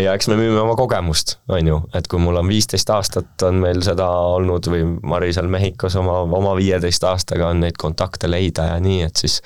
ja 0.02 0.14
eks 0.14 0.28
me 0.28 0.36
müüme 0.36 0.60
oma 0.60 0.76
kogemust, 0.76 1.38
on 1.48 1.68
ju, 1.68 1.80
et 1.94 2.08
kui 2.08 2.20
mul 2.20 2.36
on 2.36 2.48
viisteist 2.48 2.90
aastat, 2.90 3.32
on 3.46 3.60
meil 3.62 3.82
seda 3.84 4.08
olnud 4.36 4.68
või 4.72 4.84
Mari 5.02 5.32
seal 5.32 5.48
Mehhikos 5.52 5.96
oma, 5.96 6.20
oma 6.38 6.54
viieteist 6.58 7.04
aastaga 7.04 7.48
on 7.52 7.62
neid 7.64 7.78
kontakte 7.80 8.30
leida 8.30 8.70
ja 8.72 8.80
nii, 8.80 9.02
et 9.08 9.16
siis 9.16 9.40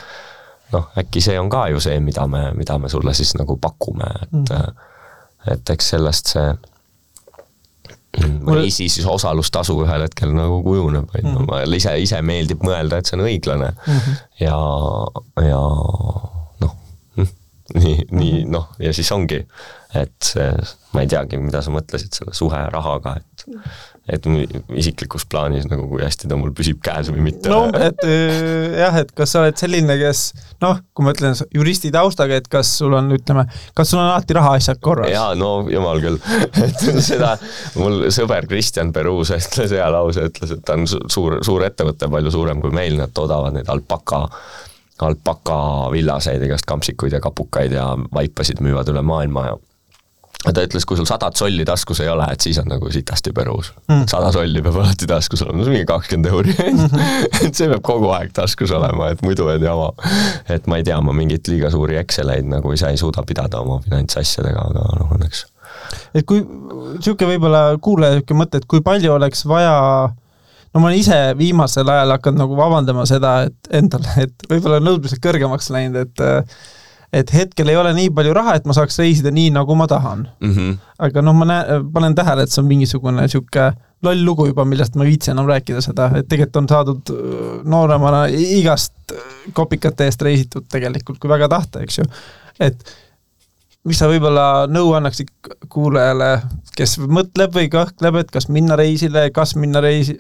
noh, 0.73 0.91
äkki 0.99 1.23
see 1.25 1.39
on 1.41 1.51
ka 1.51 1.69
ju 1.75 1.81
see, 1.83 2.01
mida 2.01 2.27
me, 2.31 2.51
mida 2.59 2.79
me 2.79 2.89
sulle 2.89 3.15
siis 3.15 3.35
nagu 3.39 3.57
pakume, 3.63 4.11
et 4.23 4.33
mm. 4.33 4.87
et 5.55 5.71
eks 5.75 5.95
sellest 5.95 6.35
see 6.35 6.51
või 8.19 8.71
siis, 8.75 8.99
osalustasu 9.07 9.77
ühel 9.85 10.05
hetkel 10.07 10.33
nagu 10.35 10.61
kujuneb, 10.67 11.11
on 11.15 11.21
ju, 11.21 11.29
mhm. 11.29 11.51
mulle 11.51 11.79
ise, 11.79 11.95
ise 12.03 12.23
meeldib 12.27 12.65
mõelda, 12.67 12.99
et 12.99 13.11
see 13.11 13.19
on 13.19 13.27
õiglane 13.27 13.71
mm. 13.71 14.01
-hmm. 14.01 14.17
ja, 14.43 14.57
ja 15.47 15.61
noh, 16.65 16.75
nii, 17.75 17.97
nii 18.11 18.43
noh, 18.51 18.73
ja 18.83 18.93
siis 18.97 19.13
ongi, 19.15 19.41
et 19.95 20.33
see, 20.33 20.51
ma 20.95 21.05
ei 21.05 21.11
teagi, 21.11 21.39
mida 21.39 21.63
sa 21.63 21.73
mõtlesid 21.75 22.19
selle 22.19 22.35
suhe 22.37 22.65
rahaga, 22.75 23.17
et 23.21 23.47
et 24.11 24.27
isiklikus 24.79 25.27
plaanis 25.31 25.67
nagu 25.71 25.87
kui 25.91 26.03
hästi 26.05 26.29
ta 26.31 26.39
mul 26.39 26.53
püsib 26.57 26.81
käes 26.85 27.11
või 27.13 27.25
mitte. 27.31 27.51
no 27.53 27.69
et 27.75 28.05
äh, 28.07 28.77
jah, 28.81 29.01
et 29.03 29.13
kas 29.17 29.35
sa 29.35 29.45
oled 29.45 29.59
selline, 29.61 29.97
kes 30.01 30.23
noh, 30.65 30.81
kui 30.95 31.07
ma 31.07 31.15
ütlen 31.15 31.37
juristi 31.55 31.93
taustaga, 31.95 32.41
et 32.41 32.49
kas 32.51 32.73
sul 32.81 32.97
on, 32.99 33.11
ütleme, 33.17 33.47
kas 33.77 33.93
sul 33.93 34.03
on 34.03 34.09
alati 34.11 34.37
rahaasjad 34.39 34.81
korras? 34.83 35.11
jaa, 35.13 35.35
no 35.39 35.53
jumal 35.71 36.03
küll, 36.03 36.19
et 36.67 36.83
seda 37.05 37.37
mul 37.81 38.09
sõber 38.15 38.49
Kristjan 38.51 38.95
Peruus 38.97 39.33
ütles 39.37 39.77
hea 39.77 39.87
lause, 39.93 40.27
ütles, 40.31 40.57
et 40.57 40.65
ta 40.67 40.79
on 40.79 40.89
suur, 40.91 41.41
suur 41.47 41.67
ettevõte, 41.67 42.11
palju 42.11 42.35
suurem 42.35 42.63
kui 42.65 42.75
meil, 42.75 42.99
nad 43.01 43.15
toodavad 43.15 43.57
neid 43.57 43.71
alpaka 43.73 44.27
alpaka 45.01 45.55
villaseid, 45.95 46.43
igast 46.45 46.67
kampsikuid 46.69 47.15
ja 47.17 47.23
kapukaid 47.25 47.73
ja 47.73 47.87
vaipasid 48.13 48.61
müüvad 48.61 48.91
üle 48.93 49.01
maailma 49.07 49.47
ja 49.47 49.55
ta 50.41 50.63
ütles, 50.65 50.87
kui 50.89 50.97
sul 50.97 51.09
sadat 51.09 51.37
solli 51.37 51.65
taskus 51.69 52.01
ei 52.01 52.09
ole, 52.09 52.25
et 52.33 52.41
siis 52.41 52.59
on 52.63 52.69
nagu 52.71 52.89
sitasti 52.93 53.33
perus 53.37 53.73
mm.. 53.91 54.07
sada 54.11 54.31
solli 54.33 54.63
peab 54.65 54.79
alati 54.81 55.09
taskus 55.11 55.43
olema, 55.45 55.61
see 55.61 55.69
on 55.69 55.77
mingi 55.77 55.89
kakskümmend 55.91 56.31
euri 56.31 56.55
et 57.45 57.53
see 57.53 57.69
peab 57.69 57.83
kogu 57.85 58.09
aeg 58.17 58.33
taskus 58.37 58.73
olema, 58.77 59.11
et 59.13 59.21
muidu 59.27 59.51
on 59.53 59.67
jama. 59.69 59.91
et 60.49 60.71
ma 60.71 60.81
ei 60.81 60.87
tea, 60.87 60.97
ma 61.05 61.15
mingeid 61.17 61.51
liiga 61.53 61.73
suuri 61.75 62.01
Exceleid 62.01 62.49
nagu 62.49 62.73
ise 62.73 62.89
ei 62.89 63.01
suuda 63.01 63.25
pidada 63.29 63.61
oma 63.61 63.81
finantsasjadega, 63.85 64.65
aga 64.71 64.87
noh, 65.03 65.13
õnneks. 65.19 65.45
et 66.17 66.25
kui, 66.25 66.41
niisugune 66.41 67.35
võib-olla 67.35 67.63
kuulaja 67.83 68.17
niisugune 68.17 68.45
mõte, 68.45 68.63
et 68.63 68.69
kui 68.71 68.85
palju 68.87 69.13
oleks 69.19 69.45
vaja 69.51 69.77
no 70.09 70.81
ma 70.81 70.89
olen 70.89 71.01
ise 71.03 71.23
viimasel 71.37 71.89
ajal 71.93 72.17
hakanud 72.17 72.47
nagu 72.47 72.57
vabandama 72.59 73.05
seda, 73.09 73.43
et 73.51 73.73
endale, 73.83 74.17
et 74.25 74.51
võib-olla 74.51 74.81
nõudmised 74.81 75.21
kõrgemaks 75.21 75.69
läinud, 75.75 76.01
et 76.07 76.29
et 77.13 77.33
hetkel 77.35 77.69
ei 77.73 77.77
ole 77.77 77.93
nii 77.97 78.11
palju 78.15 78.35
raha, 78.37 78.55
et 78.59 78.67
ma 78.69 78.77
saaks 78.77 79.01
reisida 79.03 79.33
nii, 79.35 79.51
nagu 79.55 79.75
ma 79.79 79.87
tahan 79.91 80.29
mm. 80.41 80.53
-hmm. 80.55 80.79
aga 81.07 81.23
noh, 81.27 81.35
ma 81.35 81.49
näen, 81.51 81.91
panen 81.93 82.15
tähele, 82.15 82.47
et 82.47 82.55
see 82.55 82.63
on 82.63 82.69
mingisugune 82.71 83.21
niisugune 83.21 83.73
loll 84.07 84.25
lugu 84.25 84.47
juba, 84.49 84.65
millest 84.65 84.97
ma 84.97 85.05
ei 85.05 85.13
viitsi 85.15 85.33
enam 85.35 85.49
rääkida 85.51 85.83
seda, 85.85 86.11
et 86.17 86.29
tegelikult 86.29 86.63
on 86.63 86.71
saadud 86.71 87.13
äh, 87.15 87.61
nooremana 87.69 88.25
igast 88.31 88.95
äh, 89.13 89.29
kopikate 89.53 90.09
eest 90.09 90.23
reisitud 90.23 90.69
tegelikult, 90.73 91.19
kui 91.21 91.31
väga 91.31 91.51
tahta, 91.53 91.83
eks 91.85 91.99
ju. 91.99 92.09
et 92.61 92.85
mis 93.89 93.99
sa 94.01 94.09
võib-olla 94.11 94.67
nõu 94.71 94.93
annaksid 94.97 95.31
kuulajale, 95.73 96.33
kes 96.77 96.99
mõtleb 97.01 97.55
või 97.57 97.71
kõhkleb, 97.73 98.21
et 98.23 98.33
kas 98.33 98.51
minna 98.53 98.77
reisile, 98.79 99.31
kas 99.35 99.57
minna 99.57 99.81
reisi, 99.85 100.19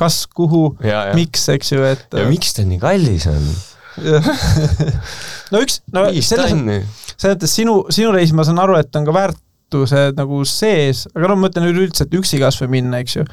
kas, 0.00 0.24
kuhu, 0.26 0.72
miks, 1.16 1.48
eks 1.52 1.74
ju, 1.74 1.84
et 1.84 2.16
ja 2.16 2.24
miks 2.28 2.56
ta 2.56 2.64
nii 2.66 2.80
kallis 2.82 3.28
on? 3.30 3.52
no 5.52 5.62
üks, 5.62 5.80
no 5.92 6.06
selles, 6.14 6.52
selles 6.52 7.34
mõttes 7.34 7.56
sinu, 7.58 7.78
sinu 7.92 8.12
reis, 8.14 8.34
ma 8.36 8.46
saan 8.46 8.60
aru, 8.62 8.76
et 8.80 8.98
on 8.98 9.08
ka 9.08 9.14
väärtused 9.16 10.20
nagu 10.20 10.42
sees, 10.48 11.06
aga 11.12 11.32
no 11.32 11.38
ma 11.38 11.48
mõtlen 11.48 11.68
üleüldse, 11.70 12.06
et 12.06 12.16
üksi 12.18 12.40
kas 12.42 12.60
või 12.62 12.78
minna, 12.78 13.02
eks 13.04 13.18
ju, 13.20 13.26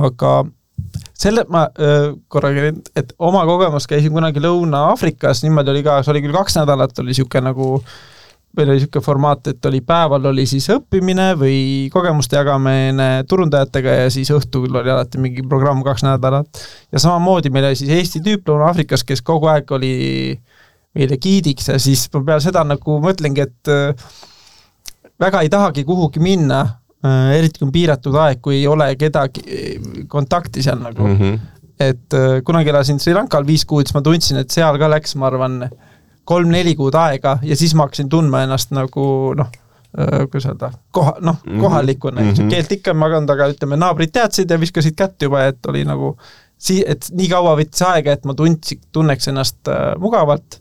aga 0.00 0.34
selle 1.20 1.44
ma 1.52 1.66
korraga, 2.32 2.70
et 2.96 3.12
oma 3.20 3.42
kogemus 3.48 3.86
käisin 3.90 4.14
kunagi 4.14 4.42
Lõuna-Aafrikas, 4.42 5.44
niimoodi 5.44 5.74
oli 5.74 5.84
ka, 5.86 6.00
see 6.02 6.14
oli 6.14 6.24
küll 6.24 6.36
kaks 6.36 6.56
nädalat, 6.60 6.96
oli 7.02 7.12
niisugune 7.12 7.50
nagu 7.50 7.68
meil 8.56 8.68
oli 8.72 8.80
niisugune 8.80 9.04
formaat, 9.04 9.46
et 9.52 9.66
oli 9.66 9.80
päeval 9.86 10.24
oli 10.32 10.44
siis 10.50 10.66
õppimine 10.74 11.28
või 11.38 11.58
kogemuste 11.92 12.36
jagamine 12.36 13.22
turundajatega 13.30 13.96
ja 14.02 14.08
siis 14.10 14.30
õhtul 14.34 14.66
oli 14.74 14.90
alati 14.90 15.20
mingi 15.22 15.44
programm 15.46 15.84
kaks 15.86 16.02
nädalat. 16.06 16.64
ja 16.92 16.98
samamoodi 16.98 17.50
meil 17.50 17.68
oli 17.70 17.78
siis 17.78 17.92
Eesti 17.94 18.22
tüüp 18.26 18.48
Lõuna-Aafrikas, 18.50 19.06
kes 19.06 19.22
kogu 19.22 19.46
aeg 19.52 19.70
oli 19.70 19.94
meile 20.98 21.18
giidiks 21.22 21.70
ja 21.70 21.78
siis 21.78 22.08
ma 22.14 22.22
peale 22.26 22.42
seda 22.42 22.64
nagu 22.66 22.98
mõtlengi, 23.02 23.46
et 23.46 23.70
äh, 23.70 24.10
väga 25.20 25.44
ei 25.44 25.52
tahagi 25.52 25.84
kuhugi 25.86 26.22
minna, 26.22 26.64
äh, 27.06 27.36
eriti 27.38 27.60
kui 27.60 27.68
on 27.68 27.74
piiratud 27.74 28.18
aeg, 28.24 28.42
kui 28.42 28.58
ei 28.58 28.66
ole 28.70 28.90
kedagi 28.98 29.44
äh, 29.46 29.92
kontakti 30.10 30.64
seal 30.66 30.82
nagu 30.82 31.06
mm. 31.06 31.20
-hmm. 31.20 31.38
et 31.80 32.18
kunagi 32.44 32.74
elasin 32.74 32.98
Sri 32.98 33.14
Lankal 33.14 33.46
viis 33.46 33.64
kuud, 33.64 33.86
siis 33.86 33.94
ma 33.94 34.02
tundsin, 34.02 34.42
et 34.42 34.50
seal 34.50 34.78
ka 34.78 34.90
läks, 34.90 35.14
ma 35.16 35.30
arvan, 35.30 35.62
kolm-neli 36.24 36.76
kuud 36.78 36.94
aega 36.94 37.38
ja 37.42 37.56
siis 37.56 37.74
ma 37.74 37.86
hakkasin 37.88 38.08
tundma 38.08 38.44
ennast 38.44 38.74
nagu 38.76 39.04
noh, 39.38 39.50
kuidas 40.30 40.46
öelda, 40.46 40.70
koha, 40.94 41.16
noh, 41.20 41.40
mhm. 41.46 41.60
kohalikuna 41.60 42.20
mm, 42.20 42.30
-hmm. 42.30 42.50
keelt 42.50 42.72
ikka 42.72 42.92
ei 42.92 42.98
maganud, 42.98 43.30
aga 43.30 43.48
ütleme, 43.50 43.76
naabrid 43.76 44.12
teadsid 44.14 44.50
ja 44.50 44.60
viskasid 44.60 44.94
kätt 44.94 45.22
juba, 45.22 45.44
et 45.50 45.66
oli 45.66 45.82
nagu 45.84 46.16
sii-, 46.60 46.84
et 46.86 47.10
nii 47.16 47.28
kaua 47.32 47.56
võttis 47.58 47.82
aega, 47.86 48.14
et 48.14 48.24
ma 48.28 48.36
tundsin, 48.38 48.80
tunneks 48.92 49.28
ennast 49.32 49.68
äh, 49.68 49.92
mugavalt 49.98 50.60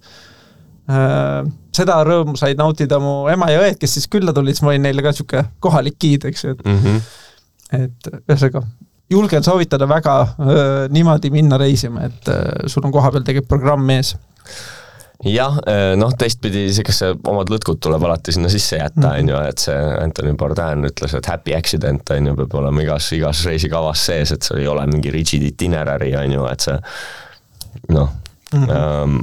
äh,. 0.90 1.46
seda 1.80 2.00
rõõmu 2.04 2.34
said 2.40 2.58
nautida 2.58 2.98
mu 3.00 3.28
ema 3.32 3.52
ja 3.54 3.62
õed, 3.62 3.78
kes 3.80 3.94
siis 4.00 4.10
külla 4.12 4.34
tulid, 4.34 4.58
siis 4.58 4.66
ma 4.66 4.74
olin 4.74 4.88
neile 4.88 5.06
ka 5.06 5.14
niisugune 5.14 5.46
kohalik 5.62 6.00
giid, 6.02 6.26
eks 6.26 6.44
ju, 6.44 6.56
et 6.58 6.66
mm 6.66 6.80
-hmm. 6.84 7.02
et 7.84 8.10
ühesõnaga, 8.26 8.64
julgen 9.10 9.44
soovitada 9.44 9.88
väga 9.90 10.20
äh, 10.22 10.90
niimoodi 10.90 11.30
minna 11.30 11.58
reisima, 11.58 12.10
et 12.10 12.34
äh, 12.34 12.66
sul 12.66 12.86
on 12.86 12.92
kohapeal 12.92 13.24
tegelikult 13.24 13.54
programm 13.60 13.90
ees 13.90 14.16
jah, 15.26 15.58
eh, 15.68 15.94
noh, 16.00 16.14
teistpidi 16.16 16.68
siukese 16.74 17.12
omad 17.28 17.52
lõtkud 17.52 17.80
tuleb 17.84 18.06
alati 18.08 18.34
sinna 18.36 18.52
sisse 18.52 18.80
jätta, 18.80 19.10
mhm. 19.10 19.20
on 19.20 19.32
ju, 19.34 19.40
et 19.52 19.64
see 19.66 19.80
Anthony 20.00 20.36
Bourdain 20.40 20.88
ütles, 20.88 21.16
et 21.18 21.32
happy 21.32 21.56
accident 21.58 22.14
on 22.16 22.32
ju, 22.32 22.36
peab 22.40 22.56
olema 22.62 22.86
igas, 22.86 23.12
igas 23.18 23.44
reisikavas 23.48 24.06
sees, 24.10 24.32
et 24.36 24.48
seal 24.48 24.62
ei 24.64 24.70
ole 24.72 24.86
mingi 24.92 25.12
rigid 25.14 25.44
itinerary 25.52 26.14
on 26.20 26.38
ju, 26.38 26.46
et 26.52 26.68
see 26.70 26.78
noh 27.94 28.10
mm 28.54 28.64
-hmm. 28.64 28.72
ähm,, 28.76 29.20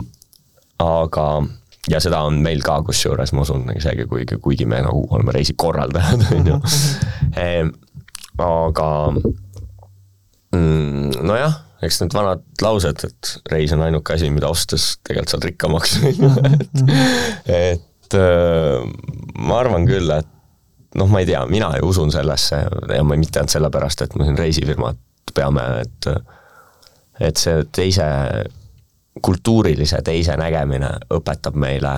aga 0.79 1.43
ja 1.89 2.01
seda 2.01 2.21
on 2.27 2.43
meil 2.43 2.63
ka, 2.63 2.83
kusjuures 2.83 3.33
ma 3.33 3.43
usun, 3.47 3.65
isegi 3.77 4.07
kuigi, 4.07 4.39
kuigi 4.43 4.67
me 4.67 4.83
nagu 4.83 5.07
oleme 5.11 5.33
reisikorraldajad, 5.33 6.27
on 6.37 6.47
ju. 6.47 6.57
Mhm. 6.57 7.33
Ehm, 7.37 7.69
aga 8.39 9.13
mm, 10.53 11.11
nojah 11.23 11.66
eks 11.85 12.01
need 12.01 12.15
vanad 12.17 12.45
laused, 12.63 13.05
et 13.05 13.53
reis 13.53 13.75
on 13.77 13.85
ainuke 13.85 14.15
asi, 14.15 14.31
mida 14.33 14.49
ostes 14.49 14.95
tegelikult 15.05 15.35
saad 15.35 15.47
rikkamaks, 15.51 15.99
on 16.01 16.25
ju, 16.25 16.33
et 17.53 17.85
et 18.07 18.15
äh, 18.15 18.83
ma 19.43 19.61
arvan 19.61 19.87
küll, 19.89 20.11
et 20.15 20.29
noh, 20.97 21.09
ma 21.11 21.23
ei 21.23 21.29
tea, 21.29 21.43
mina 21.51 21.73
ju 21.81 21.91
usun 21.91 22.13
sellesse 22.15 22.61
ja 22.63 23.03
ma 23.05 23.19
mitte 23.19 23.41
ainult 23.41 23.55
sellepärast, 23.55 24.05
et 24.05 24.15
me 24.17 24.29
siin 24.29 24.39
reisifirmat 24.39 25.01
peame, 25.35 25.65
et 25.83 26.11
et 27.27 27.41
see 27.41 27.65
teise, 27.73 28.07
kultuurilise 29.25 30.03
teise 30.05 30.37
nägemine 30.37 30.91
õpetab 31.17 31.57
meile 31.57 31.95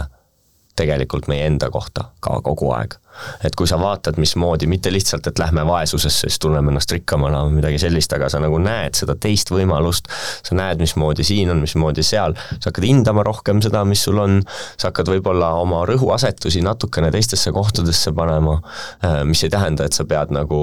tegelikult 0.79 1.29
meie 1.31 1.47
enda 1.49 1.71
kohta 1.75 2.09
ka 2.25 2.39
kogu 2.45 2.71
aeg. 2.77 2.97
et 3.43 3.57
kui 3.59 3.67
sa 3.67 3.75
vaatad, 3.81 4.15
mismoodi, 4.23 4.69
mitte 4.71 4.93
lihtsalt, 4.95 5.27
et 5.27 5.41
lähme 5.43 5.65
vaesusesse, 5.67 6.29
siis 6.29 6.39
tunneme 6.39 6.71
ennast 6.71 6.93
rikkamana 6.95 7.41
või 7.49 7.57
midagi 7.57 7.81
sellist, 7.83 8.13
aga 8.15 8.29
sa 8.31 8.39
nagu 8.39 8.61
näed 8.63 8.95
seda 8.95 9.17
teist 9.19 9.51
võimalust, 9.51 10.07
sa 10.47 10.55
näed, 10.55 10.79
mismoodi 10.79 11.27
siin 11.27 11.51
on, 11.51 11.59
mismoodi 11.65 12.05
seal, 12.07 12.37
sa 12.61 12.71
hakkad 12.71 12.87
hindama 12.87 13.27
rohkem 13.27 13.59
seda, 13.65 13.83
mis 13.89 14.05
sul 14.07 14.23
on, 14.23 14.39
sa 14.79 14.93
hakkad 14.93 15.11
võib-olla 15.11 15.51
oma 15.59 15.83
rõhuasetusi 15.91 16.63
natukene 16.63 17.11
teistesse 17.11 17.51
kohtadesse 17.53 18.15
panema, 18.15 18.61
äh, 19.03 19.25
mis 19.27 19.43
ei 19.43 19.51
tähenda, 19.51 19.91
et 19.91 19.99
sa 19.99 20.07
pead 20.07 20.31
nagu, 20.35 20.61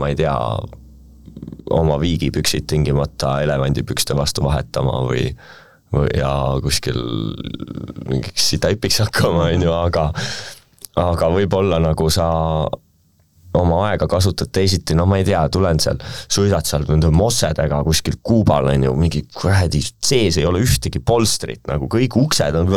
ma 0.00 0.08
ei 0.08 0.16
tea, 0.16 0.36
oma 1.70 2.00
viigipüksid 2.00 2.64
tingimata 2.66 3.42
elevandipükste 3.44 4.16
vastu 4.16 4.42
vahetama 4.48 5.02
või 5.04 5.20
või 5.20 5.34
ja 6.14 6.32
kuskil 6.62 7.00
mingiks 8.08 8.52
taipiks 8.62 9.00
hakkama, 9.04 9.50
on 9.50 9.66
ju, 9.66 9.74
aga 9.74 10.10
aga 11.00 11.32
võib-olla 11.32 11.80
nagu 11.82 12.10
sa 12.12 12.28
oma 13.58 13.80
aega 13.88 14.06
kasutad 14.10 14.50
teisiti, 14.54 14.94
no 14.94 15.06
ma 15.10 15.18
ei 15.18 15.24
tea, 15.26 15.40
tulen 15.50 15.80
seal, 15.82 15.98
sõidad 16.30 16.66
seal 16.68 16.84
nende 16.86 17.10
mossedega 17.14 17.80
kuskil 17.86 18.20
Kuubal, 18.22 18.68
on 18.70 18.84
ju, 18.86 18.92
mingi 18.98 19.24
kuradi, 19.34 19.80
sees 20.06 20.38
ei 20.38 20.46
ole 20.46 20.62
ühtegi 20.62 21.02
polstrit, 21.02 21.62
nagu 21.66 21.88
kõik 21.90 22.14
uksed 22.20 22.58
on 22.60 22.70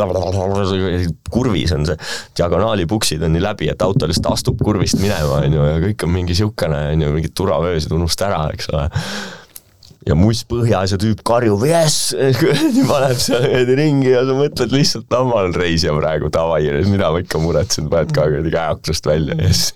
kurvis 1.34 1.76
on 1.78 1.86
see, 1.90 2.00
diagonaalipuksid 2.40 3.22
on 3.26 3.36
nii 3.38 3.46
läbi, 3.46 3.70
et 3.70 3.86
auto 3.86 4.10
lihtsalt 4.10 4.32
astub 4.34 4.66
kurvist 4.66 4.98
minema, 5.02 5.44
on 5.44 5.60
ju, 5.60 5.70
ja 5.70 5.78
kõik 5.86 6.08
on 6.08 6.16
mingi 6.16 6.34
niisugune, 6.34 6.84
on 6.96 7.06
ju, 7.06 7.14
mingid 7.20 7.38
turvavöösid 7.38 7.94
unusta 7.94 8.32
ära, 8.32 8.48
eks 8.58 8.74
ole 8.74 8.90
ja 10.08 10.16
muss 10.18 10.44
põhjas 10.50 10.94
ja 10.94 11.00
tüüp 11.00 11.22
karjub 11.26 11.64
jess, 11.68 12.14
paneb 12.92 13.20
seal 13.22 13.72
ringi 13.78 14.12
ja 14.12 14.24
sa 14.28 14.36
mõtled 14.38 14.74
lihtsalt, 14.76 15.08
no 15.14 15.24
ma 15.30 15.40
olen 15.42 15.56
reisija 15.58 15.94
praegu, 15.96 16.30
davai, 16.34 16.62
mida 16.90 17.12
ma 17.14 17.22
ikka 17.24 17.42
muretsen, 17.44 17.90
paned 17.92 18.12
ka 18.16 18.28
kuradi 18.28 18.54
käe 18.54 18.76
aknast 18.76 19.08
välja, 19.08 19.38
jess. 19.40 19.72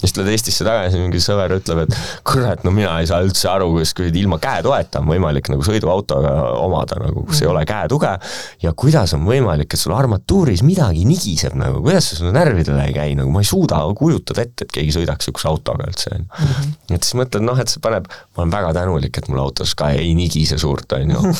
siis 0.00 0.14
tuled 0.16 0.30
Eestisse 0.30 0.66
tagasi, 0.66 1.00
mingi 1.02 1.22
sõber 1.22 1.56
ütleb, 1.58 1.82
et 1.86 1.98
kurat, 2.26 2.62
no 2.66 2.74
mina 2.74 2.94
ei 3.02 3.08
saa 3.10 3.22
üldse 3.26 3.50
aru, 3.50 3.72
kuidas 3.74 3.94
kuradi 3.96 4.22
ilma 4.22 4.38
käetoeta 4.42 5.02
on 5.02 5.10
võimalik 5.10 5.50
nagu 5.52 5.66
sõiduautoga 5.66 6.34
omada 6.60 7.00
nagu, 7.02 7.24
kus 7.28 7.42
ei 7.42 7.50
ole 7.50 7.64
käetuge 7.68 8.14
ja 8.62 8.74
kuidas 8.78 9.16
on 9.18 9.26
võimalik, 9.28 9.74
et 9.74 9.82
sul 9.82 9.96
armatuuris 9.96 10.62
midagi 10.66 11.04
nigiseb 11.08 11.58
nagu, 11.58 11.82
kuidas 11.84 12.10
see 12.10 12.20
sulle 12.20 12.34
närvidele 12.36 12.86
ei 12.86 12.96
käi, 12.96 13.18
nagu 13.18 13.34
ma 13.34 13.42
ei 13.42 13.50
suuda 13.50 13.82
kujutada 13.98 14.44
ette, 14.46 14.68
et 14.68 14.74
keegi 14.78 14.94
sõidaks 15.00 15.26
niisuguse 15.26 15.50
autoga 15.50 15.88
üldse, 15.90 16.14
on 16.14 16.22
ju. 16.22 16.28
Mhm. 16.30 16.72
et 16.94 17.06
siis 17.06 17.16
mõtled, 17.18 17.44
noh, 17.44 17.58
et 17.60 17.72
see 17.72 17.82
paneb, 17.82 18.08
ma 18.36 18.44
olen 18.44 18.54
väga 18.54 18.72
tänulik, 18.76 19.18
et 19.18 19.28
mul 19.30 19.39
mul 19.40 19.48
autos 19.48 19.74
ka 19.78 19.90
ei 19.96 20.12
nigise 20.14 20.58
suurt, 20.60 20.92
on 20.92 21.10
ju. 21.10 21.32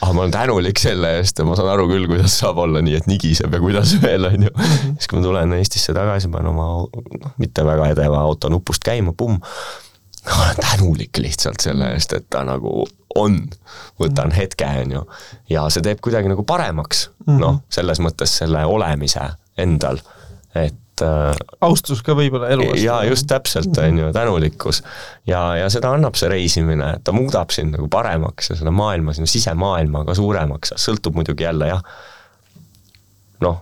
aga 0.00 0.12
ma 0.14 0.22
olen 0.22 0.34
tänulik 0.34 0.78
selle 0.78 1.16
eest 1.18 1.38
ja 1.38 1.46
ma 1.46 1.56
saan 1.58 1.72
aru 1.72 1.88
küll, 1.90 2.06
kuidas 2.10 2.38
saab 2.38 2.60
olla 2.62 2.82
nii, 2.84 2.94
et 3.00 3.08
nigiseb 3.10 3.54
ja 3.54 3.60
kuidas 3.62 3.96
veel, 4.02 4.28
on 4.30 4.46
ju. 4.46 4.54
siis, 4.94 5.08
kui 5.08 5.18
ma 5.18 5.24
tulen 5.26 5.58
Eestisse 5.58 5.94
tagasi, 5.96 6.30
panen 6.32 6.52
oma 6.52 6.68
noh, 6.86 7.34
mitte 7.42 7.66
väga 7.66 7.90
edeva 7.94 8.22
auto 8.22 8.50
nupust 8.52 8.84
käima, 8.86 9.14
pumm, 9.16 9.40
ma 10.28 10.40
olen 10.44 10.62
tänulik 10.62 11.18
lihtsalt 11.18 11.64
selle 11.64 11.92
eest, 11.96 12.14
et 12.14 12.28
ta 12.30 12.44
nagu 12.46 12.84
on, 13.18 13.40
võtan 13.98 14.34
hetke, 14.36 14.68
on 14.84 14.98
ju, 14.98 15.06
ja 15.50 15.66
see 15.72 15.82
teeb 15.82 16.02
kuidagi 16.04 16.30
nagu 16.30 16.44
paremaks, 16.46 17.08
noh, 17.26 17.62
selles 17.72 17.98
mõttes 18.04 18.38
selle 18.42 18.62
olemise 18.68 19.24
endal, 19.58 19.98
et 20.54 20.76
et 20.98 21.06
äh, 21.06 21.58
austus 21.64 22.02
ka 22.06 22.14
võib-olla 22.18 22.50
elu 22.54 22.66
vastu. 22.70 22.84
jaa, 22.84 23.02
just 23.08 23.28
täpselt, 23.30 23.78
on 23.82 23.98
ju, 23.98 24.10
tänulikkus. 24.12 24.82
ja, 25.26 25.42
ja 25.56 25.70
seda 25.72 25.92
annab 25.94 26.18
see 26.18 26.30
reisimine, 26.32 26.94
et 26.98 27.04
ta 27.04 27.14
muudab 27.16 27.52
sind 27.54 27.76
nagu 27.76 27.88
paremaks 27.92 28.52
ja 28.52 28.58
seda 28.58 28.72
maailma, 28.74 29.14
sinu 29.16 29.30
sisemaailma 29.30 30.04
ka 30.08 30.16
suuremaks, 30.18 30.74
sõltub 30.80 31.18
muidugi 31.18 31.46
jälle 31.46 31.70
jah, 31.70 31.82
noh, 33.44 33.60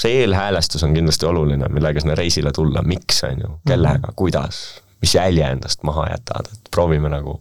see 0.00 0.22
eelhäälestus 0.22 0.84
on 0.86 0.94
kindlasti 0.96 1.28
oluline, 1.28 1.68
millega 1.72 2.02
sinna 2.02 2.16
reisile 2.18 2.52
tulla, 2.56 2.84
miks, 2.86 3.22
on 3.28 3.44
ju, 3.44 3.58
kellega 3.68 4.08
-hmm. 4.08 4.16
kuidas, 4.16 4.82
mis 5.00 5.14
jälje 5.14 5.50
endast 5.56 5.82
maha 5.82 6.10
jätad, 6.10 6.52
et 6.52 6.70
proovime 6.70 7.08
nagu 7.12 7.40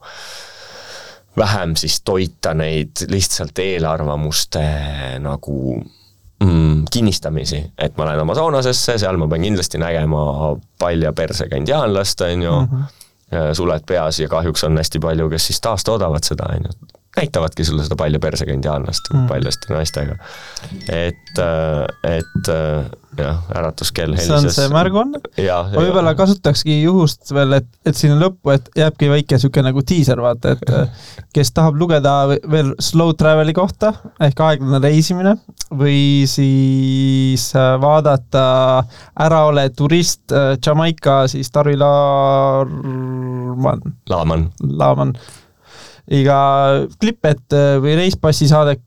vähem 1.38 1.76
siis 1.76 2.02
toita 2.02 2.54
neid 2.54 3.08
lihtsalt 3.12 3.60
eelarvamuste 3.60 4.64
nagu 5.20 5.84
mm, 6.46 6.84
kinnistamisi, 6.92 7.62
et 7.78 7.98
ma 7.98 8.10
lähen 8.10 8.24
Amazonasesse, 8.26 8.98
seal 9.02 9.18
ma 9.22 9.28
pean 9.32 9.46
kindlasti 9.48 9.82
nägema 9.82 10.56
palja 10.80 11.14
persega 11.14 11.58
indiaanlast, 11.62 12.22
on 12.22 12.42
ju 12.42 12.60
mm, 12.60 12.68
-hmm. 12.68 13.54
suled 13.54 13.86
peas 13.88 14.20
ja 14.20 14.30
kahjuks 14.30 14.64
on 14.64 14.78
hästi 14.78 15.00
palju, 15.00 15.30
kes 15.30 15.48
siis 15.48 15.62
taastoodavad 15.62 16.24
seda, 16.24 16.52
on 16.56 16.70
ju, 16.70 16.95
näitavadki 17.16 17.66
sulle 17.68 17.86
seda 17.86 17.98
palja 18.00 18.22
persega 18.24 18.56
indiaanlast 18.56 19.12
mm. 19.14 19.28
paljaste 19.32 19.74
naistega. 19.74 20.18
et, 20.92 21.42
et 22.10 22.52
jah, 23.18 23.40
äratuskell 23.56 24.16
helises. 24.16 24.28
see 24.28 24.38
on 24.38 24.56
see 24.58 24.72
märguanne. 24.74 25.22
võib-olla 25.76 26.16
kasutakski 26.18 26.82
juhust 26.82 27.32
veel, 27.36 27.60
et, 27.62 27.70
et 27.86 27.98
sinna 27.98 28.18
lõppu, 28.20 28.52
et 28.56 28.70
jääbki 28.76 29.10
väike 29.12 29.40
niisugune 29.40 29.70
nagu 29.70 29.84
diiser, 29.88 30.22
vaata, 30.24 30.56
et 30.56 31.32
kes 31.36 31.54
tahab 31.56 31.80
lugeda 31.80 32.16
veel 32.52 32.74
slow 32.84 33.14
travel'i 33.18 33.56
kohta 33.56 33.94
ehk 34.24 34.44
aeglane 34.50 34.82
reisimine 34.84 35.36
või 35.76 36.26
siis 36.30 37.50
äh, 37.56 37.76
vaadata 37.82 38.44
Ära 39.26 39.46
ole 39.50 39.70
turist, 39.76 40.32
äh, 40.32 40.56
Jamaica 40.66 41.24
siis 41.32 41.52
Tarvi 41.52 41.78
Laarman. 41.80 43.82
Laaman. 44.10 44.50
Laaman. 44.62 45.16
Iga 46.12 46.40
klipp, 47.00 47.26
et 47.26 47.56
äh, 47.56 47.78
või 47.82 47.96
reispassi 48.02 48.50
saade 48.50 48.78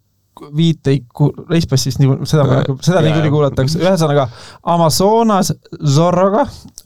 viiteid 0.56 1.06
reispassist, 1.50 2.00
nii, 2.02 2.20
seda 2.28 2.44
ma 2.46 2.58
ei 2.58 2.62
hakka, 2.62 2.76
seda 2.86 3.02
niikuinii 3.04 3.32
kuulatakse, 3.32 3.80
ühesõnaga 3.82 4.28
Amazonas 4.74 5.52
Zorroga 5.94 6.44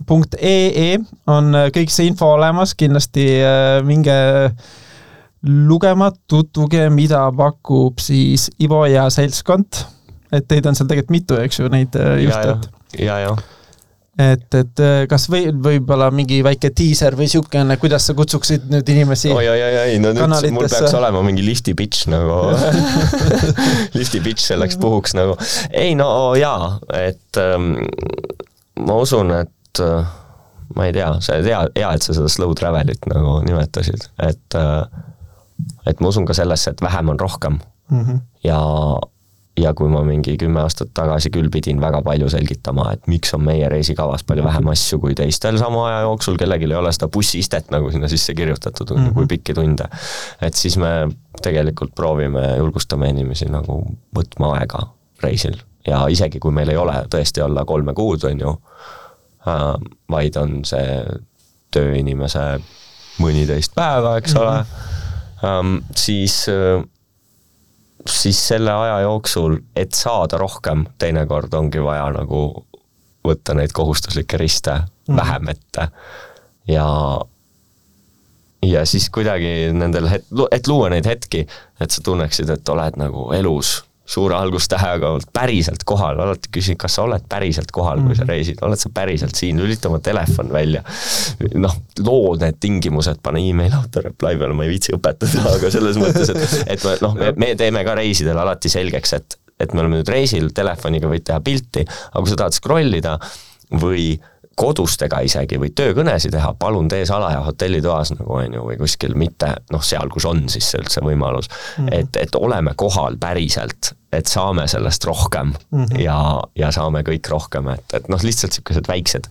punkt 0.09 0.37
ee 0.41 0.97
on 1.31 1.53
äh, 1.59 1.69
kõik 1.75 1.93
see 1.93 2.09
info 2.11 2.33
olemas, 2.37 2.75
kindlasti 2.79 3.27
äh, 3.45 3.79
minge 3.87 4.17
lugema, 5.43 6.13
tutvuge, 6.31 6.85
mida 6.95 7.25
pakub 7.37 7.99
siis 8.03 8.49
Ivo 8.63 8.85
ja 8.87 9.09
seltskond. 9.11 9.85
et 10.33 10.47
teid 10.49 10.67
on 10.67 10.77
seal 10.79 10.89
tegelikult 10.89 11.13
mitu, 11.13 11.41
eks 11.43 11.59
ju, 11.61 11.73
neid 11.73 11.99
äh, 11.99 12.23
just, 12.25 12.55
et. 12.55 12.71
ja, 13.05 13.19
ja 13.27 13.37
et, 14.19 14.55
et 14.55 14.81
äh, 14.85 15.03
kas 15.09 15.25
või 15.33 15.47
võib-olla 15.65 16.11
mingi 16.13 16.43
väike 16.45 16.73
diiser 16.77 17.17
või 17.17 17.29
niisugune, 17.29 17.77
kuidas 17.81 18.09
sa 18.09 18.17
kutsuksid 18.17 18.67
nüüd 18.73 18.89
inimesi 18.93 19.31
oi, 19.33 19.47
oi, 19.49 19.61
oi, 19.65 19.77
oi, 19.83 19.95
no 20.03 20.13
nüüd 20.13 20.53
mul 20.53 20.69
peaks 20.69 20.97
olema 20.99 21.23
mingi 21.25 21.45
lifti 21.47 21.73
pitch 21.79 22.11
nagu 22.13 22.41
lifti 23.99 24.21
pitch 24.25 24.45
selleks 24.45 24.77
puhuks 24.83 25.17
nagu. 25.17 25.39
ei 25.71 25.95
no 25.97 26.09
jaa, 26.37 26.75
et 26.99 27.41
ähm, 27.41 27.73
ma 28.85 28.99
usun, 29.01 29.33
et 29.39 29.81
äh, 29.81 30.13
ma 30.77 30.89
ei 30.89 30.97
tea, 30.97 31.09
see 31.25 31.41
hea, 31.49 31.63
hea, 31.77 31.95
et 31.97 32.05
sa 32.05 32.17
seda 32.17 32.29
slow 32.33 32.53
travel'it 32.59 33.09
nagu 33.13 33.39
nimetasid, 33.47 34.11
et 34.29 34.61
äh, 34.61 34.85
et 35.89 36.01
ma 36.03 36.13
usun 36.13 36.29
ka 36.29 36.37
sellesse, 36.37 36.75
et 36.75 36.85
vähem 36.85 37.13
on 37.13 37.21
rohkem 37.21 37.59
mm. 37.89 38.05
-hmm. 38.05 38.21
ja 38.45 38.61
ja 39.63 39.73
kui 39.79 39.89
ma 39.93 40.03
mingi 40.07 40.35
kümme 40.41 40.63
aastat 40.63 40.93
tagasi 40.97 41.31
küll 41.35 41.51
pidin 41.53 41.81
väga 41.83 42.03
palju 42.05 42.29
selgitama, 42.33 42.89
et 42.97 43.09
miks 43.11 43.35
on 43.37 43.45
meie 43.47 43.69
reisikavas 43.71 44.25
palju 44.29 44.45
vähem 44.47 44.71
asju 44.75 45.01
kui 45.03 45.17
teistel 45.19 45.59
sama 45.61 45.87
aja 45.89 46.05
jooksul, 46.07 46.39
kellelgi 46.41 46.71
ei 46.71 46.79
ole 46.79 46.93
seda 46.95 47.09
bussiistet 47.13 47.71
nagu 47.75 47.91
sinna 47.95 48.11
sisse 48.13 48.35
kirjutatud 48.35 48.91
mm, 48.91 49.05
-hmm. 49.07 49.15
kui 49.15 49.27
pikki 49.27 49.55
tunde. 49.55 49.89
et 50.41 50.55
siis 50.55 50.77
me 50.77 51.09
tegelikult 51.43 51.95
proovime, 51.95 52.57
julgustame 52.59 53.09
inimesi 53.09 53.49
nagu 53.51 53.83
võtma 54.17 54.55
aega 54.59 54.87
reisil 55.23 55.57
ja 55.87 56.07
isegi, 56.09 56.39
kui 56.39 56.53
meil 56.55 56.69
ei 56.69 56.77
ole 56.77 56.95
tõesti 57.11 57.43
olla 57.43 57.65
kolme 57.65 57.95
kuud, 57.95 58.25
on 58.25 58.41
ju 58.41 58.55
äh,, 59.49 59.75
vaid 60.11 60.37
on 60.37 60.63
see 60.65 61.03
tööinimese 61.73 62.61
mõniteist 63.23 63.75
päeva, 63.75 64.17
eks 64.17 64.35
mm 64.35 64.41
-hmm. 64.41 64.43
ole 64.43 64.65
ähm,, 65.45 65.77
siis 65.97 66.47
äh, 66.49 66.85
siis 68.09 68.39
selle 68.49 68.73
aja 68.73 69.01
jooksul, 69.05 69.59
et 69.77 69.93
saada 69.95 70.39
rohkem, 70.41 70.87
teinekord 70.99 71.55
ongi 71.55 71.83
vaja 71.83 72.09
nagu 72.15 72.43
võtta 73.27 73.55
neid 73.55 73.74
kohustuslikke 73.77 74.41
riste 74.41 74.81
mm 74.81 75.16
vähem 75.16 75.49
ette. 75.49 75.89
Ja 76.70 76.87
ja 78.62 78.85
siis 78.87 79.09
kuidagi 79.11 79.73
nendel 79.74 80.07
het-, 80.09 80.29
et 80.55 80.69
luua 80.70 80.89
neid 80.93 81.07
hetki, 81.07 81.47
et 81.81 81.91
sa 81.91 82.03
tunneksid, 82.05 82.51
et 82.55 82.69
oled 82.69 82.99
nagu 83.01 83.33
elus 83.35 83.81
suure 84.13 84.37
algustähega, 84.37 85.15
päriselt 85.33 85.85
kohal, 85.89 86.19
alati 86.21 86.51
küsin, 86.53 86.77
kas 86.81 86.99
sa 86.99 87.07
oled 87.07 87.25
päriselt 87.33 87.71
kohal, 87.73 88.03
kui 88.05 88.15
sa 88.19 88.25
Mhm. 88.27 88.31
reisid, 88.33 88.59
oled 88.67 88.81
sa 88.81 88.91
päriselt 88.95 89.39
siin, 89.39 89.61
lülita 89.63 89.89
oma 89.89 89.99
telefon 90.05 90.53
välja. 90.53 90.83
noh, 91.55 91.77
loo 92.05 92.35
need 92.41 92.59
tingimused, 92.61 93.23
pane 93.23 93.41
email 93.49 93.73
auto 93.79 94.03
reply 94.05 94.37
peale, 94.37 94.55
ma 94.55 94.67
ei 94.67 94.73
viitsi 94.75 94.93
õpetada, 94.97 95.43
aga 95.57 95.71
selles 95.73 95.97
mõttes, 96.01 96.31
et, 96.35 96.59
et 96.77 96.85
me 96.85 96.97
noh, 97.03 97.17
me 97.37 97.55
teeme 97.59 97.85
ka 97.89 97.95
reisidel 97.99 98.39
alati 98.39 98.69
selgeks, 98.73 99.13
et, 99.19 99.39
et 99.61 99.73
me 99.73 99.81
oleme 99.85 100.01
nüüd 100.01 100.13
reisil, 100.13 100.51
telefoniga 100.55 101.09
võid 101.11 101.25
teha 101.29 101.41
pilti, 101.41 101.87
aga 101.87 102.21
kui 102.23 102.33
sa 102.35 102.37
tahad 102.45 102.57
scroll 102.59 102.99
ida 103.01 103.17
või 103.81 104.13
kodustega 104.59 105.23
isegi 105.27 105.59
võid 105.61 105.74
töökõnesid 105.79 106.35
teha, 106.35 106.53
palun 106.59 106.89
tee 106.93 107.07
salaja 107.09 107.41
hotellitoas 107.47 108.15
nagu 108.16 108.37
on 108.39 108.59
ju, 108.59 108.66
või 108.69 108.79
kuskil 108.81 109.16
mitte 109.19 109.55
noh, 109.73 109.83
seal, 109.85 110.11
kus 110.12 110.27
on 110.29 110.45
siis 110.53 110.70
see 110.73 110.83
üldse 110.83 111.03
võimalus 111.05 111.49
mm. 111.51 111.87
-hmm. 111.87 111.99
et, 111.99 112.20
et 112.27 112.39
oleme 112.39 112.74
kohal 112.77 113.16
päriselt, 113.20 113.93
et 114.12 114.29
saame 114.29 114.66
sellest 114.69 115.05
rohkem 115.09 115.53
mm 115.53 115.85
-hmm. 115.85 116.01
ja, 116.05 116.19
ja 116.59 116.70
saame 116.73 117.05
kõik 117.07 117.31
rohkem, 117.33 117.69
et, 117.73 117.97
et 117.97 118.09
noh, 118.12 118.23
lihtsalt 118.23 118.53
niisugused 118.53 118.89
väiksed, 118.89 119.29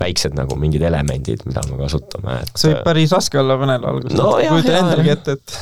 väiksed 0.00 0.34
nagu 0.34 0.56
mingid 0.56 0.82
elemendid, 0.82 1.46
mida 1.46 1.62
me 1.70 1.78
kasutame, 1.84 2.40
et 2.42 2.52
see 2.54 2.74
võib 2.74 2.84
päris 2.84 3.12
raske 3.12 3.40
olla 3.40 3.58
mõnel 3.60 3.86
alguses 3.86 4.18
No 4.18 4.32
kujutan 4.32 4.72
jah, 4.72 4.82
endalgi 4.82 5.10
ette, 5.14 5.38
et 5.38 5.58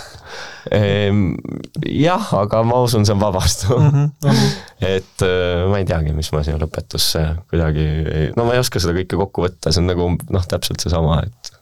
jah, 2.04 2.30
aga 2.40 2.62
ma 2.66 2.80
usun, 2.84 3.04
see 3.06 3.14
on 3.14 3.20
vabastav 3.22 3.76
mm. 3.76 3.90
Mhm, 3.90 4.06
mhm. 4.24 4.54
et 4.88 5.26
äh, 5.26 5.64
ma 5.70 5.80
ei 5.80 5.88
teagi, 5.88 6.14
mis 6.16 6.30
ma 6.34 6.44
siia 6.46 6.56
lõpetusse 6.60 7.24
kuidagi, 7.50 7.88
no 8.38 8.48
ma 8.48 8.56
ei 8.56 8.62
oska 8.62 8.82
seda 8.82 8.96
kõike 8.96 9.20
kokku 9.20 9.44
võtta, 9.46 9.72
see 9.72 9.84
on 9.84 9.90
nagu 9.92 10.08
noh, 10.16 10.48
täpselt 10.50 10.84
seesama, 10.84 11.20
et 11.26 11.52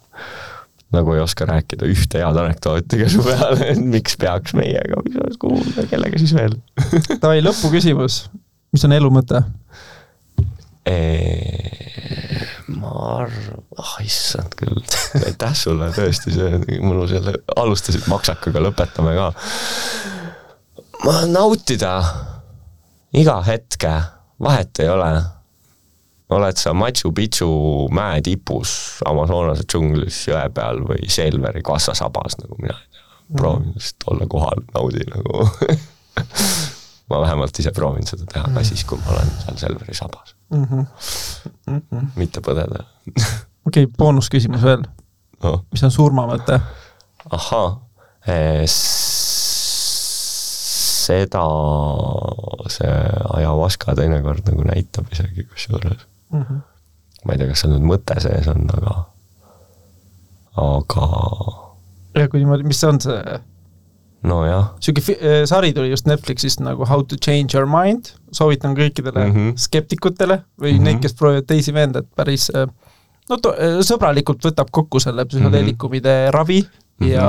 nagu 0.93 1.15
ei 1.17 1.23
oska 1.25 1.47
rääkida 1.49 1.89
ühte 1.89 2.21
head 2.21 2.39
anekdooti 2.45 3.01
käsu 3.01 3.25
peale, 3.25 3.73
et 3.73 3.81
miks 3.81 4.19
peaks 4.21 4.55
meiega, 4.59 5.01
kuhu, 5.41 5.63
kellega 5.91 6.21
siis 6.21 6.35
veel 6.37 6.59
davai, 7.23 7.41
lõpuküsimus, 7.45 8.27
mis 8.75 8.89
on 8.89 8.97
elu 8.99 9.13
mõte? 9.15 9.43
Ma 12.79 12.93
arvan, 13.19 13.63
ah 13.81 13.95
issand 14.05 14.55
küll, 14.59 14.81
aitäh 15.27 15.55
sulle 15.59 15.91
tõesti, 15.95 16.33
see 16.35 16.81
mõnus 16.85 17.15
jälle, 17.15 17.35
alustasid 17.57 18.09
maksakaga, 18.11 18.63
lõpetame 18.67 19.15
ka. 19.19 19.29
ma 21.05 21.21
nautida 21.31 21.95
iga 23.19 23.39
hetke, 23.47 23.93
vahet 24.43 24.83
ei 24.83 24.91
ole. 24.93 25.13
oled 26.33 26.57
sa 26.57 26.73
Machu 26.73 27.13
Picchu 27.13 27.49
mäe 27.93 28.23
tipus 28.25 29.03
Amazonase 29.05 29.67
džunglis 29.69 30.23
jõe 30.31 30.47
peal 30.55 30.81
või 30.89 31.11
Selveri 31.13 31.61
kassasabas, 31.63 32.39
nagu 32.41 32.57
mina 32.61 32.79
ei 32.79 32.89
tea, 32.89 33.09
proovin 33.37 33.75
lihtsalt 33.75 34.09
olla 34.15 34.29
kohal, 34.33 34.65
naudi 34.73 35.05
nagu 35.13 35.45
ma 37.11 37.21
vähemalt 37.21 37.59
ise 37.59 37.73
proovin 37.77 38.07
seda 38.09 38.27
teha 38.31 38.51
ka 38.55 38.65
siis, 38.67 38.85
kui 38.89 39.01
ma 39.03 39.15
olen 39.17 39.31
seal 39.45 39.61
Selveri 39.65 39.95
sabas 39.95 40.35
mm. 40.51 40.65
-hmm. 40.65 42.11
mitte 42.17 42.41
põdeda. 42.41 42.85
okei 43.67 43.85
okay,, 43.85 43.95
boonusküsimus 43.99 44.63
veel 44.63 44.85
noh, 45.43 45.65
mis 45.73 45.85
on 45.85 45.91
surmamõte? 45.95 46.61
ahhaa, 47.31 47.69
seda 51.03 51.43
see 52.73 52.99
ayahuasca 53.37 53.95
teinekord 53.99 54.47
nagu 54.51 54.67
näitab 54.67 55.11
isegi 55.13 55.47
kusjuures 55.51 56.07
mm. 56.33 56.43
-hmm. 56.43 56.61
ma 57.25 57.33
ei 57.33 57.39
tea, 57.39 57.49
kas 57.51 57.65
seal 57.65 57.75
nüüd 57.75 57.87
mõte 57.91 58.19
sees 58.23 58.49
on, 58.53 58.67
aga, 58.77 58.95
aga 60.63 61.09
ja 62.19 62.29
kui 62.29 62.43
niimoodi, 62.43 62.67
mis 62.69 62.81
see 62.83 62.91
on 62.93 63.01
see, 63.03 63.39
nojah, 64.23 64.69
sihuke 64.81 65.17
äh, 65.19 65.45
sari 65.47 65.73
tuli 65.73 65.91
just 65.91 66.07
Netflixist 66.07 66.61
nagu 66.61 66.85
How 66.87 67.03
to 67.03 67.17
change 67.17 67.57
your 67.59 67.67
mind, 67.67 68.13
soovitan 68.33 68.77
kõikidele 68.77 69.25
mm 69.25 69.33
Mhm. 69.33 69.39
-hmm. 69.49 69.57
skeptikutele 69.57 70.43
või 70.61 70.73
mm 70.73 70.75
Mhm. 70.75 70.79
-hmm. 70.79 70.85
neid, 70.85 71.01
kes 71.03 71.15
proovivad 71.15 71.47
teisi 71.47 71.73
veenda, 71.75 71.99
et 71.99 72.09
päris 72.17 72.51
äh, 72.55 72.67
no 73.31 73.37
to, 73.37 73.51
äh, 73.53 73.81
sõbralikult 73.81 74.45
võtab 74.45 74.69
kokku 74.71 75.01
selle 75.01 75.25
psühhedeelikumide 75.25 76.09
mm 76.09 76.27
-hmm. 76.29 76.35
ravi 76.35 76.63
Mhm. 77.01 77.11
ja 77.11 77.27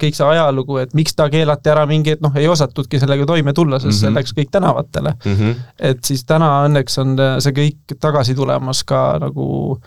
kõik 0.00 0.14
see 0.14 0.26
ajalugu, 0.26 0.76
et 0.78 0.94
miks 0.94 1.14
ta 1.14 1.28
keelati 1.30 1.70
ära 1.70 1.86
mingi, 1.86 2.10
et 2.10 2.20
noh, 2.20 2.32
ei 2.36 2.48
osatudki 2.48 2.98
sellega 3.00 3.26
toime 3.26 3.52
tulla, 3.52 3.78
sest 3.78 3.86
mm 3.86 3.90
-hmm. 3.90 4.00
see 4.00 4.08
Mhm. 4.10 4.16
läks 4.18 4.32
kõik 4.32 4.50
tänavatele. 4.50 5.14
mm 5.24 5.34
-hmm. 5.36 5.54
et 5.78 6.04
siis 6.04 6.24
täna 6.24 6.64
õnneks 6.68 6.98
on 7.00 7.16
see 7.40 7.52
kõik 7.52 7.98
tagasi 8.00 8.34
tulemas 8.34 8.84
ka 8.84 9.18
nagu, 9.20 9.78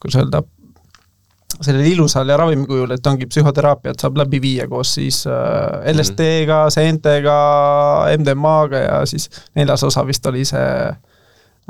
kuidas 0.00 0.16
öelda, 0.24 0.42
sellel 1.60 1.86
ilusal 1.90 2.28
ja 2.28 2.36
ravimi 2.36 2.66
kujul, 2.66 2.90
et 2.94 3.06
ongi 3.06 3.26
psühhoteraapiat 3.26 3.98
saab 4.00 4.16
läbi 4.20 4.40
viia 4.42 4.68
koos 4.68 4.94
siis 4.94 5.24
äh, 5.26 5.92
LSD-ga, 5.94 6.70
seentega, 6.70 7.36
MDMA-ga 8.18 8.76
ja 8.84 9.00
siis 9.06 9.28
neljas 9.56 9.82
osa 9.88 10.04
vist 10.06 10.26
oli 10.26 10.44
see 10.44 10.68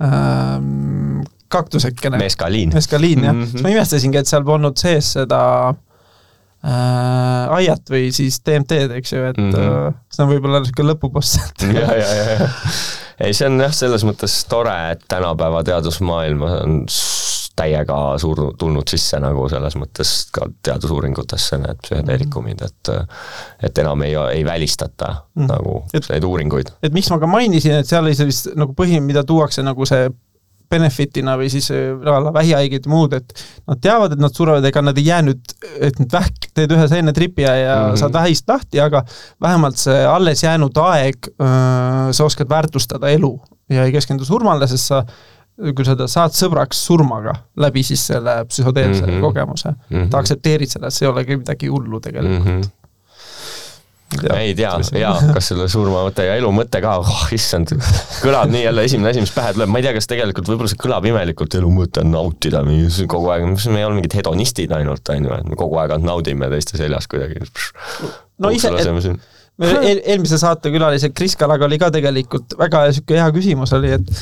ähm, 0.02 1.22
kaktusekene. 1.48 2.18
meskaliin. 2.18 2.70
meskaliin 2.74 3.24
jah 3.24 3.32
mm, 3.32 3.38
Mhm. 3.40 3.44
-hmm. 3.46 3.50
siis 3.50 3.62
ma 3.62 3.68
imestasingi, 3.68 4.18
et 4.18 4.26
seal 4.26 4.44
polnud 4.44 4.76
sees 4.76 5.12
seda 5.12 5.42
äh, 6.64 7.54
aiat 7.54 7.90
või 7.90 8.10
siis 8.12 8.40
DMT-d, 8.46 8.90
eks 8.98 9.12
ju, 9.12 9.24
et 9.24 9.36
mm 9.38 9.44
Mhm. 9.48 9.56
-hmm. 9.56 9.94
see 10.10 10.24
on 10.24 10.30
võib-olla 10.32 10.60
niisugune 10.60 10.92
lõpuboss 10.92 11.38
ja, 11.62 11.94
ja, 11.94 12.14
ja, 12.14 12.24
ja 12.40 12.48
ei, 13.20 13.32
see 13.34 13.46
on 13.48 13.60
jah, 13.60 13.72
selles 13.74 14.04
mõttes 14.04 14.44
tore, 14.48 14.90
et 14.92 15.00
tänapäeva 15.08 15.62
teadusmaailm 15.64 16.42
on 16.42 16.84
täiega 17.58 17.96
suur, 18.22 18.44
tulnud 18.58 18.88
sisse 18.88 19.18
nagu 19.22 19.48
selles 19.50 19.74
mõttes 19.80 20.12
ka 20.34 20.46
teadusuuringutesse 20.66 21.58
need 21.62 21.82
psühhedeelikumid, 21.84 22.62
et 22.68 22.92
et 23.68 23.78
enam 23.82 24.02
ei, 24.06 24.14
ei 24.38 24.44
välistata 24.46 25.10
mm. 25.34 25.50
nagu 25.50 25.82
Et- 25.94 26.08
neid 26.14 26.24
uuringuid. 26.24 26.70
et 26.82 26.94
miks 26.94 27.10
ma 27.10 27.18
ka 27.18 27.26
mainisin, 27.30 27.80
et 27.82 27.90
seal 27.90 28.06
oli 28.06 28.14
sellist 28.18 28.52
nagu 28.56 28.72
põhi, 28.78 29.00
mida 29.04 29.24
tuuakse 29.26 29.62
nagu 29.66 29.86
see 29.88 30.08
benefit'ina 30.68 31.32
või 31.40 31.46
siis 31.48 31.70
äh, 31.72 31.94
vähihaiged 32.34 32.84
ja 32.84 32.90
muud, 32.92 33.14
et 33.16 33.32
nad 33.70 33.78
teavad, 33.80 34.12
et 34.12 34.20
nad 34.20 34.34
surevad, 34.36 34.64
ega 34.68 34.82
nad 34.84 34.98
ei 35.00 35.06
jää 35.06 35.22
nüüd, 35.24 35.54
et 35.80 35.96
nüüd 36.02 36.12
vähk, 36.12 36.50
teed 36.54 36.74
ühe 36.76 36.84
seenetripi 36.92 37.46
ja, 37.46 37.54
ja 37.56 37.76
mm 37.78 37.84
Mhm. 37.86 37.94
-hmm. 37.94 38.00
saad 38.02 38.12
vähist 38.18 38.48
lahti, 38.52 38.80
aga 38.84 39.02
vähemalt 39.40 39.76
see 39.80 40.04
alles 40.06 40.42
jäänud 40.44 40.76
aeg, 40.76 41.30
sa 42.12 42.24
oskad 42.24 42.48
väärtustada 42.52 43.08
elu 43.08 43.32
ja 43.70 43.84
ei 43.84 43.92
keskendu 43.92 44.24
surmale, 44.24 44.66
sest 44.68 44.84
sa 44.92 45.02
kui 45.58 45.86
seda 45.86 46.06
saad 46.10 46.34
sõbraks 46.36 46.80
surmaga 46.86 47.34
läbi 47.58 47.82
siis 47.86 48.04
selle 48.12 48.40
psühhodeelse 48.46 49.02
mm. 49.02 49.12
-hmm. 49.12 49.22
kogemuse 49.26 49.70
mm. 49.70 49.86
-hmm. 49.90 50.10
ta 50.10 50.22
aktsepteerid 50.22 50.70
seda, 50.70 50.90
see 50.90 51.06
ei 51.06 51.12
olegi 51.12 51.38
midagi 51.40 51.70
hullu 51.72 52.00
tegelikult 52.00 52.44
mm. 52.44 52.60
-hmm 52.60 52.74
ei 54.38 54.54
tea, 54.56 54.70
jaa, 54.96 55.16
kas 55.36 55.50
selle 55.50 55.66
surma 55.68 56.00
mõte 56.06 56.24
ja 56.24 56.36
elu 56.40 56.48
mõte 56.54 56.80
ka, 56.80 56.94
oh 57.02 57.24
issand, 57.36 57.74
kõlab 58.22 58.48
nii 58.48 58.62
jälle 58.62 58.84
esimene 58.88 59.10
asi, 59.12 59.20
mis 59.20 59.32
pähe 59.36 59.52
tuleb, 59.52 59.68
ma 59.68 59.82
ei 59.82 59.84
tea, 59.84 59.92
kas 59.98 60.08
tegelikult 60.08 60.48
võib-olla 60.48 60.72
see 60.72 60.80
kõlab 60.80 61.08
imelikult, 61.10 61.58
elu 61.60 61.72
mõte 61.74 62.00
on 62.00 62.14
nautida 62.14 62.62
kogu 63.04 63.28
aeg, 63.34 63.44
me 63.68 63.82
ei 63.82 63.84
ole 63.84 63.98
mingid 63.98 64.16
hedonistid 64.16 64.72
ainult, 64.72 65.12
on 65.12 65.28
ju, 65.28 65.34
et 65.42 65.50
me 65.52 65.58
kogu 65.60 65.76
aeg 65.82 65.92
ainult 65.92 66.08
naudime 66.08 66.48
teiste 66.54 66.80
seljas 66.80 67.08
kuidagi. 67.12 67.44
no 68.40 68.54
ise, 68.54 68.72
et 68.72 68.88
me 69.58 69.70
eel, 69.90 70.00
eelmise 70.06 70.38
saate 70.40 70.70
külalise 70.74 71.10
Kris 71.14 71.34
Kalaga 71.38 71.66
oli 71.66 71.78
ka 71.80 71.90
tegelikult 71.94 72.54
väga 72.58 72.84
niisugune 72.88 73.22
hea 73.22 73.28
küsimus 73.34 73.74
oli, 73.76 73.90
et 73.96 74.12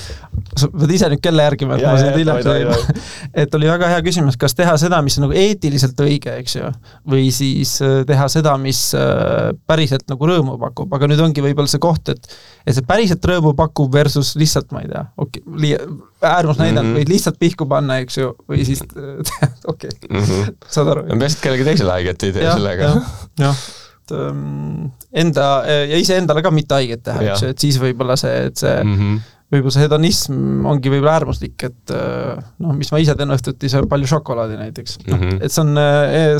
sa 0.56 0.68
pead 0.72 0.94
ise 0.96 1.10
nüüd 1.12 1.22
kella 1.24 1.46
järgima, 1.50 1.76
et 1.76 1.84
Ja, 1.84 1.92
ma 1.92 2.00
sind 2.00 2.16
hiljem 2.16 2.40
sain. 2.44 3.00
et 3.44 3.56
oli 3.58 3.68
väga 3.70 3.90
hea 3.92 4.02
küsimus, 4.06 4.38
kas 4.40 4.56
teha 4.56 4.76
seda, 4.80 5.02
mis 5.04 5.18
on 5.20 5.26
nagu 5.26 5.36
eetiliselt 5.36 6.00
õige, 6.02 6.38
eks 6.42 6.56
ju, 6.58 6.72
või 7.12 7.28
siis 7.34 7.76
äh, 7.84 8.00
teha 8.08 8.28
seda, 8.32 8.56
mis 8.60 8.80
äh, 8.96 9.52
päriselt 9.68 10.06
nagu 10.12 10.30
rõõmu 10.32 10.56
pakub, 10.62 10.92
aga 10.96 11.10
nüüd 11.12 11.22
ongi 11.28 11.44
võib-olla 11.44 11.70
see 11.70 11.82
koht, 11.82 12.12
et 12.14 12.28
et 12.66 12.74
see 12.74 12.86
päriselt 12.86 13.24
rõõmu 13.28 13.52
pakub 13.58 13.92
versus 13.94 14.34
lihtsalt, 14.40 14.72
ma 14.74 14.82
ei 14.84 14.90
tea, 14.90 15.04
okei 15.22 15.44
okay,, 15.46 15.96
äärmusnäidend 16.26 16.80
mm. 16.80 16.92
-hmm. 16.92 17.00
võid 17.00 17.12
lihtsalt 17.12 17.38
pihku 17.38 17.68
panna, 17.70 18.00
eks 18.02 18.16
ju, 18.18 18.32
või 18.48 18.64
siis 18.66 18.82
okei 19.72 19.90
okay. 19.92 20.08
mm, 20.08 20.22
-hmm. 20.22 20.54
saad 20.68 20.94
aru? 20.94 21.08
peaasi, 21.12 21.36
et 21.36 21.44
kellelegi 21.44 21.68
teisele 21.70 21.98
haiget 21.98 22.28
ei 22.28 22.32
tee 22.38 22.48
sellega. 22.48 22.94
jah, 23.40 23.66
et 24.06 24.16
ähm, 24.16 24.90
enda 25.12 25.46
ja 25.66 25.98
iseendale 25.98 26.42
ka 26.42 26.52
mitte 26.54 26.78
haiget 26.78 27.02
teha, 27.06 27.24
eks 27.32 27.42
ju, 27.42 27.54
et 27.54 27.64
siis 27.64 27.80
võib-olla 27.82 28.16
see, 28.20 28.46
et 28.50 28.56
see 28.62 28.76
mm 28.82 28.92
Mhm. 28.96 29.02
-hmm. 29.02 29.32
võib-olla 29.52 29.74
see 29.74 29.82
hedonism 29.82 30.66
ongi 30.66 30.90
võib-olla 30.90 31.18
äärmuslik, 31.20 31.62
et 31.62 31.90
äh, 31.94 32.40
noh, 32.58 32.72
mis 32.74 32.90
ma 32.92 32.98
ise 32.98 33.14
teen 33.14 33.30
õhtuti, 33.34 33.68
söön 33.70 33.88
palju 33.88 34.06
šokolaadi 34.06 34.56
näiteks 34.56 34.98
mm. 35.04 35.14
Mhm. 35.14 35.22
-hmm. 35.22 35.44
et 35.44 35.52
see 35.52 35.62
on, 35.62 35.76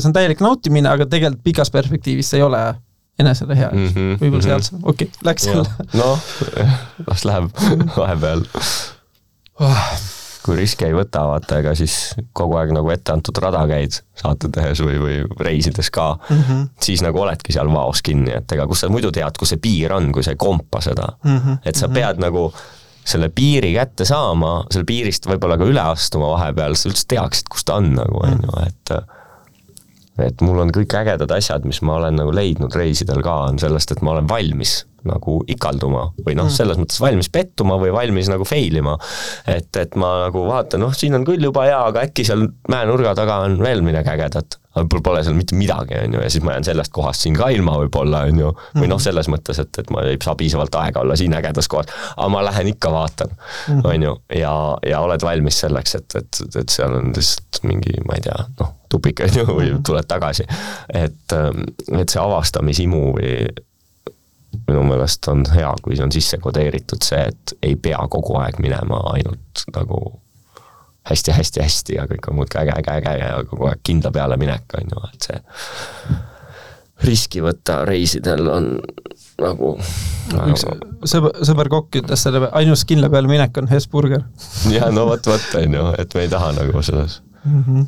see 0.01 0.07
on 0.07 0.13
täielik 0.13 0.41
nautimine, 0.43 0.89
aga 0.89 1.05
tegelikult 1.05 1.43
pikas 1.43 1.71
perspektiivis 1.71 2.29
see 2.29 2.39
ei 2.39 2.43
ole 2.43 2.75
enesele 3.19 3.55
hea 3.57 3.69
mm 3.73 3.87
-hmm., 3.87 4.19
võib-olla 4.21 4.43
sealt 4.43 4.63
see, 4.69 4.79
okei 4.83 5.07
okay,, 5.07 5.23
läks 5.23 5.47
jälle. 5.47 5.69
noh, 5.93 6.19
las 7.07 7.25
läheb 7.25 7.51
vahepeal 7.97 8.45
kui 10.47 10.57
riske 10.57 10.87
ei 10.87 10.95
võta, 10.95 11.25
vaata, 11.27 11.59
ega 11.61 11.73
siis 11.77 12.15
kogu 12.37 12.57
aeg 12.59 12.73
nagu 12.75 12.91
etteantud 12.93 13.37
rada 13.43 13.65
käid 13.69 13.99
saate 14.17 14.49
tehes 14.53 14.81
või, 14.83 14.97
või 15.01 15.19
reisides 15.43 15.91
ka 15.93 16.13
mm, 16.15 16.41
-hmm. 16.47 16.65
siis 16.83 17.03
nagu 17.05 17.21
oledki 17.21 17.55
seal 17.55 17.69
vaos 17.73 18.01
kinni, 18.05 18.33
et 18.39 18.55
ega 18.55 18.67
kus 18.67 18.85
sa 18.85 18.91
muidu 18.91 19.11
tead, 19.11 19.37
kus 19.39 19.53
see 19.53 19.61
piir 19.61 19.93
on, 19.93 20.11
kui 20.15 20.25
sa 20.25 20.33
ei 20.35 20.39
kompa 20.39 20.81
seda 20.81 21.11
mm. 21.23 21.37
-hmm. 21.37 21.61
et 21.65 21.75
sa 21.75 21.91
pead 21.91 22.23
nagu 22.23 22.49
selle 23.07 23.29
piiri 23.29 23.71
kätte 23.73 24.05
saama, 24.05 24.65
selle 24.71 24.87
piirist 24.87 25.27
võib-olla 25.29 25.55
ka 25.59 25.67
üle 25.67 25.83
astuma 25.83 26.33
vahepeal, 26.33 26.75
sa 26.75 26.89
üldse 26.89 27.05
teaksid, 27.07 27.47
kus 27.51 27.63
ta 27.63 27.79
on 27.79 27.93
nagu, 27.95 28.19
on 28.23 28.43
ju, 28.43 28.65
et 28.65 28.95
et 30.23 30.43
mul 30.45 30.61
on 30.63 30.73
kõik 30.73 30.93
ägedad 30.99 31.31
asjad, 31.35 31.65
mis 31.69 31.81
ma 31.85 31.97
olen 32.01 32.17
nagu 32.19 32.33
leidnud 32.33 32.73
reisidel 32.77 33.21
ka, 33.25 33.35
on 33.51 33.59
sellest, 33.61 33.93
et 33.93 34.03
ma 34.05 34.15
olen 34.15 34.29
valmis 34.29 34.79
nagu 35.07 35.37
ikalduma 35.47 36.09
või 36.25 36.35
noh, 36.35 36.49
selles 36.51 36.79
mõttes 36.79 36.99
valmis 36.99 37.29
pettuma 37.31 37.77
või 37.79 37.93
valmis 37.95 38.27
nagu 38.31 38.47
fail 38.47 38.75
ima. 38.81 38.97
et, 39.47 39.69
et 39.79 39.95
ma 39.99 40.13
nagu 40.25 40.43
vaatan, 40.49 40.83
noh, 40.83 40.95
siin 40.95 41.15
on 41.15 41.25
küll 41.27 41.43
juba 41.43 41.67
hea, 41.67 41.79
aga 41.91 42.07
äkki 42.07 42.25
seal 42.27 42.47
mäenurga 42.71 43.15
taga 43.17 43.41
on 43.47 43.59
veel 43.61 43.85
midagi 43.85 44.11
ägedat. 44.15 44.59
Võib-olla 44.81 45.03
pole 45.09 45.23
seal 45.25 45.37
mitte 45.37 45.57
midagi, 45.57 45.97
on 46.03 46.17
ju, 46.17 46.23
ja 46.23 46.31
siis 46.33 46.45
ma 46.45 46.55
jään 46.55 46.67
sellest 46.67 46.93
kohast 46.95 47.25
siin 47.25 47.37
ka 47.37 47.49
ilma 47.53 47.77
võib-olla, 47.81 48.23
on 48.29 48.41
ju. 48.41 48.53
või 48.77 48.89
noh, 48.91 49.01
selles 49.01 49.29
mõttes, 49.31 49.59
et, 49.63 49.81
et 49.81 49.91
ma 49.93 50.03
ei 50.07 50.19
saa 50.23 50.35
piisavalt 50.39 50.75
aega 50.81 51.03
olla 51.05 51.17
siin 51.19 51.35
ägedas 51.37 51.69
kohas, 51.71 51.91
aga 52.15 52.29
ma 52.33 52.43
lähen 52.47 52.71
ikka 52.73 52.91
vaatan, 52.93 53.35
on 53.83 54.07
ju, 54.07 54.15
ja, 54.37 54.53
ja 54.87 55.03
oled 55.05 55.23
valmis 55.23 55.61
selleks, 55.63 55.95
et, 56.01 56.17
et, 56.21 56.41
et 56.63 56.73
seal 56.73 56.97
on 56.99 57.13
lihtsalt 57.15 57.63
mingi, 57.67 57.95
ma 58.07 58.17
ei 58.19 58.25
tea, 58.27 58.37
noh, 58.61 58.73
tupik, 58.91 59.23
on 59.25 59.39
ju, 59.41 59.47
või 59.51 59.71
tuled 59.85 60.09
tagasi. 60.09 60.47
et, 60.93 61.37
et 61.37 62.09
see 62.09 62.21
avastamishimu 62.21 63.07
või 63.17 63.31
minu 64.67 64.83
meelest 64.87 65.27
on 65.31 65.43
hea, 65.53 65.69
kui 65.83 65.97
see 65.97 66.05
on 66.05 66.13
sisse 66.13 66.39
kodeeritud 66.41 67.03
see, 67.05 67.27
et 67.31 67.53
ei 67.63 67.75
pea 67.79 67.99
kogu 68.11 68.37
aeg 68.41 68.59
minema 68.63 69.01
ainult 69.13 69.67
nagu 69.75 69.99
hästi-hästi-hästi 71.09 71.97
ja 71.97 72.07
kõik 72.09 72.29
on 72.29 72.39
muudkui 72.39 72.61
äge, 72.61 72.73
äge, 72.79 72.95
äge 72.99 73.13
ja 73.19 73.43
kogu 73.47 73.69
aeg 73.69 73.83
kindla 73.83 74.11
peale 74.15 74.37
minek, 74.39 74.65
on 74.79 74.95
ju, 74.95 75.03
et 75.13 75.29
see 75.29 75.43
riski 77.07 77.43
võtta 77.45 77.83
reisidel 77.85 78.47
on 78.49 78.69
nagu, 79.41 79.75
nagu 80.33 80.55
üks 80.55 80.65
sõber, 81.11 81.35
sõber 81.45 81.69
kokk 81.71 81.99
ütles 82.01 82.25
selle, 82.25 82.47
ainus 82.57 82.83
kindla 82.89 83.09
peale 83.13 83.29
minek 83.29 83.57
on 83.61 83.69
Hesburger. 83.69 84.25
ja 84.75 84.89
no 84.93 85.05
vot, 85.11 85.29
vot 85.29 85.59
on 85.61 85.77
ju, 85.79 85.85
et 86.01 86.17
me 86.17 86.25
ei 86.25 86.31
taha 86.31 86.51
nagu 86.57 86.81
selles 86.81 87.21
mm 87.43 87.63
-hmm. 87.63 87.87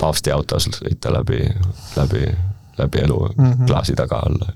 paavsti 0.00 0.34
autos 0.34 0.68
sõita 0.76 1.12
läbi, 1.12 1.42
läbi, 1.96 2.24
läbi 2.78 3.04
elu 3.06 3.20
mm 3.36 3.52
-hmm. 3.52 3.66
klaasi 3.66 3.96
taga 3.96 4.22
olla 4.26 4.52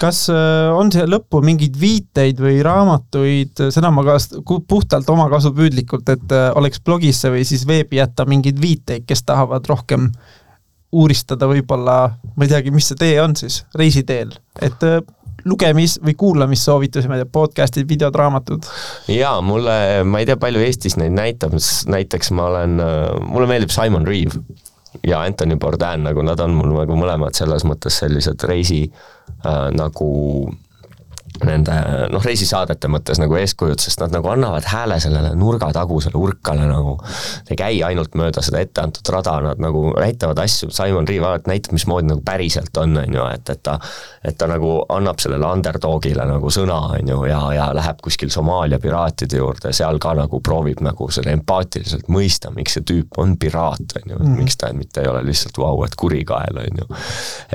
kas 0.00 0.24
äh, 0.32 0.68
on 0.74 0.92
siia 0.92 1.06
lõppu 1.08 1.40
mingeid 1.44 1.76
viiteid 1.80 2.40
või 2.42 2.60
raamatuid, 2.64 3.68
seda 3.74 3.90
ma 3.94 4.04
ka 4.06 4.18
puhtalt 4.68 5.08
omakasupüüdlikult, 5.14 6.14
et 6.14 6.34
äh, 6.34 6.48
oleks 6.58 6.82
blogisse 6.84 7.32
või 7.34 7.44
siis 7.48 7.66
veebi 7.68 8.00
jätta 8.00 8.26
mingeid 8.28 8.60
viiteid, 8.62 9.06
kes 9.08 9.24
tahavad 9.28 9.66
rohkem 9.68 10.10
uuristada 10.92 11.48
võib-olla, 11.50 12.00
ma 12.36 12.46
ei 12.46 12.50
teagi, 12.52 12.72
mis 12.72 12.88
see 12.88 12.98
tee 13.00 13.18
on 13.20 13.36
siis, 13.36 13.62
reisiteel, 13.76 14.32
et 14.64 14.86
äh, 14.88 15.00
lugemis- 15.48 15.98
või 16.04 16.16
kuulamissoovitusi, 16.18 17.10
ma 17.10 17.18
ei 17.18 17.24
tea, 17.24 17.32
podcast'id, 17.32 17.88
videod, 17.88 18.16
raamatud? 18.16 18.66
jaa, 19.12 19.36
mulle, 19.44 19.76
ma 20.08 20.22
ei 20.22 20.28
tea, 20.28 20.38
palju 20.40 20.64
Eestis 20.64 20.96
neid 21.00 21.14
näitab, 21.16 21.54
näiteks 21.92 22.32
ma 22.36 22.48
olen, 22.52 22.80
mulle 23.28 23.50
meeldib 23.50 23.74
Simon 23.74 24.08
Reeve 24.08 24.40
ja 25.06 25.20
Anthony 25.20 25.56
Bourdain, 25.56 26.02
nagu 26.06 26.22
nad 26.22 26.40
on 26.40 26.54
mul 26.56 26.72
nagu 26.76 26.96
mõlemad 26.98 27.36
selles 27.36 27.64
mõttes 27.68 28.00
sellised 28.02 28.44
reisi 28.48 28.84
äh, 28.88 29.68
nagu 29.74 30.08
nende 31.46 31.74
noh, 32.12 32.24
reisisaadete 32.24 32.90
mõttes 32.90 33.20
nagu 33.22 33.36
eeskujud, 33.38 33.80
sest 33.82 34.02
nad 34.02 34.14
nagu 34.14 34.30
annavad 34.32 34.66
hääle 34.68 34.98
sellele 35.02 35.34
nurgatagusele 35.38 36.18
urkale 36.18 36.66
nagu. 36.68 36.98
ei 37.50 37.56
käi 37.56 37.82
ainult 37.86 38.14
mööda 38.18 38.42
seda 38.44 38.62
etteantud 38.64 39.08
rada, 39.12 39.38
nad 39.44 39.62
nagu 39.62 39.88
näitavad 39.96 40.38
asju, 40.44 40.70
Simon 40.74 41.08
Reeve 41.08 41.26
alati 41.26 41.50
näitab, 41.50 41.76
mismoodi 41.76 42.10
nagu 42.12 42.22
päriselt 42.24 42.76
on, 42.76 42.96
on 42.98 43.18
ju, 43.20 43.26
et, 43.34 43.50
et 43.50 43.62
ta 43.62 43.78
et 44.24 44.36
ta 44.38 44.48
nagu 44.50 44.72
annab 44.92 45.20
sellele 45.22 45.46
underdogile 45.46 46.24
nagu 46.28 46.50
sõna, 46.52 46.78
on 46.98 47.10
ju, 47.12 47.18
ja, 47.30 47.40
ja 47.54 47.68
läheb 47.76 48.00
kuskil 48.04 48.32
Somaalia 48.34 48.80
piraatide 48.82 49.40
juurde, 49.40 49.72
seal 49.76 50.00
ka 50.02 50.14
nagu 50.18 50.40
proovib 50.44 50.82
nagu 50.84 51.08
selle 51.14 51.34
empaatiliselt 51.36 52.10
mõista, 52.12 52.52
miks 52.54 52.78
see 52.78 52.86
tüüp 52.88 53.20
on 53.22 53.36
piraat, 53.40 53.96
on 54.00 54.14
ju, 54.14 54.18
et 54.18 54.26
mm. 54.26 54.38
miks 54.42 54.58
ta 54.60 54.72
mitte 54.76 55.04
ei 55.04 55.10
ole 55.10 55.24
lihtsalt 55.28 55.60
vau, 55.60 55.76
et 55.86 55.96
kurikael, 55.98 56.62
on 56.64 56.82
ju. 56.82 56.88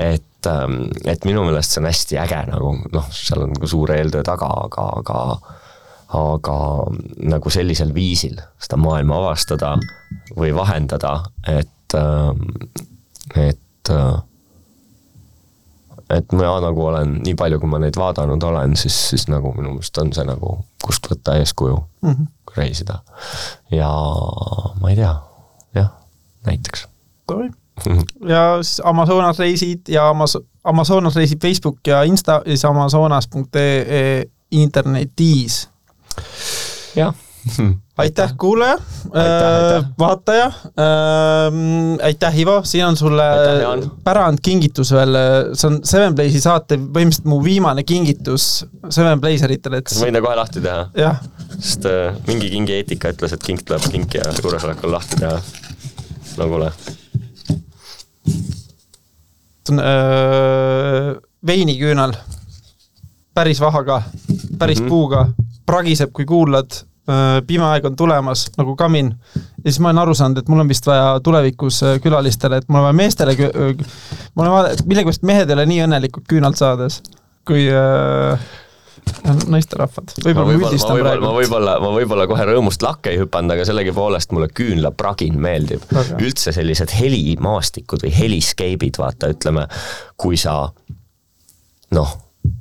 et 0.04 0.30
et, 0.44 0.50
ähm, 0.50 0.90
et 1.04 1.24
minu 1.24 1.44
meelest 1.44 1.74
see 1.74 1.82
on 1.82 1.88
hästi 1.88 2.18
äge 2.20 2.40
nagu 2.50 2.74
noh, 2.92 3.06
seal 3.12 3.46
on 3.46 3.54
nagu 3.54 3.68
suur 3.68 3.92
eeltöö 3.94 4.24
taga, 4.26 4.50
aga, 4.66 4.88
aga 5.00 5.20
aga 6.14 6.58
nagu 7.30 7.50
sellisel 7.50 7.94
viisil 7.94 8.36
seda 8.62 8.78
maailma 8.78 9.16
avastada 9.18 9.72
või 10.36 10.52
vahendada, 10.54 11.16
et, 11.48 11.96
ähm, 11.98 12.44
et 13.34 13.90
äh, 13.90 14.14
et 16.14 16.32
ma 16.36 16.52
nagu 16.60 16.84
olen, 16.84 17.16
nii 17.24 17.34
palju, 17.34 17.58
kui 17.58 17.70
ma 17.72 17.80
neid 17.82 17.96
vaadanud 17.98 18.42
olen, 18.46 18.76
siis, 18.78 18.94
siis 19.10 19.26
nagu 19.32 19.54
minu 19.56 19.72
meelest 19.72 19.98
on 19.98 20.12
see 20.14 20.26
nagu, 20.28 20.58
kust 20.84 21.08
võtta 21.10 21.38
eeskuju 21.40 21.80
mm, 21.80 22.10
-hmm. 22.10 22.30
reisida. 22.56 23.00
ja 23.72 23.90
ma 24.80 24.92
ei 24.92 25.00
tea, 25.00 25.14
jah, 25.74 25.90
näiteks 26.46 26.86
ja 28.28 28.58
siis 28.62 28.80
Amazonas 28.84 29.38
reisid 29.38 29.88
ja 29.88 30.08
Amaz-, 30.10 30.40
Amazonas 30.64 31.16
reisib 31.16 31.42
Facebook 31.42 31.78
ja 31.86 32.02
Insta 32.02 32.40
ja 32.44 32.54
siis 32.54 32.64
amazonas.ee 32.64 34.24
internetis. 34.50 35.68
jah 36.96 37.14
aitäh, 37.98 38.34
kuulaja, 38.38 38.72
äh, 38.72 39.84
vaataja 39.98 40.44
ähm,, 40.44 42.00
aitäh, 42.02 42.38
Ivo, 42.38 42.62
siin 42.64 42.86
on 42.86 42.96
sulle 42.96 43.22
pärandkingitus 44.04 44.92
veel, 44.92 45.18
see 45.52 45.68
on 45.68 45.78
Seven 45.84 46.16
Blaze'i 46.16 46.40
saate 46.40 46.78
põhimõtteliselt 46.78 47.28
mu 47.28 47.42
viimane 47.44 47.84
kingitus 47.84 48.64
Seven 48.88 49.20
Blazeritele, 49.20 49.82
et 49.82 49.90
kas 49.90 50.00
võin 50.00 50.16
ta 50.16 50.24
kohe 50.24 50.40
lahti 50.40 50.64
teha? 50.64 50.88
jah. 50.98 51.22
sest 51.58 51.86
äh, 51.90 52.16
mingi 52.26 52.50
kingi 52.54 52.78
eetika 52.80 53.12
ütles, 53.14 53.36
et 53.36 53.44
king 53.44 53.62
tuleb 53.62 53.86
kink 53.92 54.18
ja 54.18 54.32
juuresolekul 54.40 54.96
lahti 54.96 55.20
teha. 55.20 55.38
no 56.40 56.50
kuule 56.50 56.72
on 56.72 56.82
öö, 56.82 57.03
veiniküünal, 61.46 62.12
päris 63.34 63.60
vahaga, 63.60 64.02
päris 64.58 64.80
mm 64.80 64.84
-hmm. 64.84 64.88
puuga, 64.88 65.26
pragiseb, 65.66 66.12
kui 66.12 66.24
kuulad, 66.24 66.70
pime 67.46 67.64
aeg 67.64 67.84
on 67.84 67.96
tulemas 67.96 68.50
nagu 68.56 68.76
kamin. 68.76 69.14
ja 69.64 69.70
siis 69.72 69.80
ma 69.80 69.88
olen 69.88 69.98
aru 69.98 70.14
saanud, 70.14 70.38
et 70.38 70.48
mul 70.48 70.60
on 70.60 70.68
vist 70.68 70.86
vaja 70.86 71.20
tulevikus 71.20 71.80
külalistele, 72.02 72.56
et 72.56 72.68
mul 72.68 72.78
on 72.78 72.82
vaja 72.82 72.92
meestele, 72.92 73.36
mul 74.34 74.46
on 74.46 74.52
vaja, 74.52 74.76
millegipärast 74.86 75.22
mehed 75.22 75.50
ei 75.50 75.54
ole 75.54 75.66
nii 75.66 75.82
õnnelikud 75.86 76.24
küünalt 76.28 76.56
saades, 76.56 77.02
kui 77.44 77.68
äh, 77.68 78.40
naisterahvad. 79.48 80.14
võib-olla 80.24 80.56
ma 80.58 80.96
praegu. 80.98 81.24
ma 81.24 81.32
võib-olla, 81.36 81.76
ma 81.82 81.92
võib-olla 81.94 82.26
kohe 82.30 82.46
rõõmust 82.48 82.84
lakke 82.84 83.14
ei 83.14 83.20
hüpanud, 83.22 83.54
aga 83.54 83.66
sellegipoolest 83.68 84.34
mulle 84.36 84.50
küünlapragin 84.54 85.38
meeldib 85.40 85.84
okay.. 85.90 86.16
üldse 86.24 86.54
sellised 86.56 86.94
helimaastikud 86.96 88.04
või 88.06 88.12
heliskeibid, 88.18 89.00
vaata, 89.00 89.32
ütleme, 89.34 89.66
kui 90.20 90.40
sa 90.40 90.58
noh, 91.94 92.18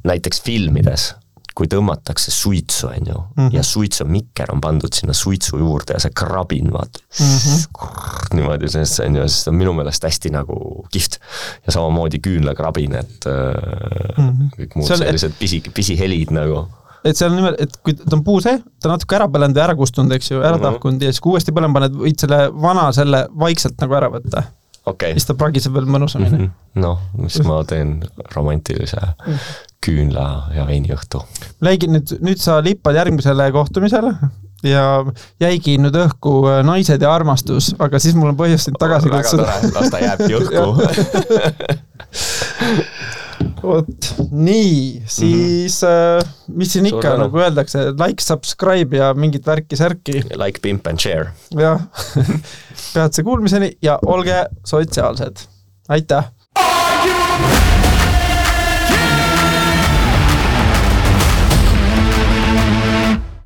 näiteks 0.08 0.42
filmides 0.46 1.12
kui 1.54 1.70
tõmmatakse 1.70 2.32
suitsu, 2.34 2.88
on 2.88 3.08
ju 3.08 3.16
mm, 3.16 3.34
-hmm. 3.38 3.56
ja 3.56 3.64
suitsumikker 3.64 4.52
on 4.52 4.62
pandud 4.62 4.94
sinna 4.94 5.14
suitsu 5.14 5.58
juurde 5.58 5.94
ja 5.94 6.00
see 6.00 6.12
krabin, 6.16 6.72
vaata 6.74 7.00
mm. 7.20 7.26
-hmm. 7.38 8.36
niimoodi, 8.36 8.70
sest 8.70 9.00
see 9.00 9.08
on 9.08 9.16
ju, 9.16 9.28
see 9.28 9.52
on 9.52 9.58
minu 9.58 9.74
meelest 9.74 10.04
hästi 10.04 10.30
nagu 10.34 10.86
kihvt. 10.92 11.20
ja 11.66 11.74
samamoodi 11.74 12.20
küünlakrabin, 12.28 12.96
et 12.96 13.26
mm 13.26 14.30
-hmm. 14.30 14.50
kõik 14.58 14.76
muud 14.76 14.92
on, 14.92 14.98
sellised 14.98 15.30
et... 15.30 15.40
pisi, 15.40 15.64
pisihelid 15.74 16.32
nagu 16.32 16.68
et 17.04 17.18
seal 17.18 17.34
niimoodi, 17.36 17.56
et 17.60 17.78
kui 17.84 17.94
ta 17.94 18.16
on 18.16 18.24
puu 18.24 18.42
see, 18.42 18.58
ta 18.82 18.90
natuke 18.90 19.16
ära 19.16 19.28
põlenud 19.28 19.58
või 19.58 19.64
ära 19.64 19.76
kustunud, 19.76 20.12
eks 20.16 20.32
ju, 20.32 20.42
ära 20.42 20.56
mm 20.56 20.62
-hmm. 20.62 20.72
tahkunud 20.72 21.02
ja 21.02 21.12
siis 21.12 21.22
kui 21.22 21.36
uuesti 21.36 21.52
põlema 21.52 21.80
paned, 21.80 21.96
võid 22.06 22.20
selle 22.20 22.50
vana 22.68 22.92
selle 22.92 23.28
vaikselt 23.40 23.82
nagu 23.84 24.00
ära 24.00 24.10
võtta 24.14 24.44
okay.. 24.86 25.12
siis 25.12 25.28
ta 25.30 25.36
pragiseb 25.38 25.74
veel 25.76 25.86
mõnusamini 25.86 26.38
mm 26.38 26.46
-hmm.. 26.46 26.82
noh, 26.82 27.00
siis 27.28 27.46
ma 27.50 27.62
teen 27.68 28.00
romantilise 28.36 29.02
küünla 29.84 30.28
ja 30.56 30.66
veiniõhtu. 30.68 31.22
Läigi 31.66 31.90
nüüd, 31.92 32.16
nüüd 32.24 32.40
sa 32.42 32.60
lippad 32.64 32.96
järgmisele 32.98 33.52
kohtumisele 33.56 34.14
ja 34.68 34.84
jäigi 35.44 35.78
nüüd 35.82 35.96
õhku 36.06 36.32
äh, 36.48 36.62
naised 36.66 37.02
ja 37.04 37.12
armastus, 37.14 37.74
aga 37.84 38.00
siis 38.02 38.16
mul 38.18 38.32
on 38.32 38.40
põhjust 38.40 38.70
sind 38.70 38.80
tagasi 38.80 39.12
kutsuda. 39.12 39.60
las 39.76 39.92
ta 39.92 40.00
jääbki 40.04 40.34
õhku 40.40 40.64
vot 43.64 44.10
nii, 44.32 45.04
siis 45.08 45.82
mm 45.82 45.88
-hmm. 45.88 46.56
mis 46.60 46.74
siin 46.74 46.86
ikka 46.86 47.16
nagu 47.20 47.40
öeldakse, 47.40 47.86
like, 48.00 48.24
subscribe 48.24 48.98
ja 48.98 49.14
mingit 49.14 49.48
värki-särki. 49.48 50.24
Like, 50.36 50.60
pimp 50.62 50.88
and 50.88 51.00
share. 51.00 51.32
jah 51.60 51.82
peatse 52.94 53.24
kuulmiseni 53.24 53.72
ja 53.82 54.00
olge 54.06 54.46
sotsiaalsed, 54.64 55.48
aitäh 55.90 56.32